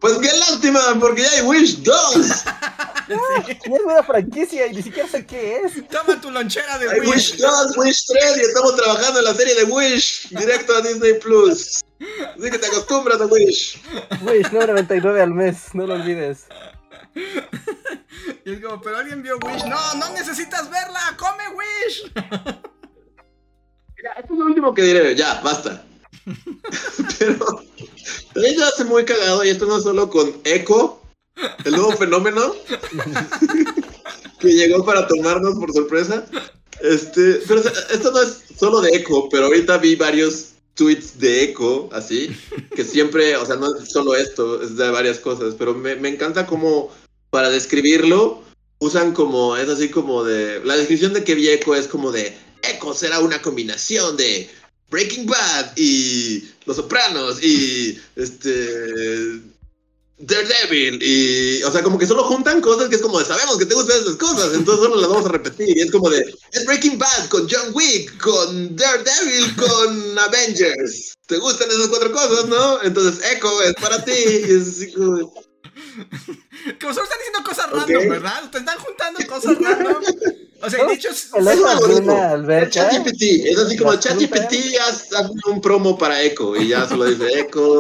Pues 0.02 0.18
qué 0.18 0.36
lástima, 0.36 0.80
porque 1.00 1.22
ya 1.22 1.30
hay 1.30 1.42
Wish 1.44 1.84
2. 1.84 2.16
Es 3.12 3.82
una 3.84 4.04
franquicia 4.04 4.68
y 4.68 4.76
ni 4.76 4.82
siquiera 4.82 5.08
sé 5.08 5.26
qué 5.26 5.58
es. 5.58 5.88
Toma 5.90 6.20
tu 6.22 6.32
lonchera 6.32 6.78
de 6.80 6.90
hay 6.90 7.02
Wish. 7.02 7.38
2, 7.38 7.78
Wish 7.78 8.06
3 8.08 8.38
y 8.38 8.40
estamos 8.42 8.76
trabajando 8.78 9.20
en 9.20 9.26
la 9.26 9.34
serie 9.34 9.54
de 9.54 9.66
Wish 9.66 10.30
directo 10.30 10.74
a 10.76 10.82
Disney 10.82 11.20
Plus. 11.20 11.82
Así 12.00 12.50
que 12.50 12.58
te 12.58 12.68
acostumbras 12.68 13.22
a 13.22 13.26
Wish. 13.26 13.82
Wish 14.22 14.48
9.99 14.48 15.22
al 15.22 15.32
mes, 15.32 15.76
no 15.76 15.86
lo 15.86 15.96
olvides. 15.96 16.46
Y 18.46 18.54
es 18.54 18.60
como, 18.62 18.82
pero 18.82 18.98
alguien 18.98 19.22
vio 19.22 19.38
Wish. 19.38 19.66
No, 19.66 19.94
no 19.96 20.10
necesitas 20.14 20.70
verla, 20.70 21.16
come 21.18 21.44
Wish. 21.50 22.12
Mira, 23.98 24.14
esto 24.18 24.34
es 24.34 24.40
lo 24.40 24.46
último 24.46 24.74
que 24.74 24.82
diré, 24.84 25.16
ya, 25.16 25.42
basta. 25.42 25.84
Pero 27.20 27.46
también 28.34 28.56
se 28.58 28.64
hace 28.64 28.84
muy 28.86 29.06
cagado, 29.06 29.44
y 29.44 29.50
esto 29.50 29.66
no 29.66 29.80
solo 29.80 30.10
con 30.10 30.34
Echo, 30.44 31.02
el 31.66 31.74
nuevo 31.74 31.92
fenómeno 31.94 32.54
que 34.40 34.48
llegó 34.50 34.86
para 34.86 35.08
tomarnos 35.08 35.56
por 35.56 35.72
sorpresa. 35.72 36.26
Este, 36.82 37.42
pero 37.48 37.62
esto 37.62 38.12
no 38.12 38.22
es 38.22 38.44
solo 38.58 38.82
de 38.82 38.96
Echo, 38.96 39.30
pero 39.30 39.46
ahorita 39.46 39.78
vi 39.78 39.96
varios 39.96 40.54
tweets 40.74 41.20
de 41.20 41.44
Echo, 41.44 41.90
así, 41.92 42.36
que 42.76 42.84
siempre, 42.84 43.36
o 43.38 43.46
sea, 43.46 43.56
no 43.56 43.76
es 43.76 43.92
solo 43.92 44.16
esto, 44.16 44.62
es 44.62 44.76
de 44.76 44.90
varias 44.90 45.20
cosas, 45.20 45.56
pero 45.58 45.74
me, 45.74 45.96
me 45.96 46.10
encanta 46.10 46.48
como 46.48 46.90
para 47.30 47.50
describirlo 47.50 48.44
usan 48.82 49.14
como, 49.14 49.56
es 49.56 49.70
así 49.70 49.90
como 49.90 50.24
de, 50.24 50.60
la 50.66 50.76
descripción 50.76 51.14
de 51.14 51.24
que 51.24 51.36
vi 51.36 51.50
Echo 51.50 51.76
es 51.76 51.88
como 51.88 52.12
de, 52.12 52.36
Echo 52.64 52.94
será 52.96 53.20
una 53.20 53.42
combinación 53.42 54.18
de 54.18 54.50
Breaking 54.92 55.26
Bad 55.26 55.72
y 55.78 56.44
Los 56.66 56.76
Sopranos 56.76 57.42
y 57.42 58.00
este 58.16 59.42
Daredevil 60.20 61.02
y, 61.02 61.64
o 61.64 61.72
sea, 61.72 61.82
como 61.82 61.98
que 61.98 62.06
solo 62.06 62.24
juntan 62.26 62.62
cosas 62.62 62.90
que 62.90 62.98
es 62.98 63.02
como 63.02 63.18
de, 63.18 63.26
sabemos 63.26 63.58
que 63.58 63.66
te 63.66 63.74
gustan 63.74 64.02
esas 64.02 64.18
cosas, 64.18 64.54
entonces 64.54 64.84
solo 64.84 65.02
las 65.02 65.10
vamos 65.10 65.26
a 65.26 65.30
repetir 65.30 65.76
y 65.76 65.82
es 65.82 65.90
como 65.90 66.10
de, 66.10 66.32
es 66.52 66.66
Breaking 66.66 67.00
Bad 67.00 67.30
con 67.30 67.48
John 67.50 67.72
Wick, 67.74 68.18
con 68.20 68.76
Daredevil, 68.76 69.56
con 69.56 70.20
Avengers. 70.20 71.16
¿Te 71.26 71.38
gustan 71.38 71.72
esas 71.72 71.88
cuatro 71.88 72.12
cosas, 72.12 72.46
no? 72.46 72.84
Entonces 72.84 73.26
Echo 73.32 73.64
es 73.64 73.74
para 73.76 74.04
ti 74.04 74.12
y 74.12 74.52
es 74.52 74.68
así 74.68 74.92
como 74.92 75.16
de, 75.16 75.24
Como 76.80 76.94
solo 76.94 77.04
están 77.04 77.20
diciendo 77.20 77.44
cosas 77.44 77.72
random, 77.72 78.10
¿verdad? 78.10 78.52
Te 78.52 78.58
están 78.60 78.78
juntando 78.78 79.20
cosas 79.28 79.58
random. 79.60 80.04
O 80.62 80.70
sea, 80.70 80.86
de 80.86 80.94
hecho, 80.94 81.10
es-. 81.10 81.30
ChatGPT, 82.70 83.22
es 83.46 83.58
así 83.58 83.78
como 83.78 83.96
ChatGPT 83.96 84.54
haz, 84.88 85.12
haz 85.14 85.32
un 85.48 85.62
promo 85.62 85.98
para 85.98 86.22
Echo 86.22 86.56
y 86.56 86.70
ya 86.70 86.88
solo 86.88 87.06
dice 87.06 87.40
Echo, 87.40 87.80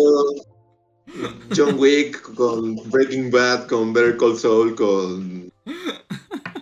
John 1.55 1.75
Wick 1.77 2.21
con 2.35 2.75
Breaking 2.89 3.29
Bad, 3.29 3.67
con 3.67 3.93
Better 3.93 4.17
Call 4.17 4.37
Saul, 4.37 4.75
con 4.75 5.51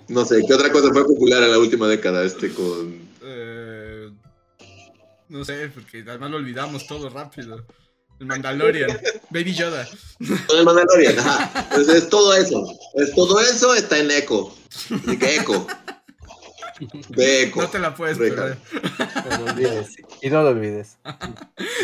no 0.07 0.26
sé, 0.26 0.43
¿qué 0.47 0.53
otra 0.53 0.72
cosa 0.72 0.91
fue 0.91 1.05
popular 1.05 1.43
en 1.43 1.51
la 1.51 1.59
última 1.59 1.88
década 1.88 2.24
este 2.24 2.51
con 2.51 3.07
eh, 3.24 4.09
no 5.30 5.45
sé, 5.45 5.70
porque 5.74 6.03
además 6.07 6.32
lo 6.32 6.38
olvidamos 6.38 6.88
todo 6.88 7.09
rápido. 7.09 7.63
El 8.20 8.26
Mandalorian, 8.26 8.99
Baby 9.30 9.53
Yoda. 9.53 9.88
el 10.20 10.65
Mandalorian? 10.65 11.17
Ajá. 11.20 11.67
Entonces 11.70 12.03
es 12.03 12.09
todo 12.09 12.36
eso, 12.36 12.67
es 12.95 13.13
todo 13.13 13.39
eso 13.39 13.74
está 13.76 13.99
en 13.99 14.11
Echo. 14.11 14.53
Así 14.70 15.17
que 15.17 15.36
Echo. 15.38 15.67
Ve 17.09 17.43
Echo. 17.43 17.61
No 17.61 17.69
te 17.69 17.80
la 17.80 17.93
puedes 17.93 18.17
perder. 18.17 18.57
No 19.30 19.38
lo 19.38 19.51
olvides. 19.51 19.97
Y 20.21 20.30
no 20.30 20.43
lo 20.43 20.49
olvides. 20.49 20.97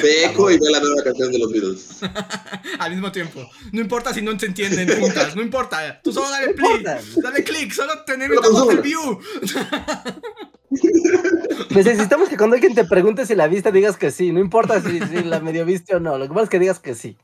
Ve 0.02 0.26
Echo 0.26 0.50
y 0.52 0.58
ve 0.58 0.72
la 0.72 0.80
nueva 0.80 1.04
canción 1.04 1.32
de 1.32 1.40
los 1.40 1.52
Beatles. 1.52 2.00
Al 2.80 2.92
mismo 2.92 3.12
tiempo. 3.12 3.48
No 3.72 3.82
importa 3.82 4.14
si 4.14 4.22
no 4.22 4.38
se 4.40 4.46
entienden 4.46 5.00
juntas, 5.00 5.36
no 5.36 5.42
importa. 5.42 6.00
Tú 6.02 6.12
solo 6.12 6.30
dale 6.30 6.54
clic. 6.54 6.84
Dale 7.22 7.44
clic, 7.44 7.72
solo 7.72 8.04
te 8.06 8.14
Solo 8.14 8.28
necesitamos 8.28 8.70
el 8.74 8.82
view. 8.82 9.20
Necesitamos 11.70 12.30
que 12.30 12.38
cuando 12.38 12.56
alguien 12.56 12.76
te 12.76 12.86
pregunte 12.86 13.26
si 13.26 13.36
la 13.36 13.48
viste, 13.48 13.72
digas 13.72 13.98
que 13.98 14.12
sí. 14.12 14.32
No 14.32 14.40
importa 14.40 14.82
si, 14.82 15.00
si 15.00 15.24
la 15.24 15.40
medio 15.40 15.66
viste 15.66 15.96
o 15.96 16.00
no. 16.00 16.18
Lo 16.18 16.28
que 16.28 16.34
pasa 16.34 16.44
es 16.44 16.50
que 16.50 16.60
digas 16.60 16.80
que 16.80 16.96
sí. 16.96 17.18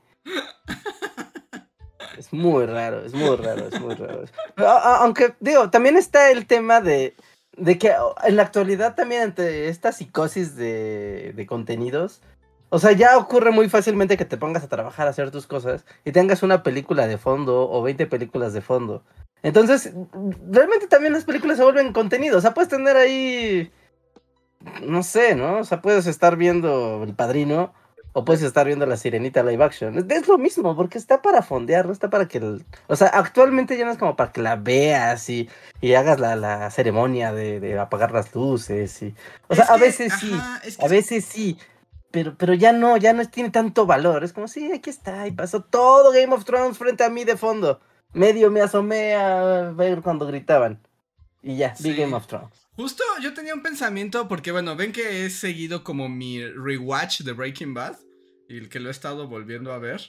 Es 2.21 2.31
muy 2.31 2.67
raro, 2.67 3.03
es 3.03 3.13
muy 3.13 3.35
raro, 3.35 3.67
es 3.67 3.81
muy 3.81 3.95
raro. 3.95 4.25
Aunque, 4.57 5.33
digo, 5.39 5.71
también 5.71 5.97
está 5.97 6.29
el 6.29 6.45
tema 6.45 6.79
de, 6.79 7.15
de 7.57 7.77
que 7.77 7.91
oh, 7.91 8.15
en 8.23 8.35
la 8.35 8.43
actualidad 8.43 8.95
también 8.95 9.23
entre 9.23 9.67
esta 9.69 9.91
psicosis 9.91 10.55
de, 10.55 11.33
de 11.35 11.45
contenidos, 11.45 12.21
o 12.69 12.79
sea, 12.79 12.93
ya 12.93 13.17
ocurre 13.17 13.51
muy 13.51 13.69
fácilmente 13.69 14.17
que 14.17 14.25
te 14.25 14.37
pongas 14.37 14.63
a 14.63 14.69
trabajar, 14.69 15.07
a 15.07 15.09
hacer 15.09 15.31
tus 15.31 15.47
cosas 15.47 15.85
y 16.05 16.11
tengas 16.11 16.43
una 16.43 16.63
película 16.63 17.07
de 17.07 17.17
fondo 17.17 17.69
o 17.69 17.81
20 17.81 18.07
películas 18.07 18.53
de 18.53 18.61
fondo. 18.61 19.03
Entonces, 19.43 19.91
realmente 20.49 20.87
también 20.87 21.13
las 21.13 21.25
películas 21.25 21.57
se 21.57 21.63
vuelven 21.63 21.93
contenido. 21.93 22.37
O 22.37 22.41
sea, 22.41 22.53
puedes 22.53 22.69
tener 22.69 22.95
ahí 22.95 23.71
no 24.83 25.03
sé, 25.03 25.35
¿no? 25.35 25.59
O 25.59 25.63
sea, 25.63 25.81
puedes 25.81 26.07
estar 26.07 26.37
viendo 26.37 27.03
El 27.03 27.13
Padrino 27.13 27.73
o 28.13 28.25
puedes 28.25 28.41
estar 28.43 28.65
viendo 28.65 28.85
La 28.85 28.97
Sirenita 28.97 29.41
live 29.43 29.63
action. 29.63 29.97
Es, 30.11 30.27
lo 30.27 30.37
mismo, 30.37 30.75
porque 30.75 30.97
está 30.97 31.21
para 31.21 31.41
fondear, 31.41 31.85
no 31.85 31.93
está 31.93 32.09
para 32.09 32.27
que... 32.27 32.39
el- 32.39 32.65
O 32.87 32.95
sea, 32.95 33.07
actualmente 33.07 33.77
ya 33.77 33.85
no 33.85 33.91
es 33.91 33.97
como 33.97 34.15
para 34.15 34.31
que 34.31 34.41
la 34.41 34.55
veas 34.57 35.29
y, 35.29 35.49
y 35.79 35.93
hagas 35.93 36.19
la, 36.19 36.35
la 36.35 36.69
ceremonia 36.71 37.31
de, 37.33 37.59
de 37.59 37.79
apagar 37.79 38.11
las 38.11 38.33
luces 38.35 39.01
y... 39.01 39.15
O 39.47 39.55
sea, 39.55 39.63
Es 39.65 39.69
a 39.69 39.75
que, 39.75 39.81
veces 39.81 40.13
sí, 40.19 40.31
ajá, 40.33 40.61
es 40.65 40.77
que 40.77 40.85
a 40.85 40.87
veces 40.89 41.25
sí. 41.25 41.57
Pero, 42.11 42.35
pero 42.37 42.53
ya 42.53 42.73
no, 42.73 42.97
ya 42.97 43.13
no 43.13 43.25
tiene 43.29 43.51
tanto 43.51 43.85
valor. 43.85 44.25
Es 44.25 44.33
como, 44.33 44.49
sí, 44.49 44.69
aquí 44.73 44.89
está, 44.89 45.27
y 45.27 45.31
pasó 45.31 45.61
todo 45.61 46.11
Game 46.11 46.33
of 46.33 46.43
Thrones 46.43 46.77
frente 46.77 47.05
a 47.05 47.09
mí 47.09 47.23
de 47.23 47.37
fondo. 47.37 47.79
Medio 48.11 48.51
me 48.51 48.59
asomé 48.59 49.15
a 49.15 49.71
ver 49.73 50.01
cuando 50.01 50.27
gritaban. 50.27 50.79
Y 51.41 51.55
ya, 51.55 51.73
vi 51.79 51.93
Sí. 51.93 51.95
Game 51.95 52.13
of 52.13 52.27
Thrones. 52.27 52.67
Justo 52.81 53.03
yo 53.21 53.35
tenía 53.35 53.53
un 53.53 53.61
pensamiento, 53.61 54.27
porque 54.27 54.51
bueno, 54.51 54.75
ven 54.75 54.91
que 54.91 55.23
he 55.23 55.29
seguido 55.29 55.83
como 55.83 56.09
mi 56.09 56.43
rewatch 56.43 57.21
de 57.21 57.31
Breaking 57.31 57.75
Bad, 57.75 57.95
y 58.49 58.57
el 58.57 58.69
que 58.69 58.79
lo 58.79 58.87
he 58.87 58.91
estado 58.91 59.27
volviendo 59.27 59.71
a 59.71 59.77
ver. 59.77 60.01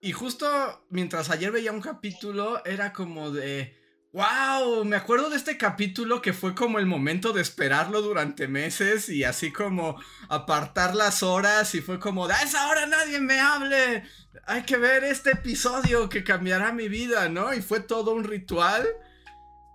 Y 0.00 0.10
justo 0.10 0.84
mientras 0.90 1.30
ayer 1.30 1.52
veía 1.52 1.70
un 1.70 1.80
capítulo, 1.80 2.64
era 2.64 2.92
como 2.92 3.30
de, 3.30 3.76
wow, 4.12 4.84
me 4.84 4.96
acuerdo 4.96 5.30
de 5.30 5.36
este 5.36 5.56
capítulo 5.56 6.20
que 6.20 6.32
fue 6.32 6.52
como 6.52 6.80
el 6.80 6.86
momento 6.86 7.32
de 7.32 7.42
esperarlo 7.42 8.02
durante 8.02 8.48
meses 8.48 9.08
y 9.08 9.22
así 9.22 9.52
como 9.52 10.02
apartar 10.28 10.96
las 10.96 11.22
horas 11.22 11.76
y 11.76 11.80
fue 11.80 12.00
como, 12.00 12.26
a 12.26 12.42
esa 12.42 12.66
hora 12.70 12.88
nadie 12.88 13.20
me 13.20 13.38
hable, 13.38 14.02
hay 14.46 14.64
que 14.64 14.78
ver 14.78 15.04
este 15.04 15.30
episodio 15.30 16.08
que 16.08 16.24
cambiará 16.24 16.72
mi 16.72 16.88
vida, 16.88 17.28
¿no? 17.28 17.54
Y 17.54 17.62
fue 17.62 17.78
todo 17.78 18.14
un 18.14 18.24
ritual. 18.24 18.84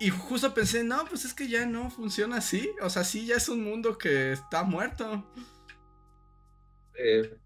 Y 0.03 0.09
justo 0.09 0.53
pensé, 0.53 0.83
no, 0.83 1.05
pues 1.05 1.23
es 1.23 1.33
que 1.33 1.47
ya 1.47 1.65
no 1.65 1.89
funciona 1.89 2.35
así. 2.35 2.69
O 2.81 2.89
sea, 2.89 3.05
sí, 3.05 3.25
ya 3.25 3.37
es 3.37 3.47
un 3.47 3.63
mundo 3.63 3.97
que 3.97 4.33
está 4.33 4.63
muerto. 4.63 5.25
Eh, 6.95 7.37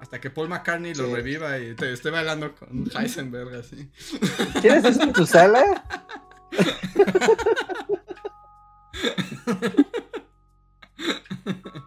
Hasta 0.00 0.20
que 0.20 0.30
Paul 0.30 0.48
McCartney 0.48 0.94
lo 0.94 1.14
reviva 1.14 1.60
y 1.60 1.76
te 1.76 1.92
esté 1.92 2.10
bailando 2.10 2.56
con 2.56 2.90
Heisenberg 2.92 3.54
así. 3.54 3.88
¿Tienes 4.60 4.84
eso 4.84 5.02
en 5.02 5.12
tu 5.12 5.24
sala? 5.24 5.84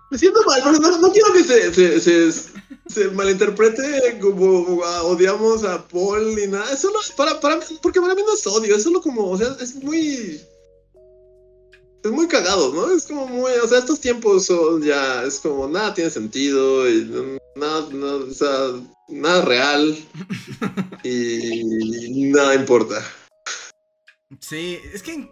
Me 0.09 0.17
siento 0.17 0.39
mal, 0.45 0.61
pero 0.63 0.79
no, 0.79 0.97
no 0.97 1.11
quiero 1.11 1.33
que 1.33 1.43
se, 1.43 1.73
se, 1.73 2.31
se, 2.31 2.51
se 2.93 3.09
malinterprete 3.09 4.19
como 4.19 4.79
odiamos 5.03 5.63
a 5.63 5.85
Paul 5.87 6.35
ni 6.35 6.47
nada. 6.47 6.71
Es 6.71 6.79
solo 6.79 6.99
para, 7.17 7.39
para 7.39 7.57
mí, 7.57 7.63
porque 7.81 8.01
para 8.01 8.15
mí 8.15 8.21
no 8.25 8.33
es 8.33 8.45
odio, 8.47 8.75
es 8.75 8.83
solo 8.83 9.01
como, 9.01 9.29
o 9.31 9.37
sea, 9.37 9.55
es 9.59 9.75
muy. 9.75 10.41
Es 12.03 12.11
muy 12.11 12.27
cagado, 12.27 12.73
¿no? 12.73 12.91
Es 12.93 13.05
como 13.05 13.27
muy. 13.27 13.51
O 13.63 13.67
sea, 13.67 13.79
estos 13.79 13.99
tiempos 13.99 14.45
son 14.45 14.83
ya. 14.83 15.23
Es 15.23 15.39
como 15.39 15.67
nada 15.67 15.93
tiene 15.93 16.09
sentido, 16.09 16.89
y 16.89 17.05
no- 17.05 17.37
nada, 17.55 17.87
no, 17.91 18.15
o 18.17 18.31
sea, 18.31 18.71
nada 19.09 19.41
real. 19.45 19.97
Y 21.05 22.31
nada 22.31 22.55
importa. 22.55 23.03
Sí, 24.39 24.79
es 24.93 25.03
que. 25.03 25.29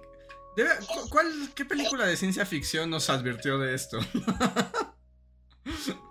debe- 0.57 0.77
¿cuál, 1.09 1.27
¿Qué 1.55 1.63
película 1.65 2.05
de 2.05 2.17
ciencia 2.17 2.45
ficción 2.45 2.89
nos 2.89 3.09
advirtió 3.09 3.57
de 3.57 3.73
esto? 3.75 3.97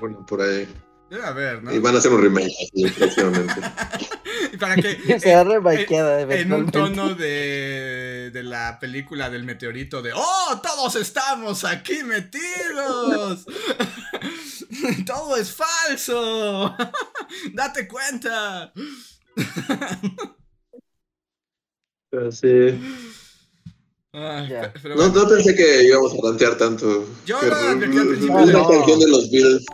Bueno, 0.00 0.26
por 0.26 0.40
ahí. 0.42 0.68
Debe 1.10 1.24
haber, 1.24 1.62
¿no? 1.62 1.72
Y 1.72 1.78
van 1.78 1.94
a 1.94 1.98
hacer 1.98 2.10
un 2.12 2.20
remake 2.20 2.52
así, 2.62 2.88
próximamente. 2.88 3.54
Para 4.60 4.74
que. 4.74 5.20
Se 5.20 5.30
eh, 5.30 5.44
remakeada 5.44 6.22
en 6.22 6.52
un 6.52 6.70
tono 6.70 7.14
de, 7.14 8.30
de 8.32 8.42
la 8.42 8.78
película 8.80 9.30
del 9.30 9.44
meteorito 9.44 10.02
de 10.02 10.12
¡Oh! 10.14 10.60
¡Todos 10.62 10.96
estamos 10.96 11.64
aquí 11.64 12.02
metidos! 12.02 13.46
¡Todo 15.06 15.36
es 15.36 15.54
falso! 15.54 16.74
¡Date 17.52 17.86
cuenta! 17.86 18.72
Pero 22.10 22.32
sí. 22.32 23.15
Pero 24.82 24.94
No, 24.94 25.10
bueno, 25.10 25.22
no 25.24 25.28
pensé 25.28 25.54
que 25.54 25.84
íbamos 25.84 26.14
a 26.14 26.16
plantear 26.16 26.56
tanto. 26.56 27.06
Yo 27.26 27.38
que 27.38 27.46
lo 27.48 27.54
advertí 27.54 27.98
al 27.98 28.06
principio 28.08 28.34
una 28.34 28.46
de- 28.46 28.52
canción 28.52 29.00
de 29.00 29.08
los 29.08 29.30
Beatles. 29.30 29.64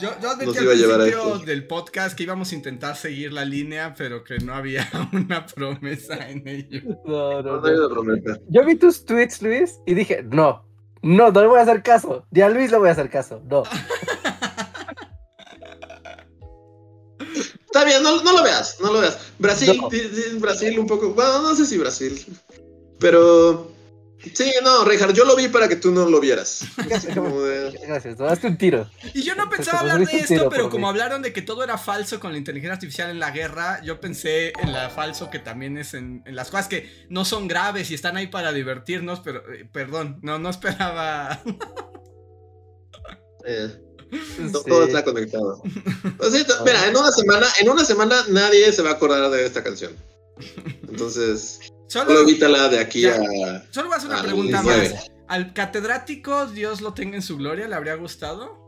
yo, 0.00 0.10
yo 0.20 0.30
advertí 0.30 0.46
nos 0.46 0.56
al 0.56 0.62
iba 0.64 0.72
a 0.72 0.76
llevar 0.76 1.00
a 1.00 1.04
principio 1.04 1.38
del 1.46 1.66
podcast 1.68 2.16
que 2.16 2.22
íbamos 2.24 2.50
a 2.50 2.54
intentar 2.56 2.96
seguir 2.96 3.32
la 3.32 3.44
línea, 3.44 3.94
pero 3.96 4.24
que 4.24 4.38
no 4.38 4.54
había 4.54 4.88
una 5.12 5.46
promesa 5.46 6.28
en 6.28 6.48
ello. 6.48 6.80
No, 7.06 7.42
no, 7.42 7.60
No, 7.60 7.60
no 7.60 7.68
no. 7.70 7.86
una 7.86 7.94
promesa. 7.94 8.40
Yo 8.48 8.64
vi 8.64 8.74
tus 8.74 9.04
tweets, 9.04 9.40
Luis, 9.40 9.78
y 9.86 9.94
dije, 9.94 10.24
no, 10.28 10.66
no, 11.02 11.30
no 11.30 11.40
le 11.40 11.46
voy 11.46 11.60
a 11.60 11.62
hacer 11.62 11.82
caso. 11.84 12.26
Ni 12.32 12.40
a 12.40 12.48
Luis 12.48 12.72
le 12.72 12.78
voy 12.78 12.88
a 12.88 12.92
hacer 12.92 13.08
caso. 13.08 13.40
No. 13.48 13.62
Está 17.66 17.84
bien, 17.84 18.02
no, 18.02 18.20
no 18.22 18.32
lo 18.32 18.42
veas, 18.42 18.78
no 18.82 18.92
lo 18.92 19.00
veas. 19.00 19.16
Brasil, 19.38 19.78
No. 19.80 19.88
Brasil 20.40 20.78
un 20.78 20.86
poco. 20.88 21.10
Bueno, 21.14 21.40
no 21.40 21.54
sé 21.54 21.64
si 21.66 21.78
Brasil. 21.78 22.20
Pero. 22.98 23.71
Sí, 24.34 24.52
no, 24.62 24.84
Richard, 24.84 25.12
yo 25.14 25.24
lo 25.24 25.34
vi 25.36 25.48
para 25.48 25.68
que 25.68 25.76
tú 25.76 25.90
no 25.90 26.08
lo 26.08 26.20
vieras. 26.20 26.64
Como 27.14 27.42
de- 27.42 27.72
Gracias, 27.86 28.20
hazte 28.20 28.46
un 28.46 28.56
tiro. 28.56 28.88
Y 29.14 29.22
yo 29.22 29.34
no 29.34 29.48
pensaba 29.50 29.80
hablar 29.80 30.04
de 30.06 30.16
esto, 30.16 30.48
pero 30.48 30.70
como 30.70 30.86
mí. 30.86 30.90
hablaron 30.90 31.22
de 31.22 31.32
que 31.32 31.42
todo 31.42 31.64
era 31.64 31.76
falso 31.78 32.20
con 32.20 32.32
la 32.32 32.38
inteligencia 32.38 32.74
artificial 32.74 33.10
en 33.10 33.18
la 33.18 33.30
guerra, 33.30 33.82
yo 33.82 34.00
pensé 34.00 34.52
en 34.62 34.72
la 34.72 34.90
falso 34.90 35.30
que 35.30 35.38
también 35.38 35.76
es 35.76 35.94
en, 35.94 36.22
en 36.26 36.36
las 36.36 36.50
cosas 36.50 36.68
que 36.68 36.88
no 37.08 37.24
son 37.24 37.48
graves 37.48 37.90
y 37.90 37.94
están 37.94 38.16
ahí 38.16 38.28
para 38.28 38.52
divertirnos, 38.52 39.20
pero 39.20 39.42
eh, 39.52 39.68
perdón, 39.70 40.18
no, 40.22 40.38
no 40.38 40.50
esperaba. 40.50 41.42
Eh, 43.44 43.76
Sí. 44.12 44.52
Todo 44.68 44.84
está 44.84 45.02
conectado. 45.04 45.62
Pues 46.18 46.32
sí, 46.34 46.44
mira, 46.66 46.86
en 46.86 46.94
una 46.96 47.10
semana, 47.10 47.46
en 47.60 47.70
una 47.70 47.82
semana 47.82 48.16
nadie 48.28 48.70
se 48.70 48.82
va 48.82 48.90
a 48.90 48.92
acordar 48.92 49.30
de 49.30 49.46
esta 49.46 49.62
canción. 49.64 49.96
Entonces, 50.86 51.58
solo 51.92 52.20
evítala 52.20 52.68
de 52.68 52.78
aquí 52.78 53.02
Ya. 53.02 53.14
a. 53.14 53.72
solo 53.72 53.88
voy 53.88 53.94
a 53.94 53.96
hacer 53.98 54.10
una 54.10 54.22
pregunta 54.22 54.62
19. 54.62 54.94
más. 54.94 55.10
¿Al 55.28 55.52
catedrático, 55.52 56.46
Dios 56.46 56.80
lo 56.80 56.94
tenga 56.94 57.16
en 57.16 57.22
su 57.22 57.36
gloria, 57.36 57.68
le 57.68 57.74
habría 57.74 57.94
gustado? 57.94 58.60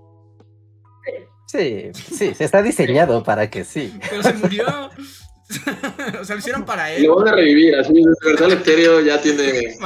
Sí, 1.46 1.90
sí, 1.92 2.34
se 2.34 2.44
está 2.44 2.62
diseñado 2.62 3.22
para 3.22 3.50
que 3.50 3.64
sí. 3.64 3.92
Pero 4.08 4.22
se 4.22 4.32
murió. 4.34 4.66
o 6.20 6.24
sea, 6.24 6.34
lo 6.34 6.38
hicieron 6.38 6.64
para 6.64 6.92
él. 6.92 7.04
Lo 7.04 7.16
van 7.16 7.28
a 7.28 7.32
revivir, 7.36 7.76
así 7.76 7.92
Universal 7.92 8.52
Estéreo 8.52 9.00
ya 9.00 9.20
tiene. 9.20 9.76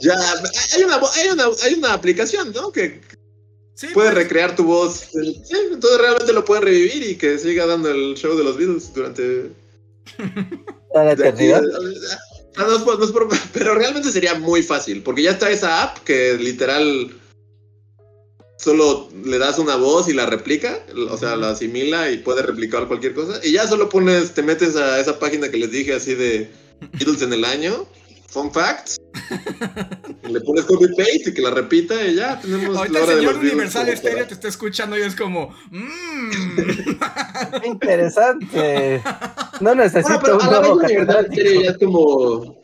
Ya, 0.00 0.14
hay 0.74 0.82
una, 0.84 0.96
hay 0.96 1.28
una, 1.30 1.44
hay 1.64 1.74
una 1.74 1.92
aplicación, 1.92 2.52
¿no? 2.52 2.72
Que 2.72 3.00
Sí, 3.74 3.88
puede 3.88 4.12
pues, 4.12 4.24
recrear 4.24 4.54
tu 4.54 4.64
voz. 4.64 5.08
Sí, 5.12 5.42
entonces 5.72 6.00
realmente 6.00 6.32
lo 6.32 6.44
pueden 6.44 6.64
revivir 6.64 7.02
y 7.02 7.16
que 7.16 7.36
siga 7.38 7.66
dando 7.66 7.90
el 7.90 8.14
show 8.16 8.36
de 8.36 8.44
los 8.44 8.56
Beatles 8.56 8.94
durante. 8.94 9.50
A 10.94 11.04
la 11.04 11.14
de 11.14 11.28
aquí- 11.28 11.44
eternidad. 11.44 11.62
No 12.56 12.76
es 12.76 12.82
por- 12.82 12.98
no 12.98 13.04
es 13.04 13.10
por- 13.12 13.28
pero 13.52 13.74
realmente 13.74 14.12
sería 14.12 14.34
muy 14.34 14.62
fácil, 14.62 15.02
porque 15.02 15.22
ya 15.22 15.30
está 15.30 15.50
esa 15.50 15.82
app 15.82 15.98
que 16.04 16.34
literal 16.34 17.10
solo 18.58 19.08
le 19.24 19.38
das 19.38 19.58
una 19.58 19.76
voz 19.76 20.08
y 20.08 20.12
la 20.12 20.26
replica, 20.26 20.78
o 21.10 21.16
sea, 21.16 21.34
la 21.36 21.50
asimila 21.50 22.10
y 22.10 22.18
puede 22.18 22.42
replicar 22.42 22.86
cualquier 22.86 23.14
cosa. 23.14 23.40
Y 23.42 23.52
ya 23.52 23.66
solo 23.66 23.88
pones, 23.88 24.34
te 24.34 24.42
metes 24.42 24.76
a 24.76 25.00
esa 25.00 25.18
página 25.18 25.50
que 25.50 25.56
les 25.56 25.70
dije 25.70 25.94
así 25.94 26.14
de 26.14 26.50
Beatles 26.92 27.22
en 27.22 27.32
el 27.32 27.44
año, 27.44 27.86
fun 28.32 28.50
facts. 28.52 28.96
le 30.22 30.40
pones 30.40 30.64
copy 30.64 30.88
paste 30.96 31.24
y 31.30 31.34
que 31.34 31.42
la 31.42 31.50
repita 31.50 32.02
y 32.04 32.14
ya 32.16 32.40
tenemos 32.40 32.76
Ahorita 32.76 32.98
la 32.98 33.04
el 33.04 33.06
de 33.08 33.14
señor 33.16 33.34
los 33.34 33.42
Universal 33.44 33.88
Estéreo 33.90 34.26
te 34.26 34.34
está 34.34 34.48
escuchando 34.48 34.98
y 34.98 35.02
es 35.02 35.14
como. 35.14 35.54
"Mm". 35.70 36.30
Qué 37.60 37.66
Interesante. 37.68 39.02
No 39.60 39.74
necesito 39.74 40.18
Bueno, 40.20 40.20
pero 40.22 40.36
un 40.36 40.42
a 40.42 40.50
la 40.50 40.60
vez 40.60 40.68
nuevo 40.68 40.80
Universal. 40.84 41.26
Stereo 41.30 41.60
ya 41.62 41.70
es 41.70 41.78
como. 41.78 42.62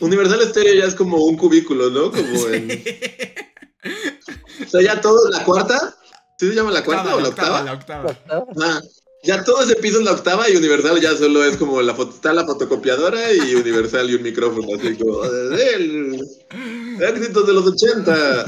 Universal 0.00 0.48
Stereo 0.48 0.74
ya 0.74 0.84
es 0.84 0.94
como 0.94 1.16
un 1.24 1.36
cubículo, 1.36 1.90
¿no? 1.90 2.10
Como 2.10 2.48
en. 2.52 2.82
O 4.64 4.68
sea, 4.68 4.80
ya 4.80 5.00
todo, 5.00 5.28
la 5.30 5.44
cuarta. 5.44 5.94
¿Sí 6.38 6.48
se 6.48 6.54
llama 6.54 6.70
la 6.70 6.84
cuarta 6.84 7.14
o 7.16 7.20
la 7.20 7.28
octava? 7.28 7.62
La 7.62 7.72
octava. 7.74 8.16
Ah, 8.28 8.80
ya 9.24 9.42
todo 9.44 9.62
ese 9.62 9.76
piso 9.76 9.98
es 9.98 10.04
la 10.04 10.12
octava 10.12 10.48
y 10.50 10.56
Universal 10.56 11.00
ya 11.00 11.16
solo 11.16 11.44
es 11.44 11.56
como 11.56 11.80
la 11.82 11.94
foto, 11.94 12.14
está 12.14 12.32
la 12.32 12.44
fotocopiadora 12.44 13.32
y 13.32 13.54
Universal 13.54 14.08
y 14.10 14.14
un 14.14 14.22
micrófono, 14.22 14.66
así 14.76 14.96
como 14.96 15.24
el 15.24 16.20
éxitos 17.00 17.46
de 17.46 17.52
los 17.52 17.66
80. 17.66 18.44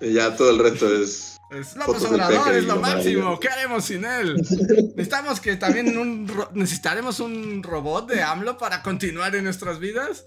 Y 0.00 0.12
ya 0.12 0.36
todo 0.36 0.50
el 0.50 0.58
resto 0.60 0.86
es. 0.94 1.36
Es 1.50 1.74
López 1.76 2.04
Obrador, 2.04 2.54
es 2.54 2.64
lo 2.64 2.76
máximo. 2.76 3.40
¿Qué 3.40 3.48
haremos 3.48 3.84
sin 3.86 4.04
él? 4.04 4.34
Necesitamos 4.36 5.40
que 5.40 5.56
también 5.56 5.96
un 5.98 6.28
ro- 6.28 6.50
necesitaremos 6.52 7.20
un 7.20 7.62
robot 7.62 8.08
de 8.08 8.22
AMLO 8.22 8.58
para 8.58 8.82
continuar 8.82 9.34
en 9.34 9.44
nuestras 9.44 9.78
vidas. 9.80 10.24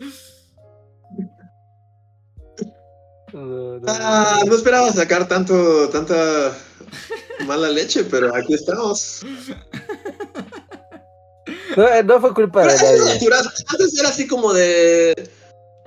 Ah, 3.87 4.39
no 4.45 4.55
esperaba 4.55 4.91
sacar 4.91 5.27
tanto, 5.27 5.87
tanta 5.89 6.51
mala 7.47 7.69
leche, 7.69 8.03
pero 8.03 8.35
aquí 8.35 8.53
estamos. 8.53 9.21
no, 11.77 11.87
eh, 11.87 12.03
no 12.03 12.21
fue 12.21 12.33
culpa 12.33 12.63
Pero 12.63 12.73
de 12.73 12.99
nadie. 12.99 13.29
antes 13.67 13.99
era 13.99 14.09
así 14.09 14.27
como 14.27 14.53
de. 14.53 15.29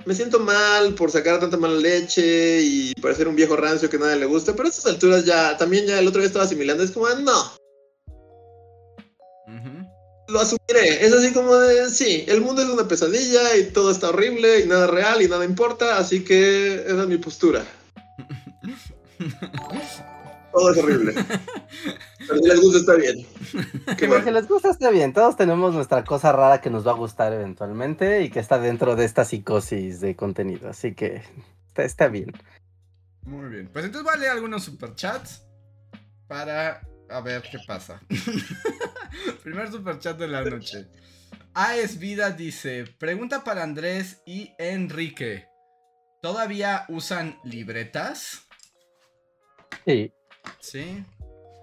Me 0.05 0.13
siento 0.13 0.39
mal 0.39 0.93
por 0.93 1.09
sacar 1.09 1.39
tanta 1.39 1.57
mala 1.57 1.75
leche 1.75 2.61
y 2.61 2.93
parecer 3.01 3.27
un 3.27 3.35
viejo 3.35 3.55
rancio 3.55 3.89
que 3.89 3.97
nadie 3.97 4.17
le 4.17 4.27
gusta, 4.27 4.53
pero 4.53 4.67
a 4.67 4.69
estas 4.69 4.85
alturas 4.85 5.25
ya, 5.25 5.57
también 5.57 5.87
ya 5.87 5.97
el 5.97 6.07
otro 6.07 6.21
día 6.21 6.27
estaba 6.27 6.45
asimilando, 6.45 6.83
es 6.83 6.91
como, 6.91 7.07
ah, 7.07 7.15
no, 7.15 7.51
lo 10.27 10.39
asumiré. 10.39 11.05
Es 11.05 11.13
así 11.13 11.33
como 11.33 11.55
de, 11.55 11.89
sí, 11.89 12.25
el 12.27 12.41
mundo 12.41 12.61
es 12.61 12.69
una 12.69 12.87
pesadilla 12.87 13.57
y 13.57 13.71
todo 13.71 13.91
está 13.91 14.09
horrible 14.09 14.61
y 14.61 14.67
nada 14.67 14.87
real 14.87 15.21
y 15.21 15.27
nada 15.27 15.45
importa, 15.45 15.97
así 15.97 16.23
que 16.23 16.83
esa 16.85 17.01
es 17.01 17.07
mi 17.07 17.17
postura. 17.17 17.65
Todo 20.55 20.71
es 20.71 20.77
horrible. 20.77 21.13
Pero 22.27 22.39
si 22.39 22.47
les 22.47 22.61
gusta 22.61 22.79
está 22.79 22.95
bien. 22.95 23.27
Qué 23.97 24.07
bueno. 24.07 24.23
si 24.23 24.31
les 24.31 24.47
gusta 24.47 24.69
está 24.69 24.89
bien, 24.89 25.11
todos 25.11 25.35
tenemos 25.35 25.73
nuestra 25.73 26.05
cosa 26.05 26.31
rara 26.31 26.61
que 26.61 26.69
nos 26.69 26.87
va 26.87 26.91
a 26.91 26.95
gustar 26.95 27.33
eventualmente 27.33 28.23
y 28.23 28.29
que 28.29 28.39
está 28.39 28.57
dentro 28.57 28.95
de 28.95 29.03
esta 29.03 29.25
psicosis 29.25 29.99
de 29.99 30.15
contenido, 30.15 30.69
así 30.69 30.95
que 30.95 31.23
está, 31.67 31.83
está 31.83 32.07
bien. 32.07 32.31
Muy 33.23 33.49
bien. 33.49 33.69
Pues 33.71 33.83
entonces 33.83 34.05
voy 34.05 34.13
a 34.13 34.17
leer 34.17 34.31
algunos 34.31 34.63
superchats 34.63 35.45
para 36.25 36.81
a 37.09 37.19
ver 37.19 37.41
qué 37.41 37.57
pasa. 37.67 38.01
Primer 39.43 39.69
superchat 39.69 40.17
de 40.17 40.27
la 40.29 40.41
noche. 40.41 40.87
AES 41.53 41.99
Vida 41.99 42.31
dice: 42.31 42.85
Pregunta 42.97 43.43
para 43.43 43.61
Andrés 43.61 44.21
y 44.25 44.53
Enrique. 44.57 45.49
¿Todavía 46.21 46.85
usan 46.87 47.39
libretas? 47.43 48.47
Sí. 49.85 50.13
Sí. 50.59 51.03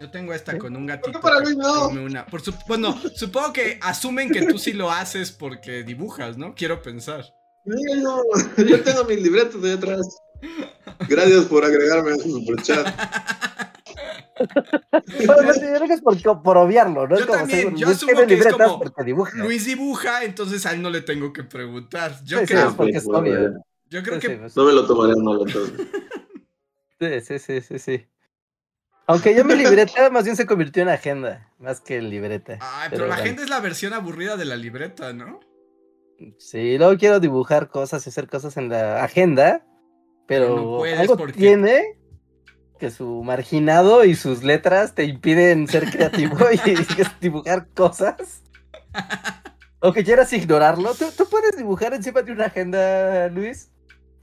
Yo 0.00 0.10
tengo 0.10 0.32
esta 0.34 0.58
con 0.58 0.74
un 0.76 0.86
gatito. 0.86 1.20
para 1.20 1.38
que 1.38 1.44
Luis 1.44 1.56
no? 1.56 1.74
come 1.88 2.04
una. 2.04 2.26
Por 2.26 2.40
su- 2.40 2.54
Bueno, 2.66 2.98
supongo 3.14 3.52
que 3.52 3.78
asumen 3.82 4.30
que 4.30 4.46
tú 4.46 4.58
sí 4.58 4.72
lo 4.72 4.90
haces 4.90 5.30
porque 5.30 5.84
dibujas, 5.84 6.36
¿no? 6.36 6.54
Quiero 6.54 6.82
pensar. 6.82 7.24
No, 7.64 8.20
yo 8.66 8.82
tengo 8.82 9.04
mis 9.04 9.22
libretos 9.22 9.62
de 9.62 9.74
atrás. 9.74 10.00
Gracias 11.08 11.44
por 11.44 11.64
agregarme 11.64 12.12
a 12.12 12.16
su 12.16 12.30
superchat. 12.30 12.86
Bueno, 15.26 15.52
yo 15.54 15.60
creo 15.60 15.86
que 15.86 15.94
es 15.94 16.00
por, 16.00 16.42
por 16.42 16.56
obviarlo, 16.56 17.06
¿no? 17.06 17.16
Yo 17.18 17.26
como 17.26 17.38
también, 17.38 17.76
yo 17.76 17.88
asumo 17.88 18.26
que 18.26 18.34
es 18.34 18.46
como 18.48 18.82
dibuja. 19.04 19.38
Luis 19.38 19.64
dibuja, 19.66 20.24
entonces 20.24 20.66
a 20.66 20.72
él 20.72 20.82
no 20.82 20.90
le 20.90 21.02
tengo 21.02 21.32
que 21.32 21.44
preguntar. 21.44 22.18
Yo 22.24 22.38
Sí, 22.40 22.46
sí, 22.46 22.54
creo, 22.54 22.68
es 22.68 22.74
porque 22.74 22.96
es 22.96 23.06
obvio. 23.06 23.64
yo 23.88 24.02
creo 24.02 24.20
Sí, 24.20 24.26
que 24.26 24.32
sí, 24.34 24.38
pues, 24.40 24.56
No 24.56 24.64
me 24.64 24.72
lo 24.72 24.86
tomaré 24.86 25.14
mal 25.16 25.40
entonces. 25.46 25.86
sí, 27.24 27.38
sí, 27.38 27.38
sí, 27.38 27.60
sí, 27.60 27.78
sí. 27.78 28.06
Aunque 29.06 29.34
yo 29.34 29.44
mi 29.44 29.54
libreta 29.54 30.10
más 30.10 30.24
bien 30.24 30.36
se 30.36 30.46
convirtió 30.46 30.82
en 30.82 30.88
agenda, 30.88 31.50
más 31.58 31.80
que 31.80 31.96
en 31.96 32.08
libreta. 32.10 32.58
Ay, 32.60 32.88
pero, 32.90 32.90
Pero 32.90 33.06
la 33.08 33.14
bueno. 33.16 33.24
gente 33.24 33.42
es 33.42 33.50
la 33.50 33.60
versión 33.60 33.92
aburrida 33.92 34.36
de 34.36 34.44
la 34.44 34.56
libreta, 34.56 35.12
¿no? 35.12 35.40
Sí, 36.38 36.78
luego 36.78 36.96
quiero 36.98 37.18
dibujar 37.20 37.68
cosas 37.68 38.06
y 38.06 38.10
hacer 38.10 38.28
cosas 38.28 38.56
en 38.56 38.68
la 38.68 39.02
agenda, 39.02 39.64
pero 40.28 40.46
Pero 40.54 40.56
no 40.56 40.78
puedes 40.78 40.98
algo 41.00 41.16
porque- 41.16 41.32
tiene 41.38 41.98
que 42.78 42.90
su 42.90 43.22
marginado 43.24 44.04
y 44.04 44.14
sus 44.14 44.42
letras 44.42 44.94
te 44.94 45.04
impiden 45.04 45.66
ser 45.68 45.90
creativo 45.90 46.36
y 46.66 46.74
dibujar 47.20 47.68
cosas. 47.74 48.42
O 49.84 49.92
que 49.92 50.04
quieras 50.04 50.32
ignorarlo. 50.32 50.94
¿Tú, 50.94 51.06
tú 51.16 51.28
puedes 51.28 51.56
dibujar 51.56 51.92
encima 51.92 52.22
de 52.22 52.30
una 52.30 52.44
agenda, 52.46 53.26
Luis? 53.26 53.68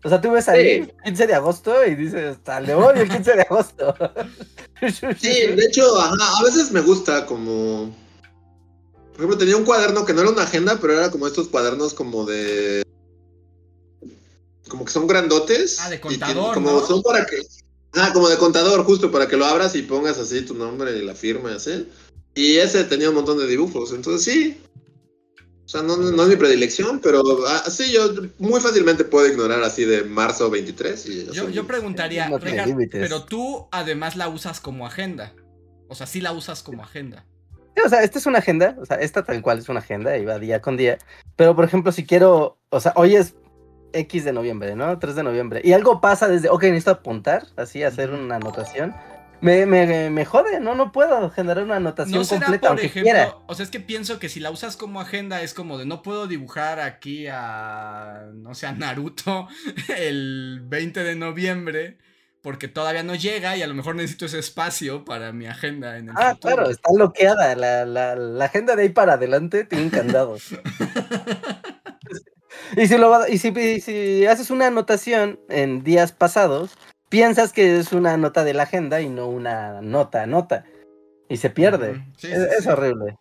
O 0.04 0.08
sea, 0.10 0.22
tú 0.22 0.32
ves 0.32 0.48
ahí 0.48 0.84
Sí. 0.86 0.92
15 1.06 1.28
de 1.28 1.34
agosto 1.36 1.86
y 1.86 1.96
dices, 1.96 2.38
al 2.46 2.66
demonio 2.66 3.02
el 3.04 3.10
15 3.10 3.34
de 3.36 3.42
agosto. 3.42 3.94
Sí, 5.20 5.28
de 5.28 5.66
hecho, 5.66 6.00
ajá, 6.00 6.38
a 6.40 6.44
veces 6.44 6.72
me 6.72 6.80
gusta 6.80 7.26
como... 7.26 7.94
Por 9.12 9.18
ejemplo, 9.18 9.38
tenía 9.38 9.58
un 9.58 9.66
cuaderno 9.66 10.06
que 10.06 10.14
no 10.14 10.22
era 10.22 10.30
una 10.30 10.44
agenda, 10.44 10.78
pero 10.80 10.94
era 10.98 11.12
como 11.12 11.28
estos 11.28 11.50
cuadernos 11.50 11.94
como 11.94 12.26
de... 12.26 12.82
Como 14.70 14.86
que 14.86 14.92
son 14.94 15.06
grandotes. 15.06 15.80
Ah, 15.82 15.90
de 15.90 15.98
y 15.98 16.00
tienen- 16.00 16.20
contador, 16.20 16.54
Como 16.54 16.72
¿no? 16.72 16.88
son 16.88 17.02
para 17.04 17.26
que... 17.26 17.42
Ah, 17.94 18.12
como 18.14 18.30
de 18.30 18.38
contador, 18.38 18.86
justo 18.86 19.12
para 19.12 19.28
que 19.28 19.36
lo 19.36 19.46
abras 19.46 19.76
y 19.76 19.82
pongas 19.82 20.18
así 20.18 20.44
tu 20.44 20.54
nombre 20.54 20.96
y 20.98 21.02
la 21.04 21.14
firma 21.16 21.52
y 21.52 21.56
así. 21.56 21.90
Y 22.36 22.56
ese 22.56 22.86
tenía 22.86 23.10
un 23.10 23.16
montón 23.16 23.38
de 23.40 23.48
dibujos, 23.48 23.92
entonces 23.92 24.24
sí. 24.34 24.62
O 25.70 25.72
sea, 25.72 25.84
no, 25.84 25.98
no- 25.98 26.24
es 26.24 26.30
mi 26.30 26.36
predilección, 26.36 27.00
pero 27.00 27.22
ah, 27.48 27.62
sí, 27.70 27.92
yo 27.94 28.10
muy 28.40 28.60
fácilmente 28.60 29.04
puedo 29.04 29.28
ignorar 29.28 29.62
así 29.62 29.86
de 29.86 30.04
marzo 30.04 30.50
23. 30.50 31.06
Y 31.06 31.26
Yo, 31.28 31.44
soy- 31.44 31.54
yo 31.54 31.68
preguntaría, 31.68 32.28
No 32.28 32.40
pero 32.40 33.22
tú 33.26 33.68
además 33.72 34.16
la 34.16 34.30
usas 34.30 34.60
como 34.60 34.88
agenda. 34.88 35.32
O 35.88 35.94
sea, 35.94 36.08
sí 36.08 36.22
la 36.22 36.32
usas 36.32 36.64
como 36.64 36.82
agenda. 36.82 37.24
Sí, 37.76 37.84
o 37.86 37.88
sea, 37.88 38.02
esta 38.02 38.18
es 38.18 38.26
una 38.26 38.40
agenda, 38.40 38.76
o 38.82 38.86
sea, 38.88 38.98
esta 38.98 39.24
tal 39.24 39.44
cual 39.44 39.60
es 39.60 39.70
una 39.70 39.82
agenda 39.82 40.18
y 40.18 40.26
va 40.26 40.40
día 40.40 40.60
con 40.60 40.76
día. 40.76 40.98
Pero, 41.36 41.56
por 41.56 41.66
ejemplo, 41.66 41.92
si 41.92 42.04
quiero, 42.04 42.58
o 42.70 42.80
sea, 42.80 42.94
hoy 42.96 43.16
es 43.16 43.36
X 43.94 44.26
de 44.26 44.34
noviembre, 44.34 44.76
¿no? 44.76 44.98
3 44.98 45.14
de 45.18 45.22
noviembre. 45.22 45.62
Y 45.64 45.74
algo 45.74 46.02
pasa 46.02 46.28
desde, 46.28 46.50
ok, 46.50 46.64
necesito 46.64 46.90
apuntar, 46.90 47.46
así, 47.58 47.84
hacer 47.84 48.10
una 48.10 48.38
anotación. 48.38 48.96
Me, 49.42 49.66
me, 49.66 50.10
me 50.10 50.26
jode, 50.26 50.60
¿no? 50.60 50.76
No 50.76 50.92
puedo 50.92 51.30
generar 51.30 51.64
una 51.64 51.78
anotación 51.78 52.18
No 52.20 52.26
será, 52.26 52.42
completa, 52.42 52.68
por 52.70 52.80
aunque 52.80 52.88
ejemplo, 52.88 53.04
quiera. 53.04 53.36
o 53.48 53.56
sea, 53.56 53.64
es 53.64 53.72
que 53.72 53.80
pienso 53.80 54.20
que 54.20 54.30
si 54.30 54.40
la 54.40 54.52
usas 54.52 54.76
como 54.78 55.00
agenda 55.00 55.42
es 55.42 55.54
como 55.54 55.78
de 55.78 55.86
no 55.86 56.02
puedo 56.02 56.28
dibujar 56.28 56.80
aquí 56.80 57.28
a, 57.32 58.26
no 58.34 58.54
sé, 58.54 58.68
a 58.68 58.74
Naruto 58.74 59.48
el 59.98 60.62
20 60.64 61.04
de 61.04 61.16
noviembre 61.16 61.98
porque 62.42 62.70
todavía 62.70 63.04
no 63.04 63.16
llega 63.16 63.58
y 63.58 63.62
a 63.62 63.68
lo 63.68 63.74
mejor 63.74 63.96
necesito 63.96 64.26
ese 64.26 64.40
espacio 64.40 65.04
para 65.04 65.34
mi 65.34 65.46
agenda 65.46 65.98
en 65.98 66.10
el 66.10 66.16
Ah, 66.18 66.32
futuro. 66.34 66.56
claro, 66.56 66.70
está 66.70 66.90
bloqueada. 66.94 67.54
La, 67.56 67.86
la, 67.86 68.16
la 68.16 68.46
agenda 68.46 68.76
de 68.78 68.84
ahí 68.84 68.90
para 68.90 69.14
adelante 69.14 69.66
tiene 69.66 69.84
un 69.86 69.90
candado. 69.90 70.38
y 72.78 72.88
si, 72.88 72.98
lo, 72.98 73.10
va- 73.10 73.30
y 73.30 73.38
si, 73.38 73.50
y 73.50 73.82
si 73.82 74.26
haces 74.26 74.52
una 74.52 74.68
anotación 74.68 75.38
en 75.50 75.84
días 75.84 76.14
pasados, 76.14 76.72
piensas 77.10 77.52
que 77.52 77.78
es 77.78 77.92
una 77.92 78.18
nota 78.18 78.44
de 78.44 78.54
la 78.54 78.64
agenda 78.64 79.02
y 79.02 79.10
no 79.10 79.28
una 79.28 79.82
nota, 79.82 80.26
nota. 80.26 80.66
Y 81.28 81.38
se 81.38 81.50
pierde. 81.50 82.04
Sí, 82.18 82.28
es, 82.32 82.38
sí, 82.38 82.48
es 82.58 82.64
sí. 82.64 82.70
horrible. 82.70 83.18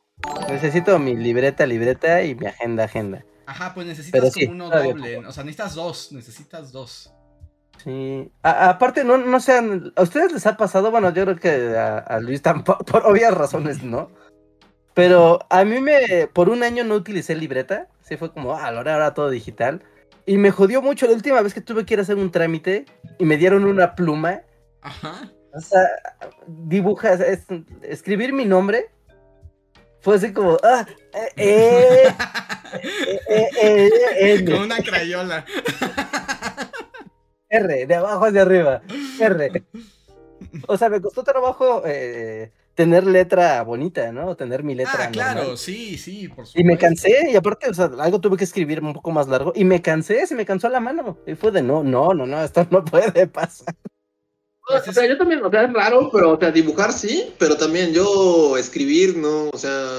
Necesito 0.48 0.98
mi 0.98 1.16
libreta, 1.16 1.66
libreta 1.66 2.22
y 2.22 2.34
mi 2.34 2.46
agenda, 2.46 2.84
agenda. 2.84 3.24
Ajá, 3.46 3.72
pues 3.74 3.86
necesitas 3.86 4.20
Pero 4.20 4.32
como 4.32 4.66
uno 4.66 4.70
doble. 4.70 5.18
O 5.18 5.32
sea, 5.32 5.44
necesitas 5.44 5.74
dos. 5.74 6.12
Necesitas 6.12 6.72
dos. 6.72 7.12
Sí. 7.82 8.30
A- 8.42 8.70
aparte, 8.70 9.04
no, 9.04 9.18
no 9.18 9.40
sean. 9.40 9.92
¿A 9.96 10.02
ustedes 10.02 10.32
les 10.32 10.46
ha 10.46 10.56
pasado? 10.56 10.90
Bueno, 10.90 11.12
yo 11.12 11.24
creo 11.24 11.36
que 11.36 11.76
a, 11.76 11.98
a 11.98 12.20
Luis 12.20 12.42
tampoco, 12.42 12.84
por 12.84 13.06
obvias 13.06 13.32
razones, 13.32 13.82
¿no? 13.82 14.10
Pero 14.94 15.38
a 15.48 15.64
mí 15.64 15.80
me. 15.80 16.26
Por 16.32 16.48
un 16.48 16.62
año 16.62 16.84
no 16.84 16.94
utilicé 16.94 17.34
libreta. 17.36 17.86
Sí, 18.02 18.16
fue 18.16 18.32
como, 18.32 18.54
ah, 18.54 18.68
ahora, 18.68 18.94
ahora 18.94 19.14
todo 19.14 19.30
digital. 19.30 19.82
Y 20.28 20.36
me 20.36 20.50
jodió 20.50 20.82
mucho 20.82 21.06
la 21.06 21.14
última 21.14 21.40
vez 21.40 21.54
que 21.54 21.62
tuve 21.62 21.86
que 21.86 21.94
ir 21.94 22.00
a 22.00 22.02
hacer 22.02 22.16
un 22.16 22.30
trámite 22.30 22.84
y 23.18 23.24
me 23.24 23.38
dieron 23.38 23.64
una 23.64 23.94
pluma. 23.94 24.42
Ajá. 24.82 25.32
O 25.54 25.60
sea, 25.60 25.88
dibujas, 26.46 27.18
es- 27.20 27.46
escribir 27.82 28.34
mi 28.34 28.44
nombre. 28.44 28.90
Fue 30.00 30.16
así 30.16 30.32
como, 30.34 30.58
ah, 30.62 30.86
eh, 31.14 31.32
eh, 31.36 32.14
eh, 32.74 33.18
eh, 33.28 33.48
eh, 33.62 33.90
eh, 34.20 34.44
Con 34.44 34.60
una 34.64 34.76
crayola. 34.82 35.46
R, 37.48 37.86
de 37.86 37.94
abajo 37.94 38.26
hacia 38.26 38.42
arriba, 38.42 38.82
R. 39.18 39.64
O 40.68 40.76
sea, 40.76 40.88
me 40.90 41.00
costó 41.00 41.24
trabajo 41.24 41.82
eh, 41.86 42.52
tener 42.78 43.04
letra 43.04 43.60
bonita, 43.64 44.12
¿no? 44.12 44.36
Tener 44.36 44.62
mi 44.62 44.76
letra. 44.76 45.06
Ah, 45.06 45.10
claro, 45.10 45.40
normal. 45.40 45.58
sí, 45.58 45.98
sí, 45.98 46.28
por 46.28 46.46
supuesto. 46.46 46.60
Y 46.60 46.62
me 46.62 46.78
cansé, 46.78 47.28
y 47.32 47.34
aparte, 47.34 47.68
o 47.68 47.74
sea, 47.74 47.90
algo 47.98 48.20
tuve 48.20 48.36
que 48.36 48.44
escribir 48.44 48.80
un 48.80 48.92
poco 48.92 49.10
más 49.10 49.26
largo, 49.26 49.52
y 49.56 49.64
me 49.64 49.82
cansé, 49.82 50.24
se 50.28 50.36
me 50.36 50.46
cansó 50.46 50.68
la 50.68 50.78
mano. 50.78 51.18
Y 51.26 51.34
fue 51.34 51.50
de, 51.50 51.60
no, 51.60 51.82
no, 51.82 52.14
no, 52.14 52.24
no, 52.24 52.40
esto 52.40 52.64
no 52.70 52.84
puede 52.84 53.26
pasar. 53.26 53.74
Pues 54.68 54.86
O 54.86 54.92
sea, 54.92 55.08
yo 55.08 55.18
también, 55.18 55.44
o 55.44 55.50
sea, 55.50 55.64
es 55.64 55.72
raro, 55.72 56.08
pero, 56.12 56.34
o 56.34 56.38
sea, 56.38 56.52
dibujar 56.52 56.92
sí, 56.92 57.34
pero 57.36 57.56
también 57.56 57.92
yo 57.92 58.56
escribir, 58.56 59.16
no, 59.16 59.48
o 59.52 59.58
sea, 59.58 59.98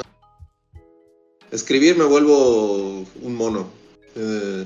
escribir 1.52 1.98
me 1.98 2.06
vuelvo 2.06 3.04
un 3.22 3.36
mono. 3.36 3.70
Eh, 4.16 4.66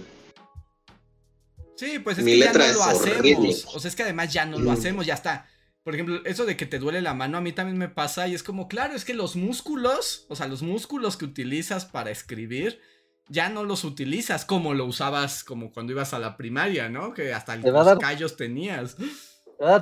Sí, 1.75 1.97
pues 1.97 2.19
es 2.19 2.23
Mi 2.23 2.33
que 2.33 2.39
ya 2.39 2.53
no 2.53 2.59
lo 2.59 2.83
horrible. 2.83 3.49
hacemos. 3.49 3.75
O 3.75 3.79
sea, 3.79 3.89
es 3.89 3.95
que 3.95 4.03
además 4.03 4.31
ya 4.31 4.45
no 4.45 4.59
lo 4.59 4.71
hacemos, 4.71 5.05
ya 5.07 5.15
está. 5.15 5.47
Por 5.83 5.93
ejemplo, 5.95 6.21
eso 6.25 6.45
de 6.45 6.55
que 6.55 6.65
te 6.65 6.79
duele 6.79 7.01
la 7.01 7.13
mano 7.13 7.37
a 7.37 7.41
mí 7.41 7.51
también 7.51 7.77
me 7.77 7.89
pasa 7.89 8.27
y 8.27 8.33
es 8.33 8.43
como, 8.43 8.67
claro, 8.69 8.95
es 8.95 9.03
que 9.03 9.13
los 9.13 9.35
músculos, 9.35 10.25
o 10.29 10.35
sea, 10.35 10.47
los 10.47 10.61
músculos 10.63 11.17
que 11.17 11.25
utilizas 11.25 11.85
para 11.85 12.09
escribir, 12.09 12.79
ya 13.27 13.49
no 13.49 13.63
los 13.65 13.83
utilizas 13.83 14.45
como 14.45 14.73
lo 14.73 14.85
usabas 14.85 15.43
como 15.43 15.71
cuando 15.73 15.91
ibas 15.91 16.13
a 16.13 16.19
la 16.19 16.37
primaria, 16.37 16.87
¿no? 16.89 17.13
Que 17.13 17.33
hasta 17.33 17.59
Te 17.59 17.69
va 17.71 17.81
a 17.81 17.83
los 17.83 17.87
dar- 17.93 17.97
callos 17.99 18.37
tenías. 18.37 18.95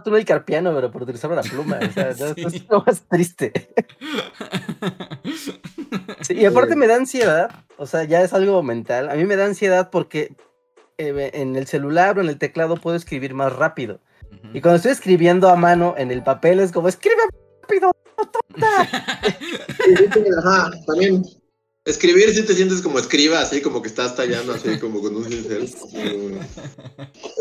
Tú 0.03 0.11
no 0.11 0.15
hay 0.18 0.26
carpiano, 0.26 0.73
pero 0.76 0.91
por 0.91 1.03
utilizar 1.03 1.32
una 1.32 1.41
pluma, 1.41 1.80
o 1.88 1.91
sea, 1.91 2.14
Sí. 2.36 2.44
es 2.45 2.69
lo 2.69 2.84
más 2.86 3.02
triste. 3.07 3.52
Sí, 6.22 6.34
y 6.36 6.45
aparte 6.45 6.76
me 6.76 6.88
da 6.88 6.95
ansiedad, 6.95 7.49
o 7.78 7.86
sea, 7.88 8.03
ya 8.03 8.22
es 8.22 8.34
algo 8.34 8.61
mental. 8.64 9.10
A 9.10 9.15
mí 9.15 9.26
me 9.26 9.36
da 9.36 9.45
ansiedad 9.45 9.90
porque 9.90 10.36
eh, 10.98 11.32
en 11.34 11.56
el 11.56 11.68
celular 11.68 12.18
o 12.18 12.22
en 12.22 12.30
el 12.30 12.38
teclado 12.38 12.76
puedo 12.78 12.95
escribir 12.95 13.34
más 13.34 13.52
rápido. 13.53 13.99
Y 14.53 14.61
cuando 14.61 14.78
estoy 14.78 14.91
escribiendo 14.91 15.49
a 15.49 15.56
mano 15.56 15.95
en 15.98 16.11
el 16.11 16.23
papel 16.23 16.60
es 16.60 16.72
como, 16.72 16.88
escribe 16.88 17.22
rápido. 17.61 17.91
Ajá, 20.40 20.72
también. 20.86 21.23
Escribir 21.86 22.32
si 22.34 22.44
te 22.44 22.53
sientes 22.53 22.82
como 22.82 22.99
escriba, 22.99 23.40
así 23.40 23.61
como 23.61 23.82
que 23.82 23.88
estás 23.88 24.15
tallando, 24.15 24.53
así 24.53 24.78
como 24.78 25.02
con 25.02 25.15
un 25.15 25.26
cincel. 25.26 25.73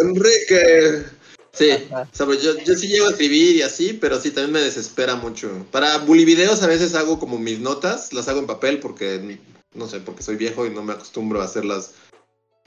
Enrique. 0.01 1.05
Sí, 1.53 1.71
o 1.91 2.07
sea, 2.13 2.27
pues 2.27 2.43
yo, 2.43 2.57
yo 2.59 2.75
sí 2.75 2.87
llego 2.87 3.07
a 3.07 3.11
escribir 3.11 3.57
y 3.57 3.63
así, 3.63 3.93
pero 4.01 4.21
sí 4.21 4.31
también 4.31 4.53
me 4.53 4.61
desespera 4.61 5.17
mucho. 5.17 5.67
Para 5.71 5.99
bully 5.99 6.25
videos 6.25 6.63
a 6.63 6.69
veces 6.69 6.95
hago 6.95 7.19
como 7.19 7.39
mis 7.39 7.59
notas, 7.59 8.13
las 8.13 8.29
hago 8.29 8.39
en 8.39 8.47
papel 8.47 8.79
porque, 8.79 9.39
no 9.75 9.89
sé, 9.89 10.01
porque 10.01 10.23
soy 10.23 10.37
viejo 10.37 10.65
y 10.65 10.71
no 10.71 10.83
me 10.83 10.93
acostumbro 10.93 11.41
a 11.41 11.45
hacerlas 11.45 11.95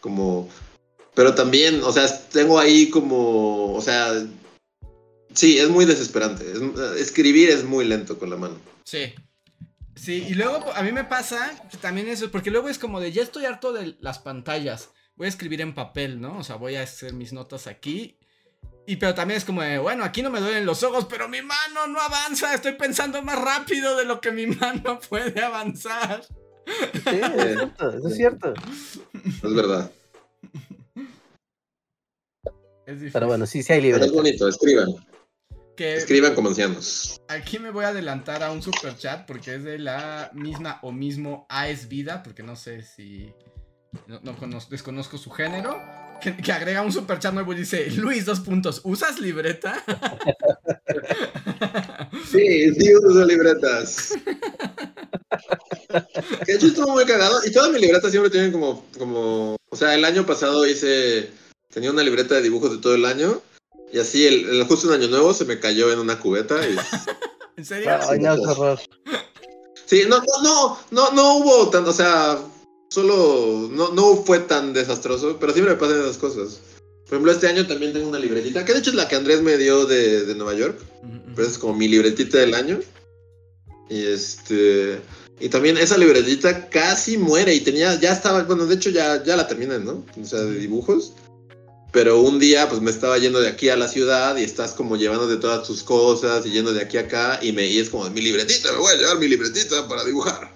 como... 0.01 0.49
Pero 1.15 1.35
también, 1.35 1.83
o 1.83 1.91
sea, 1.91 2.07
tengo 2.29 2.59
ahí 2.59 2.89
como, 2.89 3.73
o 3.73 3.81
sea, 3.81 4.11
sí, 5.33 5.59
es 5.59 5.69
muy 5.69 5.85
desesperante. 5.85 6.43
Es- 6.51 6.99
escribir 7.01 7.49
es 7.49 7.63
muy 7.63 7.85
lento 7.85 8.17
con 8.17 8.29
la 8.29 8.37
mano. 8.37 8.55
Sí. 8.83 9.13
Sí, 9.95 10.25
y 10.27 10.33
luego 10.33 10.73
a 10.73 10.81
mí 10.81 10.91
me 10.91 11.03
pasa 11.03 11.51
que 11.69 11.77
también 11.77 12.07
eso, 12.07 12.31
porque 12.31 12.49
luego 12.49 12.67
es 12.67 12.79
como 12.79 12.99
de 12.99 13.11
ya 13.11 13.21
estoy 13.21 13.45
harto 13.45 13.71
de 13.73 13.95
las 13.99 14.17
pantallas. 14.19 14.89
Voy 15.15 15.27
a 15.27 15.29
escribir 15.29 15.61
en 15.61 15.75
papel, 15.75 16.19
¿no? 16.19 16.39
O 16.39 16.43
sea, 16.43 16.55
voy 16.55 16.75
a 16.75 16.81
hacer 16.81 17.13
mis 17.13 17.31
notas 17.31 17.67
aquí. 17.67 18.17
Y 18.87 18.95
pero 18.95 19.13
también 19.13 19.37
es 19.37 19.45
como 19.45 19.61
de, 19.61 19.77
bueno, 19.77 20.03
aquí 20.03 20.23
no 20.23 20.31
me 20.31 20.39
duelen 20.41 20.65
los 20.65 20.81
ojos, 20.83 21.05
pero 21.07 21.29
mi 21.29 21.41
mano 21.43 21.85
no 21.87 22.01
avanza. 22.01 22.53
Estoy 22.55 22.73
pensando 22.73 23.21
más 23.21 23.39
rápido 23.39 23.95
de 23.95 24.05
lo 24.05 24.19
que 24.19 24.31
mi 24.31 24.47
mano 24.47 24.99
puede 25.09 25.39
avanzar. 25.41 26.25
Sí, 26.65 26.99
es 27.05 27.53
cierto, 27.53 27.89
eso 27.97 28.07
es 28.07 28.15
cierto. 28.15 28.53
Es 29.43 29.53
verdad. 29.53 29.91
Es 32.85 32.95
difícil. 32.95 33.11
Pero 33.13 33.27
bueno, 33.27 33.45
sí, 33.45 33.63
sí 33.63 33.73
hay 33.73 33.81
Pero 33.91 34.05
es 34.05 34.11
bonito, 34.11 34.47
escriban. 34.47 34.87
Que 35.75 35.95
Escriban 35.95 36.35
como 36.35 36.49
ancianos. 36.49 37.19
aquí 37.27 37.57
me 37.57 37.71
voy 37.71 37.85
a 37.85 37.87
adelantar 37.89 38.43
a 38.43 38.51
un 38.51 38.61
super 38.61 38.95
chat 38.95 39.25
porque 39.25 39.55
es 39.55 39.63
de 39.63 39.79
la 39.79 40.29
misma 40.33 40.79
o 40.83 40.91
mismo 40.91 41.47
AES 41.49 41.87
Vida, 41.87 42.21
porque 42.21 42.43
no 42.43 42.55
sé 42.55 42.83
si. 42.83 43.33
No, 44.07 44.19
no 44.23 44.35
conozco- 44.37 44.69
desconozco 44.69 45.17
su 45.17 45.31
género. 45.31 45.75
Que, 46.21 46.37
que 46.37 46.51
agrega 46.51 46.81
un 46.83 46.91
super 46.91 47.17
chat 47.19 47.33
nuevo 47.33 47.53
y 47.53 47.57
dice: 47.57 47.89
Luis, 47.91 48.25
dos 48.25 48.39
puntos. 48.41 48.81
¿Usas 48.83 49.19
libreta? 49.19 49.83
Sí, 52.31 52.73
sí 52.75 52.95
uso 52.95 53.25
libretas. 53.25 54.13
Que 56.45 56.51
de 56.51 56.53
hecho 56.55 56.67
estuvo 56.67 56.91
muy 56.91 57.05
cagado. 57.05 57.39
Y 57.45 57.51
todas 57.51 57.71
mis 57.71 57.81
libretas 57.81 58.11
siempre 58.11 58.29
tienen 58.31 58.51
como, 58.51 58.85
como. 58.97 59.55
O 59.69 59.75
sea, 59.75 59.93
el 59.95 60.05
año 60.05 60.25
pasado 60.25 60.65
hice. 60.65 61.29
Tenía 61.73 61.91
una 61.91 62.03
libreta 62.03 62.35
de 62.35 62.41
dibujos 62.41 62.71
de 62.71 62.77
todo 62.77 62.95
el 62.95 63.05
año. 63.05 63.41
Y 63.91 63.99
así, 63.99 64.25
el, 64.27 64.49
el- 64.49 64.63
justo 64.65 64.87
un 64.87 64.93
año 64.93 65.07
nuevo 65.07 65.33
se 65.33 65.45
me 65.45 65.59
cayó 65.59 65.91
en 65.91 65.99
una 65.99 66.19
cubeta. 66.19 66.57
Y... 66.67 66.75
¿En 67.57 67.65
serio? 67.65 67.91
Ay, 68.09 68.19
no, 68.19 68.33
horror. 68.33 68.79
Sí, 69.85 70.03
no, 70.07 70.17
no, 70.19 70.43
no, 70.43 70.79
no, 70.91 71.11
no 71.11 71.37
hubo 71.37 71.69
tan. 71.69 71.85
O 71.85 71.93
sea, 71.93 72.39
solo. 72.89 73.69
No, 73.71 73.89
no 73.93 74.23
fue 74.23 74.39
tan 74.39 74.73
desastroso. 74.73 75.37
Pero 75.39 75.53
siempre 75.53 75.73
me 75.75 75.79
pasan 75.79 76.01
esas 76.01 76.17
cosas. 76.17 76.59
Por 77.05 77.13
ejemplo, 77.15 77.31
este 77.31 77.47
año 77.47 77.67
también 77.67 77.93
tengo 77.93 78.07
una 78.09 78.17
libretita. 78.19 78.65
Que 78.65 78.73
de 78.73 78.79
hecho 78.79 78.89
es 78.89 78.95
la 78.95 79.07
que 79.07 79.15
Andrés 79.15 79.41
me 79.41 79.57
dio 79.57 79.85
de, 79.85 80.25
de 80.25 80.35
Nueva 80.35 80.53
York. 80.55 80.79
Ujú. 81.03 81.33
Pero 81.35 81.47
es 81.47 81.57
como 81.57 81.73
mi 81.75 81.87
libretita 81.87 82.39
del 82.39 82.55
año. 82.55 82.79
Y 83.89 84.03
este. 84.05 84.99
Y 85.39 85.49
también 85.49 85.77
esa 85.77 85.97
libretita 85.97 86.69
casi 86.69 87.17
muere. 87.17 87.53
Y 87.53 87.59
tenía. 87.59 87.99
Ya 87.99 88.13
estaba. 88.13 88.43
Bueno, 88.43 88.65
de 88.65 88.75
hecho 88.75 88.89
ya, 88.89 89.23
ya 89.23 89.35
la 89.35 89.47
terminé, 89.47 89.77
¿no? 89.79 90.03
O 90.19 90.25
sea, 90.25 90.39
de 90.39 90.57
dibujos. 90.57 91.13
Pero 91.93 92.19
un 92.21 92.39
día, 92.39 92.67
pues 92.67 92.81
me 92.81 92.89
estaba 92.89 93.19
yendo 93.19 93.39
de 93.39 93.47
aquí 93.47 93.69
a 93.69 93.77
la 93.77 93.87
ciudad 93.87 94.35
y 94.35 94.43
estás 94.43 94.71
como 94.71 94.97
llevándote 94.97 95.37
todas 95.37 95.65
tus 95.67 95.83
cosas 95.83 96.43
y 96.43 96.49
yendo 96.49 96.73
de 96.73 96.81
aquí 96.81 96.97
a 96.97 97.01
acá. 97.01 97.39
Y, 97.39 97.51
me, 97.51 97.67
y 97.67 97.77
es 97.77 97.91
como 97.91 98.09
mi 98.09 98.19
libretita, 98.19 98.71
me 98.71 98.79
voy 98.79 98.93
a 98.93 98.97
llevar 98.97 99.19
mi 99.19 99.27
libretita 99.27 99.87
para 99.87 100.03
dibujar. 100.03 100.51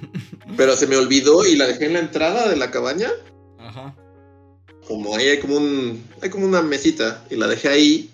Pero 0.56 0.76
se 0.76 0.86
me 0.86 0.96
olvidó 0.96 1.44
y 1.44 1.56
la 1.56 1.66
dejé 1.66 1.86
en 1.86 1.94
la 1.94 1.98
entrada 1.98 2.48
de 2.48 2.54
la 2.54 2.70
cabaña. 2.70 3.10
Ajá. 3.58 3.96
Como 4.86 5.16
ahí 5.16 5.26
hay 5.26 5.40
como 5.40 5.56
un. 5.56 6.04
Hay 6.22 6.30
como 6.30 6.46
una 6.46 6.62
mesita. 6.62 7.24
Y 7.30 7.34
la 7.34 7.48
dejé 7.48 7.68
ahí. 7.68 8.10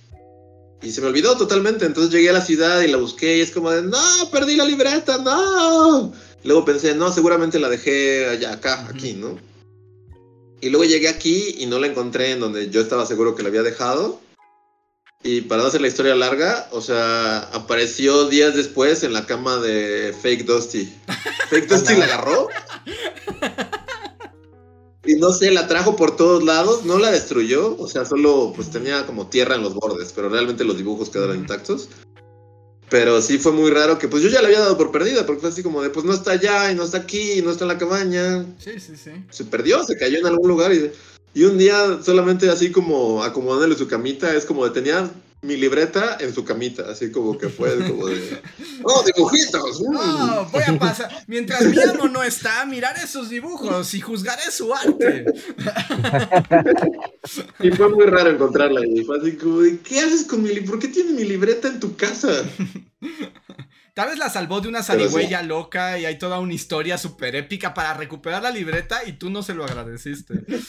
Y 0.80 0.92
se 0.92 1.02
me 1.02 1.08
olvidó 1.08 1.36
totalmente. 1.36 1.84
Entonces 1.84 2.10
llegué 2.10 2.30
a 2.30 2.32
la 2.32 2.40
ciudad 2.40 2.80
y 2.80 2.88
la 2.88 2.96
busqué. 2.96 3.36
Y 3.36 3.40
es 3.42 3.50
como 3.50 3.70
de. 3.70 3.82
¡No! 3.82 4.30
¡Perdí 4.32 4.56
la 4.56 4.64
libreta! 4.64 5.18
¡No! 5.18 6.10
Luego 6.44 6.64
pensé, 6.64 6.94
no, 6.94 7.12
seguramente 7.12 7.60
la 7.60 7.68
dejé 7.68 8.26
allá, 8.28 8.52
acá, 8.52 8.88
aquí, 8.88 9.12
¿no? 9.12 9.38
Y 10.62 10.70
luego 10.70 10.84
llegué 10.84 11.08
aquí 11.08 11.56
y 11.58 11.66
no 11.66 11.80
la 11.80 11.88
encontré 11.88 12.30
en 12.30 12.38
donde 12.40 12.70
yo 12.70 12.80
estaba 12.80 13.04
seguro 13.04 13.34
que 13.34 13.42
la 13.42 13.48
había 13.48 13.64
dejado. 13.64 14.20
Y 15.24 15.40
para 15.42 15.62
no 15.62 15.68
hacer 15.68 15.80
la 15.80 15.88
historia 15.88 16.14
larga, 16.14 16.68
o 16.70 16.80
sea, 16.80 17.38
apareció 17.52 18.28
días 18.28 18.54
después 18.54 19.02
en 19.02 19.12
la 19.12 19.26
cama 19.26 19.56
de 19.56 20.14
Fake 20.22 20.44
Dusty. 20.44 20.88
Fake 21.50 21.66
Dusty 21.66 21.96
la 21.96 22.04
agarró. 22.04 22.48
Y 25.04 25.16
no 25.16 25.32
sé, 25.32 25.50
la 25.50 25.66
trajo 25.66 25.96
por 25.96 26.14
todos 26.14 26.44
lados, 26.44 26.84
no 26.84 26.96
la 26.96 27.10
destruyó, 27.10 27.76
o 27.76 27.88
sea, 27.88 28.04
solo 28.04 28.52
pues 28.54 28.70
tenía 28.70 29.04
como 29.04 29.26
tierra 29.26 29.56
en 29.56 29.62
los 29.62 29.74
bordes, 29.74 30.12
pero 30.14 30.28
realmente 30.28 30.62
los 30.62 30.76
dibujos 30.76 31.10
quedaron 31.10 31.38
intactos. 31.38 31.88
Pero 32.92 33.22
sí 33.22 33.38
fue 33.38 33.52
muy 33.52 33.70
raro 33.70 33.98
que 33.98 34.06
pues 34.06 34.22
yo 34.22 34.28
ya 34.28 34.42
la 34.42 34.48
había 34.48 34.60
dado 34.60 34.76
por 34.76 34.92
perdida, 34.92 35.24
porque 35.24 35.40
fue 35.40 35.48
así 35.48 35.62
como 35.62 35.80
de 35.80 35.88
pues 35.88 36.04
no 36.04 36.12
está 36.12 36.32
allá 36.32 36.70
y 36.70 36.74
no 36.74 36.84
está 36.84 36.98
aquí 36.98 37.38
y 37.38 37.40
no 37.40 37.50
está 37.50 37.64
en 37.64 37.68
la 37.68 37.78
cabaña. 37.78 38.44
Sí, 38.58 38.78
sí, 38.78 38.98
sí. 39.02 39.12
Se 39.30 39.44
perdió, 39.46 39.82
se 39.82 39.96
cayó 39.96 40.18
en 40.18 40.26
algún 40.26 40.46
lugar 40.46 40.74
y, 40.74 40.92
y 41.32 41.44
un 41.44 41.56
día 41.56 42.00
solamente 42.04 42.50
así 42.50 42.70
como 42.70 43.24
acomodándole 43.24 43.76
su 43.76 43.88
camita, 43.88 44.36
es 44.36 44.44
como 44.44 44.66
de 44.66 44.72
tenía 44.72 45.10
mi 45.42 45.56
libreta 45.56 46.18
en 46.20 46.32
su 46.32 46.44
camita, 46.44 46.88
así 46.88 47.10
como 47.10 47.36
que 47.36 47.48
fue 47.48 47.76
como 47.88 48.06
de, 48.06 48.40
oh, 48.84 49.02
dibujitos. 49.02 49.80
mm". 49.80 49.92
No, 49.92 50.44
voy 50.46 50.62
a 50.66 50.78
pasar. 50.78 51.24
Mientras 51.26 51.64
mi 51.64 51.80
amo 51.82 52.08
no 52.08 52.22
está, 52.22 52.64
miraré 52.64 53.06
sus 53.08 53.28
dibujos 53.28 53.92
y 53.94 54.00
juzgaré 54.00 54.50
su 54.50 54.72
arte. 54.72 55.24
Y 57.60 57.70
fue 57.70 57.88
muy 57.88 58.06
raro 58.06 58.30
encontrarla 58.30 58.80
fue 59.06 59.18
así 59.18 59.36
como 59.36 59.60
de, 59.60 59.78
¿qué 59.78 60.00
haces 60.00 60.24
con 60.24 60.42
mi 60.42 60.48
libreta? 60.48 60.70
¿Por 60.70 60.80
qué 60.80 60.88
tienes 60.88 61.12
mi 61.12 61.24
libreta 61.24 61.68
en 61.68 61.78
tu 61.78 61.96
casa? 61.96 62.44
Tal 63.94 64.08
vez 64.08 64.18
la 64.18 64.30
salvó 64.30 64.62
de 64.62 64.68
una 64.68 64.80
sí. 64.82 64.86
zarigüeya 64.86 65.42
loca 65.42 65.98
y 65.98 66.06
hay 66.06 66.16
toda 66.18 66.40
una 66.40 66.54
historia 66.54 66.96
súper 66.96 67.36
épica 67.36 67.74
para 67.74 67.92
recuperar 67.92 68.42
la 68.42 68.50
libreta 68.50 69.00
y 69.06 69.12
tú 69.12 69.28
no 69.28 69.42
se 69.42 69.54
lo 69.54 69.64
agradeciste. 69.64 70.34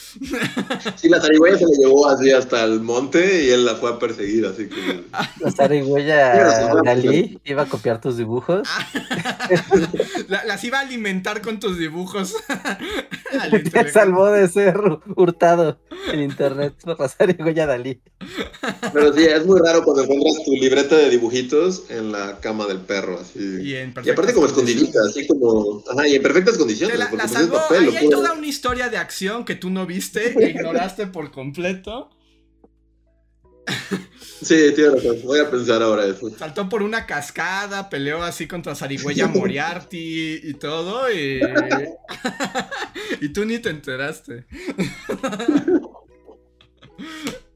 Sí, 0.96 1.08
la 1.08 1.20
zarigüeya 1.20 1.58
se 1.58 1.64
la 1.64 1.76
llevó 1.78 2.08
así 2.08 2.30
hasta 2.30 2.64
el 2.64 2.80
monte 2.80 3.44
y 3.44 3.50
él 3.50 3.64
la 3.64 3.74
fue 3.76 3.90
a 3.90 3.98
perseguir, 3.98 4.46
así 4.46 4.68
que... 4.68 5.04
La 5.40 5.50
zarigüeya 5.50 6.72
Dalí 6.84 7.40
iba 7.44 7.62
a 7.62 7.66
copiar 7.66 8.00
tus 8.00 8.16
dibujos. 8.16 8.66
La- 10.28 10.44
las 10.44 10.62
iba 10.64 10.78
a 10.78 10.82
alimentar 10.82 11.40
con 11.42 11.60
tus 11.60 11.78
dibujos. 11.78 12.34
Al 13.40 13.62
Te 13.62 13.90
salvó 13.90 14.30
de 14.30 14.48
ser 14.48 14.76
hurtado 15.16 15.78
en 16.12 16.20
internet 16.20 16.74
por 16.82 16.98
la 17.00 17.08
zarigüeya 17.08 17.66
Dalí. 17.66 18.00
Pero 18.92 19.12
sí, 19.12 19.24
es 19.24 19.44
muy 19.44 19.60
raro 19.60 19.82
cuando 19.82 20.02
encuentras 20.04 20.44
tu 20.44 20.52
libreta 20.52 20.96
de 20.96 21.10
dibujitos 21.10 21.90
en 21.90 22.12
la 22.12 22.38
cama 22.40 22.66
del 22.66 22.78
perro, 22.80 23.13
así. 23.20 23.38
Y, 23.62 23.74
en 23.74 23.94
Y 24.04 24.10
aparte 24.10 24.34
como 24.34 24.46
escondidita, 24.46 24.98
así 25.08 25.26
como... 25.26 25.82
Ajá, 25.90 26.06
y 26.08 26.14
en 26.16 26.22
perfectas 26.22 26.56
condiciones, 26.56 26.98
la, 26.98 27.10
pues 27.10 27.30
salvó. 27.30 27.56
papel, 27.56 27.88
Ahí 27.88 27.96
hay 27.96 28.10
toda 28.10 28.32
una 28.32 28.46
historia 28.46 28.88
de 28.88 28.96
acción 28.96 29.44
que 29.44 29.54
tú 29.54 29.70
no 29.70 29.86
viste 29.86 30.38
e 30.44 30.50
ignoraste 30.50 31.06
por 31.06 31.30
completo. 31.30 32.10
Sí, 34.42 34.72
tienes 34.74 34.94
razón, 34.94 35.22
voy 35.24 35.40
a 35.40 35.50
pensar 35.50 35.82
ahora 35.82 36.04
eso. 36.04 36.28
Saltó 36.36 36.68
por 36.68 36.82
una 36.82 37.06
cascada, 37.06 37.88
peleó 37.88 38.22
así 38.22 38.46
contra 38.46 38.74
Zarigüeya 38.74 39.26
Moriarty 39.34 40.40
y 40.42 40.54
todo, 40.54 41.10
y. 41.10 41.40
y 43.20 43.28
tú 43.30 43.44
ni 43.44 43.58
te 43.58 43.70
enteraste. 43.70 44.44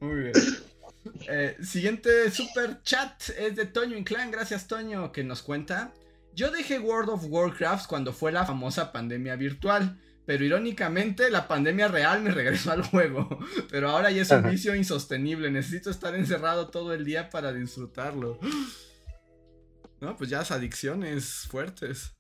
Muy 0.00 0.16
bien. 0.16 0.32
Eh, 1.30 1.56
siguiente 1.62 2.30
super 2.30 2.82
chat 2.82 3.22
es 3.38 3.54
de 3.54 3.66
Toño 3.66 3.96
Inclán. 3.96 4.30
Gracias, 4.30 4.66
Toño, 4.66 5.12
que 5.12 5.22
nos 5.24 5.42
cuenta. 5.42 5.92
Yo 6.34 6.50
dejé 6.50 6.78
World 6.78 7.10
of 7.10 7.24
Warcraft 7.28 7.86
cuando 7.86 8.12
fue 8.12 8.32
la 8.32 8.46
famosa 8.46 8.92
pandemia 8.92 9.36
virtual. 9.36 9.98
Pero 10.24 10.44
irónicamente, 10.44 11.30
la 11.30 11.48
pandemia 11.48 11.88
real 11.88 12.22
me 12.22 12.30
regresó 12.34 12.72
al 12.72 12.82
juego. 12.82 13.38
Pero 13.70 13.90
ahora 13.90 14.10
ya 14.10 14.22
es 14.22 14.30
un 14.30 14.38
Ajá. 14.38 14.50
vicio 14.50 14.74
insostenible. 14.74 15.50
Necesito 15.50 15.90
estar 15.90 16.14
encerrado 16.14 16.68
todo 16.68 16.92
el 16.92 17.04
día 17.04 17.30
para 17.30 17.52
disfrutarlo. 17.52 18.38
No, 20.00 20.16
pues 20.16 20.30
ya 20.30 20.38
las 20.38 20.52
adicciones 20.52 21.48
fuertes. 21.50 22.12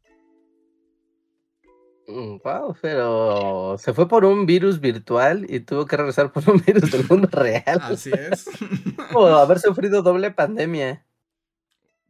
Wow, 2.08 2.74
pero 2.80 3.76
se 3.78 3.92
fue 3.92 4.08
por 4.08 4.24
un 4.24 4.46
virus 4.46 4.80
virtual 4.80 5.44
y 5.46 5.60
tuvo 5.60 5.84
que 5.84 5.96
regresar 5.96 6.32
por 6.32 6.42
un 6.50 6.62
virus 6.66 6.90
del 6.90 7.06
mundo 7.06 7.28
real. 7.30 7.80
Así 7.82 8.10
es. 8.10 8.48
Como 9.12 9.26
haber 9.26 9.60
sufrido 9.60 10.02
doble 10.02 10.30
pandemia. 10.30 11.04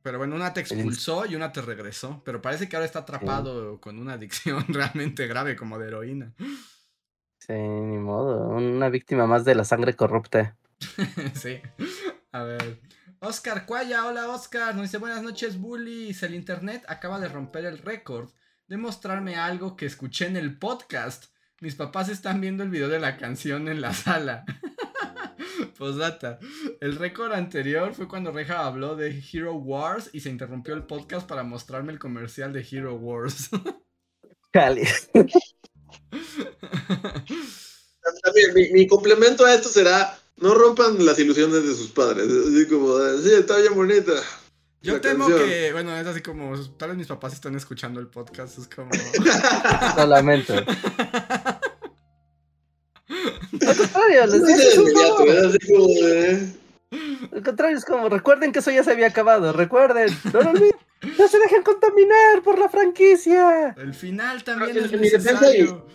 Pero 0.02 0.18
bueno, 0.18 0.36
una 0.36 0.54
te 0.54 0.60
expulsó 0.60 1.26
y 1.26 1.34
una 1.34 1.52
te 1.52 1.62
regresó. 1.62 2.22
Pero 2.24 2.40
parece 2.40 2.68
que 2.68 2.76
ahora 2.76 2.86
está 2.86 3.00
atrapado 3.00 3.80
con 3.80 3.98
una 3.98 4.12
adicción 4.12 4.64
realmente 4.68 5.26
grave 5.26 5.56
como 5.56 5.78
de 5.78 5.88
heroína. 5.88 6.32
Sí, 7.40 7.52
ni 7.52 7.98
modo. 7.98 8.48
Una 8.48 8.88
víctima 8.90 9.26
más 9.26 9.44
de 9.44 9.56
la 9.56 9.64
sangre 9.64 9.96
corrupta. 9.96 10.56
sí. 11.34 11.60
A 12.30 12.44
ver. 12.44 12.80
Oscar 13.18 13.66
Cuaya, 13.66 14.06
hola 14.06 14.28
Oscar. 14.28 14.76
Nos 14.76 14.84
dice 14.84 14.98
buenas 14.98 15.22
noches, 15.22 15.58
bullies. 15.58 16.22
El 16.22 16.36
internet 16.36 16.84
acaba 16.86 17.18
de 17.18 17.28
romper 17.28 17.64
el 17.64 17.78
récord 17.78 18.30
de 18.68 18.76
mostrarme 18.76 19.36
algo 19.36 19.76
que 19.76 19.86
escuché 19.86 20.26
en 20.26 20.36
el 20.36 20.58
podcast. 20.58 21.24
Mis 21.60 21.74
papás 21.74 22.08
están 22.08 22.40
viendo 22.40 22.62
el 22.62 22.70
video 22.70 22.88
de 22.88 23.00
la 23.00 23.16
canción 23.16 23.66
en 23.66 23.80
la 23.80 23.94
sala. 23.94 24.44
Postdata. 25.78 26.38
El 26.80 26.96
récord 26.96 27.32
anterior 27.32 27.94
fue 27.94 28.06
cuando 28.06 28.30
Reja 28.30 28.66
habló 28.66 28.94
de 28.94 29.22
Hero 29.32 29.54
Wars 29.54 30.10
y 30.12 30.20
se 30.20 30.28
interrumpió 30.28 30.74
el 30.74 30.84
podcast 30.84 31.26
para 31.26 31.42
mostrarme 31.42 31.92
el 31.92 31.98
comercial 31.98 32.52
de 32.52 32.66
Hero 32.70 32.94
Wars. 32.96 33.48
Cali. 34.52 34.86
También, 38.22 38.54
mi, 38.54 38.70
mi 38.70 38.86
complemento 38.86 39.44
a 39.46 39.54
esto 39.54 39.68
será, 39.68 40.18
no 40.36 40.54
rompan 40.54 41.04
las 41.04 41.18
ilusiones 41.18 41.64
de 41.64 41.74
sus 41.74 41.90
padres. 41.90 42.26
Así 42.26 42.66
como, 42.68 42.98
sí, 43.22 43.30
está 43.32 43.58
bien 43.58 43.74
bonita. 43.74 44.12
Yo 44.80 44.94
la 44.94 45.00
temo 45.00 45.26
canción". 45.26 45.48
que, 45.48 45.72
bueno, 45.72 45.96
es 45.96 46.06
así 46.06 46.20
como, 46.22 46.56
tal 46.76 46.90
vez 46.90 46.98
mis 46.98 47.06
papás 47.06 47.32
están 47.32 47.54
escuchando 47.56 48.00
el 48.00 48.06
podcast, 48.06 48.58
es 48.58 48.68
como... 48.68 48.90
Lo 49.96 50.06
lamento. 50.06 50.54
Al 53.66 53.76
contrario, 53.76 54.26
les. 54.26 54.42
Al 57.32 57.42
contrario, 57.42 57.76
es 57.76 57.84
como, 57.84 58.08
recuerden 58.08 58.52
que 58.52 58.60
eso 58.60 58.70
ya 58.70 58.84
se 58.84 58.92
había 58.92 59.08
acabado. 59.08 59.52
Recuerden, 59.52 60.08
no 60.32 60.40
lo 60.40 60.50
olviden. 60.50 60.76
No 61.18 61.28
se 61.28 61.38
dejen 61.38 61.62
contaminar 61.62 62.42
por 62.42 62.58
la 62.58 62.68
franquicia. 62.68 63.74
El 63.76 63.94
final 63.94 64.42
también 64.42 64.72
Pero 64.74 64.86
es 64.86 64.92
en 64.92 65.00
mi 65.00 65.08
defensa 65.08 65.32
necesario. 65.40 65.86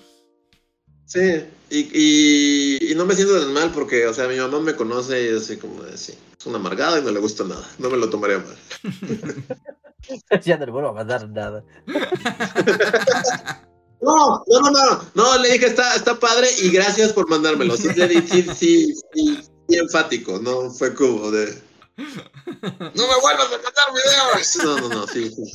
Sí, 1.14 1.46
y, 1.70 1.80
y, 1.94 2.92
y 2.92 2.96
no 2.96 3.06
me 3.06 3.14
siento 3.14 3.40
tan 3.40 3.54
mal 3.54 3.70
porque, 3.72 4.08
o 4.08 4.14
sea, 4.16 4.28
mi 4.28 4.36
mamá 4.38 4.60
me 4.60 4.76
conoce 4.76 5.24
y 5.24 5.28
es 5.28 5.44
así 5.44 5.58
como 5.58 5.84
de, 5.84 5.96
sí, 5.96 6.18
es 6.40 6.46
un 6.48 6.56
amargado 6.56 6.98
y 6.98 7.04
no 7.04 7.12
le 7.12 7.20
gusta 7.20 7.44
nada. 7.44 7.70
No 7.78 7.92
me 7.92 7.98
lo 7.98 8.10
tomaría 8.10 8.40
mal. 8.40 8.58
ya 10.44 10.58
no 10.58 10.66
le 10.66 10.72
vuelvo 10.72 10.90
a 10.90 10.94
mandar 10.94 11.30
nada. 11.30 11.64
No, 14.02 14.44
no, 14.48 14.60
no, 14.60 14.70
no, 14.70 15.06
no, 15.16 15.38
le 15.38 15.54
dije, 15.54 15.68
está, 15.68 15.96
está 15.96 16.20
padre 16.20 16.50
y 16.62 16.72
gracias 16.72 17.14
por 17.14 17.30
mandármelo. 17.30 17.78
Sí, 17.78 17.88
sí, 17.88 18.22
sí, 18.30 18.42
sí, 18.54 18.94
sí, 19.14 19.44
sí, 19.70 19.78
enfático, 19.78 20.40
no 20.40 20.70
fue 20.72 20.94
como 20.94 21.32
de... 21.32 21.58
No 21.96 23.08
me 23.08 23.22
vuelvas 23.22 23.48
a 23.48 23.62
mandar 23.64 23.88
videos. 23.94 24.56
No, 24.58 24.78
no, 24.78 24.90
no, 24.90 25.08
sí, 25.08 25.32
sí. 25.32 25.54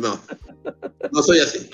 No, 0.00 0.20
no 1.12 1.22
soy 1.22 1.38
así. 1.38 1.70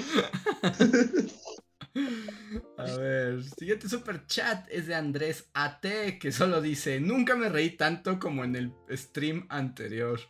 A 2.85 2.97
ver, 2.97 3.45
siguiente 3.45 3.89
super 3.89 4.27
chat 4.27 4.67
es 4.71 4.87
de 4.87 4.95
Andrés 4.95 5.49
AT, 5.55 5.87
que 6.21 6.33
solo 6.33 6.61
dice, 6.61 7.01
nunca 7.01 7.37
me 7.37 7.49
reí 7.49 7.71
tanto 7.77 8.19
como 8.19 8.45
en 8.45 8.57
el 8.57 8.73
stream 8.91 9.47
anterior. 9.49 10.21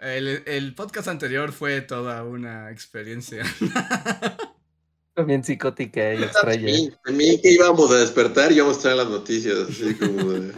El, 0.00 0.42
el 0.46 0.74
podcast 0.74 1.08
anterior 1.08 1.52
fue 1.52 1.80
toda 1.80 2.22
una 2.24 2.70
experiencia. 2.70 3.42
Bien 5.26 5.42
psicótica 5.42 6.14
y 6.14 6.22
A 6.22 6.26
extraña. 6.26 6.62
mí, 6.62 6.90
a 7.06 7.10
mí 7.10 7.40
que 7.40 7.50
íbamos 7.52 7.90
a 7.90 7.96
despertar 7.96 8.52
y 8.52 8.56
íbamos 8.56 8.78
a 8.78 8.82
traer 8.82 8.96
las 8.98 9.08
noticias, 9.08 9.58
así 9.68 9.94
como 9.96 10.32
de... 10.32 10.52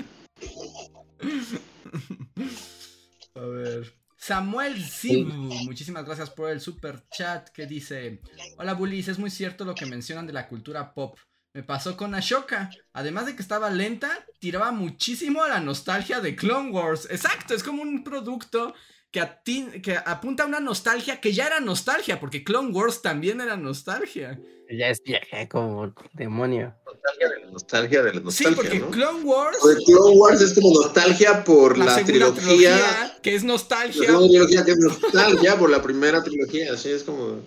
Samuel 4.21 4.85
Sibu, 4.85 5.33
muchísimas 5.65 6.05
gracias 6.05 6.29
por 6.29 6.51
el 6.51 6.61
super 6.61 7.09
chat 7.09 7.49
que 7.49 7.67
dice: 7.67 8.21
Hola 8.59 8.75
Bullies, 8.75 9.09
es 9.09 9.19
muy 9.19 9.31
cierto 9.31 9.65
lo 9.65 9.75
que 9.75 9.87
mencionan 9.87 10.27
de 10.27 10.35
la 10.35 10.47
cultura 10.47 10.93
pop. 10.93 11.19
Me 11.55 11.63
pasó 11.63 11.97
con 11.97 12.15
Ashoka. 12.15 12.71
Además 12.93 13.25
de 13.25 13.35
que 13.35 13.41
estaba 13.41 13.71
lenta, 13.71 14.11
tiraba 14.39 14.73
muchísimo 14.73 15.43
a 15.43 15.49
la 15.49 15.61
nostalgia 15.61 16.21
de 16.21 16.37
Clone 16.37 16.71
Wars. 16.71 17.09
Exacto, 17.11 17.55
es 17.55 17.63
como 17.63 17.81
un 17.81 18.05
producto 18.05 18.75
que, 19.11 19.97
apunta 20.05 20.45
a 20.45 20.47
una 20.47 20.61
nostalgia 20.61 21.21
que 21.21 21.33
ya 21.33 21.47
era 21.47 21.61
nostalgia, 21.61 22.21
porque 22.21 22.45
Clone 22.45 22.71
Wars 22.73 23.03
también 23.03 23.41
era 23.41 23.57
nostalgia. 23.57 24.41
Ya 24.71 24.89
es 24.89 25.03
vieja 25.03 25.49
como 25.49 25.93
demonio. 26.13 26.75
Nostalgia 26.87 27.29
de 27.29 27.41
la 27.45 27.51
nostalgia 27.51 28.03
de 28.03 28.13
la 28.15 28.19
Sí, 28.19 28.25
nostalgia, 28.45 28.57
porque 28.57 28.79
¿no? 28.79 28.91
Clone 28.91 29.21
Wars, 29.25 29.59
de 29.65 29.85
Clone 29.85 30.15
Wars 30.17 30.41
es 30.41 30.53
como 30.55 30.75
nostalgia 30.83 31.43
por 31.43 31.77
la, 31.77 32.05
trilogía, 32.05 32.41
trilogía, 32.41 33.19
que 33.21 33.35
es 33.35 33.43
nostalgia. 33.43 34.07
trilogía 34.07 34.65
que 34.65 34.71
es 34.71 34.79
nostalgia 34.79 35.59
por 35.59 35.71
la 35.71 35.83
primera 35.83 36.23
trilogía, 36.23 36.73
así 36.73 36.91
es 36.91 37.03
como... 37.03 37.41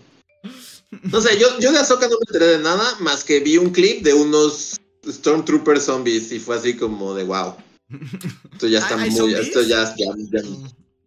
No 1.03 1.21
sé, 1.21 1.39
yo, 1.39 1.47
yo 1.59 1.71
de 1.71 1.79
Ahsoka 1.79 2.07
no 2.07 2.15
me 2.19 2.25
enteré 2.27 2.57
de 2.57 2.59
nada, 2.63 2.83
más 2.99 3.23
que 3.23 3.39
vi 3.39 3.57
un 3.57 3.69
clip 3.71 4.03
de 4.03 4.13
unos 4.13 4.79
Stormtrooper 5.07 5.79
zombies 5.79 6.31
y 6.33 6.39
fue 6.39 6.57
así 6.57 6.75
como 6.75 7.13
de 7.15 7.23
wow. 7.23 7.55
Esto 8.51 8.67
ya 8.67 8.79
está 8.79 8.95
¿Hay- 8.95 9.03
hay 9.03 9.09
muy... 9.11 9.17
zombies? 9.19 9.39
Esto 9.39 9.61
ya, 9.61 9.95
ya, 9.97 10.05
ya- 10.29 10.41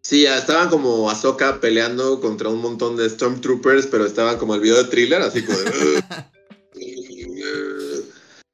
Sí, 0.08 0.24
estaban 0.24 0.70
como 0.70 1.10
Ahsoka 1.10 1.58
peleando 1.60 2.20
contra 2.20 2.48
un 2.48 2.60
montón 2.60 2.96
de 2.96 3.10
Stormtroopers, 3.10 3.88
pero 3.88 4.06
estaban 4.06 4.38
como 4.38 4.54
el 4.54 4.60
video 4.60 4.76
de 4.76 4.84
thriller, 4.84 5.20
así 5.20 5.42
como 5.44 5.58
de... 5.58 6.04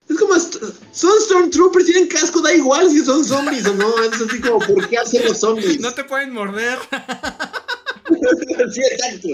Es 0.09 0.19
como, 0.19 0.35
son 0.93 1.21
Stormtroopers, 1.21 1.85
tienen 1.85 2.09
casco, 2.09 2.41
da 2.41 2.55
igual 2.55 2.91
si 2.91 3.05
son 3.05 3.23
zombies 3.23 3.67
o 3.67 3.75
no. 3.75 4.03
Es 4.03 4.21
así 4.21 4.41
como, 4.41 4.61
¿por 4.61 4.89
qué 4.89 4.97
hacen 4.97 5.27
los 5.27 5.41
zombies? 5.41 5.79
No 5.81 5.93
te 5.93 6.05
pueden 6.05 6.33
morder. 6.33 6.79
sí, 8.73 8.81
exacto. 8.91 9.29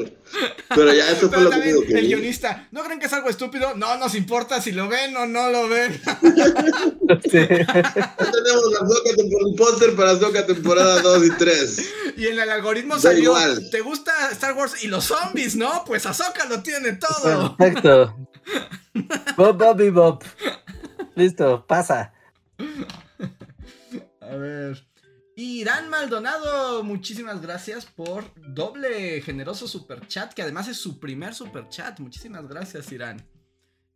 Pero 0.75 0.93
ya 0.93 1.11
eso 1.11 1.21
fue 1.21 1.31
Pero 1.31 1.43
lo 1.45 1.51
también 1.51 1.77
único 1.77 1.93
que 1.93 1.99
el 1.99 2.01
vi. 2.03 2.09
guionista, 2.09 2.69
¿no 2.71 2.83
creen 2.85 3.01
que 3.01 3.07
es 3.07 3.13
algo 3.13 3.29
estúpido? 3.31 3.75
No 3.75 3.97
nos 3.97 4.15
importa 4.15 4.61
si 4.61 4.73
lo 4.73 4.89
ven 4.89 5.17
o 5.17 5.27
no 5.27 5.49
lo 5.51 5.69
ven. 5.69 6.01
Sí. 7.31 7.39
Ya 7.41 8.31
tenemos 8.31 8.73
la 8.73 9.57
póster 9.57 9.97
para 9.97 10.19
Soca 10.19 10.45
temporada 10.47 11.01
2 11.01 11.27
y 11.27 11.31
3. 11.39 11.91
Y 12.19 12.27
en 12.27 12.39
el 12.39 12.51
algoritmo 12.51 12.95
Da 12.97 13.01
salió, 13.01 13.23
igual. 13.31 13.71
¿te 13.71 13.81
gusta 13.81 14.13
Star 14.33 14.53
Wars 14.55 14.85
y 14.85 14.89
los 14.89 15.05
zombies, 15.05 15.57
no? 15.57 15.85
Pues 15.87 16.05
Ahsoka 16.05 16.45
lo 16.47 16.63
tiene 16.63 16.93
todo. 16.93 17.57
Perfecto. 17.57 18.15
Bob, 19.37 19.57
Bobby, 19.57 19.89
Bob. 19.91 20.23
Listo, 21.15 21.65
pasa. 21.67 22.13
A 24.21 24.37
ver. 24.37 24.88
Irán 25.41 25.89
Maldonado, 25.89 26.83
muchísimas 26.83 27.41
gracias 27.41 27.87
por 27.87 28.25
doble 28.53 29.23
generoso 29.23 29.69
super 29.69 30.05
chat, 30.09 30.35
que 30.35 30.43
además 30.43 30.67
es 30.67 30.79
su 30.79 30.99
primer 30.99 31.33
super 31.33 31.69
chat. 31.69 32.01
Muchísimas 32.01 32.49
gracias, 32.49 32.91
Irán. 32.91 33.25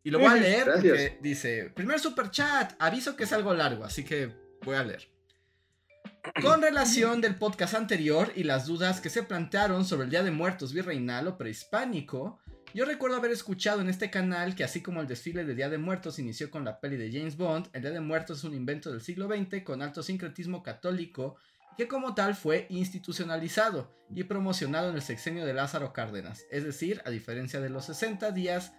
Y 0.05 0.13
lo 0.13 0.21
voy 0.21 0.29
a 0.29 0.35
leer 0.37 0.67
Gracias. 0.67 0.83
porque 0.83 1.19
dice, 1.21 1.73
primer 1.75 1.99
super 1.99 2.31
chat, 2.31 2.75
aviso 2.79 3.17
que 3.17 3.25
es 3.25 3.33
algo 3.33 3.53
largo, 3.55 3.83
así 3.83 4.05
que 4.05 4.33
voy 4.63 4.77
a 4.77 4.85
leer. 4.85 5.09
Con 6.41 6.63
relación 6.63 7.21
del 7.21 7.35
podcast 7.35 7.75
anterior 7.75 8.33
y 8.37 8.45
las 8.45 8.67
dudas 8.67 9.01
que 9.01 9.11
se 9.11 9.25
plantearon 9.25 9.85
sobre 9.85 10.05
el 10.05 10.11
Día 10.11 10.23
de 10.23 10.31
Muertos 10.31 10.73
virreinal 10.73 11.27
o 11.27 11.39
prehispánico, 11.39 12.39
yo 12.75 12.85
recuerdo 12.85 13.17
haber 13.17 13.31
escuchado 13.31 13.81
en 13.81 13.89
este 13.89 14.11
canal 14.11 14.55
que 14.55 14.65
así 14.65 14.81
como 14.81 15.01
el 15.01 15.07
desfile 15.07 15.45
de 15.45 15.55
Día 15.55 15.69
de 15.69 15.79
Muertos 15.79 16.19
inició 16.19 16.51
con 16.51 16.65
la 16.65 16.81
peli 16.81 16.97
de 16.97 17.13
James 17.13 17.37
Bond, 17.37 17.69
el 17.73 17.83
Día 17.83 17.91
de 17.91 18.01
Muertos 18.01 18.39
es 18.39 18.45
un 18.45 18.55
invento 18.55 18.91
del 18.91 19.01
siglo 19.01 19.29
XX 19.29 19.63
con 19.63 19.83
alto 19.83 20.03
sincretismo 20.03 20.63
católico 20.63 21.37
que 21.77 21.89
como 21.89 22.15
tal 22.15 22.35
fue 22.35 22.67
institucionalizado 22.71 23.95
y 24.11 24.25
promocionado 24.25 24.91
en 24.91 24.97
el 24.97 25.03
sexenio 25.03 25.47
de 25.47 25.55
Lázaro 25.55 25.93
Cárdenas, 25.93 26.45
es 26.51 26.65
decir, 26.65 27.03
a 27.05 27.11
diferencia 27.11 27.61
de 27.61 27.71
los 27.71 27.87
60 27.87 28.31
días 28.33 28.73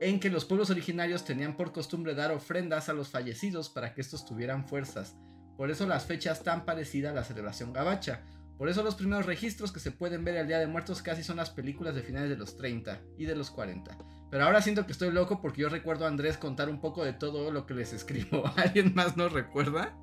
en 0.00 0.18
que 0.18 0.30
los 0.30 0.44
pueblos 0.44 0.70
originarios 0.70 1.24
tenían 1.24 1.56
por 1.56 1.72
costumbre 1.72 2.14
dar 2.14 2.32
ofrendas 2.32 2.88
a 2.88 2.94
los 2.94 3.10
fallecidos 3.10 3.68
para 3.68 3.92
que 3.92 4.00
estos 4.00 4.24
tuvieran 4.24 4.66
fuerzas. 4.66 5.14
Por 5.56 5.70
eso 5.70 5.86
las 5.86 6.06
fechas 6.06 6.42
tan 6.42 6.64
parecidas 6.64 7.12
a 7.12 7.16
la 7.16 7.24
celebración 7.24 7.72
gabacha. 7.72 8.22
Por 8.60 8.68
eso 8.68 8.82
los 8.82 8.94
primeros 8.94 9.24
registros 9.24 9.72
que 9.72 9.80
se 9.80 9.90
pueden 9.90 10.22
ver 10.22 10.36
al 10.36 10.46
Día 10.46 10.58
de 10.58 10.66
Muertos 10.66 11.00
casi 11.00 11.22
son 11.22 11.38
las 11.38 11.48
películas 11.48 11.94
de 11.94 12.02
finales 12.02 12.28
de 12.28 12.36
los 12.36 12.58
30 12.58 13.00
y 13.16 13.24
de 13.24 13.34
los 13.34 13.50
40. 13.50 13.96
Pero 14.30 14.44
ahora 14.44 14.60
siento 14.60 14.84
que 14.84 14.92
estoy 14.92 15.10
loco 15.10 15.40
porque 15.40 15.62
yo 15.62 15.70
recuerdo 15.70 16.04
a 16.04 16.08
Andrés 16.08 16.36
contar 16.36 16.68
un 16.68 16.78
poco 16.78 17.02
de 17.02 17.14
todo 17.14 17.50
lo 17.52 17.64
que 17.64 17.72
les 17.72 17.94
escribo. 17.94 18.44
¿Alguien 18.56 18.92
más 18.94 19.16
no 19.16 19.30
recuerda? 19.30 19.96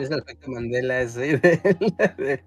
Es 0.00 0.10
el 0.10 0.18
efecto 0.18 0.50
Mandela 0.50 1.00
ese. 1.02 2.42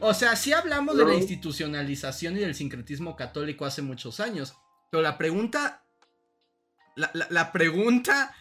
O 0.00 0.14
sea, 0.14 0.36
sí 0.36 0.54
hablamos 0.54 0.96
de 0.96 1.04
la 1.04 1.14
institucionalización 1.14 2.38
y 2.38 2.40
del 2.40 2.54
sincretismo 2.54 3.14
católico 3.14 3.66
hace 3.66 3.82
muchos 3.82 4.20
años. 4.20 4.56
Pero 4.90 5.02
la 5.02 5.18
pregunta. 5.18 5.84
La, 6.96 7.10
la- 7.12 7.26
la 7.28 7.52
pregunta 7.52 8.34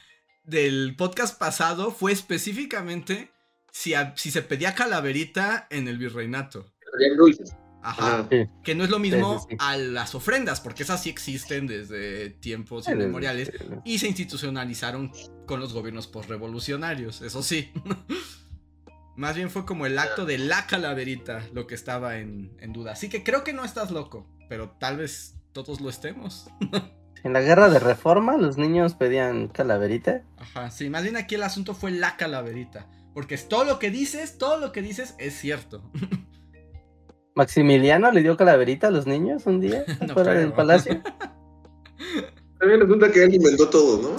del 0.46 0.96
podcast 0.98 1.38
pasado 1.38 1.92
fue 1.92 2.14
específicamente 2.14 3.32
si, 3.72 3.94
a- 3.94 4.14
si 4.16 4.32
se 4.32 4.42
pedía 4.42 4.76
calaverita 4.76 5.68
en 5.70 5.88
el 5.88 5.98
virreinato. 5.98 6.66
Dulces. 7.18 7.56
Ajá. 7.84 8.28
Sí. 8.30 8.46
Que 8.64 8.76
no 8.76 8.84
es 8.84 8.92
lo 8.92 9.00
mismo 9.00 9.40
Sí, 9.40 9.46
sí, 9.50 9.52
sí. 9.52 9.58
a 9.60 9.76
las 9.78 10.14
ofrendas, 10.14 10.62
porque 10.62 10.84
esas 10.84 11.02
sí 11.02 11.10
existen 11.10 11.66
desde 11.66 12.30
tiempos 12.30 12.86
Sí, 12.86 12.92
inmemoriales 12.92 13.52
y 13.84 13.98
se 13.98 14.08
institucionalizaron 14.08 15.12
con 15.48 15.60
los 15.60 15.74
gobiernos 15.74 16.06
postrevolucionarios, 16.08 17.22
eso 17.22 17.42
sí. 17.42 17.72
Más 19.16 19.36
bien 19.36 19.50
fue 19.50 19.66
como 19.66 19.86
el 19.86 19.98
acto 20.00 20.26
de 20.26 20.38
la 20.38 20.68
calaverita 20.68 21.44
lo 21.54 21.68
que 21.68 21.76
estaba 21.76 22.18
en, 22.18 22.56
en 22.60 22.72
duda. 22.74 22.94
Así 22.94 23.10
que 23.10 23.24
creo 23.24 23.44
que 23.44 23.54
no 23.54 23.66
estás 23.66 23.92
loco, 23.92 24.28
pero 24.48 24.72
tal 24.80 24.98
vez 24.98 25.36
todos 25.54 25.82
lo 25.82 25.90
estemos. 25.90 26.48
En 27.24 27.34
la 27.34 27.42
guerra 27.42 27.70
de 27.70 27.78
reforma, 27.78 28.36
los 28.36 28.58
niños 28.58 28.96
pedían 28.96 29.48
calaverita. 29.48 30.24
Ajá, 30.38 30.72
sí, 30.72 30.90
más 30.90 31.04
bien 31.04 31.18
aquí 31.18 31.36
el 31.36 31.44
asunto 31.44 31.76
fue 31.76 31.92
la 31.92 32.18
calaverita. 32.18 32.88
Porque 33.14 33.36
es 33.36 33.48
todo 33.48 33.64
lo 33.66 33.80
que 33.80 33.92
dices, 33.92 34.38
todo 34.38 34.58
lo 34.58 34.72
que 34.72 34.82
dices 34.82 35.16
es 35.20 35.34
cierto. 35.38 35.82
Maximiliano 37.36 38.12
le 38.12 38.22
dio 38.22 38.36
calaverita 38.36 38.88
a 38.88 38.92
los 38.92 39.08
niños 39.08 39.46
un 39.46 39.62
día 39.62 39.86
No 40.08 40.14
fuera 40.14 40.34
del 40.34 40.48
creo. 40.48 40.56
palacio. 40.56 41.02
También 42.60 42.80
resulta 42.80 43.12
que 43.12 43.24
él 43.24 43.34
inventó 43.34 43.70
todo, 43.70 44.00
¿no? 44.00 44.16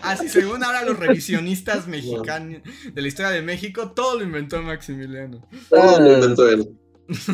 Así 0.00 0.30
según 0.30 0.64
ahora 0.64 0.82
los 0.82 0.98
revisionistas 0.98 1.86
mexicanos 1.86 2.62
de 2.90 3.02
la 3.02 3.06
historia 3.06 3.30
de 3.32 3.42
México, 3.42 3.90
todo 3.90 4.16
lo 4.18 4.24
inventó 4.24 4.62
Maximiliano. 4.62 5.46
Todo 5.68 6.00
lo 6.00 6.14
inventó 6.14 6.48
él. 6.48 6.70
Sí, 7.10 7.32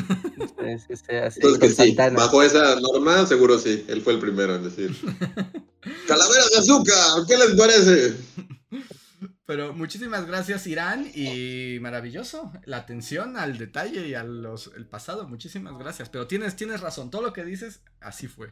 sí, 0.89 0.97
sí, 0.97 1.15
así, 1.15 1.41
Entonces 1.41 1.77
que 1.77 1.85
sí, 1.85 1.97
bajo 1.97 2.43
esa 2.43 2.81
norma, 2.81 3.25
seguro 3.27 3.57
sí. 3.57 3.85
Él 3.87 4.03
fue 4.03 4.15
el 4.15 4.19
primero 4.19 4.57
en 4.57 4.65
decir. 4.65 4.97
¡Calaveras 6.09 6.51
de 6.51 6.59
azúcar! 6.59 7.27
¿Qué 7.29 7.37
les 7.37 7.51
parece? 7.55 8.15
Pero 9.47 9.75
muchísimas 9.75 10.27
gracias 10.27 10.66
Irán 10.66 11.07
y 11.15 11.77
maravilloso 11.81 12.51
la 12.65 12.79
atención 12.79 13.37
al 13.37 13.59
detalle 13.59 14.09
y 14.09 14.15
al 14.15 14.43
el 14.75 14.87
pasado, 14.87 15.29
muchísimas 15.29 15.77
gracias. 15.77 16.09
Pero 16.09 16.27
tienes, 16.27 16.57
tienes 16.57 16.81
razón, 16.81 17.11
todo 17.11 17.21
lo 17.21 17.35
que 17.35 17.45
dices, 17.45 17.83
así 18.01 18.27
fue. 18.27 18.49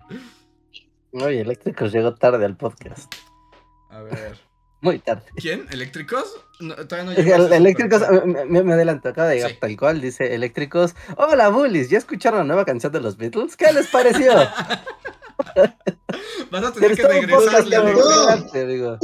Oye, 1.12 1.40
Eléctricos 1.40 1.92
llegó 1.92 2.14
tarde 2.14 2.44
al 2.44 2.58
podcast. 2.58 3.10
A 3.88 4.02
ver. 4.02 4.36
Muy 4.82 4.98
tarde. 4.98 5.22
¿Quién? 5.36 5.66
¿Eléctricos? 5.70 6.44
No, 6.60 6.74
todavía 6.74 7.14
no 7.14 7.16
llegó 7.16 7.46
Eléctricos, 7.54 8.02
me, 8.26 8.72
adelanto, 8.72 9.10
acaba 9.10 9.28
de 9.28 9.36
llegar 9.36 9.52
Sí. 9.52 9.58
tal 9.60 9.76
cual, 9.76 10.00
dice 10.00 10.34
Eléctricos. 10.34 10.96
Hola, 11.16 11.50
bullies, 11.50 11.88
¿ya 11.88 11.98
escucharon 11.98 12.40
la 12.40 12.44
nueva 12.44 12.64
canción 12.64 12.92
de 12.92 13.00
los 13.00 13.16
Beatles? 13.16 13.56
¿Qué 13.56 13.72
les 13.72 13.86
pareció? 13.86 14.32
Vas 16.50 16.64
a 16.64 16.72
tener 16.72 16.96
que 16.96 17.06
regresarle, 17.06 17.76
amigo. 17.76 18.98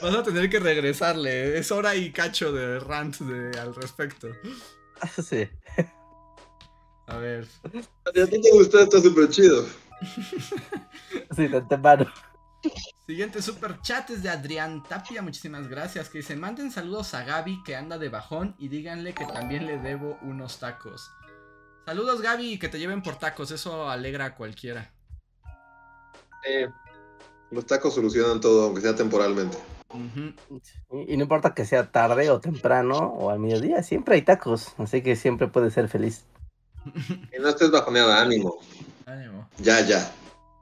Vas 0.00 0.14
a 0.14 0.22
tener 0.22 0.48
que 0.48 0.60
regresarle. 0.60 1.58
Es 1.58 1.72
hora 1.72 1.94
y 1.96 2.12
cacho 2.12 2.52
de 2.52 2.78
rant 2.80 3.16
de, 3.18 3.58
al 3.58 3.74
respecto. 3.74 4.28
Sí. 5.22 5.48
A 7.06 7.18
ver. 7.18 7.46
Si 7.46 8.20
a 8.20 8.26
ti 8.26 8.40
te 8.40 8.50
gustó, 8.50 8.80
está 8.80 9.00
súper 9.00 9.28
chido. 9.28 9.64
Sí, 11.36 11.46
de 11.46 11.56
antemano. 11.56 12.06
Siguiente 13.06 13.40
super 13.40 13.80
chat 13.80 14.10
es 14.10 14.22
de 14.22 14.28
Adrián 14.28 14.82
Tapia, 14.82 15.22
muchísimas 15.22 15.68
gracias. 15.68 16.08
Que 16.08 16.18
dice: 16.18 16.34
Manden 16.34 16.72
saludos 16.72 17.14
a 17.14 17.22
Gaby 17.22 17.62
que 17.62 17.76
anda 17.76 17.96
de 17.96 18.08
bajón 18.08 18.56
y 18.58 18.68
díganle 18.68 19.14
que 19.14 19.24
también 19.24 19.66
le 19.66 19.78
debo 19.78 20.18
unos 20.22 20.58
tacos. 20.58 21.12
Saludos 21.86 22.20
Gaby 22.20 22.54
y 22.54 22.58
que 22.58 22.68
te 22.68 22.78
lleven 22.78 23.02
por 23.02 23.16
tacos, 23.16 23.52
eso 23.52 23.88
alegra 23.88 24.26
a 24.26 24.34
cualquiera. 24.34 24.92
Los 27.50 27.64
tacos 27.66 27.94
solucionan 27.94 28.40
todo, 28.40 28.64
aunque 28.64 28.80
sea 28.80 28.94
temporalmente. 28.94 29.56
Y 29.94 31.12
y 31.12 31.16
no 31.16 31.22
importa 31.22 31.54
que 31.54 31.64
sea 31.64 31.90
tarde 31.90 32.30
o 32.30 32.40
temprano 32.40 32.98
o 32.98 33.30
al 33.30 33.38
mediodía, 33.38 33.82
siempre 33.82 34.16
hay 34.16 34.22
tacos, 34.22 34.74
así 34.78 35.02
que 35.02 35.16
siempre 35.16 35.48
puedes 35.48 35.72
ser 35.74 35.88
feliz. 35.88 36.24
Y 37.36 37.40
no 37.40 37.48
estés 37.48 37.70
bajoneada, 37.70 38.20
ánimo. 38.20 38.58
Ánimo. 39.06 39.48
Ya, 39.58 39.80
ya. 39.80 40.10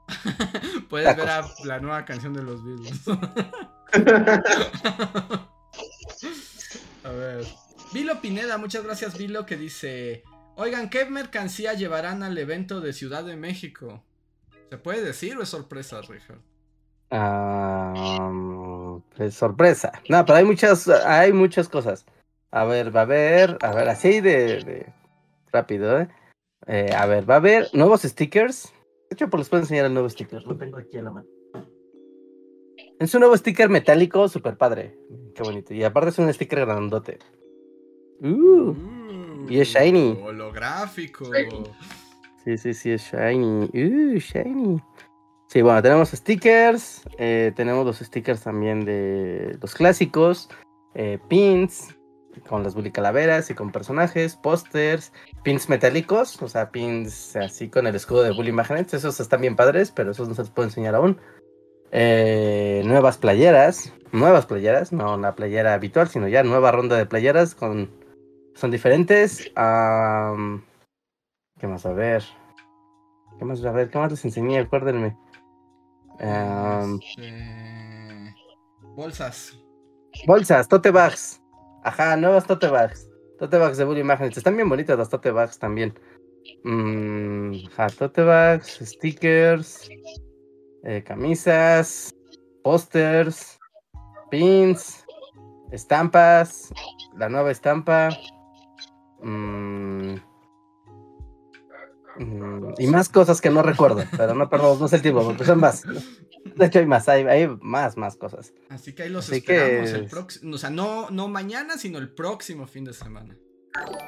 Puedes 0.89 1.07
Tacos. 1.15 1.25
ver 1.25 1.29
a 1.29 1.47
la 1.65 1.79
nueva 1.79 2.05
canción 2.05 2.33
de 2.33 2.43
los 2.43 2.63
Beatles. 2.63 3.01
a 7.03 7.09
ver. 7.09 7.45
Vilo 7.93 8.19
Pineda, 8.21 8.57
muchas 8.57 8.83
gracias 8.83 9.17
Vilo, 9.17 9.45
que 9.45 9.57
dice: 9.57 10.23
Oigan, 10.55 10.89
¿qué 10.89 11.05
mercancía 11.05 11.73
llevarán 11.73 12.23
al 12.23 12.37
evento 12.37 12.81
de 12.81 12.93
Ciudad 12.93 13.23
de 13.23 13.35
México? 13.35 14.03
¿Se 14.69 14.77
puede 14.77 15.03
decir 15.03 15.37
o 15.37 15.43
es 15.43 15.49
sorpresa, 15.49 16.01
Richard? 16.01 16.39
Ah, 17.11 17.93
sorpresa. 19.31 19.91
No, 20.09 20.25
pero 20.25 20.37
hay 20.37 20.45
muchas, 20.45 20.87
hay 20.87 21.33
muchas 21.33 21.69
cosas. 21.69 22.05
A 22.51 22.63
ver, 22.63 22.95
va 22.95 23.01
a 23.01 23.03
haber, 23.03 23.57
a 23.61 23.73
ver, 23.73 23.89
así 23.89 24.21
de, 24.21 24.63
de 24.63 24.93
rápido, 25.51 25.99
¿eh? 25.99 26.07
Eh, 26.67 26.93
A 26.95 27.05
ver, 27.05 27.29
va 27.29 27.35
a 27.35 27.37
haber 27.37 27.67
nuevos 27.73 28.01
stickers. 28.01 28.73
De 29.09 29.13
hecho, 29.13 29.29
pues 29.29 29.41
les 29.41 29.49
puedo 29.49 29.63
enseñar 29.63 29.85
el 29.85 29.93
nuevo 29.93 30.09
sticker. 30.09 30.43
Lo 30.43 30.57
tengo 30.57 30.77
aquí 30.77 30.97
a 30.97 31.03
la 31.03 31.11
mano. 31.11 31.27
Es 32.99 33.13
un 33.13 33.21
nuevo 33.21 33.37
sticker 33.37 33.69
metálico, 33.69 34.27
super 34.27 34.57
padre. 34.57 34.97
Qué 35.35 35.43
bonito. 35.43 35.73
Y 35.73 35.83
aparte 35.83 36.09
es 36.09 36.19
un 36.19 36.33
sticker 36.33 36.61
grandote. 36.61 37.19
Uh, 38.21 38.75
y 39.47 39.59
es 39.59 39.67
shiny. 39.69 40.19
Holográfico. 40.21 41.25
Shiny. 41.25 41.63
sí, 42.43 42.57
sí, 42.57 42.73
sí, 42.73 42.91
es 42.91 43.03
shiny. 43.03 43.65
Uh, 43.65 44.17
shiny. 44.19 44.81
Sí, 45.47 45.61
bueno, 45.61 45.81
tenemos 45.81 46.09
stickers. 46.11 47.03
eh, 47.17 47.53
tenemos 47.55 47.85
los 47.85 47.99
stickers 47.99 48.41
también 48.43 48.85
de 48.85 49.57
los 49.61 49.73
clásicos. 49.73 50.49
eh, 50.93 51.19
pins 51.29 51.95
con 52.47 52.63
las 52.63 52.75
bully 52.75 52.91
calaveras 52.91 53.49
y 53.49 53.55
con 53.55 53.71
personajes, 53.71 54.35
pósters, 54.35 55.11
pins 55.43 55.69
metálicos, 55.69 56.41
o 56.41 56.47
sea, 56.47 56.69
pins 56.71 57.35
así 57.35 57.69
con 57.69 57.87
el 57.87 57.95
escudo 57.95 58.23
de 58.23 58.31
Bully 58.31 58.51
Magnets. 58.51 58.93
Esos 58.93 59.19
están 59.19 59.41
bien 59.41 59.55
padres, 59.55 59.91
pero 59.91 60.11
esos 60.11 60.27
no 60.27 60.35
se 60.35 60.41
los 60.41 60.51
puedo 60.51 60.67
enseñar 60.67 60.95
aún. 60.95 61.19
Eh, 61.91 62.83
nuevas 62.85 63.17
playeras, 63.17 63.93
nuevas 64.11 64.45
playeras, 64.45 64.91
no 64.91 65.17
la 65.17 65.35
playera 65.35 65.73
habitual, 65.73 66.09
sino 66.09 66.27
ya 66.27 66.43
nueva 66.43 66.71
ronda 66.71 66.97
de 66.97 67.05
playeras 67.05 67.55
con 67.55 67.89
son 68.55 68.71
diferentes. 68.71 69.51
am, 69.55 70.63
¿Qué 71.59 71.67
más? 71.67 71.85
A 71.85 71.93
ver. 71.93 72.23
¿Qué 73.39 73.45
más? 73.45 73.63
A 73.65 73.71
ver, 73.71 73.89
¿qué 73.89 73.97
más 73.97 74.11
les 74.11 74.25
enseñé? 74.25 74.59
Acuérdenme. 74.59 75.15
Am, 76.19 76.99
Este, 77.01 78.35
Bolsas. 78.95 79.57
bolsas, 80.25 80.67
tote 80.67 80.91
bags. 80.91 81.41
Ajá, 81.83 82.17
nuevas 82.17 82.45
tote 82.45 82.67
bags. 82.67 83.09
Tote 83.39 83.57
bags 83.57 83.77
de 83.77 83.85
Bully 83.85 84.03
Magnets. 84.03 84.37
Están 84.37 84.55
bien 84.55 84.67
bonitas 84.69 84.97
las 84.97 85.09
tote 85.09 85.31
bags 85.31 85.59
también. 85.59 85.93
Mm, 86.63 87.53
ajá, 87.71 87.87
tote 87.89 88.23
bags, 88.23 88.79
stickers, 88.81 89.89
eh, 90.83 91.03
camisas, 91.03 92.09
pósters, 92.63 93.59
pins, 94.31 95.05
estampas, 95.71 96.73
la 97.15 97.29
nueva 97.29 97.51
estampa. 97.51 98.09
mm, 99.21 100.15
y 102.77 102.87
más 102.87 103.09
cosas 103.09 103.41
que 103.41 103.49
no 103.49 103.61
recuerdo, 103.63 104.03
pero 104.15 104.33
no 104.33 104.49
perdamos 104.49 104.79
más 104.81 104.93
el 104.93 105.01
tiempo, 105.01 105.23
porque 105.23 105.45
son 105.45 105.59
más. 105.59 105.83
De 106.55 106.65
hecho, 106.65 106.79
hay 106.79 106.85
más, 106.85 107.07
hay, 107.09 107.23
hay 107.25 107.47
más, 107.61 107.97
más 107.97 108.15
cosas. 108.15 108.53
Así 108.69 108.93
que 108.93 109.03
ahí 109.03 109.09
los 109.09 109.29
Así 109.29 109.41
que- 109.41 109.55
esperamos 109.57 109.91
el 109.91 110.05
próximo. 110.07 110.55
O 110.55 110.57
sea, 110.57 110.69
no, 110.69 111.09
no 111.09 111.27
mañana, 111.27 111.77
sino 111.77 111.97
el 111.99 112.09
próximo 112.09 112.65
fin 112.67 112.85
de 112.85 112.93
semana. 112.93 113.35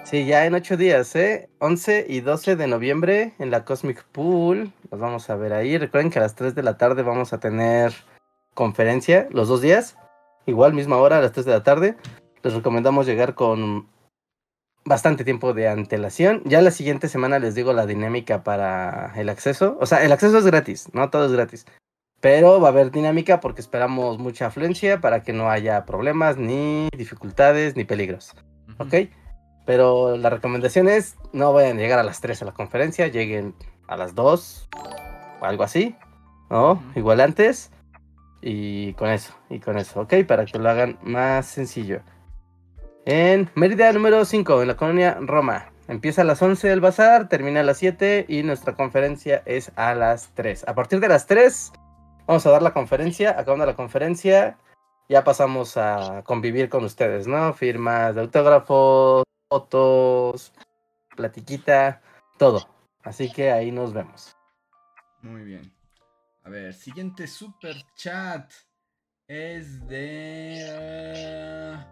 Sí, 0.05 0.25
ya 0.25 0.45
en 0.47 0.55
ocho 0.55 0.77
días, 0.77 1.15
¿eh? 1.15 1.49
11 1.59 2.05
y 2.09 2.21
12 2.21 2.55
de 2.55 2.65
noviembre 2.65 3.33
en 3.37 3.51
la 3.51 3.65
Cosmic 3.65 4.03
Pool. 4.11 4.71
Los 4.89 4.99
vamos 4.99 5.29
a 5.29 5.35
ver 5.35 5.53
ahí. 5.53 5.77
Recuerden 5.77 6.09
que 6.09 6.17
a 6.17 6.23
las 6.23 6.33
3 6.33 6.55
de 6.55 6.63
la 6.63 6.77
tarde 6.77 7.03
vamos 7.03 7.33
a 7.33 7.39
tener 7.39 7.93
conferencia 8.55 9.27
los 9.31 9.47
dos 9.47 9.61
días. 9.61 9.95
Igual, 10.47 10.73
misma 10.73 10.97
hora, 10.97 11.17
a 11.17 11.21
las 11.21 11.33
3 11.33 11.45
de 11.45 11.51
la 11.51 11.63
tarde. 11.63 11.95
Les 12.41 12.53
recomendamos 12.53 13.05
llegar 13.05 13.35
con 13.35 13.87
bastante 14.85 15.23
tiempo 15.23 15.53
de 15.53 15.67
antelación. 15.67 16.41
Ya 16.45 16.61
la 16.61 16.71
siguiente 16.71 17.07
semana 17.07 17.39
les 17.39 17.55
digo 17.55 17.73
la 17.73 17.85
dinámica 17.85 18.43
para 18.43 19.13
el 19.15 19.29
acceso. 19.29 19.77
O 19.79 19.85
sea, 19.85 20.03
el 20.03 20.11
acceso 20.11 20.37
es 20.37 20.45
gratis, 20.45 20.89
no 20.93 21.09
todo 21.09 21.25
es 21.25 21.31
gratis. 21.31 21.65
Pero 22.21 22.59
va 22.59 22.69
a 22.69 22.71
haber 22.71 22.91
dinámica 22.91 23.39
porque 23.39 23.61
esperamos 23.61 24.19
mucha 24.19 24.47
afluencia 24.47 24.99
para 24.99 25.23
que 25.23 25.31
no 25.31 25.49
haya 25.49 25.85
problemas, 25.85 26.37
ni 26.37 26.89
dificultades, 26.97 27.75
ni 27.75 27.85
peligros. 27.85 28.33
Ujú. 28.67 28.83
¿ok? 28.83 29.09
Pero 29.65 30.17
la 30.17 30.29
recomendación 30.29 30.89
es 30.89 31.15
no 31.31 31.53
vayan 31.53 31.77
a 31.77 31.79
llegar 31.79 31.99
a 31.99 32.03
las 32.03 32.19
3 32.21 32.41
a 32.41 32.45
la 32.45 32.53
conferencia, 32.53 33.07
lleguen 33.07 33.55
a 33.87 33.95
las 33.95 34.15
2 34.15 34.67
o 35.41 35.45
algo 35.45 35.63
así, 35.63 35.95
¿no? 36.49 36.73
Ujú. 36.73 36.83
Igual 36.95 37.21
antes. 37.21 37.71
Y 38.41 38.93
con 38.93 39.09
eso, 39.09 39.33
y 39.49 39.59
con 39.59 39.77
eso, 39.77 40.01
¿ok? 40.01 40.13
Para 40.25 40.45
que 40.45 40.57
lo 40.57 40.69
hagan 40.69 40.97
más 41.03 41.45
sencillo. 41.45 42.01
En 43.11 43.49
Mérida 43.55 43.91
número 43.91 44.23
5, 44.23 44.61
en 44.61 44.67
la 44.67 44.77
colonia 44.77 45.17
Roma. 45.19 45.71
Empieza 45.87 46.21
a 46.21 46.25
las 46.25 46.43
11 46.43 46.71
el 46.71 46.79
bazar, 46.79 47.27
termina 47.27 47.61
a 47.61 47.63
las 47.63 47.79
7 47.79 48.27
y 48.27 48.43
nuestra 48.43 48.75
conferencia 48.75 49.41
es 49.47 49.71
a 49.75 49.95
las 49.95 50.29
3. 50.35 50.67
A 50.67 50.75
partir 50.75 50.99
de 50.99 51.07
las 51.07 51.25
3 51.25 51.71
vamos 52.27 52.45
a 52.45 52.51
dar 52.51 52.61
la 52.61 52.71
conferencia, 52.71 53.31
acabando 53.31 53.65
la 53.65 53.75
conferencia 53.75 54.59
ya 55.09 55.23
pasamos 55.23 55.75
a 55.75 56.21
convivir 56.23 56.69
con 56.69 56.83
ustedes, 56.83 57.25
¿no? 57.25 57.51
Firmas 57.55 58.13
de 58.13 58.21
autógrafos, 58.21 59.23
fotos, 59.49 60.53
platiquita, 61.15 62.03
todo. 62.37 62.69
Así 63.01 63.31
que 63.31 63.51
ahí 63.51 63.71
nos 63.71 63.91
vemos. 63.91 64.37
Muy 65.23 65.41
bien. 65.41 65.73
A 66.43 66.49
ver, 66.51 66.75
siguiente 66.75 67.25
super 67.25 67.75
chat 67.95 68.51
es 69.27 69.87
de 69.87 70.57
eh, 70.59 71.85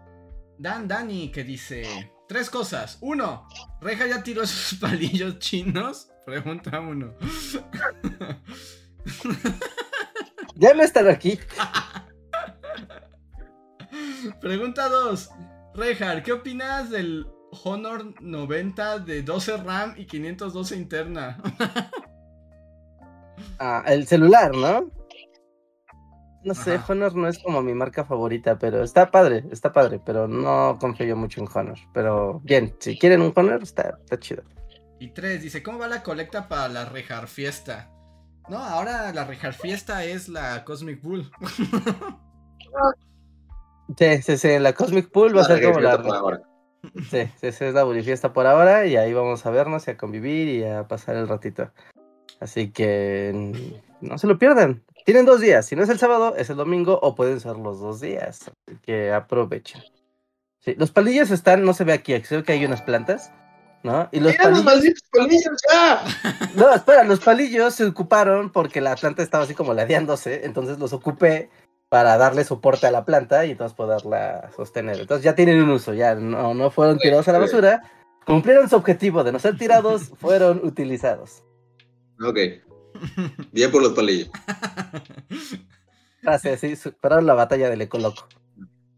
Dan 0.58 0.88
Dani 0.88 1.30
que 1.30 1.44
dice 1.44 2.12
tres 2.28 2.50
cosas. 2.50 2.98
Uno, 3.00 3.46
Reja 3.80 4.06
ya 4.06 4.22
tiró 4.22 4.42
esos 4.42 4.78
palillos 4.80 5.38
chinos. 5.38 6.10
Pregunta 6.26 6.80
uno. 6.80 7.14
Ya 10.58 10.74
no 10.74 10.82
estar 10.82 11.08
aquí. 11.08 11.38
Pregunta 14.40 14.88
2. 14.88 15.30
Rejar, 15.74 16.24
¿qué 16.24 16.32
opinas 16.32 16.90
del 16.90 17.28
Honor 17.62 18.20
90 18.20 18.98
de 18.98 19.22
12 19.22 19.58
RAM 19.58 19.94
y 19.96 20.06
512 20.06 20.76
interna? 20.76 21.40
Ah, 23.60 23.84
el 23.86 24.08
celular, 24.08 24.52
¿no? 24.52 24.90
No 26.44 26.54
sé, 26.54 26.74
Ajá. 26.74 26.92
Honor 26.92 27.16
no 27.16 27.28
es 27.28 27.38
como 27.40 27.62
mi 27.62 27.74
marca 27.74 28.04
favorita, 28.04 28.58
pero 28.58 28.82
está 28.82 29.10
padre, 29.10 29.44
está 29.50 29.72
padre, 29.72 30.00
pero 30.04 30.28
no 30.28 30.78
confío 30.80 31.06
yo 31.06 31.16
mucho 31.16 31.40
en 31.40 31.48
Honor. 31.52 31.78
Pero 31.92 32.40
bien, 32.44 32.74
si 32.78 32.98
quieren 32.98 33.22
un 33.22 33.32
Honor, 33.34 33.62
está, 33.62 33.98
está 34.00 34.18
chido. 34.18 34.42
Y 35.00 35.10
3. 35.10 35.42
Dice, 35.42 35.62
¿cómo 35.62 35.78
va 35.78 35.88
la 35.88 36.02
colecta 36.02 36.48
para 36.48 36.68
la 36.68 36.84
Rejar 36.84 37.28
Fiesta? 37.28 37.90
No, 38.48 38.58
ahora 38.58 39.12
la 39.12 39.24
Rejar 39.24 39.52
Fiesta 39.52 40.04
es 40.04 40.28
la 40.28 40.64
Cosmic 40.64 41.02
Bull. 41.02 41.30
Sí, 43.96 44.22
sí, 44.22 44.36
sí, 44.36 44.58
la 44.58 44.74
Cosmic 44.74 45.10
Pool 45.10 45.36
va 45.36 45.42
a 45.42 45.44
ser 45.44 45.64
como 45.64 45.80
la... 45.80 46.02
por 46.02 46.14
ahora. 46.14 46.42
Sí, 47.10 47.28
sí, 47.40 47.52
sí, 47.52 47.64
es 47.64 47.74
la 47.74 47.84
Bulifiesta 47.84 48.32
por 48.32 48.46
ahora 48.46 48.86
y 48.86 48.96
ahí 48.96 49.12
vamos 49.12 49.44
a 49.44 49.50
vernos 49.50 49.88
y 49.88 49.90
a 49.90 49.96
convivir 49.96 50.48
y 50.48 50.64
a 50.64 50.86
pasar 50.86 51.16
el 51.16 51.26
ratito. 51.26 51.72
Así 52.38 52.70
que 52.70 53.72
no 54.00 54.18
se 54.18 54.26
lo 54.26 54.38
pierdan. 54.38 54.84
Tienen 55.08 55.24
dos 55.24 55.40
días, 55.40 55.64
si 55.64 55.74
no 55.74 55.82
es 55.82 55.88
el 55.88 55.98
sábado, 55.98 56.34
es 56.36 56.50
el 56.50 56.58
domingo 56.58 56.98
o 57.00 57.14
pueden 57.14 57.40
ser 57.40 57.56
los 57.56 57.80
dos 57.80 57.98
días. 57.98 58.42
Así 58.42 58.76
que 58.82 59.10
aprovechen. 59.10 59.80
Sí, 60.58 60.74
los 60.76 60.90
palillos 60.90 61.30
están, 61.30 61.64
no 61.64 61.72
se 61.72 61.84
ve 61.84 61.94
aquí, 61.94 62.20
creo 62.20 62.44
que 62.44 62.52
hay 62.52 62.66
unas 62.66 62.82
plantas, 62.82 63.32
¿no? 63.82 64.10
Y 64.12 64.20
los 64.20 64.32
Mira 64.32 64.50
los 64.50 64.60
palillos, 64.60 64.64
malditos 64.66 65.08
palillos 65.10 65.62
ya. 65.72 66.04
no, 66.56 66.74
espera, 66.74 67.04
los 67.04 67.20
palillos 67.20 67.74
se 67.74 67.86
ocuparon 67.86 68.52
porque 68.52 68.82
la 68.82 68.96
planta 68.96 69.22
estaba 69.22 69.44
así 69.44 69.54
como 69.54 69.72
ladeándose, 69.72 70.44
entonces 70.44 70.78
los 70.78 70.92
ocupé 70.92 71.48
para 71.88 72.18
darle 72.18 72.44
soporte 72.44 72.86
a 72.86 72.90
la 72.90 73.06
planta 73.06 73.46
y 73.46 73.52
entonces 73.52 73.74
poderla 73.74 74.50
sostener. 74.54 75.00
Entonces 75.00 75.24
ya 75.24 75.34
tienen 75.34 75.62
un 75.62 75.70
uso, 75.70 75.94
ya 75.94 76.16
no, 76.16 76.52
no 76.52 76.70
fueron 76.70 76.98
tirados 76.98 77.26
a 77.28 77.32
la 77.32 77.38
basura, 77.38 77.82
cumplieron 78.26 78.68
su 78.68 78.76
objetivo 78.76 79.24
de 79.24 79.32
no 79.32 79.38
ser 79.38 79.56
tirados, 79.56 80.12
fueron 80.20 80.60
utilizados. 80.62 81.44
Ok. 82.22 82.67
Bien 83.52 83.70
por 83.70 83.82
los 83.82 83.92
palillos. 83.92 84.30
Gracias, 86.22 86.60
sí, 86.60 86.76
superaron 86.76 87.26
la 87.26 87.34
batalla 87.34 87.70
del 87.70 87.82
Ecoloco. 87.82 88.28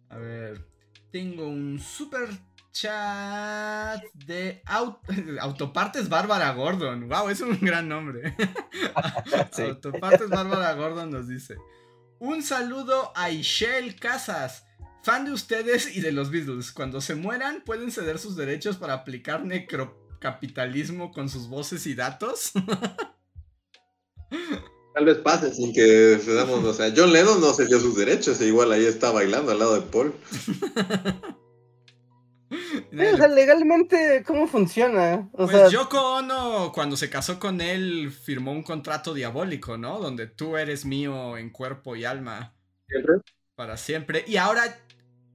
A 0.09 0.17
ver, 0.17 0.67
tengo 1.13 1.47
un 1.47 1.79
super 1.79 2.29
chat 2.73 4.03
de 4.15 4.63
Aut- 4.67 4.99
Autopartes 5.41 6.09
Bárbara 6.09 6.53
Gordon. 6.53 7.09
Wow, 7.09 7.29
es 7.29 7.41
un 7.41 7.59
gran 7.61 7.89
nombre. 7.89 8.35
Sí. 9.53 9.63
Autopartes 9.63 10.29
Bárbara 10.29 10.73
Gordon 10.75 11.11
nos 11.11 11.29
dice: 11.29 11.57
Un 12.19 12.43
saludo 12.43 13.13
a 13.15 13.31
Ishel 13.31 13.97
Casas, 13.97 14.65
fan 15.03 15.25
de 15.27 15.33
ustedes 15.33 15.95
y 15.97 16.01
de 16.01 16.13
los 16.13 16.31
Beatles. 16.31 16.73
Cuando 16.73 17.01
se 17.01 17.15
mueran, 17.15 17.63
pueden 17.65 17.91
ceder 17.91 18.19
sus 18.19 18.35
derechos 18.37 18.77
para 18.77 18.95
aplicar 18.95 19.45
necrocapitalismo 19.45 21.13
con 21.13 21.29
sus 21.29 21.49
voces 21.49 21.87
y 21.87 21.95
datos. 21.95 22.53
Tal 24.95 25.05
vez 25.05 25.19
pase 25.19 25.53
sin 25.55 25.73
que 25.73 26.19
se 26.23 26.35
damos, 26.35 26.65
o 26.65 26.75
sea, 26.75 26.93
John 26.95 27.13
Lennon 27.13 27.41
no 27.41 27.53
se 27.55 27.67
dio 27.67 27.79
sus 27.79 27.97
derechos, 27.97 28.41
e 28.41 28.47
igual 28.47 28.73
ahí 28.73 28.85
está 28.85 29.11
bailando 29.13 29.53
al 29.53 29.59
lado 29.61 29.75
de 29.75 29.83
Paul. 29.83 30.13
O 32.93 33.17
sea, 33.17 33.29
legalmente, 33.29 34.25
¿cómo 34.27 34.49
funciona? 34.49 35.29
O 35.33 35.47
Pues 35.47 35.51
sea, 35.53 35.69
Yoko 35.69 36.17
Ono, 36.17 36.73
cuando 36.75 36.97
se 36.97 37.09
casó 37.09 37.39
con 37.39 37.61
él, 37.61 38.11
firmó 38.11 38.51
un 38.51 38.65
contrato 38.65 39.15
diabólico, 39.15 39.79
¿no? 39.79 40.01
Donde 40.01 40.27
tú 40.27 40.57
eres 40.57 40.85
mío 40.85 41.37
en 41.37 41.51
cuerpo 41.51 41.95
y 41.95 42.05
alma 42.05 42.55
para 43.55 43.77
siempre. 43.77 44.25
Y 44.27 44.37
ahora 44.37 44.65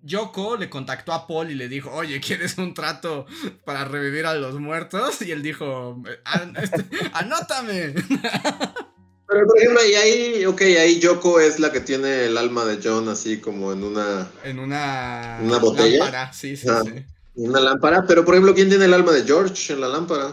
Yoko 0.02 0.58
le 0.58 0.70
contactó 0.70 1.14
a 1.14 1.26
Paul 1.26 1.52
y 1.52 1.56
le 1.56 1.70
dijo, 1.70 1.90
oye, 1.92 2.20
¿quieres 2.20 2.58
un 2.58 2.74
trato 2.74 3.26
para 3.64 3.86
revivir 3.86 4.26
a 4.26 4.36
los 4.36 4.60
muertos? 4.60 5.22
Y 5.22 5.32
él 5.32 5.42
dijo, 5.42 6.02
"An- 6.26 6.56
este, 6.62 6.84
anótame. 7.14 7.94
Pero 9.28 9.48
por 9.48 9.58
ejemplo, 9.58 9.82
y 9.86 9.94
ahí, 9.96 10.46
ok, 10.46 10.62
ahí 10.62 11.00
Yoko 11.00 11.40
es 11.40 11.60
la 11.60 11.72
que 11.72 11.80
tiene 11.82 12.26
el 12.26 12.38
alma 12.38 12.64
de 12.66 12.80
John 12.84 13.10
así 13.10 13.40
como 13.40 13.72
en 13.74 13.84
una, 13.84 14.30
En 14.44 14.60
una, 14.60 15.40
¿Una 15.42 15.58
botella? 15.58 15.98
lámpara, 16.06 16.34
Sí, 16.34 16.56
sí, 16.56 16.68
Ah. 16.70 16.84
sí. 16.84 16.92
en 17.38 17.50
una 17.50 17.60
lámpara. 17.60 18.06
Pero 18.08 18.24
por 18.24 18.36
ejemplo, 18.36 18.54
¿quién 18.54 18.70
tiene 18.70 18.86
el 18.86 18.94
alma 18.94 19.12
de 19.14 19.24
George 19.24 19.74
en 19.74 19.82
la 19.82 19.88
lámpara? 19.88 20.32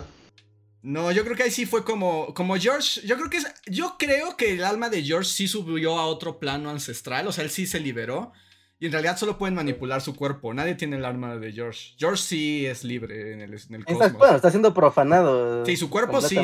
No, 0.82 1.10
yo 1.12 1.22
creo 1.24 1.36
que 1.36 1.44
ahí 1.44 1.50
sí 1.50 1.64
fue 1.64 1.84
como, 1.84 2.34
como 2.34 2.56
George, 2.56 3.00
yo 3.06 3.16
creo 3.16 3.30
que 3.30 3.36
es, 3.38 3.46
yo 3.66 3.94
creo 3.98 4.36
que 4.36 4.52
el 4.54 4.64
alma 4.64 4.90
de 4.90 5.02
George 5.02 5.30
sí 5.30 5.46
subió 5.46 5.96
a 5.98 6.06
otro 6.06 6.38
plano 6.40 6.70
ancestral, 6.70 7.26
o 7.28 7.32
sea, 7.32 7.44
él 7.44 7.50
sí 7.50 7.66
se 7.68 7.78
liberó 7.78 8.32
y 8.80 8.86
en 8.86 8.92
realidad 8.92 9.16
solo 9.16 9.38
pueden 9.38 9.54
manipular 9.54 10.00
su 10.00 10.16
cuerpo, 10.16 10.52
nadie 10.52 10.74
tiene 10.74 10.96
el 10.96 11.04
alma 11.04 11.36
de 11.36 11.52
George. 11.52 11.94
George 11.98 12.20
sí 12.20 12.66
es 12.66 12.82
libre 12.82 13.32
en 13.32 13.40
el, 13.42 13.54
en 13.54 13.74
el 13.76 13.80
está, 13.82 13.94
cosmos. 13.94 14.18
bueno, 14.18 14.34
está 14.34 14.50
siendo 14.50 14.74
profanado. 14.74 15.64
Sí, 15.64 15.76
su 15.76 15.88
cuerpo 15.88 16.20
sí. 16.20 16.36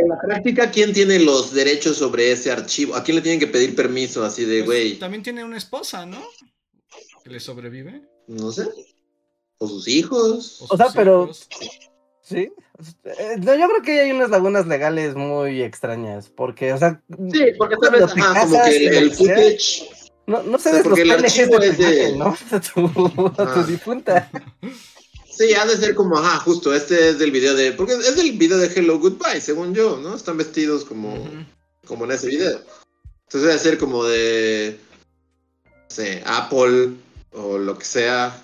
En 0.00 0.08
la 0.08 0.18
práctica, 0.20 0.70
¿quién 0.70 0.92
tiene 0.92 1.18
los 1.18 1.52
derechos 1.52 1.96
sobre 1.98 2.32
ese 2.32 2.50
archivo? 2.50 2.94
¿A 2.94 3.02
quién 3.02 3.16
le 3.16 3.22
tienen 3.22 3.40
que 3.40 3.46
pedir 3.46 3.74
permiso 3.74 4.24
así 4.24 4.44
de, 4.44 4.64
Pues, 4.64 4.66
güey? 4.66 4.98
también 4.98 5.22
tiene 5.22 5.44
una 5.44 5.56
esposa, 5.58 6.06
¿no? 6.06 6.22
Que 7.22 7.30
le 7.30 7.40
sobrevive. 7.40 8.02
No 8.28 8.50
sé. 8.52 8.66
o 9.62 9.68
sus 9.68 9.88
hijos. 9.88 10.62
O 10.70 10.76
sea, 10.76 10.86
sus 10.86 10.94
pero- 10.94 11.24
hijos. 11.24 11.48
Sí. 12.22 12.50
Eh, 13.04 13.36
no, 13.42 13.54
yo 13.56 13.66
creo 13.68 13.82
que 13.82 14.00
hay 14.00 14.10
unas 14.12 14.30
lagunas 14.30 14.66
legales 14.66 15.14
muy 15.16 15.60
extrañas, 15.62 16.30
porque, 16.30 16.72
o 16.72 16.78
sea, 16.78 17.02
Sí, 17.30 17.44
porque 17.58 17.76
tal 17.76 17.90
vez, 17.92 18.02
ajá, 18.04 18.40
como 18.42 18.64
que 18.64 18.86
el, 18.86 19.12
sea, 19.14 19.18
footage. 19.36 19.90
no, 20.26 20.42
no 20.44 20.58
sea, 20.58 20.72
cedes 20.72 20.86
los 20.86 20.98
PNGs 20.98 21.24
archivo 21.24 21.58
de 21.58 21.72
de- 21.72 22.08
imagen, 22.08 22.18
¿no? 22.18 22.36
A 22.52 22.60
tu, 22.60 23.42
a 23.42 23.52
tu 23.54 23.60
Ah. 23.60 23.66
difunta. 23.68 24.30
Sí, 25.40 25.54
ha 25.54 25.64
de 25.64 25.74
ser 25.78 25.94
como, 25.94 26.18
ajá, 26.18 26.38
justo, 26.40 26.74
este 26.74 27.08
es 27.08 27.18
del 27.18 27.30
video 27.30 27.54
de. 27.54 27.72
Porque 27.72 27.94
es 27.94 28.14
del 28.14 28.32
video 28.32 28.58
de 28.58 28.66
Hello 28.66 28.98
Goodbye, 28.98 29.40
según 29.40 29.74
yo, 29.74 29.96
¿no? 29.96 30.14
Están 30.14 30.36
vestidos 30.36 30.84
como, 30.84 31.16
como 31.86 32.04
en 32.04 32.10
ese 32.10 32.26
video. 32.26 32.62
Entonces 33.24 33.48
debe 33.48 33.58
ser 33.58 33.78
como 33.78 34.04
de. 34.04 34.78
No 35.64 35.84
sé, 35.88 36.22
Apple 36.26 36.90
o 37.32 37.56
lo 37.56 37.78
que 37.78 37.86
sea. 37.86 38.38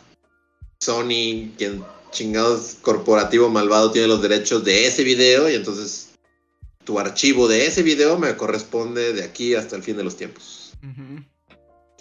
Sony, 0.81 1.53
quien 1.59 1.85
chingados 2.13 2.77
corporativo 2.81 3.51
malvado 3.51 3.93
tiene 3.93 4.09
los 4.09 4.23
derechos 4.23 4.65
de 4.65 4.87
ese 4.87 5.05
video 5.05 5.51
y 5.51 5.55
entonces 5.55 6.13
tu 6.85 6.99
archivo 6.99 7.47
de 7.47 7.67
ese 7.67 7.83
video 7.83 8.19
me 8.19 8.35
corresponde 8.39 9.13
de 9.13 9.23
aquí 9.23 9.55
hasta 9.55 9.77
el 9.77 9.83
fin 9.83 9.99
de 9.99 10.05
los 10.05 10.17
tiempos. 10.17 10.73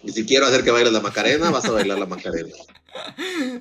Y 0.03 0.13
si 0.13 0.25
quiero 0.25 0.45
hacer 0.45 0.63
que 0.63 0.71
bailes 0.71 0.93
la 0.93 1.01
Macarena, 1.01 1.51
vas 1.51 1.65
a 1.65 1.71
bailar 1.71 1.99
la 1.99 2.05
Macarena. 2.05 2.53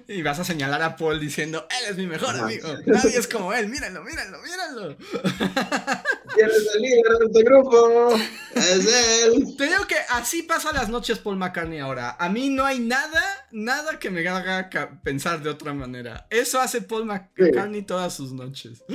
Y 0.09 0.23
vas 0.23 0.39
a 0.39 0.45
señalar 0.45 0.83
a 0.83 0.97
Paul 0.97 1.21
diciendo, 1.21 1.67
él 1.81 1.91
es 1.91 1.97
mi 1.97 2.07
mejor 2.07 2.37
amigo. 2.37 2.69
Nadie 2.87 3.19
es 3.19 3.27
como 3.27 3.53
él, 3.53 3.69
míralo, 3.69 4.03
míralo, 4.03 4.39
míralo. 4.43 4.97
¿Quieres 6.35 6.69
el 6.75 6.83
líder 6.83 7.19
de 7.19 7.27
este 7.27 7.43
grupo? 7.43 8.15
Es 8.55 9.25
él. 9.25 9.55
Te 9.57 9.67
digo 9.67 9.87
que 9.87 9.97
así 10.11 10.43
pasa 10.43 10.73
las 10.73 10.89
noches 10.89 11.19
Paul 11.19 11.37
McCartney 11.37 11.81
ahora. 11.81 12.17
A 12.19 12.29
mí 12.29 12.51
no 12.51 12.65
hay 12.65 12.79
nada, 12.81 13.23
nada 13.53 13.99
que 13.99 14.11
me 14.11 14.27
haga 14.29 14.71
pensar 15.03 15.43
de 15.43 15.51
otra 15.51 15.73
manera. 15.75 16.27
Eso 16.31 16.61
hace 16.61 16.81
Paul 16.83 17.07
McCartney 17.07 17.83
todas 17.83 18.15
sus 18.15 18.33
noches. 18.33 18.83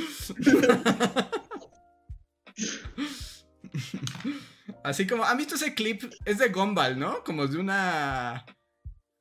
Así 4.84 5.06
como, 5.06 5.24
¿han 5.26 5.38
visto 5.38 5.56
ese 5.56 5.74
clip? 5.74 6.04
Es 6.26 6.38
de 6.38 6.50
Gumball, 6.50 6.98
¿no? 6.98 7.24
Como 7.24 7.48
de 7.48 7.58
una... 7.58 8.46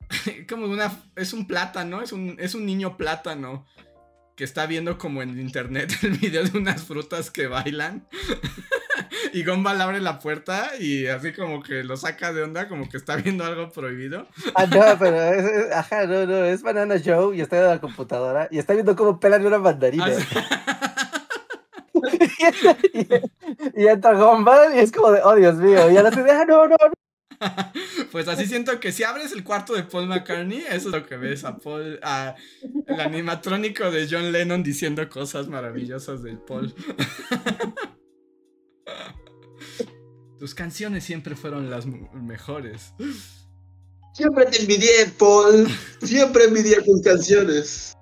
Como 0.49 0.65
una... 0.65 0.91
Es 1.15 1.33
un 1.33 1.47
plátano, 1.47 2.01
es 2.01 2.11
un, 2.11 2.35
es 2.39 2.55
un 2.55 2.65
niño 2.65 2.97
plátano 2.97 3.65
que 4.35 4.45
está 4.45 4.65
viendo 4.67 4.97
como 4.97 5.21
en 5.21 5.37
internet 5.37 5.91
el 6.01 6.11
video 6.11 6.43
de 6.45 6.57
unas 6.57 6.83
frutas 6.83 7.29
que 7.29 7.47
bailan. 7.47 8.07
y 9.33 9.43
Gumball 9.43 9.81
abre 9.81 9.99
la 9.99 10.19
puerta 10.19 10.71
y 10.79 11.07
así 11.07 11.33
como 11.33 11.61
que 11.61 11.83
lo 11.83 11.97
saca 11.97 12.31
de 12.31 12.43
onda, 12.43 12.69
como 12.69 12.87
que 12.87 12.95
está 12.95 13.17
viendo 13.17 13.43
algo 13.43 13.69
prohibido. 13.69 14.27
Ah, 14.55 14.65
no, 14.65 14.97
pero 14.97 15.21
es, 15.21 15.45
es- 15.45 15.71
ajá, 15.73 16.05
no, 16.05 16.25
no, 16.25 16.45
es 16.45 16.61
Banana 16.61 16.95
Joe 17.03 17.35
y 17.35 17.41
está 17.41 17.57
en 17.57 17.67
la 17.67 17.81
computadora 17.81 18.47
y 18.49 18.59
está 18.59 18.71
viendo 18.73 18.95
cómo 18.95 19.19
pelan 19.19 19.45
una 19.45 19.57
mandarina. 19.59 20.05
Así- 20.05 20.25
y, 22.93 23.83
y 23.83 23.87
entra 23.87 24.13
Gumball 24.13 24.73
y 24.75 24.79
es 24.79 24.91
como 24.91 25.11
de, 25.11 25.21
oh 25.21 25.35
Dios 25.35 25.55
mío, 25.57 25.91
y 25.91 25.97
a 25.97 26.03
la 26.03 26.11
ciudad, 26.11 26.41
ah, 26.41 26.45
no, 26.47 26.65
no, 26.67 26.75
no. 26.79 26.91
Pues 28.11 28.27
así 28.27 28.45
siento 28.45 28.79
que 28.79 28.91
si 28.91 29.03
abres 29.03 29.31
el 29.31 29.43
cuarto 29.43 29.73
de 29.73 29.83
Paul 29.83 30.07
McCartney, 30.07 30.63
eso 30.69 30.89
es 30.89 30.95
lo 30.95 31.05
que 31.05 31.17
ves 31.17 31.43
a 31.43 31.57
Paul, 31.57 31.99
a 32.01 32.35
el 32.87 32.99
animatrónico 32.99 33.91
de 33.91 34.07
John 34.09 34.31
Lennon 34.31 34.63
diciendo 34.63 35.07
cosas 35.09 35.47
maravillosas 35.47 36.23
del 36.23 36.39
Paul. 36.39 36.73
Tus 40.39 40.55
canciones 40.55 41.03
siempre 41.03 41.35
fueron 41.35 41.69
las 41.69 41.85
mejores. 41.85 42.93
Siempre 44.13 44.45
te 44.45 44.61
envidié, 44.61 45.07
Paul. 45.17 45.67
Siempre 46.01 46.45
envidié 46.45 46.81
tus 46.81 47.01
canciones. 47.01 47.97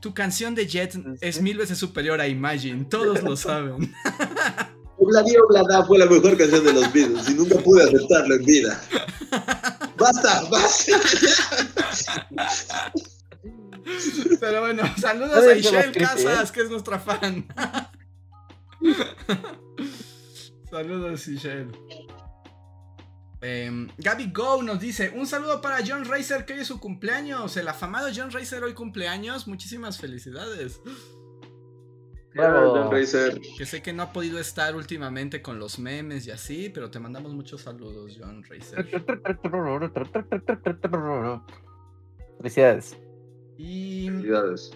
Tu 0.00 0.12
canción 0.12 0.54
de 0.54 0.66
Jet 0.66 0.94
es 1.20 1.40
mil 1.40 1.56
veces 1.56 1.78
superior 1.78 2.20
a 2.20 2.28
Imagine, 2.28 2.84
todos 2.84 3.22
lo 3.22 3.36
saben. 3.36 3.94
Obladi 5.02 5.36
Oblada 5.36 5.84
fue 5.84 5.98
la 5.98 6.06
mejor 6.06 6.38
canción 6.38 6.64
de 6.64 6.72
los 6.72 6.92
Beatles 6.92 7.28
y 7.28 7.34
nunca 7.34 7.56
pude 7.58 7.82
aceptarlo 7.82 8.36
en 8.36 8.44
vida. 8.44 8.80
Basta, 9.96 10.44
basta. 10.48 10.92
Pero 14.40 14.60
bueno, 14.60 14.82
saludos 14.96 15.32
a 15.32 15.54
más 15.54 15.66
creepy, 15.66 15.98
Casas, 15.98 16.52
que 16.52 16.62
es 16.62 16.70
nuestra 16.70 17.00
fan. 17.00 17.46
saludos, 20.70 21.26
Ishel. 21.26 21.72
Em, 23.40 23.88
Gaby 23.98 24.30
Go 24.32 24.62
nos 24.62 24.78
dice: 24.78 25.12
Un 25.16 25.26
saludo 25.26 25.60
para 25.60 25.84
John 25.84 26.04
Racer, 26.04 26.44
que 26.44 26.52
hoy 26.52 26.60
es 26.60 26.68
su 26.68 26.78
cumpleaños. 26.78 27.56
El 27.56 27.66
afamado 27.66 28.08
John 28.14 28.30
Racer 28.30 28.62
hoy 28.62 28.74
cumpleaños. 28.74 29.48
Muchísimas 29.48 29.98
felicidades. 29.98 30.80
Bravo. 32.34 32.90
Que 32.90 33.66
sé 33.66 33.82
que 33.82 33.92
no 33.92 34.04
ha 34.04 34.12
podido 34.12 34.38
estar 34.38 34.74
últimamente 34.74 35.42
con 35.42 35.58
los 35.58 35.78
memes 35.78 36.26
y 36.26 36.30
así, 36.30 36.70
pero 36.70 36.90
te 36.90 36.98
mandamos 36.98 37.34
muchos 37.34 37.62
saludos, 37.62 38.16
John 38.18 38.42
Racer. 38.42 38.86
Felicidades. 42.38 42.96
Y 43.58 44.08
Felicidades. 44.08 44.70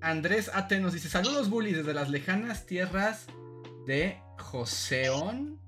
Andrés 0.00 0.50
AT 0.54 0.72
nos 0.80 0.92
dice: 0.92 1.08
Saludos, 1.08 1.50
bullies, 1.50 1.78
desde 1.78 1.94
las 1.94 2.10
lejanas 2.10 2.66
tierras 2.66 3.26
de 3.86 4.20
Joseon. 4.38 5.58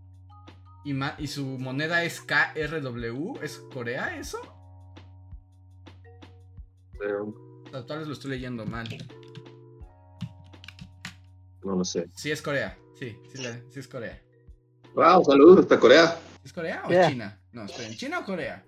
Y, 0.85 1.27
su 1.29 1.45
moneda 1.45 2.03
es 2.03 2.21
KRW. 2.21 3.39
¿Es 3.41 3.59
Corea 3.73 4.17
eso? 4.19 4.41
Pero 6.99 7.35
tal 7.87 7.99
vez 7.99 8.09
lo 8.09 8.15
estoy 8.15 8.33
leyendo 8.33 8.67
mal. 8.67 8.89
No 11.65 11.77
lo 11.77 11.85
sé. 11.85 12.09
Sí, 12.15 12.31
es 12.31 12.43
Corea. 12.43 12.77
Sí, 12.99 13.17
sí, 13.33 13.43
la- 13.43 13.59
sí 13.71 13.81
es 13.81 13.89
Corea. 13.89 14.21
Wow, 14.95 15.25
saludos 15.25 15.61
hasta 15.61 15.79
Corea. 15.81 16.17
¿Es 16.45 16.53
Corea 16.53 16.83
o 16.87 16.91
Yeah. 16.91 17.09
China? 17.09 17.41
No, 17.53 17.65
esperen, 17.65 17.95
¿China 17.97 18.19
o 18.21 18.25
Corea? 18.25 18.65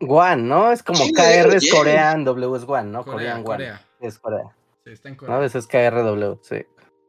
Guan, 0.00 0.46
¿no? 0.48 0.72
Es 0.72 0.82
como 0.82 0.98
KR 1.14 1.56
es 1.56 1.62
bien. 1.62 1.74
Korean, 1.74 2.24
W 2.24 2.56
es 2.56 2.64
Guan, 2.64 2.92
¿no? 2.92 3.04
Corea, 3.04 3.14
Korean 3.16 3.42
Guan. 3.44 3.56
Corea. 3.58 3.80
Es 4.00 4.18
Corea. 4.18 4.56
Sí, 4.84 4.90
está 4.92 5.08
en 5.08 5.14
No, 5.14 5.20
Corea. 5.20 5.36
a 5.36 5.38
veces 5.38 5.64
es 5.64 5.66
KRW, 5.68 6.38
sí. 6.42 6.66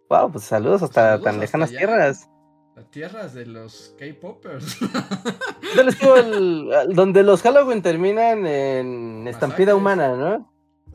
Wow, 0.10 0.32
pues 0.32 0.46
saludos 0.46 0.82
hasta 0.84 1.02
Saludos 1.02 1.24
tan 1.24 1.34
hasta 1.36 1.42
lejanas 1.42 1.70
allá. 1.70 1.78
tierras. 1.80 2.30
Las 2.76 2.92
tierras 2.92 3.34
de 3.34 3.46
los 3.46 3.96
K-Popers. 4.00 4.78
¿Dónde 5.76 5.92
estuvo 5.92 6.16
el- 6.16 6.74
al- 6.74 6.94
donde 6.94 7.24
los 7.24 7.42
Halloween 7.42 7.82
terminan 7.82 8.46
en 8.48 9.28
estampida 9.28 9.76
humana, 9.76 10.16
¿no? 10.16 10.54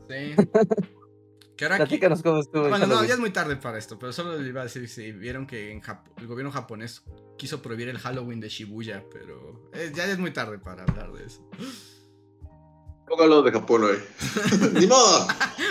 Sí. 0.09 0.33
Platícanos 1.69 2.21
cómo 2.23 2.39
estuvo 2.39 2.69
Bueno, 2.69 2.87
no, 2.87 3.03
ya 3.03 3.13
es 3.13 3.19
muy 3.19 3.29
tarde 3.31 3.55
para 3.55 3.77
esto, 3.77 3.97
pero 3.99 4.11
solo 4.13 4.37
le 4.37 4.47
iba 4.49 4.61
a 4.61 4.65
decir 4.65 4.87
si 4.89 5.11
vieron 5.11 5.45
que 5.47 5.71
en 5.71 5.81
Jap- 5.81 6.03
el 6.17 6.27
gobierno 6.27 6.51
japonés 6.51 7.03
quiso 7.37 7.61
prohibir 7.61 7.89
el 7.89 7.97
Halloween 7.99 8.39
de 8.39 8.49
Shibuya, 8.49 9.03
pero 9.11 9.69
eh, 9.73 9.91
ya 9.93 10.05
es 10.05 10.17
muy 10.19 10.31
tarde 10.31 10.59
para 10.59 10.83
hablar 10.83 11.11
de 11.13 11.25
eso. 11.25 11.47
Poco 13.07 13.23
hablamos 13.23 13.45
de 13.45 13.51
Japón 13.51 13.83
hoy. 13.83 13.97
Ni 14.79 14.87
modo. 14.87 15.27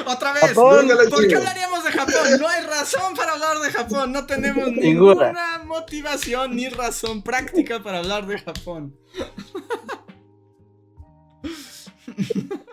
Otra 0.06 0.32
vez, 0.34 0.42
Japón. 0.48 0.86
¿por 1.10 1.26
qué 1.26 1.34
hablaríamos 1.36 1.82
de 1.82 1.90
Japón? 1.92 2.14
No 2.40 2.46
hay 2.48 2.62
razón 2.66 3.14
para 3.16 3.32
hablar 3.32 3.58
de 3.58 3.72
Japón, 3.72 4.12
no 4.12 4.26
tenemos 4.26 4.68
Ninguna. 4.72 5.28
ninguna 5.32 5.58
motivación 5.64 6.54
ni 6.54 6.68
razón 6.68 7.22
práctica 7.22 7.82
para 7.82 7.98
hablar 8.00 8.26
de 8.26 8.38
Japón. 8.38 8.94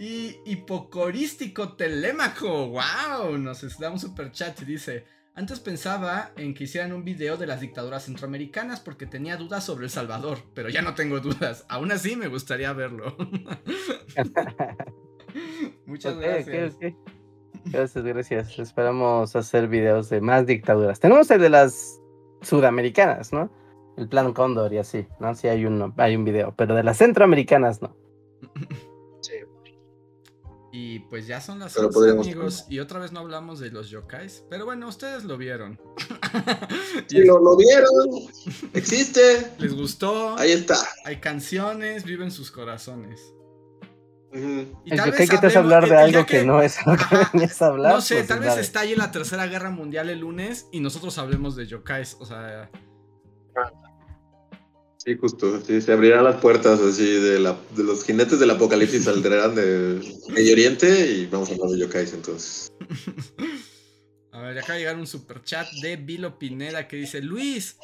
Y 0.00 0.40
hipocorístico 0.46 1.74
telémaco, 1.74 2.70
wow, 2.70 3.36
nos 3.36 3.78
da 3.78 3.90
un 3.90 4.00
super 4.00 4.32
chat 4.32 4.58
y 4.62 4.64
dice, 4.64 5.04
antes 5.34 5.60
pensaba 5.60 6.30
en 6.38 6.54
que 6.54 6.64
hicieran 6.64 6.94
un 6.94 7.04
video 7.04 7.36
de 7.36 7.46
las 7.46 7.60
dictaduras 7.60 8.06
centroamericanas 8.06 8.80
porque 8.80 9.04
tenía 9.04 9.36
dudas 9.36 9.62
sobre 9.62 9.84
El 9.84 9.90
Salvador, 9.90 10.38
pero 10.54 10.70
ya 10.70 10.80
no 10.80 10.94
tengo 10.94 11.20
dudas, 11.20 11.66
aún 11.68 11.92
así 11.92 12.16
me 12.16 12.28
gustaría 12.28 12.72
verlo. 12.72 13.14
Muchas 15.84 16.16
gracias. 16.16 16.78
Gracias, 17.66 18.02
gracias. 18.02 18.58
Esperamos 18.58 19.36
hacer 19.36 19.68
videos 19.68 20.08
de 20.08 20.22
más 20.22 20.46
dictaduras. 20.46 20.98
Tenemos 20.98 21.30
el 21.30 21.42
de 21.42 21.50
las 21.50 22.00
sudamericanas, 22.40 23.34
¿no? 23.34 23.52
El 23.98 24.08
plan 24.08 24.32
Cóndor 24.32 24.72
y 24.72 24.78
así, 24.78 25.06
¿no? 25.20 25.34
Sí 25.34 25.48
hay 25.48 25.66
uno, 25.66 25.92
hay 25.98 26.16
un 26.16 26.24
video, 26.24 26.54
pero 26.56 26.74
de 26.74 26.84
las 26.84 26.96
centroamericanas 26.96 27.82
no. 27.82 27.94
Y 30.72 31.00
pues 31.00 31.26
ya 31.26 31.40
son 31.40 31.58
las 31.58 31.74
Pero 31.74 31.88
11, 31.88 31.94
podríamos- 31.98 32.26
amigos, 32.26 32.64
y 32.68 32.78
otra 32.78 33.00
vez 33.00 33.10
no 33.10 33.18
hablamos 33.20 33.58
de 33.58 33.70
los 33.70 33.90
yokais, 33.90 34.44
pero 34.48 34.64
bueno, 34.64 34.86
ustedes 34.88 35.24
lo 35.24 35.36
vieron. 35.36 35.80
Y 37.08 37.14
Si 37.16 37.24
lo, 37.24 37.40
lo 37.40 37.56
vieron, 37.56 38.28
existe. 38.72 39.50
les 39.58 39.74
gustó, 39.74 40.38
Ahí 40.38 40.52
está. 40.52 40.76
hay 41.04 41.16
canciones, 41.16 42.04
viven 42.04 42.30
sus 42.30 42.50
corazones. 42.52 43.20
Y 44.32 44.38
El 44.38 44.96
tal 44.96 45.06
yokai 45.06 45.18
vez 45.22 45.30
que 45.30 45.38
te 45.38 45.46
hace 45.48 45.58
hablar 45.58 45.88
de 45.88 45.96
algo 45.96 46.24
que, 46.24 46.44
no 46.44 46.62
es 46.62 46.76
lo 46.86 46.96
que 46.96 47.04
hablar. 47.64 47.94
No 47.94 48.00
sé, 48.00 48.14
pues, 48.16 48.28
tal 48.28 48.38
vez 48.38 48.48
dale. 48.50 48.60
estalle 48.60 48.96
la 48.96 49.10
tercera 49.10 49.46
guerra 49.48 49.70
mundial 49.70 50.08
el 50.08 50.20
lunes 50.20 50.68
y 50.70 50.78
nosotros 50.78 51.18
hablemos 51.18 51.56
de 51.56 51.66
yokais, 51.66 52.16
o 52.20 52.24
sea... 52.26 52.70
Sí, 55.02 55.16
justo. 55.16 55.62
Sí, 55.62 55.80
se 55.80 55.92
abrirán 55.92 56.24
las 56.24 56.36
puertas 56.42 56.78
así 56.78 57.06
de, 57.06 57.40
la, 57.40 57.56
de 57.74 57.84
los 57.84 58.04
jinetes 58.04 58.38
del 58.38 58.50
apocalipsis 58.50 59.04
saldrán 59.04 59.54
de 59.54 60.00
Medio 60.28 60.52
Oriente 60.52 61.10
y 61.10 61.26
vamos 61.26 61.48
a 61.48 61.54
hablar 61.54 61.70
de 61.70 61.78
yokais 61.78 62.12
entonces. 62.12 62.70
A 64.32 64.40
ver, 64.42 64.54
de 64.54 64.78
llegar 64.78 64.96
un 64.96 65.06
super 65.06 65.42
chat 65.42 65.66
de 65.82 65.96
Vilo 65.96 66.38
Pineda 66.38 66.86
que 66.86 66.96
dice: 66.96 67.20
Luis, 67.22 67.78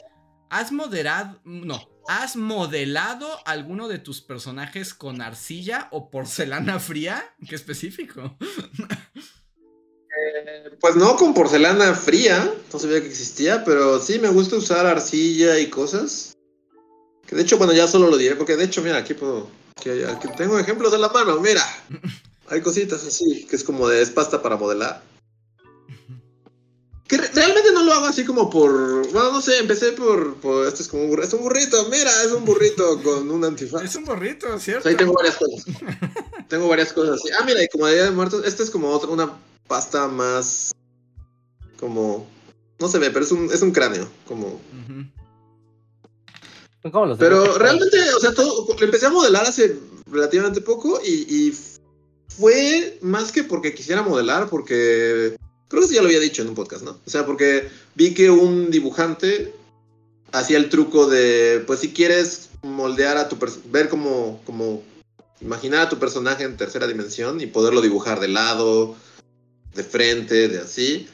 ¿has 0.51 0.73
moderado. 0.73 1.41
No, 1.45 1.81
¿has 2.07 2.37
modelado 2.37 3.27
alguno 3.47 3.89
de 3.89 3.99
tus 3.99 4.21
personajes 4.21 4.95
con 4.95 5.23
arcilla 5.23 5.89
o 5.93 6.11
porcelana 6.11 6.79
fría? 6.81 7.35
Qué 7.49 7.55
específico. 7.55 8.37
Eh, 10.19 10.77
pues 10.81 10.97
no 10.97 11.17
con 11.17 11.35
porcelana 11.35 11.95
fría, 11.95 12.53
no 12.73 12.79
sabía 12.79 13.01
que 13.01 13.09
existía, 13.09 13.65
pero 13.65 13.99
sí 14.01 14.19
me 14.19 14.29
gusta 14.29 14.57
usar 14.57 14.87
arcilla 14.87 15.59
y 15.59 15.69
cosas. 15.69 16.36
Que 17.27 17.35
de 17.36 17.43
hecho, 17.43 17.59
bueno, 17.59 17.73
ya 17.73 17.89
solo 17.89 18.09
lo 18.09 18.16
diré, 18.16 18.36
porque 18.36 18.57
de 18.57 18.65
hecho, 18.65 18.82
mira, 18.82 18.98
aquí 18.98 19.15
puedo. 19.15 19.48
Aquí, 19.77 19.90
aquí 19.90 20.28
tengo 20.36 20.59
ejemplos 20.59 20.93
de 20.93 20.98
la 20.98 21.09
mano, 21.09 21.40
mira. 21.40 21.62
Hay 22.48 22.61
cositas 22.61 23.05
así, 23.05 23.44
que 23.51 23.57
es 23.57 23.65
como 23.65 23.89
de 23.89 24.01
es 24.01 24.11
pasta 24.11 24.40
para 24.40 24.57
modelar. 24.57 25.03
Que 27.09 27.16
re- 27.19 27.31
realmente 27.35 27.73
no 27.73 27.82
lo 27.82 27.93
hago 27.93 28.07
así 28.07 28.24
como 28.24 28.48
por. 28.51 28.73
Bueno, 29.12 29.32
no 29.32 29.40
sé, 29.43 29.59
empecé 29.59 29.93
por. 29.93 30.36
por 30.36 30.66
esto 30.66 30.82
es 30.82 30.89
como 30.89 31.05
un 31.05 31.09
burrito. 31.11 31.27
Es 31.28 31.35
un 31.35 31.43
burrito, 31.43 31.89
mira, 31.89 32.11
es 32.24 32.32
un 32.32 32.44
burrito 32.44 33.03
con 33.03 33.31
un 33.31 33.44
antifaz. 33.44 33.82
Es 33.82 33.94
un 33.97 34.05
borrito, 34.05 34.47
O 34.55 34.59
¿cierto? 34.59 34.82
sea, 34.85 34.90
ahí 34.90 34.97
tengo 34.97 35.12
varias 35.12 35.36
cosas. 35.36 35.65
tengo 36.48 36.69
varias 36.69 36.93
cosas 36.93 37.20
así. 37.20 37.28
Ah, 37.39 37.44
mira, 37.44 37.62
y 37.62 37.69
como 37.69 37.86
de 37.86 37.94
Día 37.94 38.05
de 38.05 38.11
Muertos, 38.11 38.44
esta 38.44 38.62
es 38.62 38.70
como 38.70 38.89
otra, 38.90 39.09
una 39.11 39.32
pasta 39.69 40.09
más. 40.09 40.73
Como. 41.78 42.28
No 42.78 42.89
se 42.89 42.98
ve, 42.98 43.11
pero 43.11 43.24
es 43.24 43.32
un, 43.32 43.53
es 43.53 43.62
un 43.62 43.70
cráneo. 43.73 44.09
Como. 44.27 44.61
Son 44.70 45.12
como 46.91 47.07
los 47.07 47.19
de 47.19 47.25
Pero 47.25 47.59
realmente, 47.59 47.99
o 48.15 48.21
sea, 48.21 48.33
todo, 48.33 48.67
empecé 48.81 49.07
a 49.07 49.11
modelar 49.11 49.47
hace 49.47 49.79
relativamente 50.11 50.61
poco 50.61 51.01
y, 51.05 51.11
y 51.29 51.57
fue 52.29 52.99
más 53.01 53.33
que 53.33 53.45
porque 53.45 53.75
quisiera 53.75 54.03
modelar, 54.03 54.49
porque 54.49 55.37
creo 55.69 55.81
que 55.81 55.87
eso 55.87 55.95
ya 55.95 56.03
lo 56.03 56.09
había 56.09 56.21
dicho 56.21 56.43
en 56.43 56.49
un 56.49 56.55
podcast, 56.55 56.85
¿no? 56.85 56.99
O 57.07 57.11
sea, 57.11 57.25
porque 57.27 57.69
vi 57.95 58.15
que 58.15 58.31
un 58.31 58.71
dibujante 58.71 59.53
hacía 60.33 60.59
el 60.59 60.69
truco 60.69 61.09
de, 61.09 61.63
pues 61.67 61.81
si 61.81 61.93
quieres 61.93 62.51
moldear 62.63 63.17
a 63.17 63.29
tu 63.29 63.39
ver 63.67 63.89
como, 63.89 64.41
como 64.45 64.83
imaginar 65.41 65.83
a 65.83 65.89
tu 65.89 65.99
personaje 65.99 66.45
en 66.45 66.57
tercera 66.57 66.87
dimensión 66.87 67.41
y 67.41 67.47
poderlo 67.47 67.81
dibujar 67.81 68.21
de 68.21 68.29
lado, 68.29 68.97
de 69.75 69.85
frente, 69.85 70.49
de 70.49 70.59
así. 70.59 71.09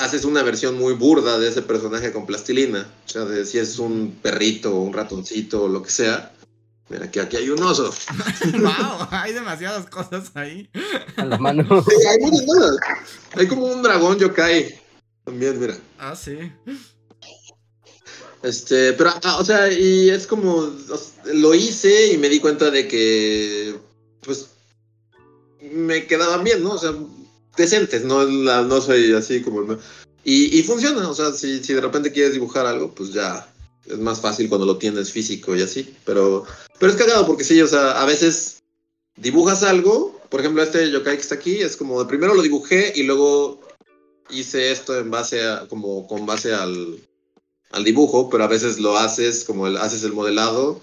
Haces 0.00 0.24
una 0.24 0.42
versión 0.42 0.78
muy 0.78 0.94
burda 0.94 1.38
de 1.38 1.48
ese 1.48 1.62
personaje 1.62 2.10
con 2.10 2.24
plastilina. 2.24 2.90
O 3.06 3.08
sea, 3.08 3.24
de 3.26 3.44
si 3.44 3.58
es 3.58 3.78
un 3.78 4.18
perrito 4.22 4.74
o 4.74 4.80
un 4.80 4.92
ratoncito 4.92 5.64
o 5.64 5.68
lo 5.68 5.82
que 5.82 5.90
sea. 5.90 6.32
Mira, 6.88 7.10
que 7.10 7.20
aquí 7.20 7.36
hay 7.36 7.50
un 7.50 7.62
oso. 7.62 7.94
wow, 8.58 9.06
hay 9.10 9.32
demasiadas 9.32 9.86
cosas 9.86 10.32
ahí. 10.34 10.68
a 11.16 11.24
la 11.24 11.38
mano. 11.38 11.84
Sí, 11.88 12.06
hay 12.06 12.18
muchas 12.18 12.46
cosas. 12.46 12.76
Hay 13.34 13.46
como 13.46 13.66
un 13.66 13.82
dragón 13.82 14.18
yokai. 14.18 14.74
También, 15.24 15.60
mira. 15.60 15.76
Ah, 15.98 16.16
sí. 16.16 16.50
Este, 18.42 18.94
pero, 18.94 19.10
ah, 19.22 19.36
o 19.38 19.44
sea, 19.44 19.70
y 19.70 20.08
es 20.08 20.26
como, 20.26 20.54
o 20.54 20.96
sea, 20.96 21.34
lo 21.34 21.54
hice 21.54 22.12
y 22.12 22.18
me 22.18 22.30
di 22.30 22.40
cuenta 22.40 22.70
de 22.70 22.88
que, 22.88 23.78
pues, 24.22 24.48
me 25.60 26.06
quedaban 26.06 26.42
bien, 26.42 26.62
¿no? 26.62 26.72
O 26.72 26.78
sea, 26.78 26.94
decentes, 27.56 28.04
no, 28.04 28.24
la- 28.24 28.62
no 28.62 28.80
soy 28.80 29.12
así 29.12 29.42
como... 29.42 29.76
Y, 30.24 30.58
y 30.58 30.62
funciona, 30.62 31.08
o 31.08 31.14
sea, 31.14 31.32
si, 31.32 31.62
si 31.64 31.72
de 31.72 31.80
repente 31.80 32.12
quieres 32.12 32.34
dibujar 32.34 32.66
algo, 32.66 32.94
pues 32.94 33.12
ya 33.12 33.46
es 33.86 33.98
más 33.98 34.20
fácil 34.20 34.48
cuando 34.48 34.66
lo 34.66 34.76
tienes 34.76 35.10
físico 35.10 35.56
y 35.56 35.62
así, 35.62 35.94
pero, 36.04 36.44
pero 36.78 36.92
es 36.92 36.98
cagado 36.98 37.26
porque 37.26 37.44
sí, 37.44 37.60
o 37.62 37.66
sea, 37.66 38.00
a 38.00 38.04
veces 38.04 38.58
dibujas 39.16 39.62
algo, 39.62 40.20
por 40.28 40.40
ejemplo, 40.40 40.62
este 40.62 40.90
yokai 40.90 41.16
que 41.16 41.22
está 41.22 41.36
aquí, 41.36 41.56
es 41.60 41.76
como, 41.76 42.06
primero 42.06 42.34
lo 42.34 42.42
dibujé 42.42 42.92
y 42.94 43.04
luego 43.04 43.60
hice 44.28 44.70
esto 44.70 44.98
en 44.98 45.10
base 45.10 45.42
a, 45.42 45.66
como 45.68 46.06
con 46.06 46.26
base 46.26 46.52
al, 46.52 46.98
al 47.70 47.84
dibujo, 47.84 48.28
pero 48.28 48.44
a 48.44 48.48
veces 48.48 48.78
lo 48.78 48.98
haces 48.98 49.44
como 49.44 49.66
el, 49.66 49.76
haces 49.78 50.04
el 50.04 50.12
modelado 50.12 50.80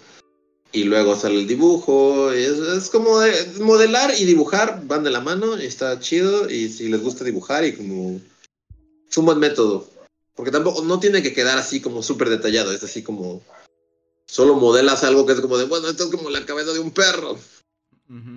y 0.71 0.83
luego 0.83 1.15
sale 1.15 1.39
el 1.39 1.47
dibujo. 1.47 2.31
es, 2.31 2.57
es 2.59 2.89
como 2.89 3.19
de- 3.19 3.45
modelar 3.59 4.13
y 4.17 4.25
dibujar 4.25 4.81
van 4.85 5.03
de 5.03 5.11
la 5.11 5.21
mano 5.21 5.61
y 5.61 5.65
está 5.65 5.99
chido. 5.99 6.49
Y 6.49 6.69
si 6.69 6.89
les 6.89 7.01
gusta 7.01 7.23
dibujar 7.23 7.65
y 7.65 7.73
como 7.73 8.19
es 9.09 9.17
un 9.17 9.25
buen 9.25 9.39
método. 9.39 9.89
Porque 10.35 10.51
tampoco 10.51 10.83
no 10.83 10.99
tiene 10.99 11.23
que 11.23 11.33
quedar 11.33 11.57
así 11.57 11.81
como 11.81 12.03
súper 12.03 12.29
detallado. 12.29 12.71
Es 12.71 12.83
así 12.83 13.01
como 13.01 13.41
solo 14.27 14.55
modelas 14.55 15.03
algo 15.03 15.25
que 15.25 15.33
es 15.33 15.41
como 15.41 15.57
de, 15.57 15.65
bueno, 15.65 15.87
esto 15.87 16.03
es 16.03 16.11
como 16.11 16.29
la 16.29 16.45
cabeza 16.45 16.73
de 16.73 16.79
un 16.79 16.91
perro. 16.91 17.37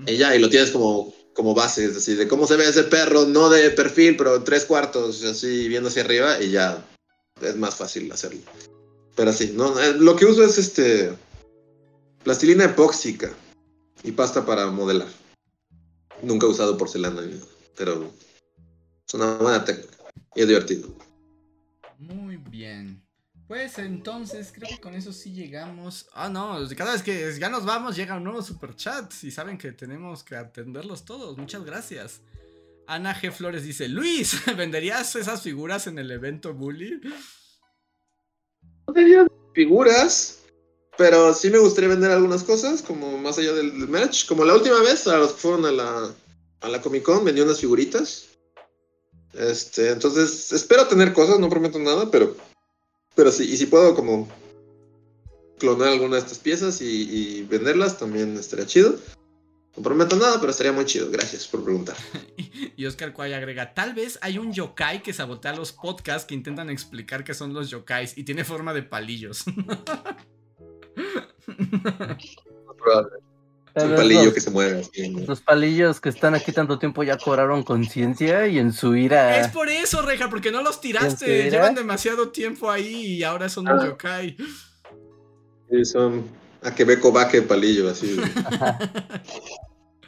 Y 0.06 0.16
ya, 0.16 0.34
y 0.34 0.38
lo 0.40 0.48
tienes 0.48 0.70
como, 0.70 1.14
como 1.34 1.54
base, 1.54 1.84
es 1.84 1.94
decir, 1.94 2.16
de 2.16 2.26
cómo 2.26 2.46
se 2.46 2.56
ve 2.56 2.68
ese 2.68 2.84
perro, 2.84 3.26
no 3.26 3.48
de 3.50 3.70
perfil, 3.70 4.16
pero 4.16 4.36
en 4.36 4.44
tres 4.44 4.64
cuartos, 4.64 5.22
así 5.22 5.68
viendo 5.68 5.88
hacia 5.88 6.02
arriba, 6.02 6.42
y 6.42 6.50
ya 6.50 6.84
es 7.40 7.56
más 7.56 7.76
fácil 7.76 8.10
hacerlo. 8.10 8.40
Pero 9.14 9.32
sí, 9.32 9.52
no, 9.54 9.78
eh, 9.78 9.94
lo 9.96 10.16
que 10.16 10.26
uso 10.26 10.42
es 10.42 10.58
este 10.58 11.12
plastilina 12.22 12.64
epóxica 12.64 13.30
y 14.02 14.12
pasta 14.12 14.44
para 14.44 14.66
modelar. 14.70 15.08
Nunca 16.22 16.46
he 16.46 16.50
usado 16.50 16.76
porcelana, 16.76 17.22
pero 17.76 18.12
es 19.06 19.14
una 19.14 19.36
buena 19.36 19.64
técnica 19.64 19.96
y 20.34 20.42
es 20.42 20.48
divertido. 20.48 20.88
Muy 21.98 22.36
bien. 22.36 23.02
Pues 23.46 23.78
entonces 23.78 24.52
creo 24.54 24.68
que 24.68 24.80
con 24.80 24.94
eso 24.94 25.12
sí 25.12 25.32
llegamos. 25.32 26.08
Ah, 26.12 26.28
no, 26.28 26.56
cada 26.76 26.92
vez 26.92 27.02
que 27.02 27.36
ya 27.38 27.48
nos 27.48 27.64
vamos 27.64 27.96
llega 27.96 28.16
un 28.16 28.22
nuevo 28.22 28.42
super 28.42 28.76
chat 28.76 29.12
y 29.24 29.30
saben 29.32 29.58
que 29.58 29.72
tenemos 29.72 30.22
que 30.22 30.36
atenderlos 30.36 31.04
todos. 31.04 31.36
Muchas 31.36 31.64
gracias. 31.64 32.20
Ana 32.86 33.14
G. 33.14 33.32
Flores 33.32 33.64
dice, 33.64 33.88
Luis, 33.88 34.36
¿venderías 34.56 35.16
esas 35.16 35.42
figuras 35.42 35.86
en 35.86 35.98
el 35.98 36.10
evento 36.10 36.54
Bully? 36.54 37.00
No 38.86 38.94
serían 38.94 39.28
figuras, 39.54 40.39
pero 41.00 41.32
sí 41.32 41.48
me 41.48 41.56
gustaría 41.56 41.88
vender 41.88 42.10
algunas 42.10 42.44
cosas, 42.44 42.82
como 42.82 43.16
más 43.16 43.38
allá 43.38 43.54
del 43.54 43.72
merch. 43.72 44.26
Como 44.26 44.44
la 44.44 44.52
última 44.52 44.80
vez, 44.80 45.06
a 45.06 45.16
los 45.16 45.32
que 45.32 45.38
fueron 45.38 45.64
a 45.64 45.72
la, 45.72 46.14
a 46.60 46.68
la 46.68 46.82
Comic 46.82 47.04
Con, 47.04 47.24
vendí 47.24 47.40
unas 47.40 47.58
figuritas. 47.58 48.26
Este, 49.32 49.92
entonces, 49.92 50.52
espero 50.52 50.86
tener 50.88 51.14
cosas, 51.14 51.38
no 51.38 51.48
prometo 51.48 51.78
nada, 51.78 52.10
pero, 52.10 52.36
pero 53.14 53.32
sí, 53.32 53.50
y 53.50 53.56
si 53.56 53.64
puedo 53.64 53.94
como 53.94 54.28
clonar 55.58 55.88
alguna 55.88 56.16
de 56.16 56.20
estas 56.20 56.38
piezas 56.38 56.82
y, 56.82 57.08
y 57.08 57.42
venderlas, 57.44 57.98
también 57.98 58.36
estaría 58.36 58.66
chido. 58.66 58.94
No 59.78 59.82
prometo 59.82 60.16
nada, 60.16 60.38
pero 60.38 60.50
estaría 60.50 60.72
muy 60.72 60.84
chido. 60.84 61.10
Gracias 61.10 61.48
por 61.48 61.64
preguntar. 61.64 61.96
Y 62.76 62.86
Oscar 62.86 63.12
Cuay 63.12 63.34
agrega, 63.34 63.74
tal 63.74 63.92
vez 63.92 64.18
hay 64.22 64.38
un 64.38 64.54
yokai 64.54 65.02
que 65.02 65.12
sabotea 65.12 65.54
los 65.54 65.72
podcasts 65.72 66.26
que 66.26 66.34
intentan 66.34 66.70
explicar 66.70 67.24
qué 67.24 67.34
son 67.34 67.52
los 67.52 67.68
yokais 67.68 68.16
y 68.16 68.24
tiene 68.24 68.42
forma 68.42 68.72
de 68.72 68.82
palillos. 68.82 69.44
Es 73.72 73.84
un 73.84 73.94
palillo 73.94 74.24
los, 74.24 74.34
que 74.34 74.40
se 74.40 74.50
mueve. 74.50 74.80
así, 74.80 75.08
¿no? 75.10 75.20
los 75.26 75.40
palillos 75.42 76.00
que 76.00 76.08
están 76.08 76.34
aquí 76.34 76.50
tanto 76.50 76.80
tiempo 76.80 77.04
ya 77.04 77.16
cobraron 77.16 77.62
conciencia 77.62 78.48
y 78.48 78.58
en 78.58 78.72
su 78.72 78.94
Es 78.96 79.02
ira. 79.04 79.50
por 79.54 79.68
eso, 79.68 80.02
Reja, 80.02 80.28
porque 80.28 80.50
no 80.50 80.60
los 80.62 80.80
tiraste. 80.80 81.48
Llevan 81.50 81.76
demasiado 81.76 82.30
tiempo 82.30 82.68
ahí 82.68 82.92
y 83.18 83.22
ahora 83.22 83.48
son 83.48 83.68
un 83.68 83.78
Ah. 83.78 83.86
yokai. 83.86 84.36
Sí, 85.70 85.84
son 85.84 86.24
a 86.62 86.74
que 86.74 86.84
beco 86.84 87.12
vaque 87.12 87.42
palillo, 87.42 87.88
así. 87.88 88.16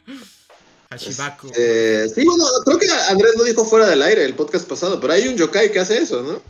Hashibaku. 0.91 1.51
Eh, 1.57 2.07
sí, 2.13 2.25
bueno, 2.25 2.45
creo 2.65 2.79
que 2.79 2.87
Andrés 3.11 3.33
lo 3.39 3.45
dijo 3.45 3.65
fuera 3.65 3.87
del 3.87 4.03
aire 4.03 4.25
el 4.25 4.35
podcast 4.35 4.69
pasado, 4.69 5.01
pero 5.01 5.13
hay 5.13 5.29
un 5.29 5.37
yokai 5.37 5.71
que 5.71 5.79
hace 5.79 5.99
eso, 5.99 6.21
¿no? 6.23 6.43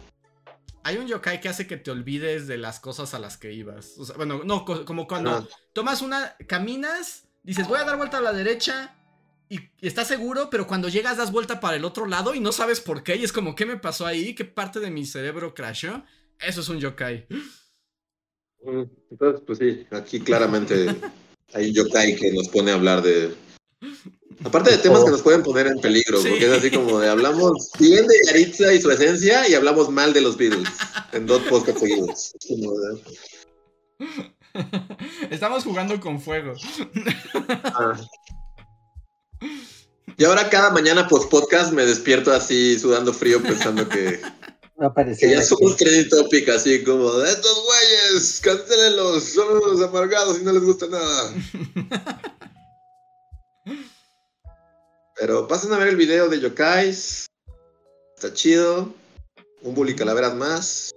Hay 0.85 0.97
un 0.99 1.07
yokai 1.07 1.41
que 1.41 1.49
hace 1.49 1.67
que 1.67 1.77
te 1.77 1.91
olvides 1.91 2.47
de 2.47 2.59
las 2.59 2.81
cosas 2.81 3.15
a 3.15 3.19
las 3.19 3.37
que 3.37 3.53
ibas. 3.53 3.95
O 3.99 4.05
sea, 4.05 4.17
bueno, 4.17 4.43
no, 4.45 4.65
co- 4.65 4.85
como 4.85 5.07
cuando 5.07 5.31
tomas 5.73 6.03
una, 6.03 6.37
caminas, 6.49 7.25
dices 7.43 7.69
voy 7.69 7.79
a 7.79 7.85
dar 7.85 7.97
vuelta 7.97 8.19
a 8.19 8.21
la 8.23 8.33
derecha 8.33 8.97
y, 9.49 9.57
y 9.81 9.87
estás 9.87 10.09
seguro, 10.09 10.49
pero 10.51 10.67
cuando 10.67 10.89
llegas 10.89 11.17
das 11.19 11.31
vuelta 11.31 11.61
para 11.61 11.77
el 11.77 11.85
otro 11.85 12.07
lado 12.07 12.35
y 12.35 12.41
no 12.41 12.51
sabes 12.53 12.81
por 12.81 13.03
qué 13.05 13.17
y 13.17 13.25
es 13.25 13.33
como, 13.33 13.55
¿qué 13.55 13.65
me 13.67 13.77
pasó 13.77 14.07
ahí? 14.07 14.35
¿Qué 14.35 14.45
parte 14.45 14.81
de 14.81 14.91
mi 14.91 15.07
cerebro 15.07 15.55
crashó? 15.55 16.03
Eso 16.41 16.61
es 16.63 16.69
un 16.69 16.81
yokai. 16.81 17.27
Mm, 18.65 18.83
Entonces, 19.11 19.43
pues 19.47 19.59
sí, 19.59 19.87
aquí 19.91 20.21
claramente 20.21 20.87
hay 21.55 21.69
un 21.69 21.75
yokai 21.75 22.17
que 22.17 22.33
nos 22.33 22.49
pone 22.49 22.71
a 22.71 22.75
hablar 22.75 23.03
de... 23.03 23.35
Aparte 24.45 24.71
de 24.71 24.79
temas 24.79 25.05
que 25.05 25.11
nos 25.11 25.23
pueden 25.23 25.43
poner 25.43 25.67
en 25.67 25.81
peligro, 25.81 26.21
Sí. 26.21 26.29
porque 26.31 26.47
es 26.47 26.53
así 26.53 26.71
como 26.71 26.99
de 27.01 27.09
hablamos 27.09 27.71
bien 27.79 28.07
de 28.07 28.15
Yaritza 28.27 28.73
y 28.73 28.81
su 28.81 28.91
esencia 28.91 29.49
y 29.49 29.55
hablamos 29.55 29.89
mal 29.91 30.13
de 30.13 30.21
los 30.21 30.37
Beatles 30.37 30.69
en 31.13 31.27
dos 31.27 31.43
podcasts 31.43 31.81
seguidos. 31.81 32.35
Estamos 35.31 35.65
jugando 35.65 35.99
con 36.01 36.21
fuego. 36.21 36.55
Ah. 37.65 37.99
Y 40.17 40.25
ahora 40.25 40.51
cada 40.51 40.71
mañana 40.71 41.09
post 41.09 41.31
podcast 41.31 41.73
me 41.73 41.87
despierto 41.87 42.33
así 42.33 42.79
sudando 42.79 43.13
frío 43.13 43.43
pensando 43.43 43.89
que, 43.89 44.21
a 44.79 44.93
Que 44.95 45.31
ya 45.31 45.43
somos 45.43 45.77
trending 45.77 46.09
topic, 46.09 46.49
así 46.49 46.83
como 46.83 47.13
de 47.13 47.31
estos 47.31 47.65
güeyes, 47.65 48.41
cancelenlos, 48.43 49.25
son 49.25 49.57
unos 49.57 49.81
amargados 49.81 50.41
y 50.41 50.45
no 50.45 50.53
les 50.53 50.63
gusta 50.65 50.87
nada. 50.89 51.33
Pero 55.23 55.47
pasen 55.47 55.73
a 55.73 55.79
ver 55.79 55.87
el 55.87 55.95
video 55.95 56.29
de 56.29 56.41
Yokais. 56.41 57.27
Está 58.17 58.35
chido. 58.35 58.93
Un 59.61 59.73
bully 59.73 59.95
calaveras 59.95 60.35
más. 60.35 60.91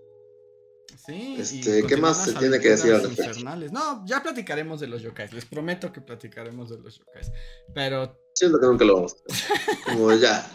Sí, 1.06 1.36
Este, 1.38 1.86
¿qué 1.86 1.96
más 1.96 2.26
se 2.26 2.34
tiene 2.34 2.60
que 2.60 2.70
decir 2.70 2.92
al 2.92 3.04
respecto? 3.04 3.44
No, 3.72 4.04
ya 4.08 4.24
platicaremos 4.24 4.80
de 4.80 4.88
los 4.88 5.04
yokais. 5.04 5.32
Les 5.32 5.46
prometo 5.46 5.94
que 5.94 6.02
platicaremos 6.02 6.72
de 6.72 6.80
los 6.80 6.98
yokais. 6.98 7.32
Pero 7.76 8.20
Siento 8.34 8.60
que 8.60 8.66
nunca 8.66 8.84
lo 8.84 8.96
vamos 8.96 9.14
a 9.14 9.32
hacer. 9.32 9.58
Como 9.86 10.12
ya. 10.14 10.52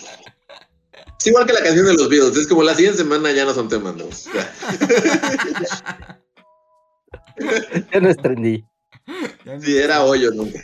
Es 1.21 1.27
igual 1.29 1.47
que 1.47 1.53
la 1.53 1.63
canción 1.63 1.87
de 1.87 1.95
los 1.95 2.09
Beatles. 2.09 2.37
Es 2.39 2.49
como 2.49 2.65
la 2.65 2.75
siguiente 2.75 2.99
semana 2.99 3.31
ya 3.31 3.45
no 3.45 3.55
son 3.55 3.69
temas 3.69 3.95
nuevos. 3.95 4.29
Ya. 4.35 6.19
Ya 7.93 8.01
no 8.01 8.11
es 8.11 8.17
trendy. 8.19 8.70
Sí, 9.61 9.77
era 9.77 10.05
hoyo 10.05 10.31
nunca. 10.33 10.61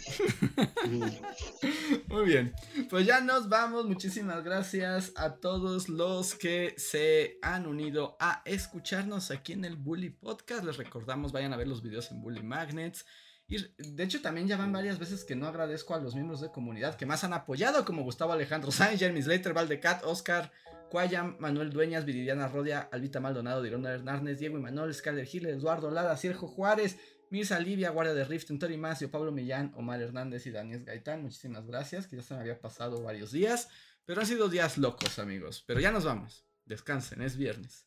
Muy 2.08 2.24
bien, 2.24 2.54
pues 2.88 3.06
ya 3.06 3.20
nos 3.20 3.48
vamos. 3.48 3.86
Muchísimas 3.86 4.44
gracias 4.44 5.12
a 5.16 5.36
todos 5.36 5.88
los 5.88 6.34
que 6.34 6.74
se 6.76 7.38
han 7.42 7.66
unido 7.66 8.16
a 8.20 8.42
escucharnos 8.44 9.30
aquí 9.30 9.52
en 9.52 9.64
el 9.64 9.76
Bully 9.76 10.10
Podcast. 10.10 10.64
Les 10.64 10.76
recordamos, 10.76 11.32
vayan 11.32 11.52
a 11.52 11.56
ver 11.56 11.68
los 11.68 11.82
videos 11.82 12.10
en 12.10 12.20
Bully 12.20 12.42
Magnets. 12.42 13.04
Y 13.48 13.58
de 13.78 14.02
hecho 14.02 14.20
también 14.20 14.48
ya 14.48 14.56
van 14.56 14.72
varias 14.72 14.98
veces 14.98 15.24
que 15.24 15.36
no 15.36 15.46
agradezco 15.46 15.94
a 15.94 16.00
los 16.00 16.14
miembros 16.14 16.40
de 16.40 16.50
comunidad 16.50 16.96
que 16.96 17.06
más 17.06 17.22
han 17.22 17.32
apoyado, 17.32 17.84
como 17.84 18.02
Gustavo 18.02 18.32
Alejandro 18.32 18.72
Sáenz, 18.72 18.98
Jeremy 18.98 19.22
Slater, 19.22 19.52
Valdecat, 19.52 20.04
Oscar, 20.04 20.50
Cuayam, 20.90 21.36
Manuel 21.38 21.70
Dueñas, 21.70 22.04
Viridiana 22.04 22.48
Rodia, 22.48 22.88
Albita 22.90 23.20
Maldonado, 23.20 23.62
Dirona 23.62 23.90
Hernández, 23.90 24.40
Diego 24.40 24.58
y 24.58 24.62
Manuel, 24.62 24.92
Skyler 24.92 25.26
Gil, 25.26 25.46
Eduardo 25.46 25.90
Lara, 25.90 26.16
Sergio 26.16 26.48
Juárez, 26.48 26.96
Mirza 27.30 27.58
Livia, 27.58 27.90
Guardia 27.90 28.14
de 28.14 28.24
Rift, 28.24 28.50
Tori 28.58 28.76
Macio, 28.76 29.10
Pablo 29.10 29.32
Millán, 29.32 29.72
Omar 29.76 30.00
Hernández 30.00 30.46
y 30.46 30.50
Daniel 30.50 30.84
Gaitán. 30.84 31.22
Muchísimas 31.22 31.66
gracias, 31.66 32.06
que 32.06 32.16
ya 32.16 32.22
se 32.22 32.34
me 32.34 32.40
había 32.40 32.60
pasado 32.60 33.02
varios 33.02 33.32
días, 33.32 33.68
pero 34.04 34.20
han 34.20 34.26
sido 34.26 34.48
días 34.48 34.78
locos, 34.78 35.18
amigos. 35.18 35.64
Pero 35.66 35.80
ya 35.80 35.90
nos 35.90 36.04
vamos. 36.04 36.44
Descansen, 36.64 37.22
es 37.22 37.36
viernes. 37.36 37.86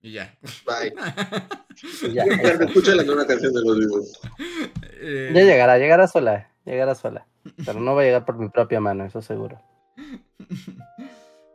Y 0.00 0.12
ya. 0.12 0.38
Bye. 0.66 0.94
Ya, 2.12 2.24
Escucha 2.24 2.96
la 2.96 3.04
nueva 3.04 3.24
canción 3.24 3.52
de 3.52 3.60
los 3.62 3.78
Beatles. 3.78 4.20
Eh, 5.00 5.30
ya 5.32 5.42
llegará, 5.42 5.78
llegará 5.78 6.08
sola. 6.08 6.50
Llegará 6.64 6.96
sola. 6.96 7.28
Pero 7.64 7.78
no 7.78 7.94
va 7.94 8.02
a 8.02 8.04
llegar 8.04 8.24
por 8.24 8.36
mi 8.36 8.48
propia 8.48 8.80
mano, 8.80 9.04
eso 9.04 9.22
seguro. 9.22 9.62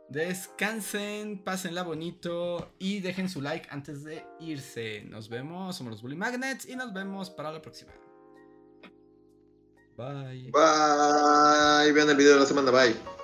Descansen, 0.08 1.42
pásenla 1.42 1.82
bonito 1.82 2.72
y 2.78 3.00
dejen 3.00 3.28
su 3.28 3.40
like 3.40 3.68
antes 3.70 4.04
de 4.04 4.24
irse. 4.40 5.02
Nos 5.08 5.28
vemos, 5.28 5.76
somos 5.76 5.92
los 5.92 6.02
Bully 6.02 6.16
Magnets 6.16 6.68
y 6.68 6.76
nos 6.76 6.92
vemos 6.92 7.30
para 7.30 7.50
la 7.50 7.62
próxima. 7.62 7.92
Bye. 9.96 10.50
Bye. 10.50 11.92
Vean 11.92 12.10
el 12.10 12.16
video 12.16 12.34
de 12.34 12.40
la 12.40 12.46
semana. 12.46 12.70
Bye. 12.70 13.23